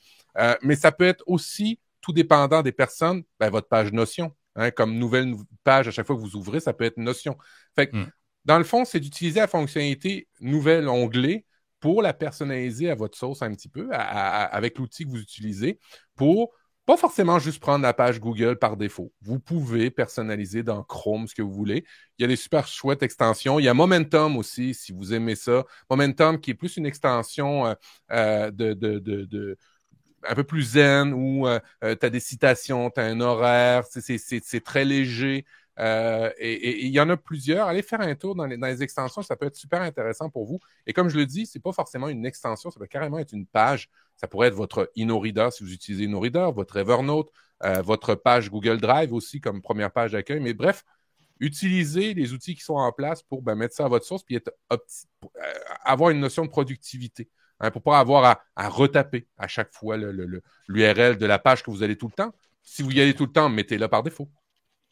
mais 0.62 0.76
ça 0.76 0.92
peut 0.92 1.06
être 1.06 1.24
aussi, 1.26 1.80
tout 2.02 2.12
dépendant 2.12 2.62
des 2.62 2.74
personnes, 2.74 3.24
ben, 3.40 3.50
votre 3.50 3.70
page 3.70 3.94
Notion. 3.94 4.34
Hein, 4.58 4.72
comme 4.72 4.96
nouvelle 4.96 5.36
page 5.64 5.88
à 5.88 5.92
chaque 5.92 6.08
fois 6.08 6.16
que 6.16 6.22
vous 6.22 6.36
ouvrez, 6.36 6.60
ça 6.60 6.74
peut 6.74 6.84
être 6.84 6.98
Notion. 6.98 7.38
Fait 7.76 7.94
hmm. 7.94 8.08
Dans 8.44 8.58
le 8.58 8.64
fond, 8.64 8.86
c'est 8.86 9.00
d'utiliser 9.00 9.40
la 9.40 9.48
fonctionnalité 9.48 10.28
nouvelle 10.40 10.88
onglet 10.88 11.46
pour 11.80 12.02
la 12.02 12.14
personnaliser 12.14 12.90
à 12.90 12.96
votre 12.96 13.18
sauce 13.18 13.42
un 13.42 13.54
petit 13.54 13.70
peu, 13.70 13.90
avec 13.92 14.78
l'outil 14.78 15.06
que 15.06 15.10
vous 15.10 15.22
utilisez, 15.22 15.80
pour 16.16 16.54
pas 16.86 16.96
forcément 16.96 17.38
juste 17.38 17.60
prendre 17.60 17.84
la 17.84 17.94
page 17.94 18.22
Google 18.22 18.58
par 18.58 18.78
défaut. 18.78 19.12
Vous 19.22 19.40
pouvez 19.40 19.92
personnaliser 19.92 20.64
dans 20.64 20.82
Chrome 20.84 21.28
ce 21.28 21.36
que 21.36 21.42
vous 21.42 21.52
voulez. 21.52 21.84
Il 22.18 22.22
y 22.22 22.26
a 22.26 22.30
des 22.30 22.38
super 22.38 22.66
chouettes 22.66 23.04
extensions. 23.04 23.60
Il 23.60 23.66
y 23.66 23.68
a 23.68 23.74
Momentum 23.74 24.38
aussi, 24.38 24.74
si 24.74 24.94
vous 24.94 25.14
aimez 25.14 25.36
ça. 25.36 25.66
Momentum 25.90 26.40
qui 26.40 26.52
est 26.52 26.56
plus 26.56 26.78
une 26.78 26.86
extension 26.86 27.68
euh, 27.68 27.74
euh, 28.12 28.52
de, 28.52 28.74
de 28.74 29.58
un 30.24 30.36
peu 30.36 30.44
plus 30.44 30.64
zen 30.74 31.14
où 31.14 31.48
euh, 31.48 31.60
euh, 31.84 31.96
tu 32.00 32.06
as 32.06 32.10
des 32.10 32.20
citations, 32.20 32.90
tu 32.90 33.00
as 33.00 33.06
un 33.06 33.20
horaire, 33.22 33.84
c'est 33.86 34.64
très 34.64 34.86
léger. 34.86 35.46
Euh, 35.80 36.32
et 36.40 36.86
il 36.86 36.92
y 36.92 37.00
en 37.00 37.10
a 37.10 37.18
plusieurs. 37.18 37.68
Allez 37.68 37.84
faire 37.84 38.02
un 38.02 38.16
tour 38.16 38.36
dans 38.36 38.46
les, 38.46 38.84
extensions, 38.84 39.22
ça 39.22 39.36
peut 39.36 39.46
être 39.46 39.56
super 39.56 39.82
intéressant 39.82 40.30
pour 40.30 40.46
vous. 40.46 40.60
Et 40.88 40.94
comme 40.94 41.08
je 41.10 41.18
le 41.18 41.26
dis, 41.26 41.46
c'est 41.46 41.60
pas 41.60 41.72
forcément 41.72 42.10
une 42.10 42.26
extension, 42.26 42.72
ça 42.72 42.80
peut 42.80 42.88
carrément 42.88 43.20
être 43.20 43.34
une 43.34 43.46
page. 43.46 43.90
Ça 44.16 44.28
pourrait 44.28 44.48
être 44.48 44.56
votre 44.56 44.92
InnoReader 44.98 45.50
si 45.52 45.64
vous 45.64 45.72
utilisez 45.72 46.06
InnoReader, 46.06 46.50
votre 46.56 46.78
Evernote, 46.78 47.32
votre 47.84 48.16
page 48.16 48.50
Google 48.50 48.78
Drive 48.78 49.14
aussi 49.14 49.40
comme 49.40 49.62
première 49.62 49.92
page 49.92 50.14
d'accueil. 50.14 50.40
Mais 50.40 50.54
bref, 50.56 50.84
utilisez 51.40 52.14
les 52.14 52.34
outils 52.34 52.56
qui 52.56 52.64
sont 52.64 52.76
en 52.76 52.92
place 52.92 53.22
pour 53.24 53.42
ben, 53.42 53.56
mettre 53.56 53.76
ça 53.76 53.86
à 53.86 53.88
votre 53.88 54.06
source 54.06 54.24
puis 54.24 54.36
être 54.36 54.52
euh, 54.72 54.78
avoir 55.84 56.10
une 56.10 56.20
notion 56.20 56.46
de 56.46 56.50
productivité. 56.50 57.30
Hein, 57.60 57.72
pour 57.72 57.82
pas 57.82 58.00
avoir 58.00 58.44
à, 58.56 58.70
retaper 58.70 59.28
à 59.38 59.48
chaque 59.48 59.74
fois 59.74 59.98
l'URL 59.98 61.18
de 61.18 61.26
la 61.26 61.40
page 61.40 61.64
que 61.64 61.72
vous 61.72 61.84
allez 61.84 61.98
tout 61.98 62.08
le 62.08 62.14
temps. 62.14 62.32
Si 62.62 62.84
vous 62.84 62.92
y 62.92 63.02
allez 63.02 63.16
tout 63.16 63.26
le 63.26 63.32
temps, 63.32 63.50
mettez-le 63.50 63.88
par 63.88 64.04
défaut. 64.04 64.30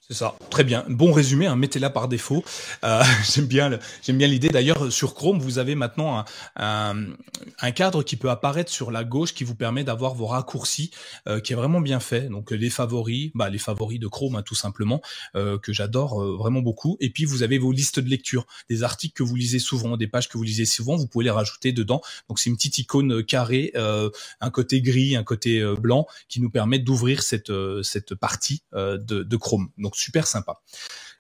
C'est 0.07 0.13
ça, 0.13 0.35
très 0.51 0.63
bien. 0.63 0.85
Bon 0.87 1.11
résumé, 1.11 1.47
hein, 1.47 1.55
mettez-la 1.55 1.89
par 1.89 2.07
défaut. 2.07 2.43
Euh, 2.83 3.01
j'aime 3.33 3.47
bien, 3.47 3.79
l'idée. 4.27 4.49
D'ailleurs, 4.49 4.91
sur 4.91 5.15
Chrome, 5.15 5.39
vous 5.39 5.57
avez 5.57 5.73
maintenant 5.73 6.23
un, 6.55 7.71
cadre 7.73 8.03
qui 8.03 8.15
peut 8.15 8.29
apparaître 8.29 8.71
sur 8.71 8.91
la 8.91 9.03
gauche, 9.03 9.33
qui 9.33 9.43
vous 9.43 9.55
permet 9.55 9.83
d'avoir 9.83 10.13
vos 10.13 10.27
raccourcis, 10.27 10.91
euh, 11.27 11.39
qui 11.39 11.53
est 11.53 11.55
vraiment 11.55 11.81
bien 11.81 11.99
fait. 11.99 12.29
Donc 12.29 12.51
les 12.51 12.69
favoris, 12.69 13.31
bah, 13.33 13.49
les 13.49 13.57
favoris 13.57 13.99
de 13.99 14.05
Chrome, 14.05 14.35
hein, 14.35 14.43
tout 14.43 14.53
simplement, 14.53 15.01
euh, 15.35 15.57
que 15.57 15.73
j'adore 15.73 16.21
euh, 16.21 16.37
vraiment 16.37 16.61
beaucoup. 16.61 16.97
Et 16.99 17.09
puis 17.09 17.25
vous 17.25 17.41
avez 17.41 17.57
vos 17.57 17.71
listes 17.71 17.99
de 17.99 18.07
lecture, 18.07 18.45
des 18.69 18.83
articles 18.83 19.15
que 19.15 19.23
vous 19.23 19.35
lisez 19.35 19.57
souvent, 19.57 19.97
des 19.97 20.07
pages 20.07 20.29
que 20.29 20.37
vous 20.37 20.43
lisez 20.43 20.65
souvent, 20.65 20.97
vous 20.97 21.07
pouvez 21.07 21.25
les 21.25 21.31
rajouter 21.31 21.71
dedans. 21.71 22.01
Donc 22.29 22.37
c'est 22.37 22.51
une 22.51 22.57
petite 22.57 22.77
icône 22.77 23.23
carrée, 23.23 23.73
un 23.75 24.49
côté 24.51 24.81
gris, 24.81 25.15
un 25.15 25.23
côté 25.23 25.65
blanc, 25.79 26.05
qui 26.29 26.41
nous 26.41 26.51
permet 26.51 26.77
d'ouvrir 26.77 27.23
cette 27.23 27.51
cette 27.81 28.13
partie 28.13 28.61
de, 28.71 28.97
de 28.99 29.37
Chrome. 29.37 29.69
Super 29.95 30.27
sympa. 30.27 30.59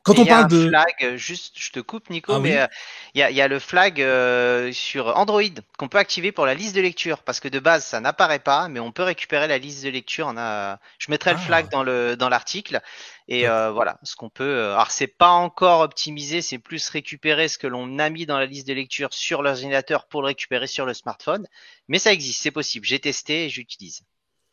Quand 0.05 0.19
on 0.19 0.25
parle 0.25 0.47
de 0.49 0.67
flag, 0.67 1.15
juste, 1.15 1.55
je 1.57 1.71
te 1.71 1.79
coupe 1.79 2.11
Nico, 2.11 2.33
ah 2.33 2.39
mais 2.39 2.59
euh, 2.59 2.67
il 3.15 3.21
y, 3.21 3.41
a, 3.41 3.47
le 3.47 3.57
flag 3.57 3.99
euh, 3.99 4.71
sur 4.71 5.17
Android 5.17 5.41
qu'on 5.79 5.87
peut 5.87 5.97
activer 5.97 6.31
pour 6.31 6.45
la 6.45 6.53
liste 6.53 6.75
de 6.75 6.81
lecture 6.81 7.23
parce 7.23 7.39
que 7.39 7.47
de 7.47 7.57
base 7.57 7.83
ça 7.83 7.99
n'apparaît 8.01 8.37
pas, 8.37 8.67
mais 8.67 8.79
on 8.79 8.91
peut 8.91 9.01
récupérer 9.01 9.47
la 9.47 9.57
liste 9.57 9.83
de 9.83 9.89
lecture. 9.89 10.27
On 10.27 10.37
a, 10.37 10.77
je 10.99 11.09
mettrai 11.09 11.31
le 11.31 11.39
ah. 11.39 11.43
flag 11.43 11.69
dans 11.71 11.81
le 11.81 12.15
dans 12.15 12.29
l'article 12.29 12.81
et 13.27 13.49
euh, 13.49 13.71
voilà 13.71 13.97
ce 14.03 14.15
qu'on 14.15 14.29
peut. 14.29 14.73
Alors 14.73 14.91
c'est 14.91 15.07
pas 15.07 15.31
encore 15.31 15.79
optimisé, 15.81 16.43
c'est 16.43 16.59
plus 16.59 16.87
récupérer 16.89 17.47
ce 17.47 17.57
que 17.57 17.65
l'on 17.65 17.97
a 17.97 18.07
mis 18.11 18.27
dans 18.27 18.37
la 18.37 18.45
liste 18.45 18.67
de 18.67 18.73
lecture 18.73 19.11
sur 19.11 19.41
l'ordinateur 19.41 20.05
pour 20.05 20.21
le 20.21 20.27
récupérer 20.27 20.67
sur 20.67 20.85
le 20.85 20.93
smartphone, 20.93 21.47
mais 21.87 21.97
ça 21.97 22.13
existe, 22.13 22.43
c'est 22.43 22.51
possible. 22.51 22.85
J'ai 22.85 22.99
testé 22.99 23.45
et 23.45 23.49
j'utilise. 23.49 24.03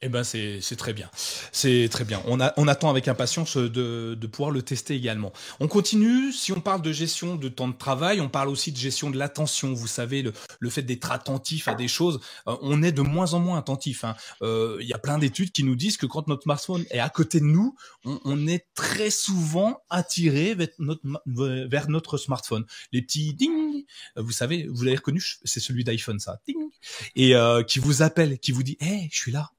Eh 0.04 0.08
ben 0.08 0.24
c'est 0.24 0.60
très 0.76 0.92
bien, 0.92 1.08
c'est 1.52 1.88
très 1.88 2.04
bien. 2.04 2.20
On, 2.26 2.40
attend 2.40 2.90
avec 2.90 3.06
impatience 3.06 3.56
de, 3.56 4.18
pouvoir 4.26 4.50
le 4.50 4.60
tester 4.60 4.96
également. 4.96 5.32
On 5.60 5.68
continue. 5.68 6.32
Si 6.32 6.50
on 6.50 6.60
parle 6.60 6.82
de 6.82 6.90
gestion 6.90 7.36
de 7.36 7.48
temps 7.48 7.68
de 7.68 7.76
travail, 7.76 8.20
on 8.20 8.28
parle 8.28 8.48
aussi 8.48 8.72
de 8.72 8.76
gestion 8.76 9.10
de 9.10 9.16
l'attention. 9.16 9.72
Vous 9.72 9.86
savez, 9.86 10.22
le, 10.58 10.70
fait 10.70 10.82
d'être 10.82 11.12
attentif 11.12 11.68
à 11.68 11.74
des 11.76 11.86
choses, 11.86 12.18
euh, 12.48 12.56
on 12.62 12.82
est 12.82 12.90
de 12.90 13.02
moins 13.02 13.34
en 13.34 13.38
moins 13.38 13.58
attentif. 13.58 14.02
Hein. 14.02 14.16
Euh, 14.42 14.76
il 14.80 14.88
y 14.88 14.92
a 14.92 14.98
plein 14.98 15.18
d'études 15.18 15.52
qui 15.52 15.62
nous 15.62 15.76
disent 15.76 15.96
que 15.96 16.06
quand 16.06 16.26
notre 16.26 16.42
smartphone 16.42 16.84
est 16.90 16.98
à 16.98 17.08
côté 17.08 17.38
de 17.38 17.44
nous, 17.44 17.76
on, 18.04 18.48
est 18.48 18.66
très 18.74 19.10
souvent 19.10 19.84
attiré 19.88 20.56
vers 20.56 21.88
notre, 21.88 22.16
smartphone. 22.16 22.64
Les 22.90 23.02
petits 23.02 23.34
ding, 23.34 23.84
vous 24.16 24.32
savez, 24.32 24.66
vous 24.68 24.82
l'avez 24.82 24.96
reconnu, 24.96 25.22
c'est 25.44 25.60
celui 25.60 25.84
d'iPhone 25.84 26.18
ça, 26.18 26.40
ding, 26.48 26.56
et 27.14 27.36
euh, 27.36 27.62
qui 27.62 27.78
vous 27.78 28.02
appelle, 28.02 28.40
qui 28.40 28.50
vous 28.50 28.64
dit, 28.64 28.76
hé, 28.80 29.08
je 29.12 29.16
suis 29.16 29.30
là 29.30 29.52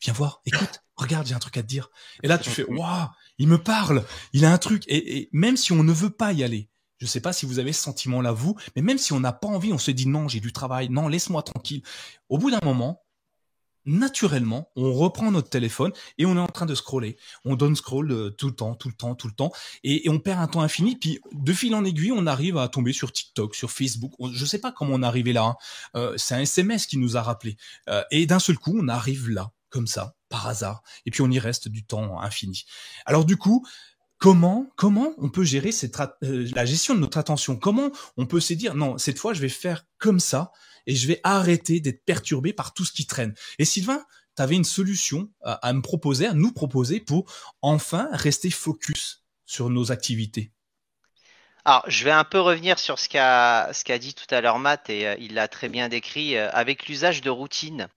viens 0.00 0.12
voir, 0.12 0.40
écoute, 0.46 0.82
regarde, 0.96 1.26
j'ai 1.26 1.34
un 1.34 1.38
truc 1.38 1.56
à 1.56 1.62
te 1.62 1.68
dire. 1.68 1.90
Et 2.22 2.28
là, 2.28 2.38
tu 2.38 2.50
fais, 2.50 2.64
waouh, 2.64 3.08
il 3.38 3.48
me 3.48 3.58
parle, 3.58 4.04
il 4.32 4.44
a 4.44 4.52
un 4.52 4.58
truc. 4.58 4.84
Et, 4.86 5.28
même 5.32 5.56
si 5.56 5.72
on 5.72 5.82
ne 5.82 5.92
veut 5.92 6.10
pas 6.10 6.32
y 6.32 6.44
aller, 6.44 6.70
je 6.98 7.06
sais 7.06 7.20
pas 7.20 7.32
si 7.32 7.46
vous 7.46 7.58
avez 7.58 7.72
ce 7.72 7.82
sentiment-là, 7.82 8.32
vous, 8.32 8.56
mais 8.76 8.82
même 8.82 8.98
si 8.98 9.12
on 9.12 9.20
n'a 9.20 9.32
pas 9.32 9.48
envie, 9.48 9.72
on 9.72 9.78
se 9.78 9.90
dit 9.90 10.06
non, 10.06 10.28
j'ai 10.28 10.40
du 10.40 10.52
travail, 10.52 10.88
non, 10.90 11.08
laisse-moi 11.08 11.42
tranquille. 11.42 11.82
Au 12.28 12.36
bout 12.36 12.50
d'un 12.50 12.60
moment, 12.62 13.02
naturellement, 13.86 14.70
on 14.76 14.92
reprend 14.92 15.30
notre 15.30 15.48
téléphone 15.48 15.92
et 16.18 16.26
on 16.26 16.36
est 16.36 16.40
en 16.40 16.46
train 16.46 16.66
de 16.66 16.74
scroller. 16.74 17.16
On 17.44 17.56
donne 17.56 17.76
scroll 17.76 18.12
euh, 18.12 18.30
tout 18.30 18.48
le 18.48 18.54
temps, 18.54 18.74
tout 18.74 18.88
le 18.88 18.94
temps, 18.94 19.14
tout 19.14 19.26
le 19.26 19.32
temps, 19.32 19.52
et, 19.82 20.08
on 20.08 20.18
perd 20.18 20.40
un 20.40 20.46
temps 20.46 20.60
infini. 20.60 20.96
Puis 20.96 21.20
de 21.32 21.52
fil 21.52 21.74
en 21.74 21.84
aiguille, 21.84 22.12
on 22.12 22.26
arrive 22.26 22.58
à 22.58 22.68
tomber 22.68 22.92
sur 22.92 23.12
TikTok, 23.12 23.54
sur 23.54 23.70
Facebook. 23.70 24.12
Je 24.32 24.44
sais 24.44 24.58
pas 24.58 24.72
comment 24.72 24.94
on 24.94 25.02
est 25.02 25.06
arrivé 25.06 25.32
là. 25.32 25.44
Hein. 25.44 25.56
Euh, 25.96 26.14
c'est 26.16 26.34
un 26.34 26.40
SMS 26.40 26.86
qui 26.86 26.98
nous 26.98 27.16
a 27.16 27.22
rappelé. 27.22 27.56
Euh, 27.88 28.02
et 28.10 28.26
d'un 28.26 28.38
seul 28.38 28.58
coup, 28.58 28.76
on 28.78 28.88
arrive 28.88 29.30
là 29.30 29.52
comme 29.70 29.86
ça, 29.86 30.16
par 30.28 30.46
hasard, 30.46 30.82
et 31.06 31.10
puis 31.10 31.22
on 31.22 31.30
y 31.30 31.38
reste 31.38 31.68
du 31.68 31.84
temps 31.84 32.20
infini. 32.20 32.64
Alors 33.06 33.24
du 33.24 33.36
coup, 33.36 33.66
comment 34.18 34.70
comment 34.76 35.14
on 35.18 35.30
peut 35.30 35.44
gérer 35.44 35.72
cette 35.72 35.98
euh, 36.22 36.48
la 36.54 36.66
gestion 36.66 36.94
de 36.94 37.00
notre 37.00 37.18
attention? 37.18 37.56
Comment 37.56 37.90
on 38.16 38.26
peut 38.26 38.40
se 38.40 38.52
dire 38.54 38.74
non, 38.74 38.98
cette 38.98 39.18
fois 39.18 39.34
je 39.34 39.40
vais 39.40 39.48
faire 39.48 39.86
comme 39.98 40.20
ça 40.20 40.52
et 40.86 40.94
je 40.94 41.08
vais 41.08 41.20
arrêter 41.24 41.80
d'être 41.80 42.04
perturbé 42.04 42.52
par 42.52 42.74
tout 42.74 42.84
ce 42.84 42.92
qui 42.92 43.06
traîne? 43.06 43.34
Et 43.58 43.64
Sylvain, 43.64 44.04
tu 44.36 44.42
avais 44.42 44.56
une 44.56 44.64
solution 44.64 45.30
à, 45.42 45.72
me 45.72 45.82
proposer, 45.82 46.26
à 46.26 46.34
nous 46.34 46.52
proposer 46.52 47.00
pour 47.00 47.30
enfin 47.62 48.08
rester 48.12 48.50
focus 48.50 49.24
sur 49.44 49.70
nos 49.70 49.90
activités. 49.90 50.52
Alors, 51.64 51.84
je 51.88 52.04
vais 52.04 52.10
un 52.10 52.24
peu 52.24 52.40
revenir 52.40 52.78
sur 52.78 52.98
ce 52.98 53.08
qu'a 53.08 53.98
dit 53.98 54.14
tout 54.14 54.32
à 54.34 54.40
l'heure 54.40 54.58
Matt 54.58 54.88
et 54.88 55.06
euh, 55.06 55.14
il 55.18 55.34
l'a 55.34 55.46
très 55.46 55.68
bien 55.68 55.88
décrit 55.88 56.36
euh, 56.36 56.48
avec 56.52 56.86
l'usage 56.86 57.20
de 57.20 57.28
routine 57.28 57.88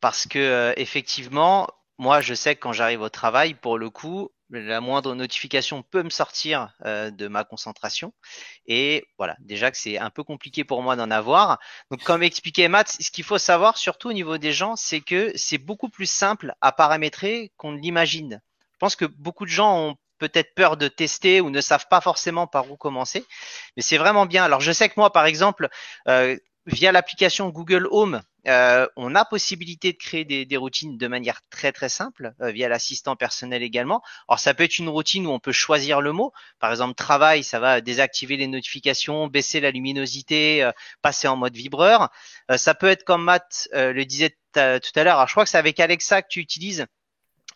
parce 0.00 0.26
que 0.26 0.38
euh, 0.38 0.72
effectivement, 0.76 1.68
moi, 1.98 2.20
je 2.20 2.34
sais 2.34 2.54
que 2.54 2.60
quand 2.60 2.72
j'arrive 2.72 3.02
au 3.02 3.10
travail, 3.10 3.54
pour 3.54 3.76
le 3.76 3.90
coup, 3.90 4.30
la 4.48 4.80
moindre 4.80 5.14
notification 5.14 5.82
peut 5.82 6.02
me 6.02 6.10
sortir 6.10 6.72
euh, 6.84 7.10
de 7.10 7.28
ma 7.28 7.44
concentration. 7.44 8.12
Et 8.66 9.06
voilà, 9.18 9.36
déjà 9.40 9.70
que 9.70 9.76
c'est 9.76 9.98
un 9.98 10.10
peu 10.10 10.24
compliqué 10.24 10.64
pour 10.64 10.82
moi 10.82 10.96
d'en 10.96 11.10
avoir. 11.10 11.58
Donc, 11.90 12.02
comme 12.02 12.22
expliquait 12.22 12.68
Matt, 12.68 12.88
ce 12.88 13.10
qu'il 13.10 13.24
faut 13.24 13.38
savoir, 13.38 13.76
surtout 13.76 14.08
au 14.08 14.12
niveau 14.12 14.38
des 14.38 14.52
gens, 14.52 14.76
c'est 14.76 15.00
que 15.00 15.30
c'est 15.36 15.58
beaucoup 15.58 15.88
plus 15.88 16.10
simple 16.10 16.54
à 16.60 16.72
paramétrer 16.72 17.52
qu'on 17.56 17.72
ne 17.72 17.78
l'imagine. 17.78 18.40
Je 18.72 18.78
pense 18.78 18.96
que 18.96 19.04
beaucoup 19.04 19.44
de 19.44 19.50
gens 19.50 19.76
ont 19.76 19.96
peut-être 20.18 20.54
peur 20.54 20.76
de 20.76 20.88
tester 20.88 21.40
ou 21.40 21.50
ne 21.50 21.60
savent 21.60 21.86
pas 21.88 22.00
forcément 22.00 22.46
par 22.46 22.70
où 22.70 22.76
commencer. 22.76 23.24
Mais 23.76 23.82
c'est 23.82 23.98
vraiment 23.98 24.26
bien. 24.26 24.44
Alors, 24.44 24.60
je 24.60 24.72
sais 24.72 24.88
que 24.88 24.94
moi, 24.96 25.12
par 25.12 25.26
exemple, 25.26 25.68
euh, 26.08 26.36
via 26.66 26.92
l'application 26.92 27.48
Google 27.50 27.88
Home, 27.90 28.22
euh, 28.46 28.86
on 28.96 29.14
a 29.14 29.24
possibilité 29.24 29.92
de 29.92 29.98
créer 29.98 30.24
des, 30.24 30.56
routines 30.56 30.96
de 30.96 31.06
manière 31.06 31.40
très 31.50 31.72
très 31.72 31.88
simple 31.88 32.32
euh, 32.40 32.50
via 32.50 32.68
l'assistant 32.68 33.16
personnel 33.16 33.62
également. 33.62 34.02
Alors 34.28 34.38
ça 34.38 34.54
peut 34.54 34.64
être 34.64 34.78
une 34.78 34.88
routine 34.88 35.26
où 35.26 35.30
on 35.30 35.40
peut 35.40 35.52
choisir 35.52 36.00
le 36.00 36.12
mot. 36.12 36.32
Par 36.58 36.70
exemple 36.70 36.94
travail, 36.94 37.44
ça 37.44 37.60
va 37.60 37.80
désactiver 37.80 38.36
les 38.36 38.46
notifications, 38.46 39.26
baisser 39.26 39.60
la 39.60 39.70
luminosité, 39.70 40.62
euh, 40.62 40.72
passer 41.02 41.28
en 41.28 41.36
mode 41.36 41.54
vibreur. 41.54 42.08
ça 42.56 42.74
peut 42.74 42.88
être 42.88 43.04
comme 43.04 43.24
Matt 43.24 43.68
le 43.72 44.04
disait 44.04 44.36
tout 44.54 44.60
à 44.60 45.04
l'heure. 45.04 45.26
Je 45.26 45.32
crois 45.32 45.44
que 45.44 45.50
c'est 45.50 45.58
avec 45.58 45.78
Alexa 45.80 46.22
que 46.22 46.28
tu 46.28 46.40
utilises 46.40 46.86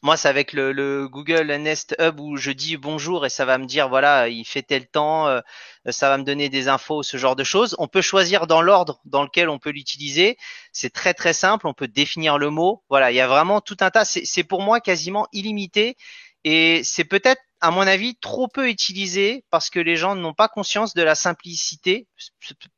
moi, 0.05 0.19
c'est 0.19 0.29
avec 0.29 0.53
le, 0.53 1.09
Google 1.09 1.51
Nest 1.55 1.97
Hub 1.99 2.21
où 2.21 2.37
je 2.37 2.51
dis 2.51 2.77
bonjour 2.77 3.25
et 3.25 3.31
ça 3.31 3.47
va 3.47 3.57
me 3.57 3.65
dire 3.65 3.89
voilà, 3.89 4.29
il 4.29 4.45
fait 4.45 4.63
tel 4.63 4.87
temps, 4.87 5.29
euh, 5.29 5.41
ça 5.89 6.11
va 6.11 6.19
me 6.19 6.25
donner 6.25 6.51
des 6.51 6.69
infos, 6.69 7.03
ce 7.03 7.17
genre 7.17 7.37
de 7.37 7.43
choses. 7.43 7.75
On 7.79 7.89
peut 7.89 8.03
choisir 8.03 8.47
dans 8.47 8.61
l'ordre 8.61 9.01
dans 9.07 9.23
lequel 9.23 9.49
on 9.49 9.59
peut 9.59 9.71
l'utiliser. 9.71 10.37
C'est 10.73 10.93
très 10.93 11.15
très 11.15 11.33
simple. 11.33 11.67
On 11.67 11.73
peut 11.73 11.89
définir 11.89 12.37
le 12.37 12.51
mot. 12.51 12.85
Voilà, 12.91 13.13
il 13.13 13.15
y 13.15 13.21
a 13.21 13.27
vraiment 13.27 13.63
tout 13.63 13.79
un 13.81 13.91
tas. 13.91 14.05
C'est 14.05 14.45
pour 14.45 14.61
moi 14.61 14.79
quasiment 14.81 15.27
illimité 15.33 15.97
et 16.45 16.83
c'est 16.85 17.05
peut-être 17.05 17.41
à 17.63 17.71
mon 17.71 17.87
avis, 17.87 18.15
trop 18.17 18.47
peu 18.47 18.69
utilisé 18.69 19.47
parce 19.51 19.71
que 19.71 19.81
les 19.81 19.97
gens 19.97 20.15
n'ont 20.17 20.35
pas 20.35 20.49
conscience 20.49 20.93
de 20.93 21.03
la 21.03 21.15
simplicité. 21.15 22.09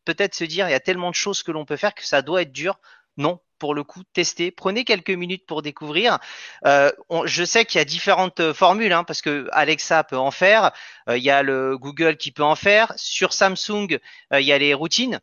Peut-être 0.05 0.37
se 0.37 0.45
dire, 0.45 0.69
il 0.69 0.71
y 0.71 0.75
a 0.75 0.81
tellement 0.81 1.11
de 1.11 1.17
choses 1.17 1.43
que 1.43 1.51
l'on 1.51 1.65
peut 1.65 1.77
faire 1.77 1.93
que 1.93 2.07
ça 2.07 2.23
doit 2.23 2.43
être 2.43 2.53
dur. 2.53 2.79
Non, 3.17 3.41
pour 3.59 3.75
le 3.75 3.85
coup 3.85 4.03
tester. 4.13 4.51
Prenez 4.51 4.85
quelques 4.85 5.11
minutes 5.11 5.47
pour 5.47 5.63
découvrir. 5.63 6.19
Euh, 6.65 6.91
je 7.25 7.45
sais 7.45 7.65
qu'il 7.65 7.79
y 7.79 7.83
a 7.83 7.85
différentes 7.85 8.41
euh, 8.41 8.55
formules, 8.55 8.93
hein, 8.93 9.05
parce 9.05 9.23
que 9.23 9.49
Alexa 9.53 10.05
peut 10.05 10.19
en 10.19 10.31
faire, 10.31 10.73
euh, 11.09 11.19
il 11.19 11.25
y 11.25 11.31
a 11.31 11.43
le 11.43 11.79
Google 11.79 12.17
qui 12.17 12.33
peut 12.33 12.45
en 12.45 12.57
faire. 12.57 12.93
Sur 12.97 13.33
Samsung, 13.33 13.99
il 14.33 14.41
y 14.41 14.53
a 14.53 14.59
les 14.59 14.75
routines. 14.75 15.21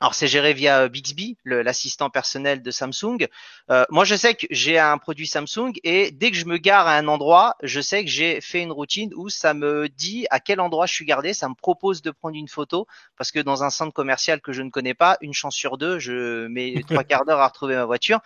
Alors 0.00 0.14
c'est 0.14 0.26
géré 0.26 0.52
via 0.52 0.80
euh, 0.80 0.88
Bixby, 0.88 1.38
l'assistant 1.44 2.10
personnel 2.10 2.62
de 2.62 2.70
Samsung. 2.70 3.28
Euh, 3.70 3.84
moi 3.88 4.04
je 4.04 4.14
sais 4.14 4.34
que 4.34 4.46
j'ai 4.50 4.78
un 4.78 4.98
produit 4.98 5.26
Samsung 5.26 5.72
et 5.84 6.10
dès 6.10 6.30
que 6.30 6.36
je 6.36 6.44
me 6.44 6.58
gare 6.58 6.86
à 6.86 6.96
un 6.96 7.08
endroit, 7.08 7.56
je 7.62 7.80
sais 7.80 8.04
que 8.04 8.10
j'ai 8.10 8.42
fait 8.42 8.60
une 8.60 8.72
routine 8.72 9.12
où 9.16 9.30
ça 9.30 9.54
me 9.54 9.88
dit 9.88 10.26
à 10.30 10.38
quel 10.38 10.60
endroit 10.60 10.84
je 10.84 10.92
suis 10.92 11.06
gardé, 11.06 11.32
ça 11.32 11.48
me 11.48 11.54
propose 11.54 12.02
de 12.02 12.10
prendre 12.10 12.36
une 12.36 12.48
photo 12.48 12.86
parce 13.16 13.32
que 13.32 13.40
dans 13.40 13.64
un 13.64 13.70
centre 13.70 13.94
commercial 13.94 14.42
que 14.42 14.52
je 14.52 14.60
ne 14.60 14.68
connais 14.68 14.94
pas, 14.94 15.16
une 15.22 15.32
chance 15.32 15.54
sur 15.54 15.78
deux, 15.78 15.98
je 15.98 16.46
mets 16.48 16.82
trois 16.88 17.04
quarts 17.04 17.24
d'heure 17.24 17.40
à 17.40 17.48
retrouver 17.48 17.74
ma 17.76 17.86
voiture. 17.86 18.20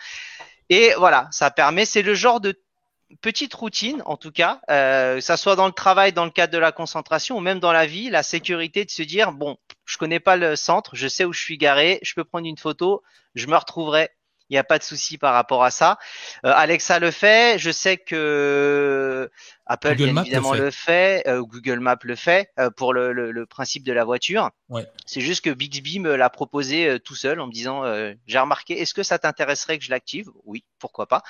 Et 0.70 0.92
voilà, 0.98 1.28
ça 1.30 1.50
permet, 1.50 1.84
c'est 1.84 2.02
le 2.02 2.14
genre 2.14 2.40
de 2.40 2.60
petite 3.20 3.54
routine, 3.54 4.02
en 4.06 4.16
tout 4.16 4.30
cas, 4.30 4.60
euh, 4.70 5.16
que 5.16 5.20
ça 5.20 5.36
soit 5.36 5.56
dans 5.56 5.66
le 5.66 5.72
travail, 5.72 6.12
dans 6.12 6.24
le 6.24 6.30
cadre 6.30 6.52
de 6.52 6.58
la 6.58 6.72
concentration, 6.72 7.36
ou 7.36 7.40
même 7.40 7.60
dans 7.60 7.72
la 7.72 7.86
vie, 7.86 8.10
la 8.10 8.22
sécurité 8.22 8.84
de 8.84 8.90
se 8.90 9.02
dire 9.02 9.32
bon, 9.32 9.56
je 9.84 9.98
connais 9.98 10.20
pas 10.20 10.36
le 10.36 10.56
centre, 10.56 10.94
je 10.94 11.08
sais 11.08 11.24
où 11.24 11.32
je 11.32 11.40
suis 11.40 11.58
garé, 11.58 11.98
je 12.02 12.14
peux 12.14 12.24
prendre 12.24 12.46
une 12.46 12.58
photo, 12.58 13.02
je 13.34 13.46
me 13.46 13.56
retrouverai. 13.56 14.10
Il 14.50 14.54
n'y 14.54 14.58
a 14.58 14.64
pas 14.64 14.78
de 14.78 14.82
souci 14.82 15.16
par 15.16 15.32
rapport 15.32 15.62
à 15.62 15.70
ça. 15.70 15.96
Euh, 16.44 16.52
Alexa 16.52 16.98
le 16.98 17.12
fait. 17.12 17.56
Je 17.60 17.70
sais 17.70 17.96
que 17.96 19.30
Apple 19.64 19.94
bien 19.94 20.16
évidemment 20.16 20.54
le 20.54 20.72
fait, 20.72 21.22
euh, 21.28 21.40
Google 21.40 21.78
Maps 21.78 22.00
le 22.02 22.16
fait 22.16 22.50
euh, 22.58 22.68
pour 22.68 22.92
le, 22.92 23.12
le, 23.12 23.30
le, 23.30 23.46
principe 23.46 23.84
de 23.84 23.92
la 23.92 24.02
voiture. 24.02 24.50
Ouais. 24.68 24.84
C'est 25.06 25.20
juste 25.20 25.44
que 25.44 25.50
Bixby 25.50 26.00
me 26.00 26.16
l'a 26.16 26.30
proposé 26.30 26.98
tout 27.04 27.14
seul 27.14 27.38
en 27.38 27.46
me 27.46 27.52
disant 27.52 27.84
j'ai 28.26 28.38
remarqué, 28.40 28.80
est-ce 28.80 28.92
que 28.92 29.04
ça 29.04 29.20
t'intéresserait 29.20 29.78
que 29.78 29.84
je 29.84 29.90
l'active? 29.90 30.28
Oui, 30.44 30.64
pourquoi 30.80 31.06
pas. 31.06 31.22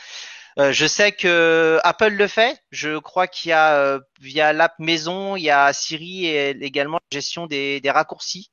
Euh, 0.59 0.73
je 0.73 0.87
sais 0.87 1.13
que 1.13 1.79
Apple 1.85 2.09
le 2.15 2.27
fait. 2.27 2.59
Je 2.71 2.99
crois 2.99 3.27
qu'il 3.29 3.51
y 3.51 3.53
a 3.53 3.77
euh, 3.77 4.01
via 4.21 4.53
l'app 4.53 4.79
maison, 4.79 5.37
il 5.37 5.43
y 5.43 5.51
a 5.51 5.73
Siri 5.73 6.27
et 6.27 6.51
également 6.65 6.99
la 7.11 7.17
gestion 7.19 7.47
des, 7.47 7.81
des 7.81 7.91
raccourcis. 7.91 8.51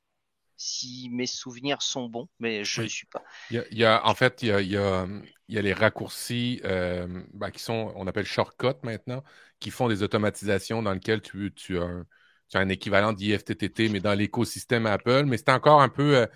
Si 0.57 1.09
mes 1.11 1.27
souvenirs 1.27 1.81
sont 1.81 2.09
bons, 2.09 2.29
mais 2.39 2.65
je 2.65 2.81
ne 2.83 2.87
Oui. 2.87 2.89
suis 2.89 3.07
pas. 3.07 3.23
Il 3.49 3.57
y 3.57 3.59
a, 3.59 3.65
il 3.71 3.77
y 3.79 3.85
a- 3.85 4.05
en 4.07 4.15
fait, 4.15 4.41
il 4.43 4.49
y 4.49 4.51
a, 4.51 4.61
il 4.61 4.69
y 4.69 4.77
a, 4.77 5.07
il 5.49 5.55
y 5.55 5.57
a 5.59 5.61
les 5.61 5.73
raccourcis 5.73 6.61
euh, 6.65 7.23
ben, 7.33 7.51
qui 7.51 7.61
sont, 7.61 7.93
on 7.95 8.07
appelle 8.07 8.25
shortcuts 8.25 8.67
maintenant, 8.83 9.23
qui 9.59 9.71
font 9.71 9.87
des 9.89 10.03
automatisations 10.03 10.83
dans 10.83 10.93
lesquelles 10.93 11.21
tu, 11.21 11.53
tu 11.55 11.79
as 11.79 11.83
un, 11.83 12.05
tu 12.49 12.57
as 12.57 12.61
un 12.61 12.69
équivalent 12.69 13.13
d'IFTTT, 13.13 13.89
mais 13.89 14.01
dans 14.01 14.13
l'écosystème 14.15 14.85
Apple. 14.87 15.25
Mais 15.25 15.37
c'est 15.37 15.49
encore 15.51 15.81
un 15.81 15.89
peu, 15.89 16.27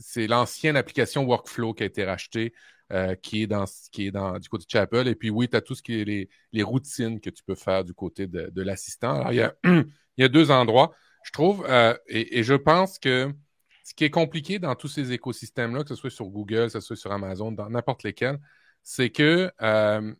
c'est 0.00 0.26
l'ancienne 0.26 0.76
application 0.76 1.24
Workflow 1.24 1.74
qui 1.74 1.82
a 1.82 1.86
été 1.86 2.04
rachetée, 2.04 2.52
euh, 2.92 3.14
qui 3.16 3.42
est 3.42 3.46
dans, 3.46 3.64
qui 3.90 4.06
est 4.06 4.10
dans 4.10 4.38
du 4.38 4.48
côté 4.48 4.64
de 4.64 4.70
chez 4.70 4.78
Apple. 4.78 5.08
Et 5.08 5.14
puis 5.14 5.30
oui, 5.30 5.48
tu 5.48 5.56
as 5.56 5.60
tout 5.60 5.74
ce 5.74 5.82
qui 5.82 6.00
est 6.00 6.04
les, 6.04 6.28
les 6.52 6.62
routines 6.62 7.20
que 7.20 7.30
tu 7.30 7.42
peux 7.42 7.54
faire 7.54 7.84
du 7.84 7.94
côté 7.94 8.26
de, 8.26 8.62
l'assistant. 8.62 9.20
Alors, 9.20 9.32
il 9.32 9.36
y 9.36 9.42
a, 9.42 9.54
il 9.64 9.84
y 10.18 10.24
a 10.24 10.28
deux 10.28 10.50
endroits, 10.50 10.94
je 11.24 11.32
trouve, 11.32 11.66
euh, 11.68 11.96
et, 12.06 12.38
et 12.38 12.42
je 12.42 12.54
pense 12.54 12.98
que 12.98 13.32
ce 13.84 13.94
qui 13.94 14.04
est 14.04 14.10
compliqué 14.10 14.58
dans 14.58 14.74
tous 14.74 14.88
ces 14.88 15.12
écosystèmes-là, 15.12 15.84
que 15.84 15.88
ce 15.90 15.94
soit 15.94 16.10
sur 16.10 16.26
Google, 16.26 16.64
que 16.64 16.70
ce 16.70 16.80
soit 16.80 16.96
sur 16.96 17.12
Amazon, 17.12 17.52
dans 17.52 17.70
n'importe 17.70 18.02
lesquels, 18.02 18.40
c'est 18.82 19.10
que 19.10 19.50
euh, 19.62 20.14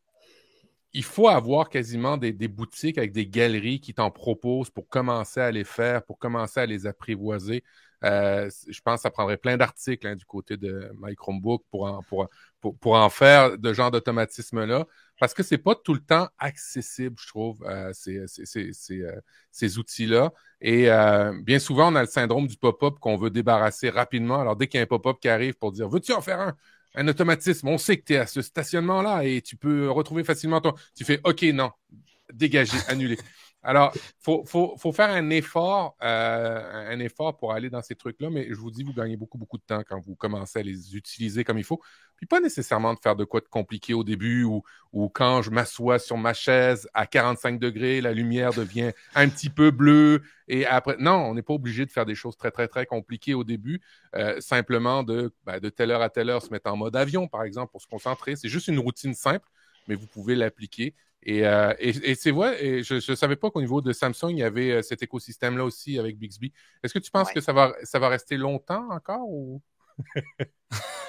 il 0.92 1.04
faut 1.04 1.28
avoir 1.28 1.68
quasiment 1.68 2.16
des, 2.16 2.32
des 2.32 2.48
boutiques 2.48 2.96
avec 2.96 3.12
des 3.12 3.26
galeries 3.26 3.80
qui 3.80 3.92
t'en 3.92 4.10
proposent 4.10 4.70
pour 4.70 4.88
commencer 4.88 5.40
à 5.40 5.50
les 5.50 5.64
faire, 5.64 6.04
pour 6.04 6.18
commencer 6.18 6.60
à 6.60 6.66
les 6.66 6.86
apprivoiser. 6.86 7.64
Euh, 8.04 8.50
je 8.68 8.80
pense 8.80 8.96
que 8.96 9.02
ça 9.02 9.10
prendrait 9.10 9.36
plein 9.36 9.56
d'articles 9.56 10.06
hein, 10.06 10.16
du 10.16 10.24
côté 10.24 10.56
de 10.56 10.90
My 11.00 11.14
Chromebook 11.14 11.64
pour 11.70 11.86
en, 11.86 13.08
faire 13.10 13.58
de 13.58 13.72
genre 13.72 13.90
d'automatisme-là, 13.90 14.86
parce 15.18 15.32
que 15.34 15.42
c'est 15.42 15.58
pas 15.58 15.74
tout 15.74 15.94
le 15.94 16.00
temps 16.00 16.28
accessible, 16.38 17.16
je 17.18 17.26
trouve, 17.28 17.64
euh, 17.64 17.92
euh, 18.08 19.20
ces 19.50 19.78
outils-là. 19.78 20.32
Et 20.60 20.88
bien 21.42 21.58
souvent, 21.58 21.92
on 21.92 21.96
a 21.96 22.02
le 22.02 22.08
syndrome 22.08 22.46
du 22.46 22.56
pop-up 22.56 22.98
qu'on 23.00 23.16
veut 23.16 23.30
débarrasser 23.30 23.90
rapidement. 23.90 24.40
Alors, 24.40 24.56
dès 24.56 24.66
qu'il 24.66 24.78
y 24.78 24.80
a 24.80 24.84
un 24.84 24.86
pop-up 24.86 25.18
qui 25.20 25.28
arrive 25.28 25.54
pour 25.54 25.72
dire 25.72 25.88
Veux-tu 25.88 26.12
en 26.12 26.20
faire 26.20 26.40
un? 26.40 26.56
Un 26.98 27.08
automatisme, 27.08 27.68
on 27.68 27.76
sait 27.76 27.98
que 27.98 28.04
tu 28.04 28.14
es 28.14 28.16
à 28.16 28.26
ce 28.26 28.40
stationnement-là 28.40 29.24
et 29.24 29.42
tu 29.42 29.56
peux 29.56 29.90
retrouver 29.90 30.24
facilement 30.24 30.62
ton. 30.62 30.72
Tu 30.94 31.04
fais 31.04 31.20
OK, 31.24 31.42
non, 31.42 31.70
dégagé, 32.32 32.78
annulé. 32.88 33.18
Alors, 33.66 33.92
faut, 34.20 34.44
faut, 34.44 34.76
faut 34.78 34.92
faire 34.92 35.10
un 35.10 35.28
effort, 35.30 35.96
euh, 36.00 36.92
un 36.92 37.00
effort 37.00 37.36
pour 37.36 37.52
aller 37.52 37.68
dans 37.68 37.82
ces 37.82 37.96
trucs-là, 37.96 38.30
mais 38.30 38.46
je 38.48 38.54
vous 38.54 38.70
dis, 38.70 38.84
vous 38.84 38.92
gagnez 38.92 39.16
beaucoup, 39.16 39.38
beaucoup 39.38 39.58
de 39.58 39.64
temps 39.64 39.82
quand 39.86 39.98
vous 39.98 40.14
commencez 40.14 40.60
à 40.60 40.62
les 40.62 40.94
utiliser 40.94 41.42
comme 41.42 41.58
il 41.58 41.64
faut. 41.64 41.82
Puis 42.16 42.26
pas 42.26 42.38
nécessairement 42.38 42.94
de 42.94 43.00
faire 43.00 43.16
de 43.16 43.24
quoi 43.24 43.40
de 43.40 43.48
compliqué 43.48 43.92
au 43.92 44.04
début 44.04 44.44
ou, 44.44 44.62
ou 44.92 45.08
quand 45.08 45.42
je 45.42 45.50
m'assois 45.50 45.98
sur 45.98 46.16
ma 46.16 46.32
chaise 46.32 46.88
à 46.94 47.06
45 47.06 47.58
degrés, 47.58 48.00
la 48.00 48.12
lumière 48.12 48.52
devient 48.52 48.92
un 49.16 49.28
petit 49.28 49.50
peu 49.50 49.72
bleue 49.72 50.22
et 50.48 50.64
après, 50.64 50.96
non, 51.00 51.16
on 51.16 51.34
n'est 51.34 51.42
pas 51.42 51.54
obligé 51.54 51.84
de 51.84 51.90
faire 51.90 52.06
des 52.06 52.14
choses 52.14 52.36
très, 52.36 52.52
très, 52.52 52.68
très 52.68 52.86
compliquées 52.86 53.34
au 53.34 53.42
début. 53.42 53.80
Euh, 54.14 54.40
simplement 54.40 55.02
de, 55.02 55.34
ben, 55.44 55.58
de 55.58 55.68
telle 55.70 55.90
heure 55.90 56.02
à 56.02 56.08
telle 56.08 56.30
heure 56.30 56.42
se 56.42 56.50
mettre 56.50 56.70
en 56.70 56.76
mode 56.76 56.94
avion, 56.94 57.26
par 57.26 57.42
exemple, 57.42 57.72
pour 57.72 57.82
se 57.82 57.88
concentrer. 57.88 58.36
C'est 58.36 58.48
juste 58.48 58.68
une 58.68 58.78
routine 58.78 59.14
simple, 59.14 59.48
mais 59.88 59.96
vous 59.96 60.06
pouvez 60.06 60.36
l'appliquer. 60.36 60.94
Et, 61.22 61.44
euh, 61.46 61.74
et, 61.80 61.88
et 62.10 62.14
c'est 62.14 62.30
vrai, 62.30 62.64
et 62.64 62.82
je 62.84 62.94
ne 62.94 63.16
savais 63.16 63.36
pas 63.36 63.50
qu'au 63.50 63.60
niveau 63.60 63.80
de 63.80 63.92
Samsung, 63.92 64.30
il 64.30 64.38
y 64.38 64.42
avait 64.44 64.70
euh, 64.72 64.82
cet 64.82 65.02
écosystème-là 65.02 65.64
aussi 65.64 65.98
avec 65.98 66.18
Bixby. 66.18 66.52
Est-ce 66.82 66.94
que 66.94 67.00
tu 67.00 67.10
penses 67.10 67.28
Ouais. 67.28 67.32
que 67.32 67.40
ça 67.40 67.52
va, 67.52 67.74
ça 67.82 67.98
va 67.98 68.08
rester 68.08 68.36
longtemps 68.36 68.88
encore 68.90 69.28
ou... 69.28 69.60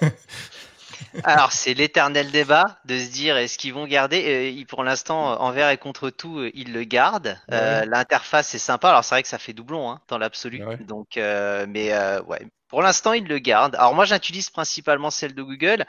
Alors 1.24 1.52
c'est 1.52 1.74
l'éternel 1.74 2.32
débat 2.32 2.80
de 2.86 2.98
se 2.98 3.10
dire 3.10 3.38
est-ce 3.38 3.58
qu'ils 3.58 3.74
vont 3.74 3.86
garder. 3.88 4.24
Euh, 4.26 4.50
ils- 4.50 4.66
pour 4.66 4.84
l'instant, 4.84 5.40
envers 5.42 5.70
et 5.70 5.78
contre 5.78 6.10
tout, 6.10 6.40
euh, 6.40 6.52
ils 6.54 6.74
le 6.74 6.84
gardent. 6.84 7.38
Euh, 7.52 7.86
L'interface 7.86 8.54
est 8.56 8.60
sympa. 8.60 8.90
Alors 8.90 9.04
c'est 9.04 9.16
vrai 9.16 9.24
que 9.24 9.30
ça 9.30 9.38
fait 9.40 9.54
doublon 9.54 9.90
hein, 9.92 10.02
dans 10.08 10.18
l'absolu. 10.18 10.64
Ouais. 10.64 10.78
Donc, 10.78 11.18
euh, 11.18 11.66
mais 11.70 11.92
euh, 11.94 12.22
ouais. 12.24 12.46
Pour 12.68 12.82
l'instant, 12.82 13.14
ils 13.14 13.24
le 13.26 13.40
gardent. 13.40 13.76
Alors 13.76 13.96
moi, 13.96 14.04
j'utilise 14.04 14.50
principalement 14.50 15.10
celle 15.10 15.34
de 15.34 15.42
Google. 15.42 15.86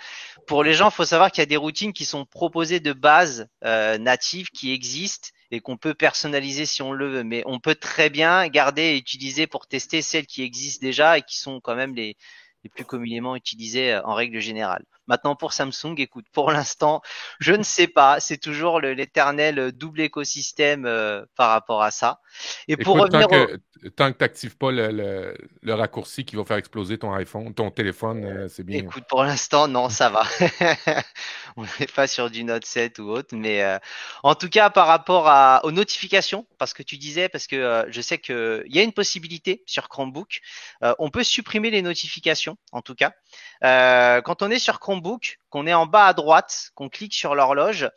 Pour 0.46 0.62
les 0.62 0.74
gens, 0.74 0.90
il 0.90 0.94
faut 0.94 1.04
savoir 1.04 1.32
qu'il 1.32 1.42
y 1.42 1.42
a 1.42 1.46
des 1.46 1.56
routines 1.56 1.92
qui 1.92 2.04
sont 2.04 2.24
proposées 2.24 2.78
de 2.78 2.92
base 2.92 3.48
euh, 3.64 3.98
natives, 3.98 4.46
qui 4.50 4.72
existent 4.72 5.30
et 5.50 5.58
qu'on 5.60 5.76
peut 5.76 5.94
personnaliser 5.94 6.66
si 6.66 6.82
on 6.82 6.92
le 6.92 7.08
veut. 7.08 7.24
Mais 7.24 7.42
on 7.46 7.58
peut 7.58 7.74
très 7.74 8.10
bien 8.10 8.46
garder 8.46 8.82
et 8.82 8.96
utiliser 8.96 9.48
pour 9.48 9.66
tester 9.66 10.02
celles 10.02 10.26
qui 10.26 10.42
existent 10.44 10.84
déjà 10.86 11.18
et 11.18 11.22
qui 11.22 11.36
sont 11.36 11.60
quand 11.60 11.74
même 11.74 11.94
les 11.96 12.16
les 12.64 12.70
plus 12.70 12.84
communément 12.84 13.36
utilisées 13.36 13.96
en 14.04 14.14
règle 14.14 14.40
générale. 14.40 14.84
Maintenant 15.08 15.34
pour 15.36 15.52
Samsung, 15.52 15.94
écoute, 15.98 16.26
pour 16.32 16.52
l'instant, 16.52 17.02
je 17.40 17.52
ne 17.54 17.62
sais 17.64 17.88
pas. 17.88 18.20
C'est 18.20 18.38
toujours 18.38 18.80
l'éternel 18.80 19.58
euh, 19.58 19.72
double 19.72 20.00
écosystème 20.02 20.86
euh, 20.86 21.24
par 21.36 21.50
rapport 21.50 21.82
à 21.82 21.90
ça. 21.90 22.20
Et 22.68 22.76
pour 22.76 22.96
Écoute, 22.96 23.08
tant 23.10 23.24
revenir, 23.24 23.32
au- 23.32 23.48
que, 23.48 23.56
tant 23.96 24.12
que 24.12 24.18
tu 24.18 24.24
n'actives 24.24 24.56
pas 24.56 24.70
le, 24.70 24.90
le, 24.92 25.36
le 25.62 25.74
raccourci 25.74 26.24
qui 26.24 26.36
va 26.36 26.44
faire 26.44 26.56
exploser 26.58 26.98
ton 26.98 27.12
iPhone, 27.14 27.54
ton 27.54 27.70
téléphone, 27.70 28.24
euh, 28.24 28.48
c'est 28.48 28.64
bien. 28.64 28.90
écoute, 28.90 29.04
pour 29.08 29.24
l'instant, 29.24 29.66
non, 29.66 29.88
ça 29.88 30.10
va. 30.10 30.24
On 31.56 31.64
n'est 31.80 31.86
pas 31.86 32.06
sur 32.06 32.30
du 32.30 32.44
Note 32.44 32.66
7 32.66 32.98
ou 32.98 33.08
autre, 33.10 33.34
mais 33.34 33.62
euh, 33.62 33.78
en 34.22 34.34
tout 34.34 34.48
cas 34.50 34.68
par 34.70 34.86
rapport 34.86 35.26
à, 35.28 35.60
aux 35.64 35.72
notifications, 35.72 36.46
parce 36.58 36.74
que 36.74 36.82
tu 36.82 36.98
disais, 36.98 37.28
parce 37.30 37.46
que 37.46 37.56
euh, 37.56 37.84
je 37.90 38.00
sais 38.02 38.18
que 38.18 38.62
il 38.66 38.76
y 38.76 38.78
a 38.78 38.82
une 38.82 38.92
possibilité 38.92 39.62
sur 39.66 39.88
Chromebook, 39.88 40.40
euh, 40.82 40.94
on 40.98 41.08
peut 41.10 41.24
supprimer 41.24 41.70
les 41.70 41.80
notifications, 41.82 42.56
en 42.72 42.82
tout 42.82 42.94
cas. 42.94 43.12
Euh, 43.64 44.20
quand 44.20 44.42
on 44.42 44.50
est 44.50 44.58
sur 44.58 44.80
Chromebook, 44.80 44.97
qu'on 45.50 45.66
est 45.66 45.74
en 45.74 45.86
bas 45.86 46.06
à 46.06 46.12
droite, 46.12 46.70
qu'on 46.74 46.88
clique 46.88 47.14
sur 47.14 47.34
l'horloge, 47.34 47.88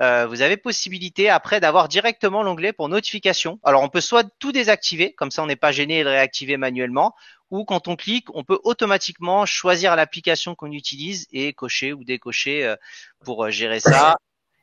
euh, 0.00 0.26
vous 0.26 0.42
avez 0.42 0.56
possibilité 0.56 1.28
après 1.28 1.60
d'avoir 1.60 1.88
directement 1.88 2.42
l'onglet 2.42 2.72
pour 2.72 2.88
notification. 2.88 3.58
Alors 3.62 3.82
on 3.82 3.88
peut 3.88 4.00
soit 4.00 4.28
tout 4.38 4.52
désactiver, 4.52 5.12
comme 5.14 5.30
ça 5.30 5.42
on 5.42 5.46
n'est 5.46 5.56
pas 5.56 5.72
gêné 5.72 5.98
et 5.98 6.04
le 6.04 6.10
réactiver 6.10 6.56
manuellement, 6.56 7.14
ou 7.50 7.64
quand 7.64 7.88
on 7.88 7.96
clique, 7.96 8.28
on 8.34 8.44
peut 8.44 8.60
automatiquement 8.62 9.44
choisir 9.46 9.96
l'application 9.96 10.54
qu'on 10.54 10.72
utilise 10.72 11.26
et 11.32 11.52
cocher 11.52 11.92
ou 11.92 12.04
décocher 12.04 12.64
euh, 12.64 12.76
pour 13.24 13.44
euh, 13.44 13.50
gérer 13.50 13.80
ça. 13.80 14.16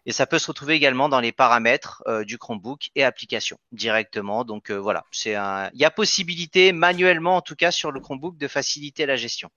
Et 0.05 0.13
ça 0.13 0.25
peut 0.25 0.39
se 0.39 0.47
retrouver 0.47 0.75
également 0.75 1.09
dans 1.09 1.19
les 1.19 1.33
paramètres 1.33 2.01
du 2.23 2.37
Chromebook 2.37 2.91
et 2.95 3.03
application 3.03 3.57
directement. 3.73 4.45
Donc 4.45 4.71
voilà, 4.71 5.03
c'est 5.11 5.31
il 5.31 5.79
y 5.81 5.83
a 5.83 5.91
possibilité 5.91 6.71
manuellement 6.71 7.35
en 7.35 7.41
tout 7.41 7.55
cas 7.57 7.71
sur 7.71 7.91
le 7.91 7.99
Chromebook 7.99 8.37
de 8.37 8.47
faciliter 8.47 9.05
la 9.05 9.17
gestion. 9.17 9.49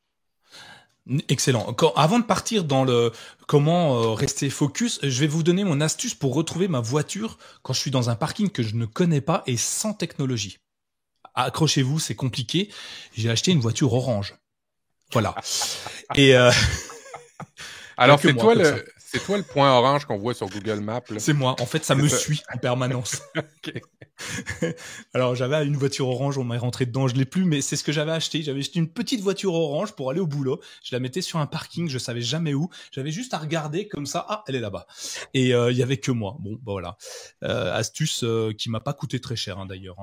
Excellent. 1.29 1.73
Quand- 1.73 1.93
avant 1.95 2.19
de 2.19 2.25
partir 2.25 2.65
dans 2.65 2.85
le 2.85 3.11
comment 3.49 4.01
euh, 4.01 4.13
rester 4.13 4.51
focus, 4.51 5.01
je 5.03 5.21
vais 5.21 5.27
vous 5.27 5.43
donner 5.43 5.65
mon 5.65 5.81
astuce 5.81 6.15
pour 6.15 6.35
retrouver 6.35 6.69
ma 6.69 6.81
voiture 6.81 7.39
quand 7.63 7.73
je 7.73 7.81
suis 7.81 7.91
dans 7.91 8.11
un 8.11 8.15
parking 8.17 8.51
que 8.51 8.63
je 8.63 8.75
ne 8.77 8.87
connais 8.87 9.21
pas 9.21 9.43
et 9.47 9.57
sans 9.57 9.93
technologie. 9.95 10.59
Accrochez-vous, 11.35 11.99
c'est 11.99 12.15
compliqué. 12.15 12.71
J'ai 13.17 13.31
acheté 13.31 13.51
une 13.53 13.61
voiture 13.61 13.93
orange. 13.93 14.35
Voilà. 15.13 15.35
Et 16.17 16.37
euh, 16.37 16.51
Alors, 17.97 18.21
c'est 18.21 18.35
toi, 18.35 18.55
le, 18.55 18.85
c'est 18.99 19.23
toi 19.25 19.37
le 19.37 19.43
point 19.43 19.71
orange 19.73 20.05
qu'on 20.07 20.17
voit 20.19 20.35
sur 20.35 20.49
Google 20.49 20.81
Maps. 20.81 21.03
c'est 21.19 21.33
moi. 21.33 21.57
En 21.61 21.67
fait, 21.67 21.85
ça 21.85 21.95
me 21.95 22.09
ça. 22.09 22.17
suit 22.17 22.43
en 22.55 22.59
permanence. 22.59 23.23
Alors, 25.15 25.35
j'avais 25.35 25.67
une 25.67 25.77
voiture 25.77 26.09
orange, 26.09 26.39
on 26.39 26.45
m'est 26.45 26.59
rentré 26.59 26.87
dedans, 26.87 27.09
je 27.09 27.15
l'ai 27.15 27.25
plus, 27.25 27.45
mais 27.45 27.61
c'est 27.61 27.77
ce 27.77 27.85
que 27.85 27.93
j'avais 27.93 28.13
acheté. 28.13 28.43
J'avais 28.43 28.61
acheté 28.61 28.79
une 28.79 28.91
petite 28.93 29.21
voiture 29.21 29.55
orange 29.55 29.93
pour 29.93 30.11
aller 30.11 30.21
au 30.21 30.27
boulot. 30.27 30.61
Je 30.83 30.95
la 30.95 31.01
mettais 31.01 31.23
sur 31.23 31.39
un 31.39 31.47
parking, 31.47 31.89
je 31.89 31.99
savais 31.99 32.21
jamais 32.21 32.55
où. 32.55 32.69
J'avais 32.93 33.11
juste 33.11 33.35
à 33.35 33.39
regarder 33.39 33.89
comme 33.89 34.07
ça. 34.07 34.25
Ah, 34.29 34.45
elle 34.47 34.57
est 34.57 34.61
là-bas. 34.61 34.87
Et 35.35 35.55
euh, 35.55 35.71
il 35.71 35.79
y 35.79 35.83
avait 35.83 35.99
que 35.99 36.11
moi. 36.11 36.37
Bon, 36.41 36.55
bah 36.55 36.73
voilà. 36.73 36.97
Euh, 37.45 37.73
astuce 37.75 38.25
euh, 38.25 38.53
qui 38.53 38.71
m'a 38.71 38.81
pas 38.81 38.93
coûté 38.93 39.21
très 39.21 39.37
cher 39.37 39.59
hein, 39.59 39.67
d'ailleurs. 39.67 39.97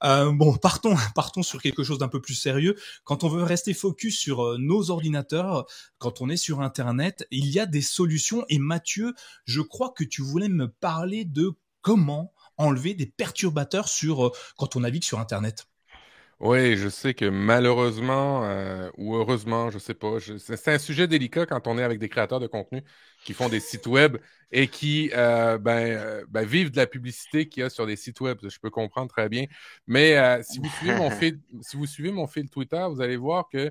hein. 0.00 0.32
Bon, 0.32 0.56
partons, 0.62 0.96
partons 1.14 1.42
sur 1.42 1.60
quelque 1.60 1.82
chose 1.82 1.98
d'un 1.98 2.08
peu 2.08 2.20
plus 2.20 2.34
sérieux. 2.34 2.76
Quand 3.04 3.24
on 3.24 3.28
veut 3.28 3.42
rester 3.42 3.74
focus 3.74 4.18
sur 4.18 4.58
nos 4.58 4.90
ordinateurs, 4.90 5.66
quand 5.98 6.20
on 6.20 6.28
est 6.28 6.36
sur 6.36 6.60
Internet, 6.60 7.26
il 7.30 7.48
y 7.48 7.58
a 7.58 7.66
des 7.66 7.82
solutions. 7.82 8.44
Et 8.48 8.58
Mathieu, 8.58 9.14
je 9.44 9.60
crois 9.60 9.90
que 9.90 10.04
tu 10.04 10.22
voulais 10.22 10.48
me 10.48 10.68
parler 10.68 11.24
de 11.24 11.52
comment 11.80 12.31
enlever 12.58 12.94
des 12.94 13.06
perturbateurs 13.06 13.88
sur 13.88 14.26
euh, 14.26 14.32
quand 14.56 14.76
on 14.76 14.80
navigue 14.80 15.04
sur 15.04 15.20
Internet. 15.20 15.66
Oui, 16.40 16.76
je 16.76 16.88
sais 16.88 17.14
que 17.14 17.24
malheureusement 17.26 18.44
euh, 18.44 18.90
ou 18.96 19.14
heureusement, 19.14 19.70
je 19.70 19.78
sais 19.78 19.94
pas, 19.94 20.18
je- 20.18 20.38
c'est 20.38 20.56
c'est 20.56 20.72
un 20.74 20.78
sujet 20.78 21.06
délicat 21.06 21.46
quand 21.46 21.68
on 21.68 21.78
est 21.78 21.84
avec 21.84 22.00
des 22.00 22.08
créateurs 22.08 22.40
de 22.40 22.48
contenu 22.48 22.82
qui 23.22 23.32
font 23.32 23.48
des 23.48 23.60
sites 23.60 23.86
web 23.86 24.16
et 24.50 24.66
qui 24.68 25.10
euh, 25.14 25.56
ben, 25.58 26.24
ben, 26.28 26.44
vivent 26.44 26.72
de 26.72 26.76
la 26.78 26.88
publicité 26.88 27.48
qu'il 27.48 27.60
y 27.62 27.64
a 27.64 27.70
sur 27.70 27.86
des 27.86 27.94
sites 27.94 28.20
web. 28.20 28.38
Je 28.42 28.58
peux 28.58 28.70
comprendre 28.70 29.08
très 29.08 29.28
bien. 29.28 29.44
Mais 29.86 30.16
euh, 30.18 30.42
si 30.42 30.58
vous 30.58 30.68
suivez 30.68 30.94
mon 30.94 31.10
fil, 31.12 31.38
si 31.60 31.76
vous 31.76 31.86
suivez 31.86 32.10
mon 32.10 32.26
fil 32.26 32.50
Twitter, 32.50 32.84
vous 32.90 33.00
allez 33.00 33.16
voir 33.16 33.48
que 33.48 33.70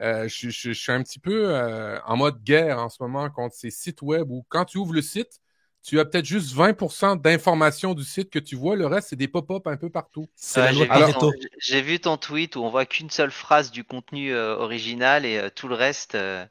euh, 0.00 0.28
je, 0.28 0.50
je- 0.50 0.72
je 0.72 0.78
suis 0.80 0.92
un 0.92 1.02
petit 1.02 1.18
peu 1.18 1.54
euh, 1.54 2.00
en 2.06 2.16
mode 2.16 2.42
guerre 2.42 2.78
en 2.78 2.88
ce 2.88 3.02
moment 3.02 3.28
contre 3.30 3.54
ces 3.54 3.70
sites 3.70 4.02
web 4.02 4.30
où 4.30 4.44
quand 4.48 4.64
tu 4.66 4.78
ouvres 4.78 4.92
le 4.94 5.02
site, 5.02 5.40
tu 5.86 6.00
as 6.00 6.04
peut-être 6.04 6.24
juste 6.24 6.52
20% 6.54 7.16
d'informations 7.16 7.94
du 7.94 8.04
site 8.04 8.30
que 8.30 8.38
tu 8.40 8.56
vois. 8.56 8.76
Le 8.76 8.86
reste, 8.86 9.08
c'est 9.10 9.16
des 9.16 9.28
pop-up 9.28 9.66
un 9.68 9.76
peu 9.76 9.88
partout. 9.90 10.28
J'ai 10.72 10.86
vu 11.06 11.12
ton- 11.12 11.30
J'ai 11.58 11.82
vu 11.82 12.00
ton 12.00 12.16
tweet 12.16 12.56
où 12.56 12.64
on 12.64 12.70
voit 12.70 12.86
qu'une 12.86 13.10
seule 13.10 13.30
phrase 13.30 13.70
du 13.70 13.84
contenu 13.84 14.32
euh, 14.32 14.56
original 14.56 15.24
et 15.24 15.38
euh, 15.38 15.48
tout 15.54 15.68
le 15.68 15.74
reste, 15.76 16.14
euh, 16.16 16.44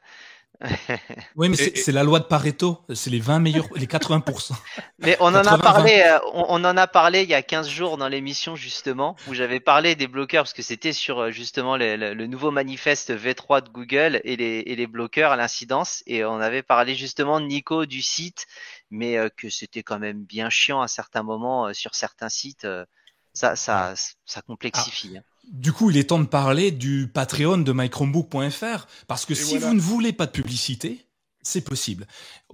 oui, 1.35 1.49
mais 1.49 1.55
c'est 1.55 1.91
la 1.91 2.03
loi 2.03 2.19
de 2.19 2.25
Pareto. 2.25 2.81
C'est 2.93 3.09
les 3.09 3.19
20 3.19 3.39
meilleurs, 3.39 3.67
les 3.75 3.87
80%. 3.87 4.53
Mais 4.99 5.17
on 5.19 5.27
en 5.27 5.45
a 5.45 5.57
parlé, 5.57 6.03
euh, 6.05 6.19
on, 6.33 6.63
en 6.63 6.77
a 6.77 6.87
parlé 6.87 7.23
il 7.23 7.29
y 7.29 7.33
a 7.33 7.41
15 7.41 7.67
jours 7.67 7.97
dans 7.97 8.07
l'émission, 8.07 8.55
justement, 8.55 9.15
où 9.27 9.33
j'avais 9.33 9.59
parlé 9.59 9.95
des 9.95 10.07
bloqueurs, 10.07 10.43
parce 10.43 10.53
que 10.53 10.61
c'était 10.61 10.93
sur, 10.93 11.19
euh, 11.19 11.31
justement, 11.31 11.77
le, 11.77 12.13
nouveau 12.27 12.51
manifeste 12.51 13.11
V3 13.11 13.63
de 13.63 13.69
Google 13.69 14.21
et 14.23 14.35
les, 14.35 14.63
et 14.65 14.75
les 14.75 14.87
bloqueurs 14.87 15.31
à 15.31 15.35
l'incidence. 15.35 16.03
Et 16.07 16.23
on 16.23 16.39
avait 16.39 16.63
parlé, 16.63 16.95
justement, 16.95 17.39
Nico, 17.39 17.85
du 17.85 18.01
site, 18.01 18.45
mais 18.89 19.17
euh, 19.17 19.29
que 19.35 19.49
c'était 19.49 19.83
quand 19.83 19.99
même 19.99 20.23
bien 20.23 20.49
chiant 20.49 20.81
à 20.81 20.87
certains 20.87 21.23
moments 21.23 21.73
sur 21.73 21.95
certains 21.95 22.29
sites. 22.29 22.67
ça, 23.33 23.55
ça, 23.55 23.93
ça 24.25 24.41
complexifie. 24.41 25.15
Ah. 25.15 25.19
Hein. 25.19 25.34
Du 25.51 25.71
coup, 25.71 25.89
il 25.89 25.97
est 25.97 26.05
temps 26.05 26.19
de 26.19 26.25
parler 26.25 26.71
du 26.71 27.09
Patreon 27.13 27.57
de 27.57 27.71
mychromebook.fr 27.71 28.87
parce 29.07 29.25
que 29.25 29.35
si 29.35 29.57
vous 29.57 29.73
ne 29.73 29.79
voulez 29.79 30.13
pas 30.13 30.25
de 30.25 30.31
publicité, 30.31 31.05
c'est 31.47 31.61
possible. 31.61 32.07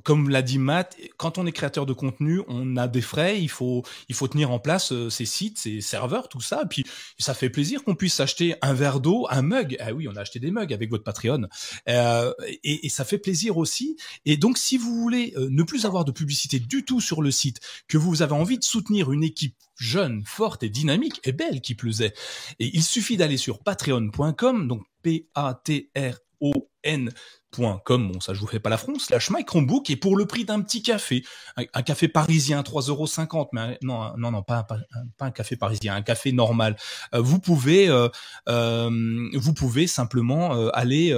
Comme 0.04 0.30
l'a 0.30 0.42
dit 0.42 0.58
Matt, 0.58 0.98
quand 1.18 1.38
on 1.38 1.46
est 1.46 1.52
créateur 1.52 1.86
de 1.86 1.94
contenu, 1.94 2.42
on 2.48 2.76
a 2.78 2.88
des 2.88 3.02
frais, 3.02 3.42
il 3.42 3.50
faut 3.50 3.84
il 4.10 4.16
faut 4.16 4.28
tenir 4.28 4.52
en 4.52 4.60
place 4.60 4.92
euh, 4.92 5.10
ces 5.10 5.26
sites, 5.26 5.58
ces 5.58 5.82
serveurs, 5.82 6.30
tout 6.30 6.42
ça. 6.42 6.66
Puis 6.70 6.84
ça 7.18 7.34
fait 7.34 7.50
plaisir 7.50 7.84
qu'on 7.84 7.96
puisse 7.96 8.20
acheter 8.20 8.56
un 8.62 8.74
verre 8.74 9.00
d'eau, 9.00 9.28
un 9.30 9.42
mug. 9.42 9.78
Ah 9.80 9.94
oui, 9.94 10.08
on 10.08 10.16
a 10.16 10.22
acheté 10.22 10.39
des 10.39 10.52
mugs 10.52 10.74
avec 10.74 10.89
votre 10.89 11.04
Patreon, 11.04 11.48
euh, 11.89 12.34
et, 12.64 12.86
et, 12.86 12.89
ça 12.89 13.06
fait 13.06 13.18
plaisir 13.18 13.58
aussi. 13.58 13.98
Et 14.26 14.38
donc, 14.38 14.58
si 14.58 14.78
vous 14.78 14.96
voulez 14.96 15.34
euh, 15.38 15.48
ne 15.50 15.64
plus 15.64 15.86
avoir 15.86 16.06
de 16.06 16.12
publicité 16.12 16.60
du 16.60 16.84
tout 16.84 17.02
sur 17.02 17.22
le 17.22 17.32
site, 17.32 17.60
que 17.88 17.98
vous 17.98 18.22
avez 18.22 18.34
envie 18.34 18.58
de 18.58 18.64
soutenir 18.64 19.12
une 19.12 19.24
équipe 19.24 19.56
jeune, 19.78 20.24
forte 20.26 20.64
et 20.64 20.70
dynamique 20.70 21.22
et 21.24 21.32
belle 21.32 21.62
qui 21.62 21.76
plus 21.76 22.02
est, 22.02 22.16
et 22.60 22.70
il 22.74 22.84
suffit 22.84 23.18
d'aller 23.18 23.38
sur 23.38 23.60
patreon.com, 23.60 24.68
donc 24.68 24.84
P 25.02 25.28
A 27.52 27.58
T 27.58 27.64
R 27.64 27.68
O 27.68 27.74
N 27.74 27.80
.com, 27.84 28.12
bon 28.12 28.20
ça 28.20 28.34
je 28.34 28.39
vous 28.39 28.47
fais 28.47 28.60
pas 28.60 28.70
la 28.70 28.78
France, 28.78 29.06
slash 29.06 29.30
My 29.30 29.43
Chromebook 29.43 29.89
et 29.89 29.95
pour 29.95 30.16
le 30.16 30.26
prix 30.26 30.45
d'un 30.45 30.62
petit 30.62 30.82
café, 30.82 31.24
un, 31.58 31.82
café 31.82 32.08
parisien 32.08 32.62
3,50€, 32.62 33.49
mais 33.54 33.78
non 33.82 34.16
non 34.18 34.32
non 34.32 34.43
pas, 34.43 34.64
pas, 34.64 34.78
un 35.20 35.32
café 35.32 35.56
parisien, 35.56 35.95
un 35.95 36.02
café 36.02 36.32
normal. 36.32 36.78
Euh, 37.14 37.22
vous 37.22 37.39
pouvez 37.39 37.89
euh, 37.89 38.08
euh, 38.49 38.89
vous 39.34 39.54
pouvez 39.54 39.88
simplement 39.88 40.52
aller 40.72 41.16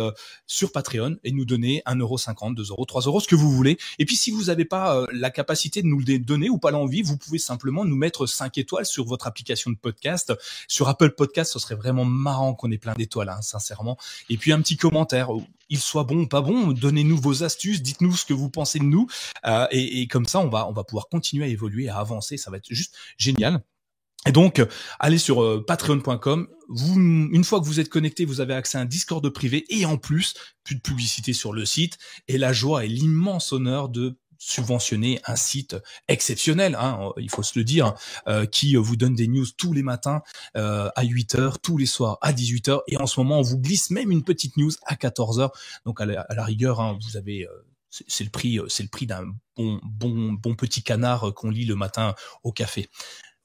sur 0.48 0.72
Patreon 0.72 1.18
et 1.24 1.32
nous 1.32 1.46
donner 1.46 1.82
1,50€, 1.86 2.56
2€, 2.56 2.88
3€, 2.88 3.22
ce 3.22 3.28
que 3.28 3.36
vous 3.36 3.52
voulez. 3.52 3.78
Et 4.00 4.06
puis 4.06 4.16
si 4.16 4.32
vous 4.32 4.46
n'avez 4.46 4.66
pas 4.66 5.06
la 5.12 5.30
capacité 5.30 5.82
de 5.82 5.88
nous 5.88 6.00
le 6.00 6.20
donner 6.20 6.50
ou 6.50 6.58
pas 6.58 6.72
l'envie, 6.72 7.02
vous 7.02 7.18
pouvez 7.18 7.38
simplement 7.38 7.86
nous 7.86 7.96
mettre 7.96 8.26
5 8.26 8.58
étoiles 8.58 8.86
sur 8.86 9.06
votre 9.06 9.28
application 9.28 9.72
de 9.72 9.78
podcast. 9.78 10.34
Sur 10.68 10.90
Apple 10.90 11.12
Podcast, 11.12 11.54
ce 11.54 11.60
serait 11.60 11.76
vraiment 11.76 12.06
marrant 12.06 12.54
qu'on 12.54 12.72
ait 12.72 12.78
plein 12.78 12.94
d'étoiles, 12.94 13.30
hein, 13.30 13.42
sincèrement. 13.42 13.98
Et 14.30 14.38
puis 14.38 14.52
un 14.52 14.62
petit 14.62 14.78
commentaire, 14.78 15.30
il 15.74 15.80
soit 15.80 16.04
bon 16.04 16.28
pas 16.28 16.42
bon, 16.42 16.72
donnez-nous 16.72 17.18
vos 17.18 17.44
astuces, 17.44 17.82
dites-nous 17.82 18.16
ce 18.16 18.26
que 18.26 18.34
vous 18.34 18.50
pensez 18.50 18.78
de 18.78 18.84
nous, 18.84 19.08
euh, 19.46 19.66
et, 19.72 20.08
comme 20.08 20.28
ça 20.28 20.40
on 20.40 20.48
va 20.48 20.68
on 20.70 20.72
va 20.72 20.84
pouvoir 20.84 21.10
continuer 21.10 21.46
à 21.46 21.48
évoluer, 21.48 21.90
à 21.90 21.98
avancer, 21.98 22.38
ça 22.38 22.52
va 22.52 22.58
être 22.58 22.68
juste 22.70 22.96
génial. 23.18 23.64
Et 24.26 24.32
donc, 24.32 24.66
allez 25.00 25.18
sur 25.18 25.44
euh, 25.44 25.66
patreon.com. 25.66 26.48
Vous, 26.70 26.96
une 26.96 27.44
fois 27.44 27.60
que 27.60 27.66
vous 27.66 27.82
êtes 27.82 27.90
connecté, 27.90 28.24
vous 28.24 28.40
avez 28.40 28.54
accès 28.54 28.78
à 28.78 28.82
un 28.82 28.86
Discord 28.86 29.28
privé 29.30 29.66
et 29.68 29.86
en 29.86 29.98
plus, 29.98 30.34
plus 30.64 30.76
de 30.76 30.82
publicité 30.82 31.34
sur 31.34 31.52
le 31.52 31.66
site 31.66 31.98
et 32.30 32.38
la 32.38 32.54
joie 32.54 32.86
et 32.86 32.88
l'immense 32.88 33.52
honneur 33.52 33.90
de 33.90 34.18
subventionner 34.38 35.20
un 35.26 35.36
site 35.36 35.76
exceptionnel, 36.08 36.76
hein, 36.76 37.12
il 37.18 37.30
faut 37.30 37.44
se 37.44 37.58
le 37.58 37.64
dire, 37.64 37.94
euh, 38.28 38.46
qui 38.46 38.76
vous 38.76 38.96
donne 38.96 39.16
des 39.16 39.28
news 39.28 39.46
tous 39.58 39.74
les 39.74 39.84
matins 39.84 40.22
euh, 40.58 40.90
à 40.96 41.04
8 41.04 41.36
heures, 41.36 41.60
tous 41.60 41.78
les 41.78 41.86
soirs 41.86 42.18
à 42.22 42.34
18 42.34 42.70
heures, 42.70 42.84
et 42.88 42.98
en 42.98 43.08
ce 43.08 43.20
moment 43.20 43.40
on 43.40 43.44
vous 43.44 43.60
glisse 43.60 43.90
même 43.90 44.12
une 44.12 44.24
petite 44.24 44.58
news 44.58 44.72
à 44.86 44.96
14 44.96 45.40
heures. 45.40 45.52
Donc 45.86 46.02
à 46.02 46.06
la, 46.06 46.44
rigueur, 46.44 46.82
hein, 46.82 46.98
vous 47.02 47.18
avez 47.18 47.46
euh, 47.46 47.66
c'est 47.90 48.24
le 48.24 48.32
prix, 48.32 48.60
c'est 48.70 48.84
le 48.84 48.90
prix 48.90 49.06
d'un 49.06 49.26
bon, 49.56 49.80
bon, 49.84 50.34
bon 50.34 50.56
petit 50.56 50.82
canard 50.82 51.32
qu'on 51.36 51.52
lit 51.52 51.66
le 51.66 51.76
matin 51.76 52.16
au 52.44 52.52
café. 52.52 52.90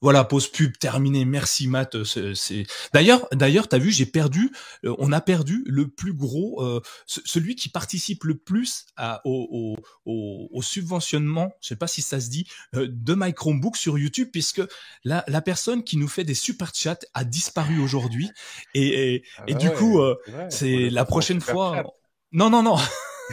Voilà, 0.01 0.23
pause 0.23 0.47
pub 0.47 0.77
terminée. 0.77 1.25
Merci 1.25 1.67
Matt. 1.67 1.95
Euh, 1.95 2.33
c'est 2.33 2.65
d'ailleurs, 2.93 3.27
d'ailleurs, 3.33 3.67
t'as 3.67 3.79
vu, 3.79 3.91
j'ai 3.91 4.05
perdu. 4.05 4.51
Euh, 4.85 4.95
on 4.97 5.11
a 5.11 5.19
perdu 5.19 5.63
le 5.65 5.89
plus 5.89 6.13
gros, 6.13 6.63
euh, 6.63 6.81
celui 7.05 7.55
qui 7.55 7.69
participe 7.69 8.23
le 8.23 8.37
plus 8.37 8.85
à, 8.95 9.21
au, 9.25 9.75
au, 10.05 10.49
au, 10.51 10.61
subventionnement. 10.61 11.51
Je 11.61 11.69
sais 11.69 11.75
pas 11.75 11.87
si 11.87 12.01
ça 12.01 12.21
se 12.21 12.29
dit 12.29 12.47
de 12.73 13.15
My 13.15 13.33
Chromebook 13.33 13.75
sur 13.75 13.97
YouTube, 13.97 14.29
puisque 14.31 14.61
la, 15.03 15.25
la 15.27 15.41
personne 15.41 15.83
qui 15.83 15.97
nous 15.97 16.07
fait 16.07 16.23
des 16.23 16.33
super 16.33 16.71
chats 16.73 16.99
a 17.13 17.25
disparu 17.25 17.81
aujourd'hui. 17.81 18.29
Et, 18.73 19.15
et, 19.15 19.23
ah 19.37 19.53
du 19.53 19.69
coup, 19.71 19.99
c'est 20.49 20.89
la 20.89 21.03
prochaine 21.03 21.41
fois. 21.41 21.83
Non, 22.31 22.49
non, 22.49 22.63
non. 22.63 22.77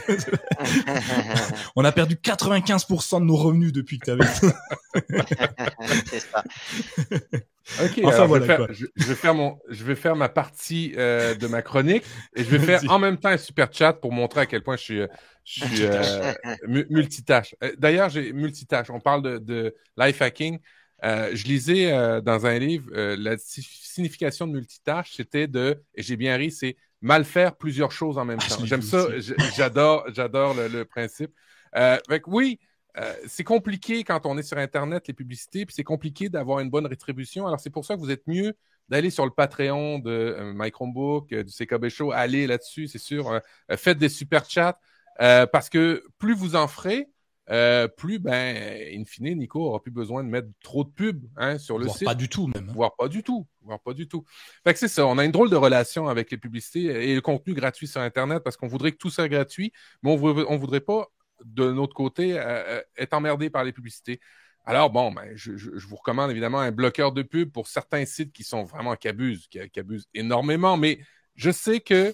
on 1.75 1.83
a 1.85 1.91
perdu 1.91 2.15
95% 2.15 3.19
de 3.19 3.25
nos 3.25 3.35
revenus 3.35 3.71
depuis 3.73 3.99
que 3.99 4.05
tu 4.05 4.11
avais. 4.11 4.25
C'est 6.05 6.19
ça. 6.19 6.43
Ok, 7.83 7.99
enfin, 8.05 8.25
voilà, 8.25 8.67
je, 8.71 8.85
vais 8.95 9.15
faire, 9.15 9.35
mon, 9.35 9.59
je 9.67 9.83
vais 9.83 9.95
faire 9.95 10.15
ma 10.15 10.29
partie 10.29 10.93
euh, 10.95 11.35
de 11.35 11.47
ma 11.47 11.61
chronique 11.61 12.03
et 12.33 12.45
je 12.45 12.49
vais 12.49 12.59
faire 12.59 12.81
en 12.89 12.97
même 12.97 13.17
temps 13.17 13.27
un 13.27 13.37
super 13.37 13.67
chat 13.73 13.91
pour 13.91 14.13
montrer 14.13 14.39
à 14.39 14.45
quel 14.45 14.63
point 14.63 14.77
je 14.77 14.81
suis, 14.81 15.01
je 15.43 15.65
suis 15.65 15.83
euh, 15.83 16.33
multitâche. 16.65 17.55
Euh, 17.61 17.73
d'ailleurs, 17.77 18.09
j'ai 18.09 18.31
multitâche. 18.31 18.89
On 18.89 19.01
parle 19.01 19.21
de, 19.21 19.37
de 19.39 19.75
life 19.97 20.21
hacking. 20.21 20.59
je 21.03 21.43
lisais 21.43 21.91
dans 22.21 22.45
un 22.45 22.57
livre 22.57 22.89
la 22.93 23.35
signification 23.37 24.47
de 24.47 24.53
multitâche, 24.53 25.15
c'était 25.17 25.47
de, 25.47 25.83
et 25.93 26.03
j'ai 26.03 26.15
bien 26.15 26.37
ri, 26.37 26.51
c'est 26.51 26.77
mal 27.01 27.25
faire 27.25 27.55
plusieurs 27.55 27.91
choses 27.91 28.17
en 28.17 28.25
même 28.25 28.39
ah, 28.41 28.49
temps. 28.49 28.65
J'aime 28.65 28.81
ça, 28.81 29.07
j'adore, 29.55 30.05
j'adore 30.13 30.55
le, 30.55 30.83
principe. 30.85 31.31
Euh, 31.75 31.97
oui, 32.25 32.59
euh, 32.97 33.13
c'est 33.27 33.43
compliqué 33.43 34.03
quand 34.03 34.25
on 34.25 34.37
est 34.37 34.43
sur 34.43 34.57
Internet, 34.57 35.07
les 35.07 35.13
publicités, 35.13 35.65
puis 35.65 35.75
c'est 35.75 35.83
compliqué 35.83 36.29
d'avoir 36.29 36.59
une 36.59 36.69
bonne 36.69 36.87
rétribution. 36.87 37.45
Alors, 37.45 37.59
c'est 37.59 37.69
pour 37.69 37.85
ça 37.85 37.95
que 37.95 37.99
vous 37.99 38.11
êtes 38.11 38.25
mieux 38.27 38.53
d'aller 38.89 39.09
sur 39.09 39.25
le 39.25 39.31
Patreon 39.31 39.99
de 39.99 40.11
euh, 40.11 40.53
My 40.55 40.71
Chromebook, 40.71 41.33
du 41.33 41.51
CKB 41.51 41.89
Show, 41.89 42.11
allez 42.11 42.47
là-dessus, 42.47 42.87
c'est 42.87 42.97
sûr. 42.97 43.41
faites 43.75 43.97
des 43.97 44.09
super 44.09 44.49
chats, 44.49 44.79
parce 45.17 45.69
que 45.69 46.03
plus 46.17 46.33
vous 46.33 46.55
en 46.55 46.67
ferez, 46.67 47.09
euh, 47.49 47.87
plus, 47.87 48.19
ben, 48.19 48.55
in 48.93 49.05
fine, 49.05 49.37
Nico 49.37 49.61
aura 49.61 49.81
plus 49.81 49.91
besoin 49.91 50.23
de 50.23 50.29
mettre 50.29 50.49
trop 50.61 50.83
de 50.83 50.89
pubs 50.89 51.23
hein, 51.37 51.57
sur 51.57 51.77
le 51.77 51.85
voire 51.85 51.97
site. 51.97 52.07
pas 52.07 52.15
du 52.15 52.27
tout, 52.27 52.47
même. 52.47 52.69
Hein. 52.69 52.73
Voire 52.73 52.95
pas 52.95 53.07
du 53.07 53.23
tout. 53.23 53.47
Voire 53.61 53.79
pas 53.79 53.93
du 53.93 54.07
tout. 54.07 54.25
Fait 54.65 54.73
que 54.73 54.79
c'est 54.79 54.89
ça. 54.89 55.07
On 55.07 55.17
a 55.17 55.23
une 55.23 55.31
drôle 55.31 55.49
de 55.49 55.55
relation 55.55 56.07
avec 56.07 56.29
les 56.29 56.37
publicités 56.37 57.09
et 57.09 57.15
le 57.15 57.21
contenu 57.21 57.53
gratuit 57.53 57.87
sur 57.87 58.01
Internet 58.01 58.43
parce 58.43 58.57
qu'on 58.57 58.67
voudrait 58.67 58.91
que 58.91 58.97
tout 58.97 59.09
soit 59.09 59.29
gratuit, 59.29 59.71
mais 60.03 60.11
on, 60.11 60.17
ne 60.17 60.57
voudrait 60.57 60.81
pas, 60.81 61.07
de 61.45 61.71
notre 61.71 61.93
côté, 61.93 62.37
euh, 62.37 62.43
euh, 62.43 62.81
être 62.97 63.13
emmerdé 63.13 63.49
par 63.49 63.63
les 63.63 63.71
publicités. 63.71 64.19
Alors, 64.65 64.89
bon, 64.89 65.13
ben, 65.13 65.29
je, 65.35 65.51
vous 65.87 65.95
recommande 65.95 66.29
évidemment 66.29 66.59
un 66.59 66.71
bloqueur 66.71 67.13
de 67.13 67.21
pub 67.21 67.51
pour 67.53 67.67
certains 67.67 68.03
sites 68.05 68.33
qui 68.33 68.43
sont 68.43 68.63
vraiment 68.63 68.97
qui 68.97 69.07
abusent, 69.07 69.47
qui 69.47 69.79
abusent 69.79 70.09
énormément, 70.13 70.75
mais 70.75 70.99
je 71.35 71.51
sais 71.51 71.79
que 71.79 72.13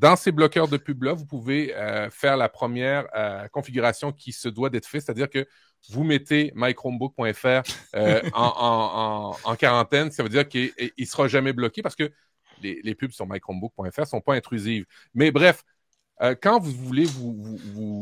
dans 0.00 0.16
ces 0.16 0.32
bloqueurs 0.32 0.66
de 0.66 0.78
pub-là, 0.78 1.12
vous 1.12 1.26
pouvez 1.26 1.76
euh, 1.76 2.08
faire 2.08 2.38
la 2.38 2.48
première 2.48 3.06
euh, 3.14 3.46
configuration 3.48 4.12
qui 4.12 4.32
se 4.32 4.48
doit 4.48 4.70
d'être 4.70 4.86
faite, 4.86 5.02
c'est-à-dire 5.02 5.28
que 5.28 5.46
vous 5.90 6.04
mettez 6.04 6.52
mychromebook.fr 6.54 7.62
euh, 7.96 8.22
en, 8.32 9.56
quarantaine. 9.58 10.10
Ça 10.10 10.22
veut 10.22 10.30
dire 10.30 10.48
qu'il 10.48 10.72
ne 10.98 11.04
sera 11.04 11.28
jamais 11.28 11.52
bloqué 11.52 11.82
parce 11.82 11.96
que 11.96 12.10
les, 12.62 12.94
pubs 12.94 13.10
sur 13.10 13.26
mychromebook.fr 13.26 14.00
ne 14.00 14.04
sont 14.06 14.22
pas 14.22 14.34
intrusives. 14.34 14.86
Mais 15.12 15.30
bref, 15.30 15.64
quand 16.42 16.60
vous 16.60 16.72
voulez 16.72 17.04
vous, 17.04 17.58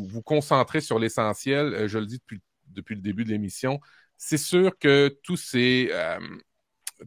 vous, 0.09 0.22
concentrer 0.22 0.80
sur 0.80 1.01
l'essentiel, 1.01 1.88
je 1.88 1.99
le 1.99 2.07
dis 2.07 2.18
depuis, 2.18 2.40
depuis 2.68 2.94
le 2.94 3.01
début 3.01 3.24
de 3.24 3.30
l'émission, 3.30 3.80
c'est 4.16 4.38
sûr 4.38 4.76
que 4.78 5.16
tous 5.22 5.36
ces 5.36 5.92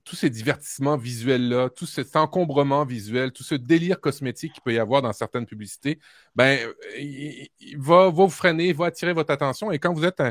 tous 0.03 0.15
ces 0.15 0.29
divertissements 0.29 0.97
visuels-là, 0.97 1.69
tout 1.69 1.85
cet 1.85 2.15
encombrement 2.15 2.85
visuel, 2.85 3.31
tout 3.31 3.43
ce 3.43 3.55
délire 3.55 3.99
cosmétique 3.99 4.53
qu'il 4.53 4.63
peut 4.63 4.73
y 4.73 4.79
avoir 4.79 5.01
dans 5.01 5.13
certaines 5.13 5.45
publicités, 5.45 5.99
ben, 6.35 6.59
il, 6.97 7.49
va, 7.77 8.09
vous 8.09 8.29
freiner, 8.29 8.69
il 8.69 8.75
va 8.75 8.85
attirer 8.85 9.13
votre 9.13 9.31
attention. 9.31 9.71
Et 9.71 9.79
quand 9.79 9.93
vous 9.93 10.05
êtes 10.05 10.21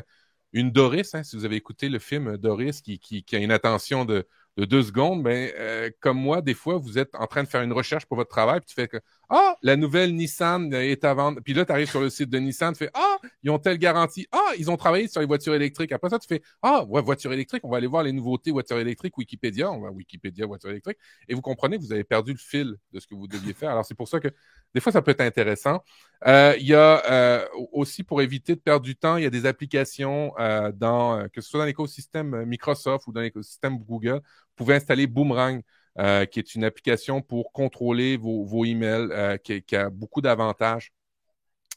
une 0.53 0.71
Doris, 0.71 1.15
hein, 1.15 1.23
si 1.23 1.37
vous 1.37 1.45
avez 1.45 1.57
écouté 1.57 1.89
le 1.89 1.99
film 1.99 2.37
Doris, 2.37 2.81
qui, 2.81 3.25
a 3.33 3.37
une 3.37 3.53
attention 3.53 4.05
de, 4.05 4.27
de 4.57 4.65
deux 4.65 4.83
secondes, 4.83 5.23
ben, 5.23 5.51
euh, 5.59 5.91
comme 6.01 6.19
moi, 6.19 6.43
des 6.43 6.55
fois, 6.55 6.79
vous 6.79 6.99
êtes 6.99 7.15
en 7.15 7.27
train 7.27 7.43
de 7.43 7.49
faire 7.49 7.63
une 7.63 7.73
recherche 7.73 8.07
pour 8.07 8.17
votre 8.17 8.31
travail, 8.31 8.61
puis 8.61 8.69
tu 8.69 8.75
fais 8.75 8.89
que 8.89 8.99
Ah, 9.33 9.55
la 9.63 9.77
nouvelle 9.77 10.15
Nissan 10.15 10.73
est 10.75 11.05
à 11.05 11.15
vendre. 11.15 11.41
Puis 11.43 11.55
là, 11.55 11.65
tu 11.65 11.71
arrives 11.71 11.89
sur 11.89 12.01
le 12.01 12.11
site 12.11 12.31
de 12.31 12.39
Nissan, 12.39 12.73
tu 12.73 12.79
fais 12.79 12.91
Ah, 12.95 13.19
ils 13.43 13.51
ont 13.51 13.59
telle 13.59 13.79
garantie. 13.79 14.27
Ah, 14.33 14.53
ils 14.59 14.71
ont 14.71 14.77
travaillé 14.77 15.07
sur 15.07 15.21
les 15.21 15.27
voitures 15.27 15.55
électriques. 15.55 15.93
Après 15.93 16.11
ça, 16.11 16.19
tu 16.19 16.27
fais 16.27 16.43
Ah, 16.63 16.85
ouais, 16.85 17.01
voiture 17.01 17.33
électrique, 17.33 17.63
on 17.65 17.71
va 17.71 17.77
aller 17.77 17.87
voir 17.87 18.03
les 18.03 18.13
nouveautés 18.13 18.51
voitures 18.51 18.79
électriques, 18.79 19.17
Wikipédia, 19.17 19.71
on 19.71 19.81
va 19.81 19.91
Wikipédia, 19.91 20.47
voiture 20.47 20.71
électrique. 20.71 20.99
Et 21.29 21.35
vous 21.35 21.43
comprenez 21.43 21.79
que 21.79 21.83
vous 21.83 21.93
avez 21.93 22.05
perdu 22.05 22.33
le 22.33 22.39
fil 22.39 22.75
de 22.93 23.01
ce 23.01 23.07
que 23.07 23.15
vous 23.15 23.29
deviez 23.29 23.55
faire. 23.55 23.71
Alors, 23.71 23.85
c'est 23.85 23.95
pour 23.95 24.09
ça 24.09 24.19
que 24.19 24.29
des 24.75 24.81
fois, 24.81 24.93
ça 24.93 25.01
peut 25.01 25.13
être 25.13 25.21
intéressant. 25.21 25.83
Euh, 26.27 26.55
il 26.59 26.67
y 26.67 26.75
a 26.75 27.03
euh, 27.11 27.47
aussi, 27.73 28.03
pour 28.03 28.23
éviter 28.23 28.57
de 28.57 28.61
perdre 28.61 28.85
du 28.85 28.97
temps, 28.97 29.17
il 29.17 29.23
y 29.23 29.27
a 29.27 29.31
des 29.31 29.47
applications 29.47 30.33
dans, 30.75 31.29
que 31.33 31.41
ce 31.41 31.49
soit 31.49 31.61
dans 31.61 31.67
l'écosystème 31.67 32.45
Microsoft 32.45 33.07
ou 33.07 33.13
dans 33.13 33.21
l'écosystème 33.21 33.79
Google 33.79 34.21
vous 34.61 34.65
pouvez 34.67 34.75
installer 34.77 35.07
Boomerang, 35.07 35.63
euh, 35.99 36.25
qui 36.25 36.39
est 36.39 36.55
une 36.55 36.65
application 36.65 37.23
pour 37.23 37.53
contrôler 37.53 38.17
vos, 38.17 38.65
emails, 38.65 39.09
euh, 39.11 39.37
qui, 39.37 39.77
a 39.77 39.91
beaucoup 39.91 40.21
d'avantages. 40.21 40.93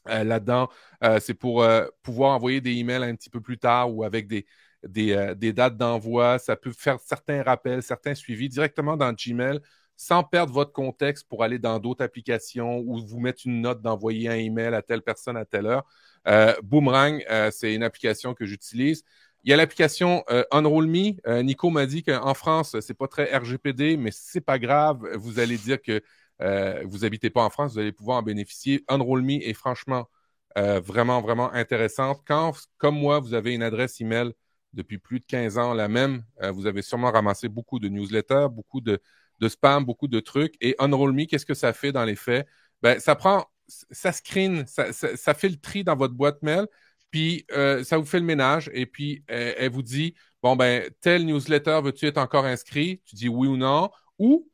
là-dedans. 0.06 0.69
c'est 1.22 1.34
pour 1.34 1.65
pouvoir 2.02 2.31
envoyer 2.35 2.60
des 2.61 2.72
emails 2.72 3.03
un 3.03 3.15
petit 3.15 3.30
peu 3.30 3.40
plus 3.41 3.57
tard 3.57 3.94
ou 3.94 4.03
avec 4.03 4.27
des, 4.27 4.45
des, 4.84 5.53
dates 5.53 5.77
d'envoi. 5.77 6.40
Ça 6.40 6.56
peut 6.57 6.73
faire 6.77 6.99
certains 6.99 7.41
rappels, 7.41 7.81
certains 7.81 8.14
suivis 8.14 8.49
directement 8.49 8.98
dans 8.98 9.14
Gmail 9.14 9.61
sans 9.95 10.23
perdre 10.23 10.52
votre 10.53 10.72
contexte 10.72 11.27
pour 11.27 11.44
aller 11.44 11.60
dans 11.60 11.80
d'autres 11.80 12.03
applications 12.03 12.80
ou 12.80 13.06
vous 13.06 13.19
mettre 13.19 13.44
une 13.45 13.61
note 13.61 13.81
d'envoyer 13.81 14.30
un 14.30 14.35
email 14.35 14.73
à 14.73 14.81
telle 14.81 15.02
personne 15.02 15.38
à 15.38 15.45
telle 15.45 15.65
heure. 15.65 15.85
Euh, 16.27 16.53
Boomerang, 16.64 17.23
euh, 17.30 17.52
c'est 17.52 17.73
une 17.73 17.84
application 17.84 18.34
que 18.34 18.45
j'utilise. 18.45 19.03
Il 19.44 19.49
y 19.49 19.53
a 19.53 19.57
l'application 19.57 20.24
euh, 20.30 20.45
Unroll 20.52 20.88
Me. 20.88 21.14
Euh, 21.28 21.44
Nico 21.44 21.70
m'a 21.70 21.86
dit 21.86 22.03
qu'en 22.03 22.34
France, 22.34 22.80
c'est 22.80 22.94
pas 22.94 23.07
très 23.07 23.36
RGPD, 23.36 23.98
mais 23.98 24.11
c'est 24.11 24.41
pas 24.41 24.57
grave. 24.57 25.06
Vous 25.15 25.40
allez 25.40 25.57
dire 25.57 25.82
que 25.82 26.02
vous 26.86 27.06
habitez 27.06 27.30
pas 27.30 27.41
en 27.44 27.49
France, 27.49 27.74
vous 27.74 27.80
allez 27.80 27.94
pouvoir 27.94 28.18
en 28.18 28.22
bénéficier. 28.22 28.84
Unroll 28.90 29.22
Me 29.22 29.41
est 29.48 29.53
franchement 29.53 30.10
vraiment, 30.56 31.22
vraiment 31.22 31.52
intéressante. 31.53 32.22
Quand, 32.28 32.53
comme 32.78 32.98
moi, 32.98 33.20
vous 33.20 33.34
avez 33.34 33.53
une 33.53 33.64
adresse 33.64 34.02
email 34.02 34.34
depuis 34.74 34.98
plus 34.98 35.20
de 35.22 35.26
15 35.26 35.57
ans, 35.57 35.74
la 35.74 35.88
même, 35.88 36.24
vous 36.52 36.65
avez 36.65 36.82
sûrement 36.82 37.11
ramassé 37.11 37.48
beaucoup 37.48 37.80
de 37.80 37.88
newsletters, 37.88 38.48
beaucoup 38.52 38.82
de, 38.82 38.99
spam, 39.48 39.86
beaucoup 39.86 40.10
de 40.10 40.20
trucs. 40.20 40.56
Et 40.60 40.76
Unroll 40.80 41.14
Me, 41.14 41.26
qu'est-ce 41.26 41.45
que 41.45 41.53
ça 41.53 41.72
fait 41.72 41.94
dans 41.94 42.03
les 42.03 42.18
faits? 42.18 42.45
Ben, 42.82 42.99
ça 42.99 43.15
prend, 43.15 43.45
ça 43.68 44.11
screen, 44.11 44.65
ça, 44.68 44.91
ça, 44.91 45.34
fait 45.34 45.49
le 45.49 45.57
tri 45.57 45.86
dans 45.86 45.95
votre 45.95 46.14
boîte 46.14 46.41
mail, 46.41 46.68
puis 47.14 47.45
euh, 47.52 47.84
ça 47.84 47.99
vous 47.99 48.06
fait 48.06 48.19
le 48.19 48.26
ménage, 48.26 48.72
et 48.73 48.88
puis 48.88 49.23
euh, 49.30 49.53
elle 49.56 49.69
vous 49.69 49.84
dit, 49.84 50.15
bon, 50.41 50.56
ben, 50.56 50.90
tel 50.99 51.27
newsletter, 51.27 51.80
veux-tu 51.84 52.07
être 52.07 52.18
encore 52.18 52.45
inscrit? 52.45 53.03
Tu 53.06 53.14
dis 53.15 53.30
oui 53.30 53.48
ou 53.48 53.56
non, 53.56 53.91
ou 54.18 54.49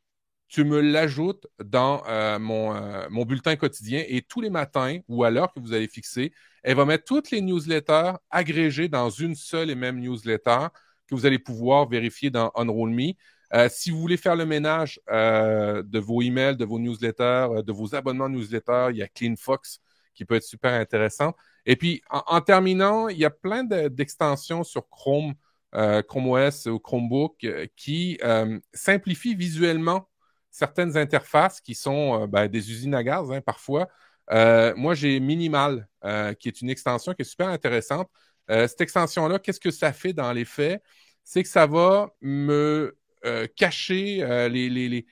tu 0.49 0.65
me 0.65 0.81
l'ajoutes 0.81 1.48
dans 1.64 2.03
euh, 2.10 2.38
mon, 2.38 2.73
mon 3.10 3.23
bulletin 3.23 3.56
quotidien, 3.56 4.03
et 4.10 4.22
tous 4.22 4.41
les 4.41 4.49
matins, 4.49 4.98
ou 5.07 5.23
à 5.23 5.31
l'heure 5.31 5.53
que 5.53 5.61
vous 5.61 5.72
allez 5.72 5.88
fixer, 5.88 6.34
elle 6.61 6.76
va 6.76 6.84
mettre 6.84 7.06
toutes 7.06 7.31
les 7.31 7.40
newsletters 7.40 8.11
agrégées 8.30 8.90
dans 8.90 9.10
une 9.10 9.36
seule 9.36 9.69
et 9.69 9.76
même 9.76 9.98
newsletter 10.02 10.68
que 11.07 11.15
vous 11.15 11.26
allez 11.26 11.40
pouvoir 11.40 11.88
vérifier 11.88 12.30
dans 12.30 12.52
Unroll 12.56 12.90
Me. 12.90 13.14
Euh, 13.53 13.69
si 13.72 13.90
vous 13.90 14.02
voulez 14.02 14.18
faire 14.18 14.36
le 14.36 14.45
ménage 14.45 14.99
euh, 15.10 15.81
de 15.81 15.98
vos 15.99 16.22
emails, 16.22 16.57
de 16.57 16.65
vos 16.65 16.77
newsletters, 16.77 17.48
euh, 17.52 17.61
de 17.64 17.72
vos 17.72 17.95
abonnements 17.95 18.27
newsletters, 18.27 18.90
il 18.91 18.98
y 18.98 19.02
a 19.02 19.07
CleanFox 19.07 19.80
qui 20.14 20.26
peut 20.26 20.36
être 20.36 20.44
super 20.44 20.73
intéressant. 20.73 21.34
Et 21.70 21.76
puis, 21.76 22.02
en, 22.10 22.41
terminant, 22.41 23.10
il 23.10 23.20
y 23.20 23.26
a 23.26 23.30
plein 23.30 23.64
d'extensions 23.64 24.64
sur 24.64 24.90
Chrome, 24.90 25.36
Chrome 25.72 26.28
OS 26.28 26.66
ou 26.66 26.80
Chromebook 26.80 27.48
qui 27.76 28.20
simplifient 28.74 29.36
visuellement 29.36 30.10
certaines 30.50 30.98
interfaces 30.98 31.62
qui 31.62 31.76
sont 31.76 32.26
ben, 32.26 32.48
des 32.48 32.72
usines 32.72 32.96
à 32.96 33.04
gaz 33.04 33.32
hein, 33.32 33.41
parfois. 33.41 33.88
moi, 34.32 34.96
j'ai 34.96 35.20
Minimal, 35.20 35.88
qui 36.40 36.48
est 36.48 36.60
une 36.62 36.72
extension 36.72 37.14
qui 37.14 37.22
est 37.22 37.26
super 37.26 37.50
intéressante. 37.50 38.10
cette 38.48 38.82
extension-là, 38.82 39.38
qu'est-ce 39.38 39.60
que 39.60 39.70
ça 39.70 39.94
fait 39.94 40.14
dans 40.14 40.34
les 40.34 40.46
faits? 40.46 40.82
C'est 41.24 41.44
que 41.44 41.50
ça 41.50 41.68
va 41.68 42.10
me 42.20 42.98
euh, 43.26 43.48
cacher 43.56 44.24
euh, 44.24 44.48
les, 44.48 44.70
les, 44.70 45.06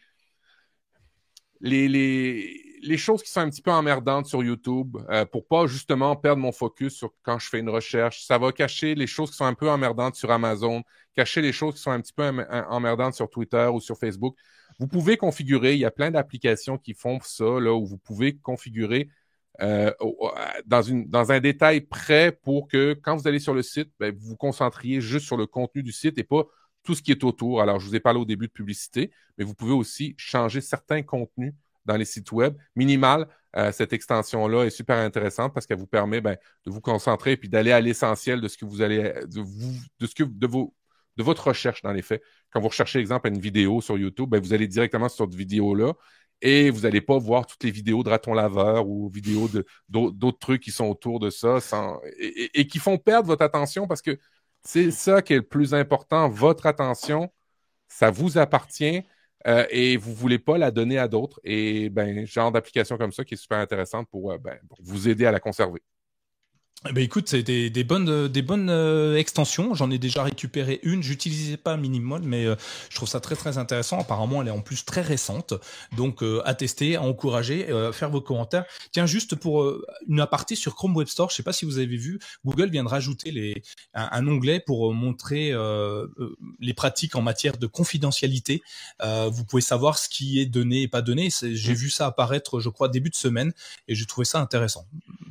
les, 1.60 1.88
les, 1.88 2.66
les, 2.88 2.97
choses 2.97 3.23
qui 3.23 3.31
sont 3.31 3.41
un 3.41 3.49
petit 3.49 3.61
peu 3.61 3.72
emmerdantes 3.72 4.26
sur 4.27 4.43
YouTube 4.43 4.97
euh, 5.09 5.26
pour 5.26 5.47
pas 5.47 5.68
justement 5.68 6.15
perdre 6.15 6.41
mon 6.41 6.51
focus 6.51 6.93
sur 6.93 7.11
quand 7.23 7.39
je 7.39 7.49
fais 7.49 7.59
une 7.59 7.69
recherche. 7.69 8.26
Ça 8.26 8.38
va 8.38 8.51
cacher 8.51 8.95
les 8.95 9.07
choses 9.07 9.31
qui 9.31 9.38
sont 9.38 9.45
un 9.45 9.53
peu 9.53 9.69
emmerdantes 9.69 10.15
sur 10.15 10.31
Amazon, 10.31 10.84
cacher 11.15 11.41
les 11.41 11.51
choses 11.51 11.76
qui 11.76 11.81
sont 11.81 11.91
un 11.91 12.01
petit 12.01 12.14
peu 12.14 12.23
emmerdantes 12.69 13.14
sur 13.14 13.30
Twitter 13.30 13.69
ou 13.73 13.80
sur 13.80 13.97
Facebook. 13.97 14.35
Vous 14.80 14.88
pouvez 14.88 15.18
configurer, 15.18 15.73
il 15.73 15.80
y 15.80 15.85
a 15.85 15.91
plein 15.91 16.11
d'applications 16.11 16.77
qui 16.77 16.93
font 16.93 17.19
ça, 17.22 17.59
là, 17.59 17.73
où 17.73 17.85
vous 17.85 17.97
pouvez 17.97 18.38
configurer 18.38 19.09
euh, 19.61 19.91
dans, 20.65 21.31
un 21.31 21.39
détail 21.39 21.81
près 21.81 22.31
pour 22.31 22.68
que 22.68 22.93
quand 22.93 23.15
vous 23.15 23.27
allez 23.27 23.39
sur 23.39 23.53
le 23.53 23.64
site, 23.64 23.91
ben, 23.99 24.14
vous 24.15 24.30
vous 24.30 24.38
concentriez 24.38 25.01
juste 25.01 25.26
sur 25.26 25.38
le 25.38 25.47
contenu 25.47 25.81
du 25.81 25.91
site 25.91 26.18
et 26.19 26.23
pas 26.23 26.43
tout 26.84 26.93
ce 26.93 27.01
qui 27.01 27.11
est 27.11 27.23
autour. 27.23 27.61
Alors, 27.61 27.80
je 27.80 27.88
vous 27.88 27.95
ai 27.95 27.99
parlé 27.99 28.19
au 28.19 28.26
début 28.26 28.47
de 28.47 28.51
publicité, 28.51 29.11
mais 29.38 29.43
vous 29.43 29.55
pouvez 29.55 29.73
aussi 29.73 30.14
changer 30.18 30.61
certains 30.61 31.01
contenus 31.01 31.53
dans 31.88 31.97
les 31.97 32.05
sites 32.05 32.31
web. 32.31 32.55
Minimal, 32.76 33.27
euh, 33.55 33.72
cette 33.72 33.93
extension-là 33.93 34.65
est 34.65 34.69
super 34.69 34.97
intéressante 34.97 35.53
parce 35.53 35.65
qu'elle 35.65 35.80
vous 35.80 35.88
permet 35.88 36.22
ben, 36.22 36.38
de 36.65 36.72
vous 36.72 36.81
concentrer 36.81 37.31
et 37.31 37.38
puis 37.38 37.49
d'aller 37.49 37.72
à 37.72 37.81
l'essentiel 37.81 38.41
de 38.41 38.47
ce 38.47 38.57
que 38.57 38.65
vous 38.65 38.81
allez, 38.81 39.14
de, 39.26 39.41
vous, 39.41 39.73
de 39.99 40.05
ce 40.05 40.14
que 40.14 40.23
de 40.23 40.47
de 41.18 41.23
votre 41.23 41.47
recherche 41.47 41.81
dans 41.81 41.91
les 41.91 42.03
faits. 42.03 42.22
Quand 42.51 42.61
vous 42.61 42.68
recherchez, 42.68 42.99
exemple, 42.99 43.27
une 43.27 43.39
vidéo 43.39 43.81
sur 43.81 43.97
YouTube, 43.97 44.30
ben, 44.30 44.39
vous 44.39 44.53
allez 44.53 44.68
directement 44.68 45.09
sur 45.09 45.26
cette 45.26 45.35
vidéo-là 45.35 45.93
et 46.41 46.69
vous 46.69 46.81
n'allez 46.81 47.01
pas 47.01 47.18
voir 47.18 47.45
toutes 47.47 47.64
les 47.64 47.72
vidéos 47.72 48.03
de 48.03 48.09
raton 48.09 48.34
laveur 48.34 48.88
ou 48.88 49.09
vidéos 49.09 49.49
d'autres 49.89 50.39
trucs 50.39 50.61
qui 50.61 50.72
sont 50.72 50.85
autour 50.85 51.19
de 51.19 51.30
ça 51.31 51.59
sans, 51.59 51.99
et, 52.19 52.68
qui 52.68 52.80
font 52.80 52.97
perdre 52.97 53.27
votre 53.27 53.43
attention 53.43 53.88
parce 53.88 54.03
que 54.03 54.19
c'est 54.64 54.91
ça 54.91 55.22
qui 55.22 55.34
est 55.34 55.38
le 55.38 55.41
plus 55.47 55.73
important. 55.73 56.30
Votre 56.30 56.68
attention, 56.68 57.31
ça 57.88 58.11
vous 58.11 58.38
appartient 58.38 59.03
euh, 59.45 59.65
et 59.69 59.97
vous 59.97 60.14
voulez 60.14 60.39
pas 60.39 60.57
la 60.57 60.72
donner 60.72 60.97
à 60.97 61.07
d'autres. 61.07 61.39
Et 61.43 61.89
ben, 61.89 62.26
genre 62.26 62.51
d'application 62.51 62.97
comme 62.97 63.11
ça 63.11 63.23
qui 63.23 63.35
est 63.35 63.38
super 63.38 63.59
intéressante 63.59 64.07
pour, 64.09 64.31
euh, 64.31 64.38
ben, 64.38 64.57
pour 64.68 64.80
vous 64.81 65.07
aider 65.09 65.26
à 65.26 65.31
la 65.31 65.39
conserver. 65.39 65.81
Eh 66.86 66.94
ben 66.94 67.04
écoute, 67.04 67.28
c'est 67.28 67.41
des, 67.41 67.72
des, 67.72 67.84
bonnes, 67.84 68.08
euh, 68.08 68.28
des 68.28 68.44
bonnes 68.44 68.70
euh, 68.70 69.18
extensions. 69.18 69.74
J'en 69.74 69.90
ai 69.90 69.98
déjà 69.98 70.22
récupéré 70.22 70.80
une. 70.84 71.02
J'utilisais 71.02 71.58
pas 71.58 71.76
Minimal, 71.76 72.22
mais 72.22 72.45
euh, 72.45 72.56
je 72.91 72.95
trouve 72.95 73.10
ça 73.10 73.20
très 73.20 73.36
très 73.36 73.58
intéressant. 73.58 73.99
Apparemment, 73.99 74.44
elle 74.44 74.49
est 74.49 74.52
en 74.52 74.62
plus 74.62 74.86
très 74.86 75.02
récente, 75.02 75.56
donc 75.95 76.24
à 76.45 76.54
tester, 76.54 76.95
à 76.95 77.02
encourager, 77.02 77.68
faire 77.94 78.10
vos 78.10 78.22
commentaires. 78.22 78.66
Tiens, 78.91 79.06
juste 79.06 79.36
pour 79.36 79.66
une 80.08 80.20
aparté 80.20 80.56
sur 80.56 80.76
Chrome 80.76 80.95
Web 80.95 81.08
Store, 81.08 81.30
je 81.30 81.36
sais 81.36 81.44
pas 81.44 81.54
si 81.54 81.66
vous 81.66 81.78
avez 81.78 81.98
vu, 81.98 82.20
Google 82.45 82.70
vient 82.70 82.84
de 82.84 82.90
rajouter 82.90 83.32
les, 83.32 83.64
un, 83.94 84.28
onglet 84.28 84.60
pour 84.60 84.94
montrer 84.94 85.54
les 86.60 86.74
pratiques 86.74 87.16
en 87.16 87.22
matière 87.22 87.58
de 87.58 87.68
confidentialité. 87.68 88.62
vous 89.02 89.45
pouvez 89.45 89.62
savoir 89.62 89.98
ce 89.98 90.10
qui 90.10 90.40
est 90.40 90.45
donné 90.45 90.84
et 90.84 90.88
pas 90.88 91.02
donné. 91.02 91.30
J'ai 91.41 91.74
vu 91.74 91.90
ça 91.90 92.08
apparaître, 92.08 92.60
je 92.60 92.70
crois, 92.70 92.90
début 92.90 93.10
de 93.10 93.16
semaine, 93.16 93.54
et 93.88 93.95
j'ai 93.95 94.06
trouvé 94.06 94.26
ça 94.26 94.40
intéressant. 94.40 94.86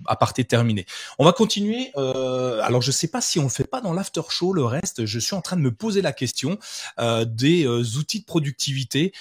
Aparté 0.06 0.44
terminé. 0.44 0.86
On 1.18 1.24
va 1.24 1.32
continuer. 1.36 1.92
Euh, 1.96 2.60
alors, 2.62 2.82
je 2.82 2.90
sais 2.90 3.08
pas 3.08 3.20
si 3.20 3.38
on 3.38 3.44
le 3.44 3.48
fait 3.48 3.66
pas 3.66 3.80
dans 3.80 3.92
l'after 3.92 4.22
show. 4.30 4.52
Le 4.52 4.64
reste, 4.64 5.04
je 5.04 5.18
suis 5.18 5.34
en 5.34 5.42
train 5.42 5.56
de 5.56 5.60
me 5.60 5.70
poser 5.70 6.02
la 6.02 6.12
question 6.12 6.58
euh, 6.98 7.24
des 7.24 7.66
euh, 7.66 7.82
outils 7.98 8.20
de 8.20 8.24
productivité. 8.24 9.12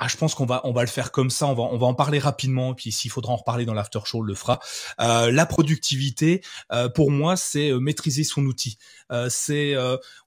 Ah, 0.00 0.06
je 0.06 0.16
pense 0.16 0.36
qu'on 0.36 0.46
va 0.46 0.60
on 0.62 0.72
va 0.72 0.82
le 0.82 0.86
faire 0.86 1.10
comme 1.10 1.28
ça. 1.28 1.48
On 1.48 1.54
va 1.54 1.64
on 1.64 1.76
va 1.76 1.86
en 1.86 1.94
parler 1.94 2.20
rapidement. 2.20 2.72
Puis 2.72 2.92
s'il 2.92 3.10
faudra 3.10 3.32
en 3.32 3.36
reparler 3.36 3.64
dans 3.64 3.74
l'after 3.74 3.98
show, 4.04 4.18
on 4.18 4.22
le 4.22 4.34
fera. 4.34 4.60
Euh, 5.00 5.32
la 5.32 5.44
productivité, 5.44 6.40
euh, 6.72 6.88
pour 6.88 7.10
moi, 7.10 7.36
c'est 7.36 7.70
euh, 7.70 7.80
maîtriser 7.80 8.22
son 8.22 8.46
outil. 8.46 8.78
c'est 9.28 9.76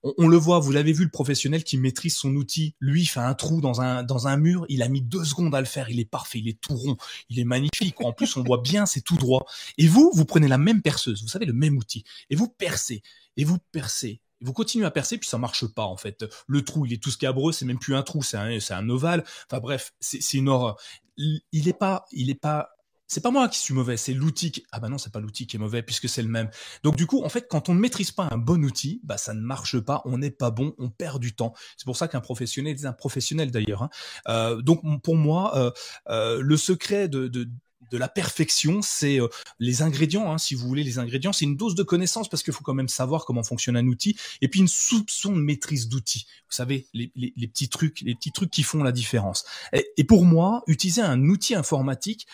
on, 0.04 0.14
on, 0.18 0.28
le 0.28 0.36
voit. 0.36 0.60
Vous 0.60 0.74
l'avez 0.74 0.92
vu, 0.92 1.06
le 1.06 1.10
professionnel 1.10 1.64
qui 1.64 1.78
maîtrise 1.78 2.18
son 2.18 2.36
outil. 2.36 2.76
Lui, 2.82 3.04
il 3.04 3.06
fait 3.06 3.22
un 3.22 3.34
trou 3.34 3.62
dans 3.62 3.80
un 3.80 4.04
dans 4.04 4.28
un 4.28 4.36
mur. 4.36 4.66
Il 4.68 4.84
a 4.84 4.90
mis 4.90 5.02
deux 5.02 5.24
secondes 5.24 5.56
à 5.56 5.62
le 5.62 5.66
faire. 5.66 5.90
Il 5.90 6.02
est 6.02 6.06
parfait. 6.06 6.40
Il 6.40 6.50
est 6.50 6.60
tout 6.60 6.76
rond. 6.76 6.98
Il 7.30 7.40
est 7.40 7.46
magnifique. 7.46 8.02
En 8.02 8.12
plus, 8.12 8.36
on 8.36 8.44
voit 8.44 8.62
bien, 8.62 8.86
c'est 8.86 9.02
tout 9.02 9.16
droit. 9.16 9.46
Et 9.78 9.88
vous, 9.88 10.12
vous 10.14 10.26
prenez 10.26 10.50
la 10.50 10.58
même 10.58 10.82
perceuse. 10.82 11.22
Vous 11.22 11.30
savez 11.30 11.46
le 11.46 11.54
même 11.54 11.78
outil. 11.78 12.04
Et 12.30 12.36
vous 12.36 12.50
percez. 12.50 13.04
Et 13.38 13.46
vous 13.46 13.60
percez 13.72 14.20
vous 14.42 14.54
continuez 14.54 14.86
à 14.86 14.92
percer, 14.92 15.18
puis 15.18 15.28
ça 15.28 15.38
marche 15.38 15.66
pas 15.68 15.86
en 15.86 15.98
fait. 15.98 16.26
Le 16.48 16.64
trou, 16.64 16.86
il 16.86 16.94
est 16.94 17.02
tout 17.02 17.12
scabreux, 17.12 17.52
c'est 17.52 17.66
même 17.66 17.80
plus 17.80 17.96
un 17.96 18.04
trou, 18.04 18.24
c'est 18.24 18.38
un, 18.38 18.60
c'est 18.60 18.74
un 18.74 18.90
ovale. 18.90 19.24
Enfin 19.50 19.60
bref, 19.60 19.94
c'est 20.00 20.34
une 20.34 20.50
horreur. 20.50 20.78
Il, 21.18 21.68
est 21.68 21.78
pas, 21.78 22.06
il 22.12 22.30
est 22.30 22.40
pas. 22.40 22.70
C'est 23.08 23.22
pas 23.22 23.32
moi 23.32 23.50
qui 23.50 23.60
suis 23.60 23.74
mauvais, 23.74 23.98
c'est 23.98 24.14
l'outil. 24.14 24.52
Qui... 24.52 24.66
Ah 24.72 24.80
bah 24.80 24.88
non, 24.88 24.98
c'est 24.98 25.12
pas 25.12 25.20
l'outil 25.20 25.46
qui 25.46 25.58
est 25.58 25.60
mauvais 25.60 25.84
puisque 25.84 26.08
c'est 26.08 26.22
le 26.22 26.30
même. 26.30 26.50
Donc 26.84 26.96
du 26.96 27.06
coup, 27.06 27.24
en 27.24 27.30
fait, 27.30 27.48
quand 27.50 27.70
on 27.70 27.76
ne 27.76 27.80
maîtrise 27.80 28.12
pas 28.12 28.28
un 28.32 28.38
bon 28.38 28.64
outil, 28.64 29.02
bah 29.04 29.18
ça 29.18 29.34
ne 29.34 29.42
marche 29.42 29.80
pas, 29.80 30.02
on 30.06 30.18
n'est 30.18 30.32
pas 30.32 30.50
bon, 30.50 30.74
on 30.78 30.90
perd 30.90 31.20
du 31.22 31.36
temps. 31.36 31.54
C'est 31.78 31.86
pour 31.86 31.98
ça 31.98 32.08
qu'un 32.08 32.22
professionnel 32.22 32.74
est 32.74 32.86
un 32.86 32.94
professionnel 32.94 33.52
d'ailleurs. 33.52 33.84
Hein. 33.84 33.90
Euh, 34.30 34.62
donc 34.62 34.82
pour 35.04 35.18
moi, 35.18 35.58
euh, 35.58 35.72
euh, 36.10 36.42
le 36.42 36.58
secret 36.58 37.10
de, 37.10 37.28
de 37.28 37.50
de 37.92 37.98
la 37.98 38.08
perfection, 38.08 38.82
c'est 38.82 39.20
euh, 39.20 39.28
les 39.60 39.82
ingrédients, 39.82 40.32
hein, 40.32 40.38
si 40.38 40.56
vous 40.56 40.68
voulez, 40.68 40.84
les 40.84 40.98
ingrédients, 40.98 41.34
c'est 41.34 41.46
une 41.46 41.58
dose 41.58 41.76
de 41.76 41.84
connaissance 41.84 42.30
parce 42.30 42.42
qu'il 42.42 42.54
faut 42.54 42.64
quand 42.64 42.74
même 42.74 42.88
savoir 42.88 43.26
comment 43.26 43.44
fonctionne 43.44 43.76
un 43.76 43.86
outil, 43.88 44.18
et 44.42 44.48
puis 44.48 44.62
une 44.62 44.68
soupçon 44.68 45.34
de 45.34 45.42
maîtrise 45.42 45.90
d'outils. 45.90 46.26
Vous 46.50 46.56
savez, 46.56 46.88
les, 46.94 47.12
petits 47.48 47.70
trucs, 47.70 48.02
les 48.02 48.16
petits 48.16 48.32
trucs 48.32 48.50
qui 48.50 48.64
font 48.64 48.84
la 48.84 48.92
différence. 48.92 49.46
Et, 49.74 50.04
pour 50.04 50.26
moi, 50.26 50.64
utiliser 50.68 51.02
un 51.02 51.22
outil 51.26 51.54
informatique, 51.54 52.28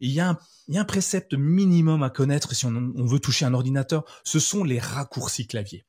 il 0.00 0.10
y, 0.10 0.20
a 0.20 0.30
un, 0.30 0.38
il 0.68 0.74
y 0.74 0.78
a 0.78 0.80
un 0.80 0.84
précepte 0.84 1.34
minimum 1.34 2.02
à 2.02 2.10
connaître 2.10 2.54
si 2.54 2.66
on, 2.66 2.92
on 2.96 3.06
veut 3.06 3.20
toucher 3.20 3.44
un 3.44 3.54
ordinateur, 3.54 4.04
ce 4.24 4.40
sont 4.40 4.64
les 4.64 4.78
raccourcis 4.78 5.46
clavier. 5.46 5.84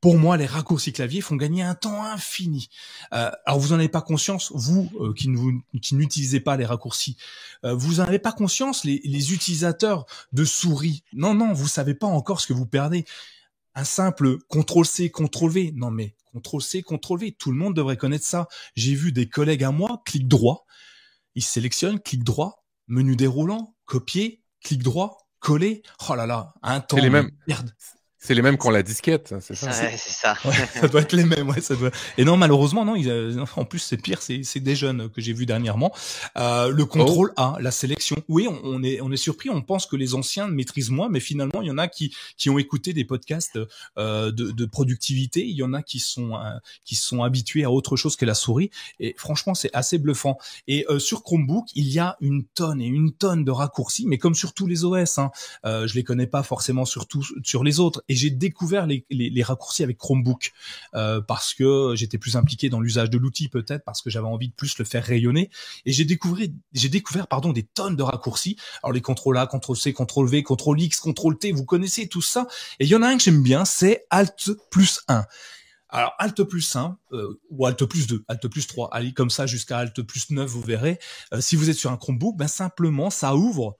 Pour 0.00 0.16
moi, 0.16 0.36
les 0.36 0.46
raccourcis 0.46 0.92
clavier 0.92 1.20
font 1.20 1.36
gagner 1.36 1.62
un 1.62 1.74
temps 1.74 2.04
infini. 2.04 2.68
Euh, 3.12 3.30
alors 3.44 3.60
vous 3.60 3.68
n'en 3.68 3.76
avez 3.76 3.88
pas 3.88 4.02
conscience, 4.02 4.50
vous 4.54 4.90
euh, 5.00 5.12
qui, 5.12 5.28
n'utilisez 5.28 6.40
pas 6.40 6.56
les 6.56 6.64
raccourcis, 6.64 7.16
euh, 7.64 7.74
vous 7.74 7.96
n'en 7.96 8.04
avez 8.04 8.18
pas 8.18 8.32
conscience, 8.32 8.84
les, 8.84 9.00
les, 9.04 9.32
utilisateurs 9.32 10.06
de 10.32 10.44
souris. 10.44 11.02
Non, 11.12 11.34
non, 11.34 11.52
vous 11.52 11.68
savez 11.68 11.94
pas 11.94 12.06
encore 12.06 12.40
ce 12.40 12.46
que 12.46 12.52
vous 12.52 12.66
perdez. 12.66 13.04
Un 13.74 13.84
simple 13.84 14.38
CTRL 14.48 14.84
C, 14.84 15.10
CTRL 15.10 15.50
V. 15.50 15.72
Non 15.74 15.90
mais 15.90 16.14
CTRL 16.34 16.62
C, 16.62 16.82
CTRL 16.82 17.18
V. 17.18 17.32
Tout 17.32 17.50
le 17.50 17.58
monde 17.58 17.74
devrait 17.74 17.96
connaître 17.96 18.24
ça. 18.24 18.48
J'ai 18.74 18.94
vu 18.94 19.12
des 19.12 19.28
collègues 19.28 19.64
à 19.64 19.70
moi, 19.70 20.02
clic 20.04 20.26
droit, 20.26 20.66
ils 21.34 21.42
sélectionnent, 21.42 22.00
clic 22.00 22.24
droit, 22.24 22.64
menu 22.88 23.16
déroulant, 23.16 23.74
copier, 23.84 24.42
clic 24.62 24.82
droit, 24.82 25.28
coller. 25.40 25.82
Oh 26.08 26.14
là 26.14 26.26
là, 26.26 26.54
un 26.62 26.80
temps. 26.80 26.96
C'est 26.96 27.02
les 27.02 27.10
mêmes. 27.10 27.30
Merde. 27.46 27.74
C'est 28.22 28.34
les 28.34 28.42
mêmes 28.42 28.58
qu'on 28.58 28.68
la 28.68 28.82
disquette, 28.82 29.34
c'est 29.40 29.54
ça. 29.54 29.68
Ouais, 29.68 29.96
c'est 29.96 30.12
ça. 30.12 30.36
Ouais, 30.44 30.52
ça 30.74 30.88
doit 30.88 31.00
être 31.00 31.14
les 31.14 31.24
mêmes, 31.24 31.48
ouais, 31.48 31.62
ça 31.62 31.74
doit. 31.74 31.90
Et 32.18 32.24
non, 32.24 32.36
malheureusement, 32.36 32.84
non. 32.84 32.94
Ils, 32.94 33.08
euh, 33.08 33.44
en 33.56 33.64
plus, 33.64 33.78
c'est 33.78 33.96
pire, 33.96 34.20
c'est 34.20 34.42
c'est 34.42 34.60
des 34.60 34.76
jeunes 34.76 35.08
que 35.08 35.22
j'ai 35.22 35.32
vus 35.32 35.46
dernièrement. 35.46 35.90
Euh, 36.36 36.68
le 36.68 36.84
contrôle 36.84 37.32
A, 37.36 37.56
la 37.60 37.70
sélection. 37.70 38.16
Oui, 38.28 38.46
on, 38.46 38.60
on 38.62 38.82
est 38.82 39.00
on 39.00 39.10
est 39.10 39.16
surpris. 39.16 39.48
On 39.48 39.62
pense 39.62 39.86
que 39.86 39.96
les 39.96 40.14
anciens 40.14 40.48
maîtrisent 40.48 40.90
moins, 40.90 41.08
mais 41.08 41.18
finalement, 41.18 41.62
il 41.62 41.68
y 41.68 41.70
en 41.70 41.78
a 41.78 41.88
qui 41.88 42.14
qui 42.36 42.50
ont 42.50 42.58
écouté 42.58 42.92
des 42.92 43.06
podcasts 43.06 43.58
euh, 43.96 44.30
de, 44.30 44.50
de 44.50 44.66
productivité. 44.66 45.46
Il 45.46 45.56
y 45.56 45.62
en 45.62 45.72
a 45.72 45.82
qui 45.82 45.98
sont 45.98 46.34
euh, 46.34 46.58
qui 46.84 46.96
sont 46.96 47.22
habitués 47.22 47.64
à 47.64 47.70
autre 47.70 47.96
chose 47.96 48.16
que 48.16 48.26
la 48.26 48.34
souris. 48.34 48.70
Et 48.98 49.14
franchement, 49.16 49.54
c'est 49.54 49.70
assez 49.72 49.96
bluffant. 49.96 50.36
Et 50.68 50.84
euh, 50.90 50.98
sur 50.98 51.22
Chromebook, 51.22 51.68
il 51.74 51.88
y 51.88 51.98
a 51.98 52.18
une 52.20 52.44
tonne 52.44 52.82
et 52.82 52.86
une 52.86 53.12
tonne 53.12 53.44
de 53.44 53.50
raccourcis, 53.50 54.06
mais 54.06 54.18
comme 54.18 54.34
sur 54.34 54.52
tous 54.52 54.66
les 54.66 54.84
OS. 54.84 55.16
Hein, 55.16 55.30
euh, 55.64 55.86
je 55.86 55.94
les 55.94 56.04
connais 56.04 56.26
pas 56.26 56.42
forcément 56.42 56.84
sur 56.84 57.06
tous 57.06 57.32
sur 57.42 57.64
les 57.64 57.80
autres. 57.80 58.02
Et 58.10 58.16
j'ai 58.16 58.30
découvert 58.30 58.88
les, 58.88 59.06
les, 59.08 59.30
les, 59.30 59.42
raccourcis 59.44 59.84
avec 59.84 59.96
Chromebook 59.96 60.52
euh, 60.94 61.20
parce 61.20 61.54
que 61.54 61.94
j'étais 61.94 62.18
plus 62.18 62.34
impliqué 62.34 62.68
dans 62.68 62.80
l'usage 62.80 63.08
de 63.08 63.16
l'outil 63.16 63.48
peut-être 63.48 63.84
parce 63.84 64.02
que 64.02 64.10
j'avais 64.10 64.26
envie 64.26 64.48
de 64.48 64.52
plus 64.52 64.78
le 64.78 64.84
faire 64.84 65.04
rayonner. 65.04 65.48
Et 65.86 65.92
j'ai 65.92 66.04
découvert, 66.04 66.48
j'ai 66.72 66.88
découvert 66.88 67.28
pardon 67.28 67.52
des 67.52 67.62
tonnes 67.62 67.94
de 67.94 68.02
raccourcis. 68.02 68.56
Alors 68.82 68.92
les 68.92 69.00
contrôles 69.00 69.38
A, 69.38 69.46
contrôle 69.46 69.76
C, 69.76 69.92
contrôle 69.92 70.28
V, 70.28 70.42
contrôle 70.42 70.80
X, 70.80 70.98
contrôle 70.98 71.38
T, 71.38 71.52
vous 71.52 71.64
connaissez 71.64 72.08
tout 72.08 72.20
ça. 72.20 72.48
Et 72.80 72.84
il 72.84 72.90
y 72.90 72.96
en 72.96 73.02
a 73.02 73.06
un 73.06 73.16
que 73.16 73.22
j'aime 73.22 73.44
bien, 73.44 73.64
c'est 73.64 74.06
Alt 74.10 74.50
plus 74.72 75.02
1. 75.06 75.24
Alors 75.88 76.12
Alt 76.18 76.42
plus 76.42 76.74
1 76.74 76.98
euh, 77.12 77.40
ou 77.50 77.64
Alt 77.64 77.84
plus 77.84 78.08
2, 78.08 78.24
Alt 78.26 78.48
plus 78.48 78.66
3, 78.66 78.88
allez 78.90 79.12
comme 79.12 79.30
ça 79.30 79.46
jusqu'à 79.46 79.78
Alt 79.78 80.02
plus 80.02 80.30
9, 80.30 80.50
vous 80.50 80.62
verrez. 80.62 80.98
Euh, 81.32 81.40
si 81.40 81.54
vous 81.54 81.70
êtes 81.70 81.76
sur 81.76 81.92
un 81.92 81.96
Chromebook, 81.96 82.36
ben 82.36 82.48
simplement 82.48 83.08
ça 83.08 83.36
ouvre 83.36 83.78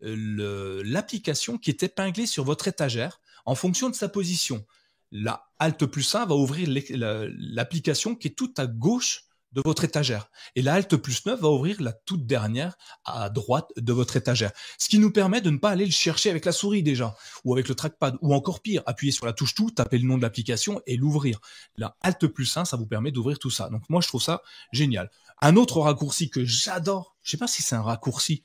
l'application 0.00 1.58
qui 1.58 1.70
est 1.70 1.82
épinglée 1.82 2.26
sur 2.26 2.44
votre 2.44 2.68
étagère 2.68 3.20
en 3.46 3.54
fonction 3.54 3.88
de 3.88 3.94
sa 3.94 4.08
position. 4.08 4.64
La 5.12 5.46
Alt 5.58 5.86
plus 5.86 6.14
1 6.14 6.26
va 6.26 6.34
ouvrir 6.34 6.68
l'application 6.68 8.14
qui 8.14 8.28
est 8.28 8.36
tout 8.36 8.52
à 8.56 8.66
gauche 8.66 9.26
de 9.52 9.62
votre 9.64 9.84
étagère. 9.84 10.30
Et 10.54 10.62
la 10.62 10.74
Alt 10.74 10.96
plus 10.96 11.24
9 11.24 11.40
va 11.40 11.48
ouvrir 11.48 11.80
la 11.80 11.92
toute 11.92 12.26
dernière 12.26 12.76
à 13.04 13.30
droite 13.30 13.70
de 13.76 13.92
votre 13.92 14.16
étagère. 14.16 14.52
Ce 14.78 14.88
qui 14.88 14.98
nous 14.98 15.10
permet 15.10 15.40
de 15.40 15.48
ne 15.50 15.56
pas 15.56 15.70
aller 15.70 15.86
le 15.86 15.92
chercher 15.92 16.28
avec 16.28 16.44
la 16.44 16.52
souris 16.52 16.82
déjà, 16.82 17.16
ou 17.44 17.54
avec 17.54 17.68
le 17.68 17.74
trackpad, 17.74 18.16
ou 18.20 18.34
encore 18.34 18.60
pire, 18.60 18.82
appuyer 18.84 19.12
sur 19.12 19.24
la 19.24 19.32
touche 19.32 19.54
tout, 19.54 19.70
taper 19.70 19.98
le 19.98 20.06
nom 20.06 20.18
de 20.18 20.22
l'application 20.22 20.82
et 20.86 20.96
l'ouvrir. 20.96 21.40
La 21.76 21.96
Alt 22.02 22.26
plus 22.26 22.54
1, 22.54 22.66
ça 22.66 22.76
vous 22.76 22.86
permet 22.86 23.12
d'ouvrir 23.12 23.38
tout 23.38 23.50
ça. 23.50 23.70
Donc 23.70 23.82
moi, 23.88 24.00
je 24.02 24.08
trouve 24.08 24.22
ça 24.22 24.42
génial. 24.72 25.10
Un 25.40 25.56
autre 25.56 25.80
raccourci 25.80 26.28
que 26.28 26.44
j'adore, 26.44 27.16
je 27.22 27.30
sais 27.30 27.36
pas 27.38 27.46
si 27.46 27.62
c'est 27.62 27.76
un 27.76 27.82
raccourci, 27.82 28.42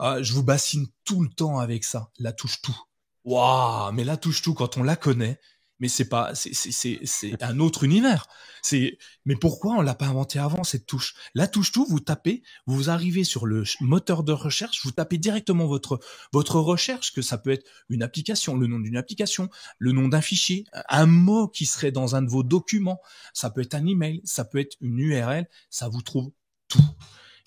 euh, 0.00 0.22
je 0.22 0.32
vous 0.32 0.42
bassine 0.42 0.86
tout 1.04 1.22
le 1.22 1.28
temps 1.28 1.58
avec 1.58 1.84
ça, 1.84 2.10
la 2.18 2.32
touche 2.32 2.62
tout. 2.62 2.78
Waouh, 3.24 3.92
mais 3.92 4.04
la 4.04 4.16
touche 4.16 4.42
tout 4.42 4.54
quand 4.54 4.76
on 4.76 4.82
la 4.82 4.96
connaît, 4.96 5.40
mais 5.80 5.88
c'est 5.88 6.08
pas, 6.08 6.34
c'est 6.34 7.42
un 7.42 7.58
autre 7.58 7.84
univers. 7.84 8.26
C'est, 8.62 8.98
mais 9.24 9.34
pourquoi 9.34 9.74
on 9.74 9.80
l'a 9.80 9.94
pas 9.94 10.06
inventé 10.06 10.38
avant 10.38 10.62
cette 10.62 10.86
touche? 10.86 11.14
La 11.34 11.48
touche 11.48 11.72
tout, 11.72 11.84
vous 11.86 12.00
tapez, 12.00 12.42
vous 12.66 12.90
arrivez 12.90 13.24
sur 13.24 13.46
le 13.46 13.64
moteur 13.80 14.24
de 14.24 14.32
recherche, 14.32 14.84
vous 14.84 14.92
tapez 14.92 15.18
directement 15.18 15.66
votre 15.66 16.00
votre 16.32 16.60
recherche, 16.60 17.12
que 17.12 17.22
ça 17.22 17.38
peut 17.38 17.50
être 17.50 17.66
une 17.88 18.02
application, 18.02 18.56
le 18.56 18.66
nom 18.66 18.78
d'une 18.78 18.96
application, 18.96 19.48
le 19.78 19.92
nom 19.92 20.08
d'un 20.08 20.22
fichier, 20.22 20.64
un 20.88 21.06
mot 21.06 21.48
qui 21.48 21.66
serait 21.66 21.92
dans 21.92 22.16
un 22.16 22.22
de 22.22 22.30
vos 22.30 22.42
documents, 22.42 23.00
ça 23.32 23.50
peut 23.50 23.62
être 23.62 23.74
un 23.74 23.86
email, 23.86 24.20
ça 24.24 24.44
peut 24.44 24.58
être 24.58 24.76
une 24.80 24.98
URL, 24.98 25.48
ça 25.70 25.88
vous 25.88 26.02
trouve 26.02 26.30
tout 26.68 26.84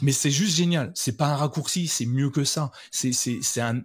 mais 0.01 0.11
c'est 0.11 0.31
juste 0.31 0.55
génial. 0.55 0.91
C'est 0.93 1.17
pas 1.17 1.27
un 1.27 1.35
raccourci, 1.35 1.87
c'est 1.87 2.05
mieux 2.05 2.29
que 2.29 2.43
ça. 2.43 2.71
C'est 2.91 3.11
c'est 3.13 3.61
un 3.61 3.81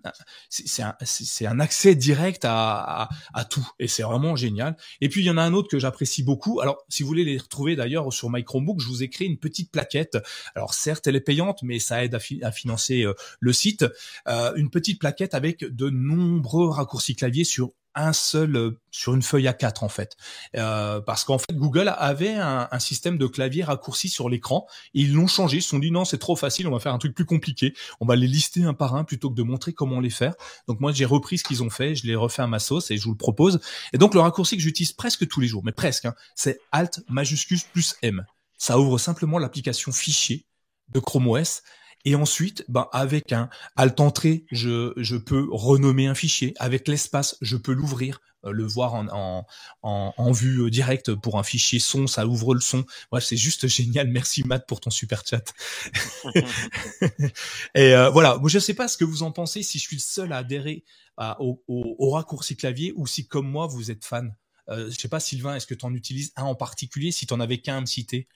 c'est 0.50 0.66
c'est 1.02 1.46
un 1.46 1.60
accès 1.60 1.94
direct 1.94 2.44
à, 2.44 3.08
à, 3.32 3.44
tout 3.44 3.66
et 3.78 3.88
c'est 3.88 4.02
vraiment 4.02 4.36
génial. 4.36 4.76
Et 5.00 5.08
puis 5.08 5.22
il 5.22 5.26
y 5.26 5.30
en 5.30 5.38
a 5.38 5.42
un 5.42 5.54
autre 5.54 5.68
que 5.68 5.78
j'apprécie 5.78 6.22
beaucoup. 6.22 6.60
Alors 6.60 6.84
si 6.88 7.02
vous 7.02 7.08
voulez 7.08 7.24
les 7.24 7.38
retrouver 7.38 7.76
d'ailleurs 7.76 8.12
sur 8.12 8.30
My 8.30 8.44
Chromebook, 8.44 8.80
je 8.80 8.88
vous 8.88 9.02
ai 9.02 9.08
créé 9.08 9.26
une 9.26 9.38
petite 9.38 9.70
plaquette. 9.70 10.18
Alors 10.54 10.74
certes 10.74 11.06
elle 11.06 11.16
est 11.16 11.20
payante, 11.20 11.62
mais 11.62 11.78
ça 11.78 12.04
aide 12.04 12.14
à 12.14 12.52
financer 12.52 13.04
euh, 13.04 13.14
le 13.40 13.52
site. 13.52 13.84
Euh, 14.28 14.52
une 14.56 14.70
petite 14.70 15.00
plaquette 15.00 15.34
avec 15.34 15.64
de 15.64 15.88
nombreux 15.88 16.68
raccourcis 16.68 17.16
clavier 17.16 17.44
sur 17.44 17.72
un 17.94 18.12
seul 18.12 18.56
euh, 18.56 18.80
sur 18.90 19.14
une 19.14 19.22
feuille 19.22 19.46
A4 19.46 19.84
en 19.84 19.88
fait, 19.88 20.16
euh, 20.56 21.00
parce 21.00 21.24
qu'en 21.24 21.38
fait 21.38 21.54
Google 21.54 21.92
avait 21.96 22.34
un, 22.34 22.68
un, 22.70 22.78
système 22.78 23.18
de 23.18 23.26
clavier 23.26 23.64
raccourci 23.64 24.08
sur 24.08 24.28
l'écran. 24.28 24.66
Ils 24.94 25.12
l'ont 25.12 25.26
changé, 25.26 25.58
ils 25.58 25.62
se 25.62 25.70
sont 25.70 25.78
dit 25.78 25.90
non 25.90 26.04
c'est 26.04 26.18
trop 26.18 26.36
facile, 26.36 26.66
on 26.68 26.72
va 26.72 26.80
faire 26.80 26.94
un 26.94 26.98
truc 26.98 27.14
plus 27.14 27.24
compliqué, 27.24 27.74
on 28.00 28.06
va 28.06 28.16
les 28.16 28.26
lister 28.26 28.64
un 28.64 28.74
par 28.74 28.94
un 28.94 29.04
plutôt 29.04 29.30
que 29.30 29.34
de 29.34 29.42
montrer 29.42 29.72
comment 29.72 30.00
les 30.00 30.10
faire. 30.10 30.34
Donc 30.68 30.80
moi 30.80 30.92
j'ai 30.92 31.04
repris 31.04 31.38
ce 31.38 31.44
qu'ils 31.44 31.62
ont 31.62 31.70
fait, 31.70 31.94
je 31.94 32.06
l'ai 32.06 32.14
refait 32.14 32.42
à 32.42 32.46
ma 32.46 32.58
sauce 32.58 32.90
et 32.90 32.96
je 32.96 33.04
vous 33.04 33.12
le 33.12 33.16
propose. 33.16 33.60
Et 33.92 33.98
donc 33.98 34.14
le 34.14 34.20
raccourci 34.20 34.56
que 34.56 34.62
j'utilise 34.62 34.92
presque 34.92 35.26
tous 35.28 35.40
les 35.40 35.46
jours, 35.46 35.62
mais 35.64 35.72
presque, 35.72 36.04
hein, 36.04 36.14
c'est 36.34 36.60
Alt 36.72 37.00
majuscule 37.08 37.60
plus 37.72 37.94
M. 38.02 38.24
Ça 38.58 38.78
ouvre 38.78 38.98
simplement 38.98 39.38
l'application 39.38 39.92
fichier 39.92 40.46
de 40.88 41.00
Chrome 41.00 41.28
OS 41.28 41.62
et 42.04 42.14
ensuite, 42.14 42.64
ben, 42.68 42.88
avec 42.92 43.32
un 43.32 43.48
alt 43.76 44.00
entrée, 44.00 44.44
je, 44.50 44.92
je 44.96 45.16
peux 45.16 45.48
renommer 45.50 46.06
un 46.06 46.14
fichier. 46.14 46.54
Avec 46.58 46.88
l'espace, 46.88 47.36
je 47.40 47.56
peux 47.56 47.72
l'ouvrir, 47.72 48.20
euh, 48.44 48.50
le 48.50 48.64
voir 48.64 48.94
en, 48.94 49.46
en, 49.82 50.14
en, 50.16 50.32
vue 50.32 50.62
euh, 50.62 50.70
directe 50.70 51.14
pour 51.14 51.38
un 51.38 51.42
fichier 51.42 51.78
son, 51.78 52.06
ça 52.06 52.26
ouvre 52.26 52.54
le 52.54 52.60
son. 52.60 52.84
Bref, 53.10 53.24
c'est 53.24 53.36
juste 53.36 53.66
génial. 53.68 54.08
Merci 54.08 54.44
Matt 54.44 54.66
pour 54.66 54.80
ton 54.80 54.90
super 54.90 55.22
chat. 55.24 55.52
et 57.74 57.94
euh, 57.94 58.10
voilà, 58.10 58.38
moi 58.38 58.48
je 58.48 58.58
sais 58.58 58.74
pas 58.74 58.88
ce 58.88 58.96
que 58.96 59.04
vous 59.04 59.22
en 59.22 59.30
pensez, 59.30 59.62
si 59.62 59.78
je 59.78 59.84
suis 59.84 59.96
le 59.96 60.02
seul 60.02 60.32
à 60.32 60.38
adhérer 60.38 60.84
au, 61.38 61.62
au, 61.68 61.96
au, 61.98 62.10
raccourci 62.10 62.56
clavier 62.56 62.92
ou 62.96 63.06
si 63.06 63.28
comme 63.28 63.48
moi 63.48 63.66
vous 63.68 63.90
êtes 63.90 64.04
fan. 64.04 64.34
Euh, 64.68 64.90
je 64.90 64.98
sais 64.98 65.08
pas 65.08 65.20
Sylvain, 65.20 65.56
est-ce 65.56 65.66
que 65.66 65.74
tu 65.74 65.84
en 65.84 65.94
utilises 65.94 66.32
un 66.36 66.44
en 66.44 66.54
particulier 66.54 67.12
Si 67.12 67.26
tu 67.26 67.34
en 67.34 67.40
avais 67.40 67.58
qu'un 67.58 67.78
à 67.78 67.80
me 67.80 67.86
citer? 67.86 68.28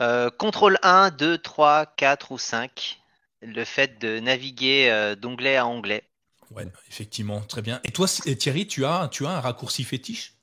Euh, 0.00 0.30
contrôle 0.30 0.78
1, 0.82 1.10
2, 1.10 1.38
3, 1.38 1.86
4 1.96 2.32
ou 2.32 2.38
5. 2.38 3.00
Le 3.42 3.64
fait 3.64 3.98
de 3.98 4.20
naviguer 4.20 4.90
euh, 4.90 5.14
d'onglet 5.14 5.56
à 5.56 5.66
onglet. 5.66 6.04
Ouais, 6.50 6.66
effectivement, 6.88 7.40
très 7.40 7.62
bien. 7.62 7.80
Et 7.84 7.90
toi, 7.90 8.06
Thierry, 8.08 8.66
tu 8.66 8.84
as, 8.84 9.08
tu 9.10 9.26
as 9.26 9.30
un 9.30 9.40
raccourci 9.40 9.84
fétiche? 9.84 10.34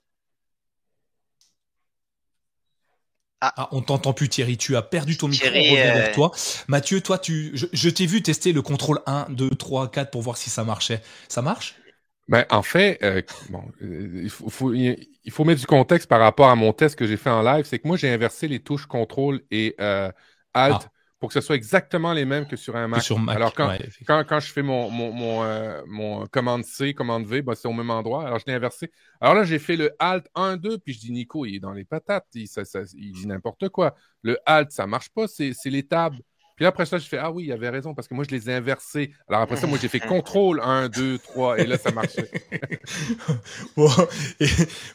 Ah. 3.43 3.53
ah. 3.57 3.69
on 3.71 3.81
t'entend 3.81 4.13
plus 4.13 4.29
Thierry, 4.29 4.55
tu 4.55 4.75
as 4.75 4.83
perdu 4.83 5.17
ton 5.17 5.27
micro, 5.27 5.49
Thierry, 5.49 5.71
on 5.71 5.75
vers 5.75 6.09
euh... 6.09 6.13
toi. 6.13 6.31
Mathieu, 6.67 7.01
toi, 7.01 7.17
tu, 7.17 7.51
je, 7.55 7.65
je 7.73 7.89
t'ai 7.89 8.05
vu 8.05 8.21
tester 8.21 8.53
le 8.53 8.61
contrôle 8.61 9.01
1, 9.07 9.27
2, 9.29 9.49
3, 9.49 9.89
4 9.89 10.11
pour 10.11 10.21
voir 10.21 10.37
si 10.37 10.49
ça 10.49 10.63
marchait. 10.63 11.01
Ça 11.27 11.41
marche? 11.41 11.75
Ben, 12.27 12.45
en 12.49 12.61
fait, 12.61 12.99
euh, 13.03 13.21
bon, 13.49 13.63
il, 13.81 14.29
faut, 14.29 14.49
faut, 14.49 14.73
il, 14.73 15.31
faut, 15.31 15.43
mettre 15.43 15.59
du 15.59 15.65
contexte 15.67 16.07
par 16.07 16.19
rapport 16.19 16.49
à 16.49 16.55
mon 16.55 16.71
test 16.71 16.95
que 16.95 17.05
j'ai 17.05 17.17
fait 17.17 17.29
en 17.29 17.41
live. 17.41 17.65
C'est 17.65 17.79
que 17.79 17.87
moi, 17.87 17.97
j'ai 17.97 18.09
inversé 18.09 18.47
les 18.47 18.59
touches 18.59 18.85
contrôle 18.85 19.41
et 19.51 19.75
euh, 19.81 20.09
alt 20.53 20.81
ah. 20.85 20.89
pour 21.19 21.29
que 21.29 21.33
ce 21.33 21.41
soit 21.41 21.55
exactement 21.55 22.13
les 22.13 22.25
mêmes 22.25 22.47
que 22.47 22.55
sur 22.55 22.75
un 22.75 22.87
Mac. 22.87 23.01
Sur 23.01 23.19
Mac 23.19 23.35
Alors, 23.35 23.53
quand, 23.53 23.69
ouais, 23.69 23.89
quand, 24.07 24.23
quand, 24.27 24.39
je 24.39 24.51
fais 24.51 24.61
mon, 24.61 24.89
mon, 24.89 25.11
mon, 25.11 25.43
euh, 25.43 25.81
mon 25.87 26.25
commande 26.27 26.63
C, 26.63 26.93
commande 26.93 27.25
V, 27.25 27.41
ben, 27.41 27.55
c'est 27.55 27.67
au 27.67 27.73
même 27.73 27.89
endroit. 27.89 28.25
Alors, 28.25 28.39
je 28.39 28.45
l'ai 28.47 28.53
inversé. 28.53 28.91
Alors 29.19 29.35
là, 29.35 29.43
j'ai 29.43 29.59
fait 29.59 29.75
le 29.75 29.91
alt 29.99 30.25
1, 30.35 30.57
2, 30.57 30.77
puis 30.77 30.93
je 30.93 30.99
dis, 30.99 31.11
Nico, 31.11 31.45
il 31.45 31.55
est 31.55 31.59
dans 31.59 31.73
les 31.73 31.85
patates. 31.85 32.27
Il, 32.35 32.47
ça, 32.47 32.63
ça, 32.63 32.81
il 32.93 33.11
dit 33.11 33.27
n'importe 33.27 33.67
quoi. 33.69 33.95
Le 34.21 34.37
alt, 34.45 34.71
ça 34.71 34.87
marche 34.87 35.09
pas. 35.09 35.27
C'est 35.27 35.53
les 35.65 35.83
tables. 35.83 36.19
Puis 36.61 36.67
après 36.67 36.85
ça, 36.85 36.99
je 36.99 37.07
fais 37.07 37.17
Ah 37.17 37.31
oui, 37.31 37.45
il 37.47 37.51
avait 37.51 37.69
raison, 37.69 37.95
parce 37.95 38.07
que 38.07 38.13
moi, 38.13 38.23
je 38.23 38.35
les 38.35 38.47
ai 38.47 38.53
inversés. 38.53 39.13
Alors 39.27 39.41
après 39.41 39.57
ça, 39.57 39.65
moi, 39.65 39.79
j'ai 39.81 39.87
fait 39.87 39.99
contrôle 40.07 40.61
1, 40.63 40.89
2, 40.89 41.17
3, 41.17 41.57
et 41.57 41.65
là, 41.65 41.79
ça 41.79 41.89
marchait. 41.89 42.29
bon, 43.75 43.89
et, 44.39 44.45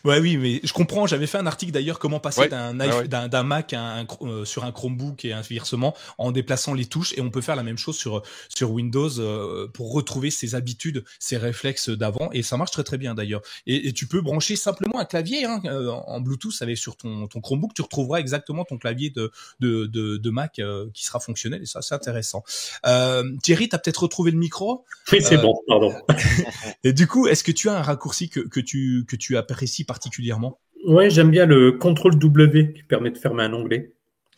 ouais, 0.05 0.21
oui, 0.21 0.37
mais 0.37 0.61
je 0.63 0.73
comprends. 0.73 1.09
J'avais 1.09 1.27
fait 1.27 1.39
un 1.39 1.47
article 1.49 1.73
d'ailleurs, 1.73 1.99
comment 1.99 2.21
passer 2.21 2.43
ouais, 2.43 2.49
d'un 2.51 2.79
ah 2.79 2.99
ouais. 3.01 3.43
Mac 3.43 3.73
à 3.73 3.81
un, 3.81 4.07
euh, 4.21 4.45
sur 4.45 4.63
un 4.63 4.71
Chromebook 4.71 5.25
et 5.25 5.33
inversement 5.33 5.97
en 6.19 6.31
déplaçant 6.31 6.73
les 6.73 6.87
touches. 6.87 7.15
Et 7.19 7.21
on 7.21 7.31
peut 7.31 7.41
faire 7.41 7.57
la 7.57 7.65
même 7.65 7.79
chose 7.79 7.97
sur, 7.97 8.23
sur 8.49 8.71
Windows 8.71 9.19
euh, 9.19 9.67
pour 9.67 9.93
retrouver 9.93 10.31
ses 10.31 10.55
habitudes, 10.55 11.05
ses 11.19 11.37
réflexes 11.37 11.91
d'avant. 11.91 12.31
Et 12.31 12.45
ça 12.45 12.57
marche 12.57 12.71
très 12.71 12.85
très 12.85 12.97
bien 12.97 13.17
d'ailleurs. 13.17 13.43
Et, 13.67 13.89
et, 13.89 13.93
tu 13.93 14.07
peux 14.07 14.21
brancher 14.21 14.55
simplement 14.55 15.01
un 15.01 15.05
clavier 15.05 15.47
hein, 15.47 15.61
euh, 15.65 15.91
en 15.91 16.21
Bluetooth 16.21 16.55
avec 16.61 16.79
sur 16.79 16.97
ton, 16.97 17.27
ton 17.27 17.41
Chromebook. 17.41 17.75
Tu 17.75 17.83
retrouveras 17.83 18.21
exactement 18.21 18.65
ton 18.65 18.79
clavier 18.79 19.11
de, 19.11 19.33
de, 19.59 19.87
de, 19.87 20.17
de 20.17 20.31
Mac 20.31 20.61
euh, 20.61 20.87
qui 20.95 21.05
sera 21.05 21.19
fonctionnel 21.19 21.56
et 21.63 21.67
ça 21.67 21.83
c'est 21.83 21.95
intéressant. 21.95 22.43
Euh, 22.87 23.25
Thierry, 23.43 23.69
tu 23.69 23.75
as 23.77 23.79
peut-être 23.79 24.03
retrouvé 24.03 24.31
le 24.31 24.39
micro? 24.39 24.85
Oui, 25.13 25.19
c'est 25.23 25.39
euh, 25.39 25.43
bon, 25.43 25.55
pardon. 25.67 25.95
et 26.85 26.93
du 26.93 27.07
coup, 27.07 27.27
est-ce 27.27 27.45
que 27.45 27.53
tu 27.53 27.69
as 27.69 27.77
un 27.77 27.83
raccourci 27.83 28.29
que, 28.29 28.41
que, 28.41 28.61
tu, 28.61 29.05
que 29.07 29.17
tu 29.17 29.37
apprécies 29.37 29.85
particulièrement? 29.85 30.59
Oui, 30.87 31.11
j'aime 31.11 31.31
bien 31.31 31.47
le 31.47 31.73
contrôle 31.73 32.19
W 32.19 32.73
qui 32.73 32.83
permet 32.83 33.11
de 33.11 33.19
fermer 33.19 33.45
un 33.45 33.53
onglet. 33.53 33.93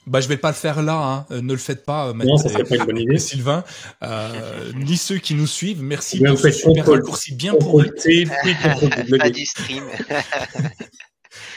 Bah, 0.09 0.21
je 0.21 0.29
vais 0.29 0.39
pas 0.39 0.49
le 0.49 0.55
faire 0.55 0.83
là, 0.83 0.97
hein. 0.97 1.27
euh, 1.31 1.43
ne 1.43 1.53
le 1.53 1.59
faites 1.59 1.85
pas, 1.85 2.15
non, 2.15 2.39
ça 2.39 2.49
serait 2.49 2.65
pas 2.65 2.77
une 2.77 2.85
bonne 2.85 2.99
idée. 2.99 3.19
Sylvain, 3.19 3.63
euh, 4.03 4.73
ni 4.75 4.97
ceux 4.97 5.19
qui 5.19 5.35
nous 5.35 5.47
suivent. 5.47 5.83
Merci 5.83 6.19
pour 6.21 6.39
ce 6.39 6.51
super 6.51 6.73
contrôle, 6.73 7.01
raccourci 7.01 7.35
bien 7.35 7.55
pourri. 7.55 7.91
Pas 9.19 9.31
du 9.31 9.45
stream. 9.45 9.85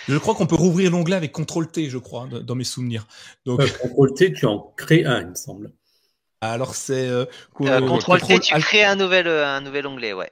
Je 0.07 0.17
crois 0.17 0.35
qu'on 0.35 0.47
peut 0.47 0.55
rouvrir 0.55 0.91
l'onglet 0.91 1.15
avec 1.15 1.33
CTRL 1.33 1.67
T, 1.67 1.89
je 1.89 1.97
crois, 1.97 2.27
dans 2.27 2.55
mes 2.55 2.63
souvenirs. 2.63 3.07
Donc... 3.45 3.61
Euh, 3.61 3.67
CTRL 3.67 4.13
T, 4.15 4.33
tu 4.33 4.45
en 4.45 4.73
crées 4.77 5.05
un, 5.05 5.21
il 5.21 5.27
me 5.27 5.35
semble. 5.35 5.71
Alors 6.41 6.73
c'est 6.73 7.07
euh, 7.07 7.25
contrôle 7.53 8.21
T, 8.21 8.39
tu 8.39 8.53
crées 8.55 8.83
un 8.83 8.95
nouvel 8.95 9.27
un 9.27 9.61
nouvel 9.61 9.85
onglet, 9.85 10.13
ouais. 10.13 10.29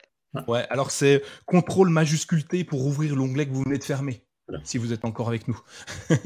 Ouais, 0.48 0.66
alors 0.70 0.92
c'est 0.92 1.24
contrôle 1.46 1.90
majuscule 1.90 2.46
T 2.46 2.64
pour 2.64 2.86
ouvrir 2.86 3.16
l'onglet 3.16 3.46
que 3.46 3.52
vous 3.52 3.64
venez 3.64 3.78
de 3.78 3.84
fermer 3.84 4.24
si 4.64 4.78
vous 4.78 4.94
êtes 4.94 5.06
encore 5.06 5.28
avec 5.28 5.48
nous. 5.48 5.60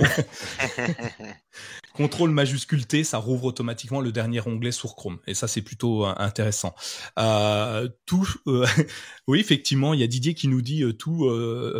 Contrôle 1.93 2.31
majuscule 2.31 2.87
T, 2.87 3.03
ça 3.03 3.19
rouvre 3.19 3.45
automatiquement 3.45 4.01
le 4.01 4.11
dernier 4.11 4.41
onglet 4.47 4.71
sur 4.71 4.95
Chrome. 4.95 5.19
Et 5.27 5.35
ça, 5.35 5.47
c'est 5.47 5.61
plutôt 5.61 6.05
euh, 6.05 6.13
intéressant. 6.17 6.73
Euh, 7.19 7.87
tout, 8.07 8.27
euh, 8.47 8.65
oui, 9.27 9.39
effectivement, 9.39 9.93
il 9.93 9.99
y 9.99 10.03
a 10.03 10.07
Didier 10.07 10.33
qui 10.33 10.47
nous 10.47 10.61
dit 10.61 10.83
tout 10.97 11.29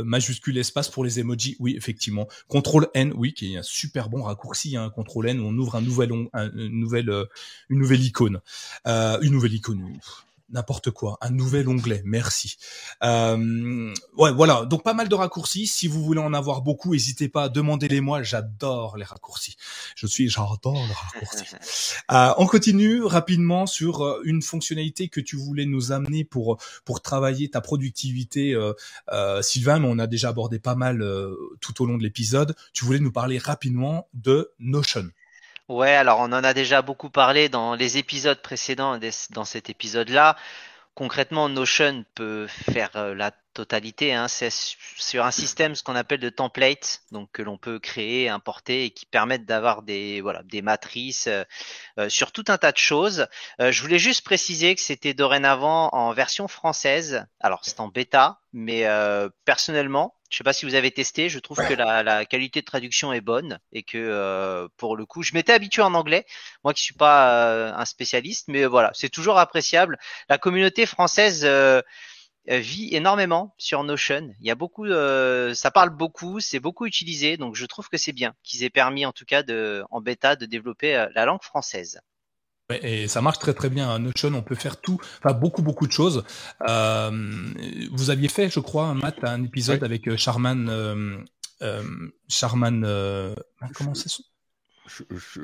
majuscule 0.06 0.58
espace 0.58 0.90
pour 0.90 1.04
les 1.04 1.20
emojis. 1.20 1.56
Oui, 1.60 1.76
effectivement. 1.76 2.28
Contrôle 2.48 2.88
N, 2.94 3.12
oui, 3.16 3.34
qui 3.34 3.54
est 3.54 3.58
un 3.58 3.64
super 3.64 4.10
bon 4.10 4.22
raccourci. 4.22 4.78
Hein, 4.78 4.92
Contrôle 4.92 5.30
N, 5.30 5.42
on 5.42 5.58
ouvre 5.58 5.76
un 5.76 5.82
nouvel, 5.82 6.12
un, 6.34 6.52
une 6.52 6.80
nouvelle, 6.80 7.12
une 7.70 7.80
nouvelle 7.80 8.04
icône, 8.04 8.40
une 8.86 9.32
nouvelle 9.32 9.54
icône 9.54 9.82
n'importe 10.54 10.92
quoi, 10.92 11.18
un 11.22 11.32
nouvel 11.32 11.68
onglet, 11.68 12.02
merci. 12.06 12.58
Euh, 13.04 13.94
ouais, 14.18 14.32
voilà, 14.32 14.66
donc 14.66 14.84
pas 14.84 14.94
mal 14.94 15.10
de 15.10 15.16
raccourcis. 15.16 15.68
Si 15.68 15.88
vous 15.88 16.04
voulez 16.04 16.22
en 16.22 16.34
avoir 16.34 16.62
beaucoup, 16.62 16.94
n'hésitez 16.94 17.28
pas, 17.28 17.50
demandez-les-moi. 17.50 18.24
J'adore 18.24 18.98
les 18.98 19.04
raccourcis. 19.04 19.58
Je 19.96 20.08
suis, 20.08 20.30
j'adore 20.30 20.76
les 20.88 20.94
raccourcis. 20.94 21.44
Euh, 22.12 22.34
on 22.38 22.46
continue 22.48 23.04
rapidement 23.04 23.66
sur 23.66 24.04
euh, 24.04 24.22
une 24.26 24.42
fonctionnalité 24.42 25.08
que 25.08 25.22
tu 25.22 25.36
voulais 25.36 25.66
nous 25.66 25.92
amener 25.92 26.24
pour 26.24 26.58
pour 26.86 27.02
travailler 27.02 27.50
ta 27.50 27.62
productivité, 27.62 28.54
euh, 28.54 29.42
Sylvain. 29.42 29.80
Mais 29.80 29.88
on 29.90 30.00
a 30.00 30.08
déjà 30.08 30.30
abordé 30.30 30.60
pas 30.60 30.76
mal 30.76 31.04
tout 31.62 31.82
au 31.82 31.86
long 31.86 31.98
de 31.98 32.04
l'épisode. 32.04 32.56
Tu 32.74 32.86
voulais 32.86 33.00
nous 33.00 33.12
parler 33.12 33.38
rapidement 33.38 34.08
de 34.14 34.52
Notion. 34.60 35.10
Ouais, 35.70 35.94
alors 35.96 36.20
on 36.20 36.32
en 36.34 36.44
a 36.44 36.54
déjà 36.54 36.82
beaucoup 36.82 37.10
parlé 37.10 37.48
dans 37.48 37.74
les 37.76 37.98
épisodes 37.98 38.42
précédents, 38.42 39.00
dans 39.32 39.46
cet 39.46 39.70
épisode-là. 39.70 40.36
Concrètement, 40.94 41.50
Notion 41.50 42.06
peut 42.16 42.48
faire 42.48 42.92
euh, 42.98 43.16
la 43.16 43.32
totalité. 43.54 44.14
Hein. 44.14 44.28
C'est 44.28 44.52
sur 44.52 45.26
un 45.26 45.32
système 45.32 45.74
ce 45.74 45.84
qu'on 45.84 45.96
appelle 45.96 46.20
de 46.20 46.30
template, 46.30 47.02
donc 47.12 47.32
que 47.32 47.42
l'on 47.42 47.58
peut 47.58 47.80
créer, 47.80 48.30
importer 48.30 48.86
et 48.86 48.90
qui 48.92 49.06
permettent 49.06 49.46
d'avoir 49.46 49.82
des 49.84 50.22
voilà 50.22 50.44
des 50.44 50.62
matrices 50.62 51.28
euh, 51.28 51.44
euh, 51.98 52.10
sur 52.10 52.32
tout 52.32 52.46
un 52.50 52.58
tas 52.60 52.72
de 52.72 52.78
choses. 52.78 53.28
je 53.60 53.82
voulais 53.82 54.00
juste 54.00 54.24
préciser 54.24 54.76
que 54.76 54.82
c'était 54.82 55.14
dorénavant 55.16 55.90
en 55.94 56.14
version 56.14 56.48
française. 56.48 57.26
Alors 57.40 57.62
c'est 57.64 57.80
en 57.80 57.88
bêta, 57.88 58.42
mais 58.52 58.86
personnellement, 59.46 60.16
je 60.34 60.40
sais 60.40 60.44
pas 60.44 60.54
si 60.54 60.66
vous 60.66 60.74
avez 60.74 60.90
testé, 60.90 61.30
je 61.30 61.38
trouve 61.38 61.58
que 61.58 61.76
la, 61.76 62.26
qualité 62.26 62.62
de 62.62 62.66
traduction 62.66 63.14
est 63.14 63.22
bonne 63.22 63.60
et 63.72 63.84
que 63.84 64.00
euh, 64.00 64.68
pour 64.78 64.98
le 64.98 65.06
coup, 65.06 65.22
je 65.22 65.36
m'étais 65.36 65.54
habitué 65.54 65.84
en 65.84 65.94
anglais, 65.94 66.26
moi 66.64 66.74
qui 66.74 66.82
suis 66.82 66.96
pas 66.96 67.46
euh, 67.52 67.72
un 67.76 67.86
spécialiste, 67.86 68.48
mais 68.48 68.66
voilà, 68.66 68.90
c'est 68.96 69.10
toujours 69.10 69.38
appréciable. 69.38 70.00
La 70.30 70.40
communauté 70.40 70.88
française 70.88 71.46
euh, 71.46 71.84
vit 72.48 72.96
énormément 72.96 73.54
sur 73.60 73.84
Notion. 73.84 74.32
Il 74.40 74.48
y 74.48 74.50
a 74.50 74.56
beaucoup, 74.56 74.88
ça 74.88 75.72
parle 75.72 75.92
beaucoup, 75.92 76.40
c'est 76.40 76.60
beaucoup 76.60 76.88
utilisé, 76.88 77.38
donc 77.38 77.56
je 77.56 77.68
trouve 77.68 77.88
que 77.88 77.98
c'est 77.98 78.12
bien 78.12 78.34
qu'ils 78.42 78.64
aient 78.64 78.72
permis 78.72 79.06
en 79.06 79.12
tout 79.12 79.26
cas 79.26 79.44
de, 79.44 79.84
en 79.92 80.02
bêta 80.02 80.36
de 80.36 80.48
développer 80.48 81.06
la 81.14 81.26
langue 81.26 81.44
française. 81.44 82.02
Et 82.82 83.08
ça 83.08 83.22
marche 83.22 83.40
très 83.40 83.54
très 83.54 83.70
bien. 83.70 83.94
À 83.94 84.00
Notion, 84.00 84.34
on 84.34 84.42
peut 84.42 84.56
faire 84.56 84.80
tout, 84.80 84.98
enfin 85.24 85.34
beaucoup 85.34 85.62
beaucoup 85.62 85.86
de 85.86 85.92
choses. 85.92 86.24
Euh, 86.68 87.12
vous 87.92 88.10
aviez 88.10 88.30
fait, 88.30 88.50
je 88.50 88.60
crois, 88.62 88.94
Matt, 88.94 89.18
un 89.24 89.44
épisode 89.44 89.84
avec 89.84 90.08
euh, 90.08 90.16
Charman, 90.18 90.70
euh, 90.70 91.18
euh, 91.62 91.84
Charman, 92.30 92.84
euh, 92.86 93.36
comment 93.76 93.94
c'est 93.94 94.10
ça? 94.10 94.24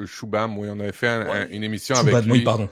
Choubam, 0.06 0.58
oui, 0.58 0.70
on 0.72 0.80
avait 0.80 0.92
fait 0.92 1.48
une 1.52 1.64
émission 1.64 1.96
avec 1.96 2.24
lui. 2.26 2.32
Oui, 2.32 2.42
pardon. 2.42 2.70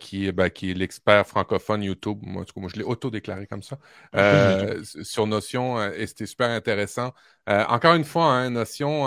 Qui, 0.00 0.32
bah, 0.32 0.50
qui 0.50 0.72
est 0.72 0.74
l'expert 0.74 1.24
francophone 1.24 1.84
YouTube. 1.84 2.18
Moi, 2.22 2.44
moi 2.56 2.68
je 2.72 2.78
l'ai 2.78 2.84
auto-déclaré 2.84 3.46
comme 3.46 3.62
ça. 3.62 3.78
Euh, 4.16 4.82
sur 5.02 5.28
Notion, 5.28 5.80
et 5.92 6.06
c'était 6.08 6.26
super 6.26 6.50
intéressant. 6.50 7.12
encore 7.46 7.94
une 7.94 8.04
fois, 8.04 8.24
hein, 8.24 8.50
Notion 8.50 9.06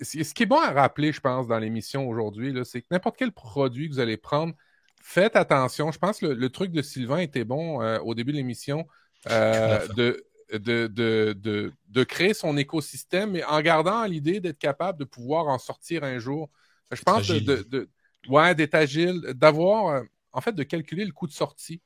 ce 0.00 0.34
qui 0.34 0.42
est 0.42 0.46
bon 0.46 0.60
à 0.60 0.70
rappeler, 0.70 1.12
je 1.12 1.20
pense, 1.20 1.46
dans 1.46 1.58
l'émission 1.58 2.08
aujourd'hui, 2.08 2.54
c'est 2.64 2.82
que 2.82 2.86
n'importe 2.90 3.16
quel 3.16 3.32
produit 3.32 3.88
que 3.88 3.94
vous 3.94 4.00
allez 4.00 4.16
prendre, 4.16 4.54
faites 5.00 5.36
attention. 5.36 5.92
Je 5.92 5.98
pense 5.98 6.18
que 6.18 6.26
le, 6.26 6.48
truc 6.50 6.72
de 6.72 6.82
Sylvain 6.82 7.18
était 7.18 7.44
bon 7.44 7.82
euh, 7.82 7.98
au 8.00 8.14
début 8.14 8.32
de 8.32 8.38
l'émission 8.38 8.86
euh, 9.30 9.86
de, 9.96 10.24
de, 10.52 11.72
de, 11.88 12.04
créer 12.04 12.34
son 12.34 12.56
écosystème, 12.56 13.32
mais 13.32 13.44
en 13.44 13.60
gardant 13.60 14.04
l'idée 14.04 14.40
d'être 14.40 14.58
capable 14.58 14.98
de 14.98 15.04
pouvoir 15.04 15.46
en 15.46 15.58
sortir 15.58 16.04
un 16.04 16.18
jour. 16.18 16.50
Je 16.92 17.02
pense 17.02 17.26
de, 17.28 17.88
ouais, 18.28 18.54
d'être 18.54 18.74
agile, 18.74 19.20
d'avoir, 19.34 19.88
euh, 19.88 20.02
en 20.32 20.40
fait, 20.40 20.52
de 20.52 20.62
calculer 20.62 21.04
le 21.04 21.12
coût 21.12 21.26
de 21.26 21.32
sortie. 21.32 21.80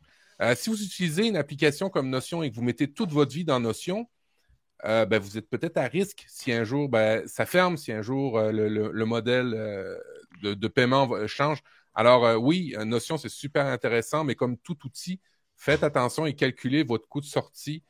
si 0.55 0.71
vous 0.71 0.83
utilisez 0.83 1.27
une 1.27 1.37
application 1.37 1.91
comme 1.91 2.11
Notion 2.11 2.43
et 2.43 2.51
que 2.51 2.57
vous 2.57 2.63
mettez 2.63 2.91
toute 2.93 3.11
votre 3.11 3.33
vie 3.33 3.45
dans 3.45 3.61
Notion, 3.61 4.09
euh, 4.85 5.07
ben, 5.07 5.19
vous 5.19 5.37
êtes 5.37 5.49
peut-être 5.49 5.77
à 5.77 5.85
risque 5.85 6.25
si 6.29 6.53
un 6.53 6.65
jour 6.65 6.89
ben, 6.89 7.27
ça 7.27 7.47
ferme, 7.47 7.77
si 7.77 7.93
un 7.93 8.03
jour 8.03 8.39
euh, 8.39 8.53
le, 8.53 9.05
modèle 9.05 9.55
euh, 9.55 9.99
de, 10.43 10.69
paiement 10.69 11.27
change. 11.27 11.63
Alors 11.95 12.41
oui, 12.41 12.75
Notion, 12.85 13.19
c'est 13.19 13.29
super 13.29 13.67
intéressant, 13.67 14.25
mais 14.25 14.37
comme 14.37 14.57
tout 14.59 14.79
outil, 14.85 15.21
faites 15.57 15.83
attention 15.83 16.27
et 16.27 16.35
calculez 16.35 16.85
votre 16.85 17.09
coût 17.09 17.21
de 17.21 17.27
sortie 17.27 17.83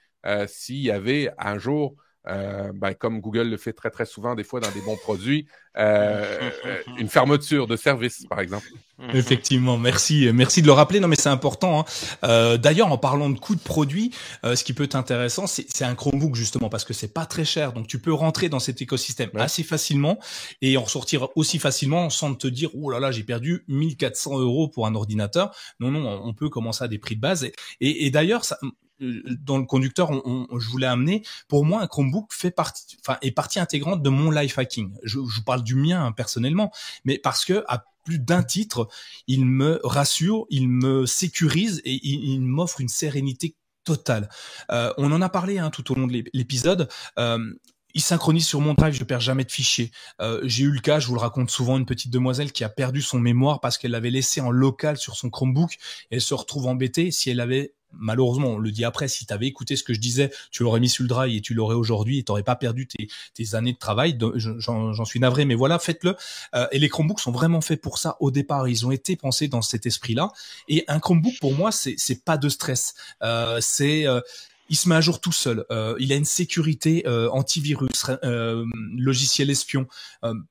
s'il 0.46 0.78
y 0.78 0.90
avait 0.90 1.30
un 1.38 1.58
jour 1.58 1.96
euh, 2.26 2.72
ben, 2.74 2.94
comme 2.94 3.20
Google 3.20 3.48
le 3.48 3.56
fait 3.56 3.72
très 3.72 3.90
très 3.90 4.04
souvent 4.04 4.34
des 4.34 4.44
fois 4.44 4.60
dans 4.60 4.70
des 4.72 4.80
bons 4.80 4.96
produits, 4.96 5.46
euh, 5.76 6.50
euh, 6.66 6.82
une 6.98 7.08
fermeture 7.08 7.66
de 7.66 7.76
service 7.76 8.26
par 8.28 8.40
exemple. 8.40 8.66
Effectivement, 9.14 9.78
merci, 9.78 10.28
merci 10.34 10.60
de 10.60 10.66
le 10.66 10.72
rappeler. 10.72 10.98
Non 10.98 11.06
mais 11.06 11.14
c'est 11.14 11.28
important. 11.28 11.86
Hein. 12.22 12.56
D'ailleurs, 12.56 12.90
en 12.90 12.98
parlant 12.98 13.30
de 13.30 13.38
coût 13.38 13.54
de 13.54 13.60
produit, 13.60 14.12
ce 14.42 14.62
qui 14.64 14.72
peut 14.72 14.82
être 14.82 14.96
intéressant, 14.96 15.46
c'est 15.46 15.84
un 15.84 15.94
Chromebook 15.94 16.34
justement 16.34 16.68
parce 16.68 16.84
que 16.84 16.92
c'est 16.92 17.14
pas 17.14 17.24
très 17.24 17.44
cher, 17.44 17.72
donc 17.72 17.86
tu 17.86 18.00
peux 18.00 18.12
rentrer 18.12 18.48
dans 18.48 18.58
cet 18.58 18.82
écosystème 18.82 19.30
assez 19.36 19.62
facilement 19.62 20.18
et 20.62 20.76
en 20.76 20.86
sortir 20.86 21.28
aussi 21.36 21.60
facilement 21.60 22.10
sans 22.10 22.34
te 22.34 22.48
dire 22.48 22.70
oh 22.74 22.90
là 22.90 22.98
là 22.98 23.12
j'ai 23.12 23.22
perdu 23.22 23.64
1400 23.68 24.40
euros 24.40 24.66
pour 24.66 24.88
un 24.88 24.96
ordinateur. 24.96 25.54
Non 25.78 25.92
non, 25.92 26.20
on 26.24 26.34
peut 26.34 26.48
commencer 26.48 26.82
à 26.82 26.88
des 26.88 26.98
prix 26.98 27.14
de 27.14 27.20
base 27.20 27.44
et, 27.44 27.52
et, 27.80 28.06
et 28.06 28.10
d'ailleurs 28.10 28.44
ça 28.44 28.58
euh, 28.64 28.68
dans 29.00 29.58
le 29.58 29.64
conducteur, 29.64 30.10
on, 30.10 30.46
je 30.58 30.68
voulais 30.68 30.86
amener. 30.86 31.22
Pour 31.48 31.64
moi, 31.64 31.82
un 31.82 31.86
Chromebook 31.86 32.32
fait 32.32 32.50
partie, 32.50 32.96
enfin, 33.00 33.18
est 33.22 33.30
partie 33.30 33.60
intégrante 33.60 34.02
de 34.02 34.10
mon 34.10 34.30
life 34.30 34.58
hacking. 34.58 34.94
Je, 35.02 35.20
je 35.28 35.40
parle 35.40 35.62
du 35.62 35.74
mien 35.74 36.04
hein, 36.04 36.12
personnellement, 36.12 36.72
mais 37.04 37.18
parce 37.18 37.44
que 37.44 37.64
à 37.68 37.84
plus 38.08 38.18
d'un 38.18 38.42
titre, 38.42 38.88
il 39.26 39.44
me 39.44 39.80
rassure, 39.84 40.46
il 40.48 40.66
me 40.68 41.04
sécurise 41.04 41.82
et 41.84 42.00
il, 42.02 42.40
m'offre 42.40 42.80
une 42.80 42.88
sérénité 42.88 43.54
totale. 43.84 44.30
Euh, 44.70 44.94
on 44.96 45.12
en 45.12 45.20
a 45.20 45.28
parlé 45.28 45.58
hein, 45.58 45.68
tout 45.68 45.92
au 45.92 45.94
long 45.94 46.06
de 46.06 46.24
l'épisode. 46.32 46.88
Euh, 47.18 47.52
il 47.92 48.00
synchronise 48.00 48.46
sur 48.46 48.62
mon 48.62 48.72
drive, 48.72 48.94
je 48.94 49.04
perds 49.04 49.20
jamais 49.20 49.44
de 49.44 49.50
fichiers. 49.50 49.90
Euh, 50.22 50.40
j'ai 50.44 50.64
eu 50.64 50.70
le 50.70 50.80
cas, 50.80 51.00
je 51.00 51.06
vous 51.06 51.14
le 51.14 51.20
raconte 51.20 51.50
souvent, 51.50 51.76
une 51.76 51.84
petite 51.84 52.10
demoiselle 52.10 52.52
qui 52.52 52.64
a 52.64 52.70
perdu 52.70 53.02
son 53.02 53.18
mémoire 53.18 53.60
parce 53.60 53.76
qu'elle 53.76 53.90
l'avait 53.90 54.10
laissé 54.10 54.40
en 54.40 54.50
local 54.50 54.96
sur 54.96 55.14
son 55.14 55.28
Chromebook. 55.28 55.74
Et 56.10 56.16
elle 56.16 56.22
se 56.22 56.32
retrouve 56.32 56.66
embêtée. 56.66 57.10
Si 57.10 57.28
elle 57.28 57.40
avait 57.40 57.74
malheureusement, 57.92 58.48
on 58.48 58.58
le 58.58 58.70
dit 58.70 58.84
après, 58.84 59.08
si 59.08 59.26
tu 59.26 59.32
avais 59.32 59.46
écouté 59.46 59.76
ce 59.76 59.82
que 59.82 59.94
je 59.94 60.00
disais, 60.00 60.30
tu 60.50 60.62
l'aurais 60.62 60.80
mis 60.80 60.88
sur 60.88 61.02
le 61.02 61.08
drive 61.08 61.36
et 61.36 61.40
tu 61.40 61.54
l'aurais 61.54 61.74
aujourd'hui 61.74 62.18
et 62.18 62.22
tu 62.22 62.30
n'aurais 62.30 62.42
pas 62.42 62.56
perdu 62.56 62.86
tes, 62.86 63.54
années 63.54 63.72
de 63.72 63.78
travail. 63.78 64.18
J'en 64.36 65.04
suis 65.04 65.20
navré, 65.20 65.44
mais 65.44 65.54
voilà, 65.54 65.78
faites-le. 65.78 66.16
Euh, 66.54 66.66
et 66.72 66.78
les 66.78 66.88
Chromebooks 66.88 67.20
sont 67.20 67.32
vraiment 67.32 67.60
faits 67.60 67.80
pour 67.80 67.98
ça 67.98 68.16
au 68.20 68.30
départ. 68.30 68.68
Ils 68.68 68.86
ont 68.86 68.90
été 68.90 69.16
pensés 69.16 69.48
dans 69.48 69.62
cet 69.62 69.86
esprit-là. 69.86 70.30
Et 70.68 70.84
un 70.88 71.00
Chromebook, 71.00 71.38
pour 71.40 71.54
moi, 71.54 71.72
c'est 71.72 72.24
pas 72.24 72.36
de 72.36 72.48
stress. 72.48 72.94
Euh, 73.22 73.58
c'est 73.60 74.06
euh, 74.06 74.20
il 74.68 74.76
se 74.76 74.88
met 74.88 74.94
à 74.94 75.00
jour 75.00 75.20
tout 75.20 75.32
seul. 75.32 75.64
Euh, 75.70 75.94
il 75.98 76.12
a 76.12 76.16
une 76.16 76.24
sécurité 76.24 77.04
euh, 77.06 77.28
antivirus, 77.30 77.88
euh, 78.24 78.64
logiciel 78.96 79.50
espion, 79.50 79.86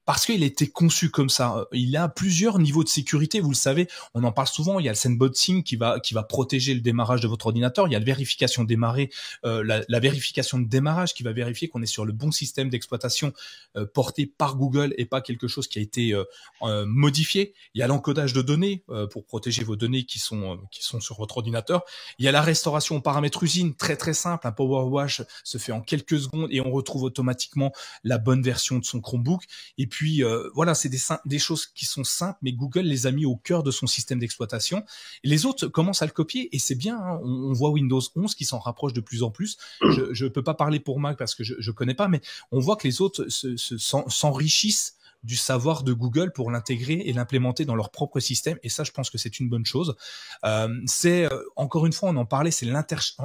parce 0.06 0.26
qu'il 0.26 0.44
a 0.44 0.46
été 0.46 0.68
conçu 0.68 1.10
comme 1.10 1.30
ça. 1.30 1.66
Il 1.72 1.96
a 1.98 2.10
plusieurs 2.10 2.60
niveaux 2.60 2.84
de 2.84 2.90
sécurité, 2.90 3.40
vous 3.40 3.50
le 3.50 3.56
savez. 3.56 3.88
On 4.14 4.24
en 4.24 4.32
parle 4.32 4.48
souvent. 4.48 4.80
Il 4.80 4.86
y 4.86 4.90
a 4.90 4.92
le 4.92 4.98
sandboxing 4.98 5.64
qui 5.64 5.76
va 5.76 6.00
qui 6.00 6.14
va 6.14 6.24
protéger 6.24 6.74
le 6.74 6.82
démarrage 6.82 7.22
de 7.22 7.28
votre 7.28 7.48
ordinateur. 7.48 7.88
Il 7.88 7.92
y 7.92 7.96
a 7.96 8.00
la 8.00 8.06
vérification 8.06 8.64
démarrée, 8.64 9.10
la, 9.44 10.00
vérification 10.00 10.60
de 10.60 10.68
démarrage 10.68 11.14
qui 11.14 11.24
va 11.24 11.34
vérifier 11.34 11.68
qu'on 11.68 11.82
est 11.82 11.88
sur 11.88 12.06
le 12.06 12.14
bon 12.14 12.32
système 12.32 12.70
d'exploitation 12.70 13.34
porté 13.94 14.26
par 14.26 14.56
Google 14.56 14.94
et 14.98 15.06
pas 15.06 15.22
quelque 15.22 15.48
chose 15.48 15.68
qui 15.68 15.80
a 15.80 15.82
été 15.82 16.16
modifié. 16.62 17.54
Il 17.74 17.80
y 17.80 17.84
a 17.84 17.88
l'encodage 17.88 18.34
de 18.34 18.42
données 18.42 18.84
pour 19.12 19.26
protéger 19.26 19.64
vos 19.64 19.76
données 19.76 20.06
qui 20.06 20.20
sont 20.20 20.60
qui 20.72 20.84
sont 20.84 21.00
sur 21.00 21.18
votre 21.18 21.38
ordinateur. 21.38 21.84
Il 22.20 22.26
y 22.26 22.28
a 22.28 22.32
la 22.32 22.42
restauration 22.42 22.98
au 22.98 23.02
paramètre 23.02 23.44
usine, 23.44 23.76
très 23.76 23.98
très 23.98 24.07
simple. 24.14 24.48
Un 24.48 24.52
Power 24.52 24.90
Wash 24.90 25.22
se 25.44 25.58
fait 25.58 25.72
en 25.72 25.82
quelques 25.82 26.20
secondes 26.20 26.48
et 26.52 26.62
on 26.62 26.72
retrouve 26.72 27.04
automatiquement 27.04 27.72
la 28.04 28.18
bonne 28.18 28.42
version 28.42 28.80
de 28.80 28.86
son 28.86 29.02
Chromebook. 29.02 29.44
Et 29.78 29.88
puis 29.88 30.24
euh, 30.24 30.50
voilà, 30.54 30.76
c'est 30.76 30.90
des, 30.90 31.00
des 31.26 31.40
choses 31.40 31.66
qui 31.68 31.86
sont 31.86 32.04
simples, 32.04 32.40
mais 32.42 32.54
Google 32.54 32.82
les 32.82 33.08
a 33.08 33.12
mis 33.12 33.26
au 33.26 33.36
cœur 33.36 33.64
de 33.64 33.72
son 33.72 33.88
système 33.88 34.20
d'exploitation. 34.20 34.84
Les 35.24 35.46
autres 35.46 35.68
commencent 35.68 36.02
à 36.02 36.06
le 36.06 36.12
copier 36.12 36.56
et 36.56 36.60
c'est 36.60 36.76
bien. 36.76 36.98
Hein. 36.98 37.20
On, 37.24 37.54
voit 37.54 37.70
Windows 37.70 38.02
11 38.16 38.36
qui 38.36 38.46
s'en 38.46 38.60
rapproche 38.60 38.94
de 38.94 39.02
plus 39.02 39.24
en 39.24 39.32
plus. 39.32 39.58
Je 39.82 40.24
ne 40.24 40.30
peux 40.30 40.44
pas 40.44 40.54
parler 40.54 40.80
pour 40.80 41.00
Mac 41.00 41.18
parce 41.18 41.36
que 41.36 41.44
je 41.44 41.56
ne 41.56 41.76
connais 41.76 41.96
pas, 41.96 42.08
mais 42.08 42.22
on 42.52 42.60
voit 42.60 42.76
que 42.76 42.88
les 42.88 43.02
autres 43.02 43.28
s'enrichissent 43.28 44.97
du 45.24 45.36
savoir 45.36 45.84
de 45.84 45.94
Google 45.94 46.32
pour 46.32 46.52
l'intégrer 46.52 46.94
et 47.06 47.14
l'implémenter 47.14 47.66
dans 47.66 47.76
leur 47.76 47.92
propre 47.92 48.20
système. 48.20 48.58
Et 48.64 48.70
ça, 48.70 48.84
je 48.84 48.92
pense 48.92 49.10
que 49.10 49.18
c'est 49.18 49.40
une 49.40 49.50
bonne 49.50 49.66
chose. 49.66 49.96
Euh, 50.46 50.70
c'est 50.86 51.32
euh, 51.32 51.44
encore 51.56 51.86
une 51.86 51.94
fois, 51.94 52.10
on 52.10 52.16
en 52.18 52.26
parlait, 52.26 52.52
c'est 52.52 52.68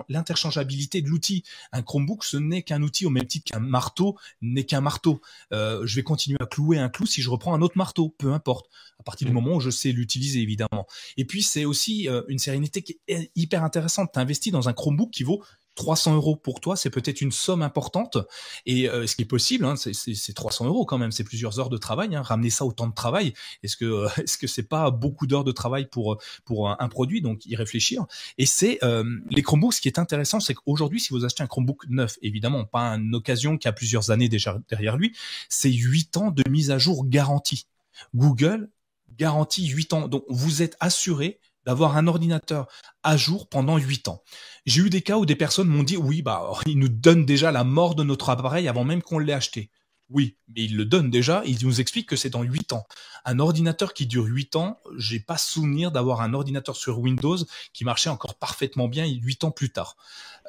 l'interchangeabilité 0.08 1.02
de 1.02 1.08
l'outil. 1.08 1.44
Un 1.72 1.82
Chromebook, 1.82 2.24
ce 2.24 2.36
n'est 2.36 2.62
qu'un 2.62 2.82
outil 2.82 3.06
au 3.06 3.10
même 3.10 3.26
titre 3.26 3.52
qu'un 3.52 3.60
marteau 3.60 4.16
n'est 4.40 4.64
qu'un 4.64 4.80
marteau. 4.80 5.20
Euh, 5.52 5.86
je 5.86 5.96
vais 5.96 6.02
continuer 6.02 6.38
à 6.40 6.46
clouer 6.46 6.78
un 6.78 6.88
clou 6.88 7.06
si 7.06 7.22
je 7.22 7.30
reprends 7.30 7.54
un 7.54 7.62
autre 7.62 7.76
marteau, 7.76 8.14
peu 8.18 8.32
importe. 8.32 8.68
À 8.98 9.02
partir 9.02 9.26
du 9.26 9.32
mmh. 9.32 9.34
moment 9.34 9.56
où 9.56 9.60
je 9.60 9.70
sais 9.70 9.90
l'utiliser, 9.90 10.40
évidemment. 10.40 10.86
Et 11.16 11.24
puis 11.24 11.42
c'est 11.42 11.64
aussi 11.64 12.08
euh, 12.08 12.22
une 12.28 12.38
sérénité 12.38 12.82
qui 12.82 13.00
est 13.08 13.32
hyper 13.34 13.64
intéressante. 13.64 14.10
Tu 14.12 14.20
investis 14.20 14.52
dans 14.52 14.68
un 14.68 14.72
Chromebook 14.72 15.10
qui 15.10 15.24
vaut 15.24 15.42
300 15.74 16.14
euros 16.14 16.36
pour 16.36 16.60
toi, 16.60 16.76
c'est 16.76 16.90
peut-être 16.90 17.20
une 17.20 17.32
somme 17.32 17.62
importante. 17.62 18.18
Et 18.66 18.88
euh, 18.88 19.06
ce 19.06 19.16
qui 19.16 19.22
est 19.22 19.26
possible, 19.26 19.64
hein, 19.64 19.74
c'est 19.76 20.32
300 20.34 20.66
euros 20.66 20.84
quand 20.84 20.98
même, 20.98 21.12
c'est 21.12 21.24
plusieurs 21.24 21.58
heures 21.58 21.70
de 21.70 21.78
travail. 21.78 22.14
Hein, 22.14 22.22
ramener 22.22 22.50
ça 22.50 22.64
au 22.64 22.72
temps 22.72 22.86
de 22.86 22.94
travail, 22.94 23.32
est-ce 23.62 23.76
que 23.76 23.84
euh, 23.84 24.08
est-ce 24.18 24.38
que 24.38 24.46
c'est 24.46 24.62
pas 24.62 24.90
beaucoup 24.90 25.26
d'heures 25.26 25.44
de 25.44 25.52
travail 25.52 25.86
pour 25.86 26.18
pour 26.44 26.70
un, 26.70 26.88
produit? 26.88 27.22
Donc 27.22 27.46
y 27.46 27.56
réfléchir. 27.56 28.04
Et 28.38 28.46
c'est 28.46 28.78
euh, 28.82 29.04
les 29.30 29.42
Chromebooks. 29.42 29.74
Ce 29.74 29.80
qui 29.80 29.88
est 29.88 29.98
intéressant, 29.98 30.40
c'est 30.40 30.54
qu'aujourd'hui, 30.54 31.00
si 31.00 31.10
vous 31.10 31.24
achetez 31.24 31.42
un 31.42 31.46
Chromebook 31.46 31.86
neuf, 31.88 32.18
évidemment 32.22 32.64
pas 32.64 32.88
une 32.96 33.14
occasion 33.14 33.56
qui 33.56 33.68
a 33.68 33.72
plusieurs 33.72 34.10
années 34.10 34.28
déjà 34.28 34.58
derrière 34.68 34.96
lui, 34.96 35.16
c'est 35.48 35.72
8 35.72 36.16
ans 36.18 36.30
de 36.30 36.48
mise 36.50 36.70
à 36.70 36.78
jour 36.78 37.06
garantie. 37.06 37.66
Google 38.14 38.68
garantit 39.16 39.66
8 39.66 39.92
ans. 39.92 40.08
Donc 40.08 40.24
vous 40.28 40.62
êtes 40.62 40.76
assuré 40.80 41.40
d'avoir 41.66 41.96
un 41.96 42.06
ordinateur 42.06 42.68
à 43.02 43.16
jour 43.16 43.48
pendant 43.48 43.78
8 43.78 44.08
ans. 44.08 44.22
J'ai 44.66 44.82
eu 44.82 44.90
des 44.90 45.02
cas 45.02 45.18
où 45.18 45.26
des 45.26 45.36
personnes 45.36 45.68
m'ont 45.68 45.82
dit 45.82 45.96
oui, 45.96 46.22
bah, 46.22 46.50
ils 46.66 46.78
nous 46.78 46.88
donnent 46.88 47.26
déjà 47.26 47.52
la 47.52 47.64
mort 47.64 47.94
de 47.94 48.04
notre 48.04 48.30
appareil 48.30 48.68
avant 48.68 48.84
même 48.84 49.02
qu'on 49.02 49.18
l'ait 49.18 49.32
acheté. 49.32 49.70
Oui, 50.10 50.36
mais 50.48 50.64
ils 50.64 50.76
le 50.76 50.84
donnent 50.84 51.10
déjà, 51.10 51.42
ils 51.46 51.64
nous 51.64 51.80
expliquent 51.80 52.08
que 52.08 52.16
c'est 52.16 52.28
dans 52.28 52.42
8 52.42 52.74
ans. 52.74 52.84
Un 53.24 53.38
ordinateur 53.38 53.94
qui 53.94 54.06
dure 54.06 54.24
8 54.26 54.56
ans, 54.56 54.78
j'ai 54.98 55.20
pas 55.20 55.38
souvenir 55.38 55.90
d'avoir 55.90 56.20
un 56.20 56.34
ordinateur 56.34 56.76
sur 56.76 56.98
Windows 56.98 57.38
qui 57.72 57.84
marchait 57.84 58.10
encore 58.10 58.34
parfaitement 58.34 58.88
bien 58.88 59.06
8 59.06 59.44
ans 59.44 59.50
plus 59.50 59.70
tard. 59.70 59.96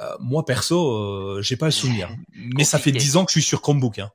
Euh, 0.01 0.17
moi 0.19 0.43
perso, 0.43 0.91
euh, 0.91 1.41
j'ai 1.41 1.55
pas 1.55 1.67
le 1.67 1.71
souvenir. 1.71 2.09
Mais 2.33 2.65
ça 2.65 2.77
fait 2.77 2.91
10 2.91 3.15
ans 3.15 3.25
que 3.25 3.31
je 3.31 3.39
suis 3.39 3.47
sur 3.47 3.61
Chromebook. 3.61 3.99
Hein. 3.99 4.11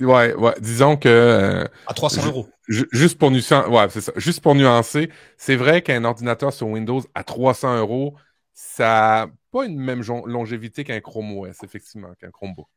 Ouais, 0.00 0.34
ouais, 0.34 0.54
disons 0.60 0.96
que. 0.96 1.08
Euh, 1.08 1.64
à 1.86 1.94
300 1.94 2.26
euros. 2.26 2.48
Juste 2.68 3.18
pour 3.18 3.30
nuancer, 3.30 3.54
ouais, 3.68 3.86
c'est 3.90 4.00
ça. 4.00 4.12
Juste 4.16 4.40
pour 4.40 4.54
nuancer, 4.54 5.10
c'est 5.36 5.56
vrai 5.56 5.82
qu'un 5.82 6.04
ordinateur 6.04 6.52
sur 6.52 6.68
Windows 6.68 7.00
à 7.14 7.22
300 7.24 7.78
euros, 7.78 8.14
ça 8.52 8.84
n'a 8.84 9.32
pas 9.52 9.66
une 9.66 9.78
même 9.78 10.02
longévité 10.26 10.84
qu'un 10.84 11.00
Chrome 11.00 11.38
OS, 11.38 11.62
effectivement, 11.62 12.12
qu'un 12.20 12.30
Chromebook. 12.30 12.68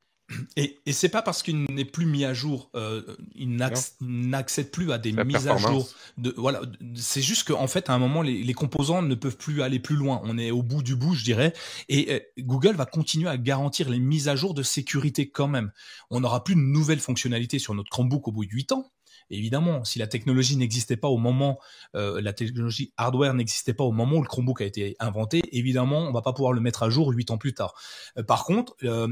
Et, 0.55 0.79
et 0.85 0.93
c'est 0.93 1.09
pas 1.09 1.21
parce 1.21 1.43
qu'il 1.43 1.63
n'est 1.63 1.85
plus 1.85 2.05
mis 2.05 2.25
à 2.25 2.33
jour, 2.33 2.69
euh, 2.75 3.01
il 3.35 3.55
n'accède 3.55 4.71
plus 4.71 4.91
à 4.91 4.97
des 4.97 5.11
mises 5.11 5.47
à 5.47 5.57
jour. 5.57 5.89
De, 6.17 6.33
voilà, 6.37 6.61
c'est 6.95 7.21
juste 7.21 7.47
qu'en 7.47 7.67
fait, 7.67 7.89
à 7.89 7.93
un 7.93 7.99
moment, 7.99 8.21
les, 8.21 8.43
les, 8.43 8.53
composants 8.53 9.01
ne 9.01 9.15
peuvent 9.15 9.37
plus 9.37 9.61
aller 9.61 9.79
plus 9.79 9.95
loin. 9.95 10.21
On 10.23 10.37
est 10.37 10.51
au 10.51 10.61
bout 10.61 10.83
du 10.83 10.95
bout, 10.95 11.13
je 11.13 11.23
dirais. 11.23 11.53
Et 11.87 12.13
euh, 12.13 12.19
Google 12.39 12.75
va 12.75 12.85
continuer 12.85 13.29
à 13.29 13.37
garantir 13.37 13.89
les 13.89 13.99
mises 13.99 14.27
à 14.27 14.35
jour 14.35 14.53
de 14.53 14.63
sécurité 14.63 15.29
quand 15.29 15.47
même. 15.47 15.71
On 16.09 16.19
n'aura 16.19 16.43
plus 16.43 16.55
de 16.55 16.61
nouvelles 16.61 16.99
fonctionnalités 16.99 17.59
sur 17.59 17.73
notre 17.73 17.89
Chromebook 17.89 18.27
au 18.27 18.31
bout 18.31 18.45
de 18.45 18.51
8 18.51 18.73
ans 18.73 18.91
évidemment, 19.29 19.83
si 19.83 19.99
la 19.99 20.07
technologie 20.07 20.57
n'existait 20.57 20.97
pas 20.97 21.07
au 21.07 21.17
moment, 21.17 21.59
euh, 21.95 22.21
la 22.21 22.33
technologie 22.33 22.93
hardware 22.97 23.33
n'existait 23.33 23.73
pas 23.73 23.83
au 23.83 23.91
moment 23.91 24.17
où 24.17 24.21
le 24.21 24.27
Chromebook 24.27 24.61
a 24.61 24.65
été 24.65 24.95
inventé, 24.99 25.41
évidemment, 25.51 25.99
on 25.99 26.11
va 26.11 26.21
pas 26.21 26.33
pouvoir 26.33 26.53
le 26.53 26.61
mettre 26.61 26.83
à 26.83 26.89
jour 26.89 27.09
huit 27.09 27.31
ans 27.31 27.37
plus 27.37 27.53
tard. 27.53 27.73
Euh, 28.17 28.23
par 28.23 28.45
contre, 28.45 28.75
euh, 28.83 29.07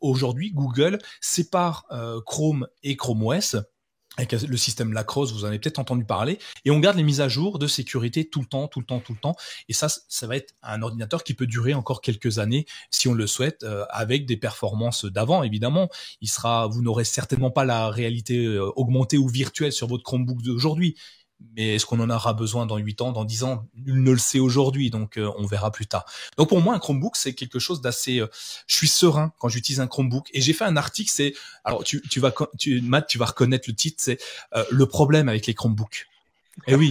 aujourd'hui, 0.00 0.52
Google 0.52 0.98
sépare 1.20 1.86
Chrome 2.26 2.66
et 2.82 2.96
Chrome 2.96 3.22
OS 3.22 3.56
le 4.30 4.56
système 4.56 4.92
Lacrosse, 4.92 5.32
vous 5.32 5.44
en 5.44 5.48
avez 5.48 5.58
peut-être 5.58 5.78
entendu 5.78 6.04
parler, 6.04 6.38
et 6.64 6.70
on 6.70 6.78
garde 6.78 6.96
les 6.96 7.02
mises 7.02 7.20
à 7.20 7.28
jour 7.28 7.58
de 7.58 7.66
sécurité 7.66 8.28
tout 8.28 8.40
le 8.40 8.46
temps, 8.46 8.68
tout 8.68 8.80
le 8.80 8.86
temps, 8.86 9.00
tout 9.00 9.12
le 9.12 9.18
temps. 9.18 9.36
Et 9.68 9.72
ça, 9.72 9.88
ça 9.88 10.26
va 10.26 10.36
être 10.36 10.54
un 10.62 10.82
ordinateur 10.82 11.24
qui 11.24 11.34
peut 11.34 11.46
durer 11.46 11.74
encore 11.74 12.00
quelques 12.00 12.38
années, 12.38 12.66
si 12.90 13.08
on 13.08 13.14
le 13.14 13.26
souhaite, 13.26 13.62
euh, 13.62 13.84
avec 13.90 14.26
des 14.26 14.36
performances 14.36 15.04
d'avant, 15.04 15.42
évidemment. 15.42 15.88
Il 16.20 16.28
sera, 16.28 16.66
vous 16.66 16.82
n'aurez 16.82 17.04
certainement 17.04 17.50
pas 17.50 17.64
la 17.64 17.90
réalité 17.90 18.44
euh, 18.44 18.70
augmentée 18.76 19.18
ou 19.18 19.28
virtuelle 19.28 19.72
sur 19.72 19.86
votre 19.86 20.02
Chromebook 20.02 20.42
d'aujourd'hui, 20.42 20.96
mais 21.56 21.74
est-ce 21.74 21.86
qu'on 21.86 22.00
en 22.00 22.10
aura 22.10 22.32
besoin 22.32 22.66
dans 22.66 22.76
8 22.76 23.02
ans, 23.02 23.12
dans 23.12 23.24
10 23.24 23.44
ans? 23.44 23.66
Nul 23.74 24.02
ne 24.02 24.10
le 24.12 24.18
sait 24.18 24.38
aujourd'hui, 24.38 24.90
donc 24.90 25.16
euh, 25.16 25.30
on 25.36 25.46
verra 25.46 25.70
plus 25.70 25.86
tard. 25.86 26.04
Donc 26.36 26.48
pour 26.48 26.60
moi, 26.60 26.74
un 26.74 26.78
Chromebook, 26.78 27.16
c'est 27.16 27.34
quelque 27.34 27.58
chose 27.58 27.80
d'assez... 27.80 28.20
Euh, 28.20 28.28
je 28.66 28.76
suis 28.76 28.88
serein 28.88 29.32
quand 29.38 29.48
j'utilise 29.48 29.80
un 29.80 29.86
Chromebook. 29.86 30.28
Et 30.32 30.40
j'ai 30.40 30.52
fait 30.52 30.64
un 30.64 30.76
article, 30.76 31.10
c'est... 31.12 31.34
Alors 31.64 31.84
tu, 31.84 32.02
tu 32.08 32.20
vas... 32.20 32.32
Tu, 32.58 32.80
Matt, 32.80 33.06
tu 33.08 33.18
vas 33.18 33.26
reconnaître 33.26 33.68
le 33.68 33.74
titre, 33.74 33.96
c'est 34.00 34.18
euh, 34.54 34.64
Le 34.70 34.86
problème 34.86 35.28
avec 35.28 35.46
les 35.46 35.54
Chromebooks. 35.54 36.06
Eh 36.66 36.74
oui, 36.74 36.90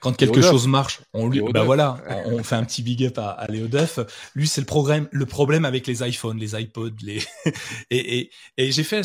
quand 0.00 0.12
quelque 0.16 0.42
chose 0.42 0.66
marche, 0.66 1.00
on 1.12 1.28
lui, 1.28 1.40
bah 1.52 1.62
voilà, 1.62 2.02
on, 2.26 2.42
fait 2.42 2.56
un 2.56 2.64
petit 2.64 2.82
big 2.82 3.04
up 3.04 3.18
à, 3.18 3.30
à 3.30 3.46
Léo 3.46 3.68
Duff. 3.68 4.00
Lui, 4.34 4.46
c'est 4.46 4.60
le 4.60 4.66
problème, 4.66 5.08
le 5.12 5.26
problème 5.26 5.64
avec 5.64 5.86
les 5.86 6.06
iPhones, 6.06 6.38
les 6.38 6.60
iPods, 6.60 6.90
les 7.02 7.22
et, 7.90 8.18
et, 8.18 8.30
et 8.58 8.72
j'ai 8.72 8.84
fait 8.84 9.02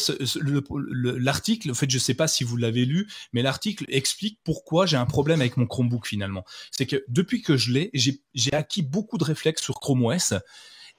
l'article. 1.18 1.72
En 1.72 1.76
fait, 1.76 1.90
je 1.90 1.98
sais 2.00 2.16
pas 2.16 2.28
si 2.28 2.44
vous 2.44 2.58
l'avez 2.58 2.86
lu, 2.86 3.08
mais 3.34 3.42
l'article 3.42 3.86
explique 3.88 4.40
pourquoi 4.44 4.86
j'ai 4.86 4.98
un 4.98 5.06
problème 5.06 5.42
avec 5.42 5.58
mon 5.58 5.68
Chromebook 5.68 6.08
finalement. 6.08 6.44
C'est 6.72 6.86
que 6.86 7.04
depuis 7.08 7.42
que 7.42 7.56
je 7.56 7.72
l'ai, 7.72 7.92
j'ai 7.94 8.54
acquis 8.54 8.82
beaucoup 8.82 9.18
de 9.18 9.24
réflexes 9.24 9.62
sur 9.62 9.80
Chrome 9.80 10.06
OS 10.06 10.34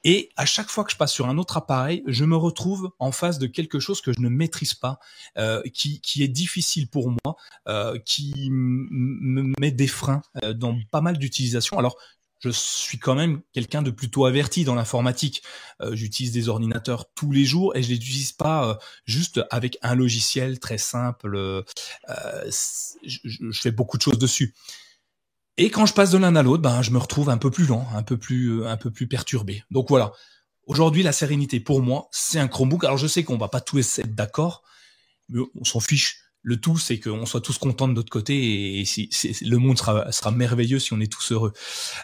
et 0.05 0.31
à 0.37 0.47
chaque 0.47 0.69
fois 0.69 0.85
que 0.85 0.93
je 0.93 0.97
passe 0.97 1.12
sur 1.12 1.29
un 1.29 1.39
autre 1.39 1.57
appareil, 1.57 2.03
je 2.07 2.25
me 2.25 2.37
retrouve 2.37 2.91
en 2.99 3.12
face 3.12 3.39
de 3.39 3.47
quelque 3.47 3.81
chose 3.81 4.01
que 4.01 4.12
je 4.12 4.20
ne 4.20 4.29
maîtrise 4.29 4.75
pas, 4.75 4.99
euh, 5.37 5.62
qui, 5.75 6.01
qui, 6.01 6.23
est 6.23 6.29
difficile 6.29 6.89
pour 6.89 7.11
moi, 7.11 7.37
euh, 7.69 7.99
qui 8.05 8.49
me 8.51 9.53
met 9.61 9.70
des 9.70 9.89
freins 9.89 10.23
euh, 10.45 10.53
dans 10.53 10.79
pas 10.91 11.01
mal 11.01 11.19
d'utilisations. 11.19 11.79
Alors, 11.79 11.97
je 12.41 12.51
suis 12.51 12.99
quand 12.99 13.15
même 13.15 13.41
quelqu'un 13.53 13.83
de 13.83 13.91
plutôt 13.91 14.25
averti 14.25 14.65
dans 14.65 14.75
l'informatique. 14.75 15.43
Euh, 15.83 15.95
j'utilise 15.97 16.33
des 16.33 16.49
ordinateurs 16.49 17.12
tous 17.15 17.33
les 17.33 17.45
jours 17.45 17.75
et 17.77 17.83
je 17.83 17.89
les 17.89 17.97
utilise 17.97 18.33
pas 18.33 18.70
euh, 18.70 18.75
juste 19.07 19.41
avec 19.51 19.77
un 19.83 19.95
logiciel 19.95 20.61
très 20.61 20.79
simple. 20.79 21.37
Euh, 21.37 21.62
je, 23.05 23.19
je, 23.25 23.61
fais 23.61 23.73
beaucoup 23.73 23.97
de 23.97 24.03
choses 24.03 24.19
dessus. 24.19 24.55
Et 25.60 25.70
quand 25.70 25.86
je 25.86 25.93
passe 25.93 26.12
de 26.12 26.18
l'un 26.18 26.36
à 26.36 26.43
l'autre, 26.44 26.62
ben, 26.62 26.82
je 26.82 26.93
me 26.93 26.98
retrouve 26.98 27.30
un 27.30 27.36
peu 27.36 27.51
plus 27.51 27.66
lent, 27.66 27.85
un 27.93 28.05
peu 28.05 28.16
plus, 28.16 28.60
euh, 28.60 28.68
un 28.68 28.76
peu 28.76 28.93
plus 28.93 29.09
perturbé. 29.09 29.64
Donc 29.72 29.89
voilà. 29.89 30.12
Aujourd'hui, 30.66 31.02
la 31.02 31.12
sérénité 31.12 31.59
pour 31.59 31.82
moi, 31.82 32.09
c'est 32.12 32.39
un 32.39 32.47
Chromebook. 32.47 32.85
Alors 32.85 32.97
je 32.97 33.09
sais 33.09 33.24
qu'on 33.24 33.39
va 33.39 33.48
pas 33.48 33.60
tous 33.60 33.98
être 33.98 34.14
d'accord, 34.14 34.62
mais 35.28 35.40
on 35.55 35.64
s'en 35.64 35.80
fiche 35.80 36.28
le 36.43 36.56
tout, 36.60 36.78
c'est 36.78 37.01
qu'on 37.01 37.27
soit 37.27 37.40
tous 37.40 37.59
contents 37.59 37.89
de 37.89 37.93
notre 37.93 38.10
côté 38.10 38.81
et, 38.81 38.85
si, 38.85 39.10
le 39.43 39.56
monde 39.59 39.77
sera, 39.77 40.10
sera 40.12 40.31
merveilleux 40.31 40.78
si 40.78 40.93
on 40.93 41.01
est 41.01 41.10
tous 41.10 41.32
heureux. 41.32 41.52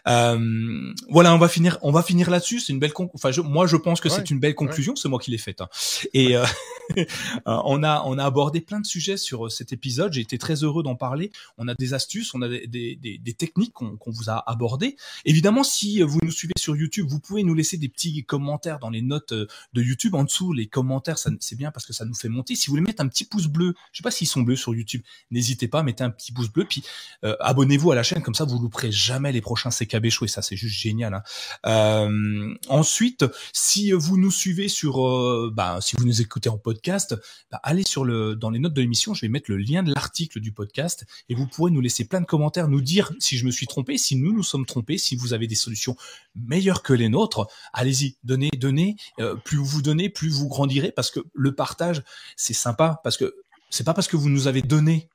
Euh, 0.08 0.92
voilà, 1.08 1.34
on 1.34 1.38
va 1.38 1.48
finir, 1.48 1.78
on 1.82 1.92
va 1.92 2.02
finir 2.02 2.30
là-dessus. 2.30 2.60
C'est 2.60 2.72
une 2.72 2.78
belle, 2.78 2.92
enfin, 3.14 3.30
moi, 3.42 3.66
je 3.66 3.76
pense 3.76 4.00
que 4.00 4.08
c'est 4.08 4.30
une 4.30 4.40
belle 4.40 4.54
conclusion. 4.54 4.96
C'est 4.96 5.08
moi 5.08 5.18
qui 5.18 5.30
l'ai 5.30 5.38
faite. 5.38 5.60
Hein. 5.60 5.68
Et 6.12 6.36
euh, 6.36 6.44
euh, 6.98 7.04
on 7.46 7.82
a, 7.82 8.02
on 8.06 8.18
a 8.18 8.24
abordé 8.24 8.60
plein 8.60 8.80
de 8.80 8.86
sujets 8.86 9.16
sur 9.16 9.50
cet 9.50 9.72
épisode. 9.72 10.12
J'ai 10.12 10.20
été 10.20 10.36
très 10.36 10.62
heureux 10.64 10.82
d'en 10.82 10.96
parler. 10.96 11.30
On 11.56 11.68
a 11.68 11.74
des 11.74 11.94
astuces, 11.94 12.34
on 12.34 12.42
a 12.42 12.48
des, 12.48 12.66
des, 12.66 13.18
des, 13.18 13.34
techniques 13.34 13.72
qu'on 13.72 13.98
vous 14.06 14.30
a 14.30 14.50
abordées. 14.50 14.96
Évidemment, 15.24 15.64
si 15.64 16.02
vous 16.02 16.18
nous 16.22 16.30
suivez 16.30 16.54
sur 16.58 16.76
YouTube, 16.76 17.06
vous 17.08 17.20
pouvez 17.20 17.44
nous 17.44 17.54
laisser 17.54 17.76
des 17.76 17.88
petits 17.88 18.24
commentaires 18.24 18.78
dans 18.78 18.90
les 18.90 19.02
notes 19.02 19.32
de 19.32 19.82
YouTube 19.82 20.14
en 20.14 20.24
dessous. 20.24 20.52
Les 20.52 20.66
commentaires, 20.66 21.18
c'est 21.18 21.56
bien 21.56 21.70
parce 21.70 21.86
que 21.86 21.92
ça 21.92 22.04
nous 22.04 22.14
fait 22.14 22.28
monter. 22.28 22.56
Si 22.56 22.66
vous 22.66 22.72
voulez 22.72 22.82
mettre 22.82 23.02
un 23.02 23.08
petit 23.08 23.24
pouce 23.24 23.46
bleu, 23.46 23.74
je 23.92 23.98
sais 23.98 24.02
pas 24.02 24.10
si 24.10 24.26
sont 24.34 24.42
bleus 24.42 24.56
sur 24.56 24.74
YouTube. 24.74 25.02
N'hésitez 25.30 25.68
pas, 25.68 25.82
mettez 25.82 26.04
un 26.04 26.10
petit 26.10 26.32
pouce 26.32 26.50
bleu, 26.50 26.64
puis 26.68 26.82
euh, 27.24 27.36
abonnez-vous 27.40 27.92
à 27.92 27.94
la 27.94 28.02
chaîne, 28.02 28.22
comme 28.22 28.34
ça 28.34 28.44
vous 28.44 28.58
louperez 28.58 28.92
jamais 28.92 29.32
les 29.32 29.40
prochains 29.40 29.70
CKB 29.70 30.10
show, 30.10 30.24
et 30.24 30.28
ça 30.28 30.42
c'est 30.42 30.56
juste 30.56 30.76
génial. 30.76 31.14
Hein. 31.14 31.22
Euh, 31.66 32.54
ensuite, 32.68 33.24
si 33.52 33.92
vous 33.92 34.18
nous 34.18 34.30
suivez 34.30 34.68
sur, 34.68 35.06
euh, 35.06 35.52
bah, 35.54 35.78
si 35.80 35.96
vous 35.96 36.04
nous 36.04 36.20
écoutez 36.20 36.48
en 36.48 36.58
podcast, 36.58 37.16
bah, 37.50 37.60
allez 37.62 37.84
sur 37.86 38.04
le, 38.04 38.34
dans 38.34 38.50
les 38.50 38.58
notes 38.58 38.74
de 38.74 38.80
l'émission, 38.80 39.14
je 39.14 39.22
vais 39.22 39.28
mettre 39.28 39.50
le 39.50 39.56
lien 39.56 39.82
de 39.82 39.92
l'article 39.94 40.40
du 40.40 40.52
podcast, 40.52 41.06
et 41.28 41.34
vous 41.34 41.46
pourrez 41.46 41.70
nous 41.70 41.80
laisser 41.80 42.04
plein 42.04 42.20
de 42.20 42.26
commentaires, 42.26 42.68
nous 42.68 42.80
dire 42.82 43.12
si 43.18 43.38
je 43.38 43.46
me 43.46 43.50
suis 43.50 43.66
trompé, 43.66 43.96
si 43.98 44.16
nous 44.16 44.32
nous 44.32 44.42
sommes 44.42 44.66
trompés, 44.66 44.98
si 44.98 45.16
vous 45.16 45.32
avez 45.32 45.46
des 45.46 45.54
solutions 45.54 45.96
meilleures 46.34 46.82
que 46.82 46.92
les 46.92 47.08
nôtres. 47.08 47.46
Allez-y, 47.72 48.16
donnez, 48.24 48.50
donnez. 48.58 48.96
plus 49.44 49.58
vous 49.58 49.82
donnez, 49.82 50.08
plus 50.08 50.28
vous 50.28 50.48
grandirez, 50.48 50.90
parce 50.90 51.10
que 51.10 51.20
le 51.32 51.54
partage, 51.54 52.02
c'est 52.36 52.54
sympa, 52.54 53.00
parce 53.04 53.16
que 53.16 53.34
c'est 53.70 53.84
pas 53.84 53.94
parce 53.94 54.08
que 54.08 54.16
vous 54.16 54.28
nous 54.28 54.46
avez 54.46 54.62
donné 54.62 55.08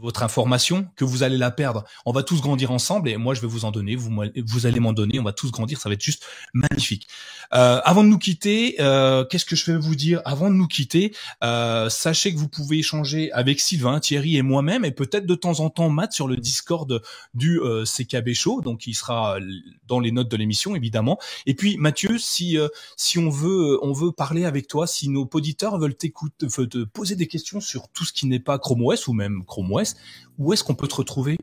votre 0.00 0.22
information, 0.22 0.88
que 0.96 1.04
vous 1.04 1.22
allez 1.22 1.36
la 1.36 1.50
perdre. 1.50 1.84
On 2.06 2.12
va 2.12 2.22
tous 2.22 2.40
grandir 2.40 2.70
ensemble 2.70 3.08
et 3.08 3.16
moi 3.16 3.34
je 3.34 3.40
vais 3.40 3.46
vous 3.46 3.64
en 3.64 3.70
donner, 3.70 3.96
vous, 3.96 4.10
vous 4.46 4.66
allez 4.66 4.80
m'en 4.80 4.92
donner, 4.92 5.18
on 5.18 5.24
va 5.24 5.32
tous 5.32 5.50
grandir, 5.50 5.80
ça 5.80 5.88
va 5.88 5.94
être 5.94 6.02
juste 6.02 6.24
magnifique. 6.54 7.08
Euh, 7.52 7.80
avant 7.84 8.04
de 8.04 8.08
nous 8.08 8.18
quitter, 8.18 8.76
euh, 8.80 9.24
qu'est-ce 9.24 9.44
que 9.44 9.56
je 9.56 9.70
vais 9.70 9.78
vous 9.78 9.94
dire 9.94 10.22
Avant 10.24 10.50
de 10.50 10.54
nous 10.54 10.68
quitter, 10.68 11.14
euh, 11.42 11.88
sachez 11.88 12.32
que 12.32 12.38
vous 12.38 12.48
pouvez 12.48 12.78
échanger 12.78 13.30
avec 13.32 13.60
Sylvain, 13.60 14.00
Thierry 14.00 14.36
et 14.36 14.42
moi-même 14.42 14.84
et 14.84 14.92
peut-être 14.92 15.26
de 15.26 15.34
temps 15.34 15.60
en 15.60 15.70
temps 15.70 15.88
Matt 15.88 16.12
sur 16.12 16.28
le 16.28 16.36
Discord 16.36 17.02
du 17.34 17.60
euh, 17.60 17.84
CKB 17.84 18.34
Show, 18.34 18.60
donc 18.60 18.86
il 18.86 18.94
sera 18.94 19.38
dans 19.86 20.00
les 20.00 20.12
notes 20.12 20.30
de 20.30 20.36
l'émission 20.36 20.76
évidemment. 20.76 21.18
Et 21.46 21.54
puis 21.54 21.76
Mathieu, 21.76 22.18
si 22.18 22.58
euh, 22.58 22.68
si 22.96 23.18
on 23.18 23.28
veut 23.28 23.78
on 23.82 23.92
veut 23.92 24.12
parler 24.12 24.44
avec 24.44 24.66
toi, 24.66 24.86
si 24.86 25.08
nos 25.08 25.28
auditeurs 25.32 25.78
veulent 25.78 25.96
t'écouter, 25.96 26.46
te 26.46 26.84
poser 26.84 27.16
des 27.16 27.26
questions 27.26 27.60
sur 27.60 27.88
tout 27.88 28.04
ce 28.04 28.12
qui 28.12 28.26
n'est 28.26 28.40
pas 28.40 28.58
Chrome 28.58 28.82
OS 28.82 29.08
ou 29.08 29.12
même 29.12 29.44
Chrome 29.44 29.72
OS 29.72 29.89
où 30.38 30.52
est-ce 30.52 30.64
qu'on 30.64 30.74
peut 30.74 30.88
te 30.88 30.96
retrouver? 30.96 31.38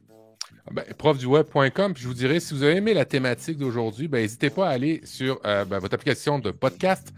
Ah 0.68 0.74
ben, 0.74 0.86
profduweb.com. 0.98 1.94
Puis 1.94 2.04
je 2.04 2.08
vous 2.08 2.14
dirais, 2.14 2.40
si 2.40 2.54
vous 2.54 2.64
avez 2.64 2.76
aimé 2.76 2.94
la 2.94 3.06
thématique 3.06 3.58
d'aujourd'hui, 3.58 4.08
ben, 4.08 4.22
n'hésitez 4.22 4.50
pas 4.50 4.68
à 4.68 4.72
aller 4.72 5.02
sur 5.06 5.40
euh, 5.46 5.64
ben, 5.66 5.80
votre 5.80 5.94
application 5.94 6.40
de 6.40 6.52
podcast 6.52 7.14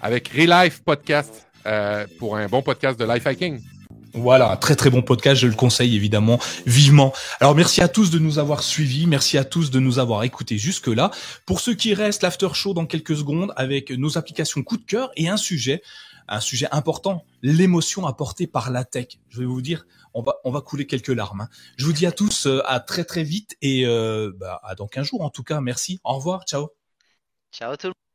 avec 0.00 0.28
Relife 0.28 0.82
Podcast 0.82 1.46
euh, 1.66 2.06
pour 2.18 2.36
un 2.36 2.46
bon 2.46 2.62
podcast 2.62 2.98
de 2.98 3.04
life 3.04 3.26
hacking. 3.26 3.60
Voilà, 4.14 4.56
très 4.56 4.74
très 4.74 4.90
bon 4.90 5.02
podcast, 5.02 5.40
je 5.40 5.46
le 5.46 5.54
conseille 5.54 5.94
évidemment 5.94 6.40
vivement. 6.66 7.12
Alors 7.40 7.54
merci 7.54 7.82
à 7.82 7.88
tous 7.88 8.10
de 8.10 8.18
nous 8.18 8.38
avoir 8.38 8.62
suivis, 8.62 9.06
merci 9.06 9.36
à 9.36 9.44
tous 9.44 9.70
de 9.70 9.78
nous 9.80 9.98
avoir 9.98 10.24
écoutés 10.24 10.56
jusque-là. 10.56 11.10
Pour 11.44 11.60
ceux 11.60 11.74
qui 11.74 11.92
restent, 11.94 12.22
l'after 12.22 12.48
show 12.54 12.72
dans 12.72 12.86
quelques 12.86 13.16
secondes 13.16 13.52
avec 13.56 13.90
nos 13.90 14.16
applications 14.16 14.62
coup 14.62 14.78
de 14.78 14.84
cœur 14.84 15.10
et 15.16 15.28
un 15.28 15.36
sujet, 15.36 15.82
un 16.26 16.40
sujet 16.40 16.68
important, 16.72 17.24
l'émotion 17.42 18.06
apportée 18.06 18.46
par 18.46 18.70
la 18.70 18.84
tech. 18.84 19.18
Je 19.28 19.40
vais 19.40 19.46
vous 19.46 19.60
dire, 19.62 19.84
on 20.44 20.50
va, 20.50 20.60
couler 20.60 20.86
quelques 20.86 21.08
larmes. 21.08 21.42
Hein. 21.42 21.48
Je 21.76 21.84
vous 21.84 21.92
dis 21.92 22.06
à 22.06 22.12
tous 22.12 22.46
euh, 22.46 22.60
à 22.66 22.80
très 22.80 23.04
très 23.04 23.22
vite 23.22 23.56
et 23.62 23.84
euh, 23.86 24.32
bah, 24.36 24.60
à 24.62 24.74
dans 24.74 24.86
15 24.86 25.06
jours 25.06 25.22
en 25.22 25.30
tout 25.30 25.44
cas. 25.44 25.60
Merci. 25.60 26.00
Au 26.04 26.14
revoir. 26.14 26.44
Ciao. 26.44 26.68
Ciao 27.52 27.76
tout 27.76 27.86
le 27.86 27.90
monde. 27.90 28.07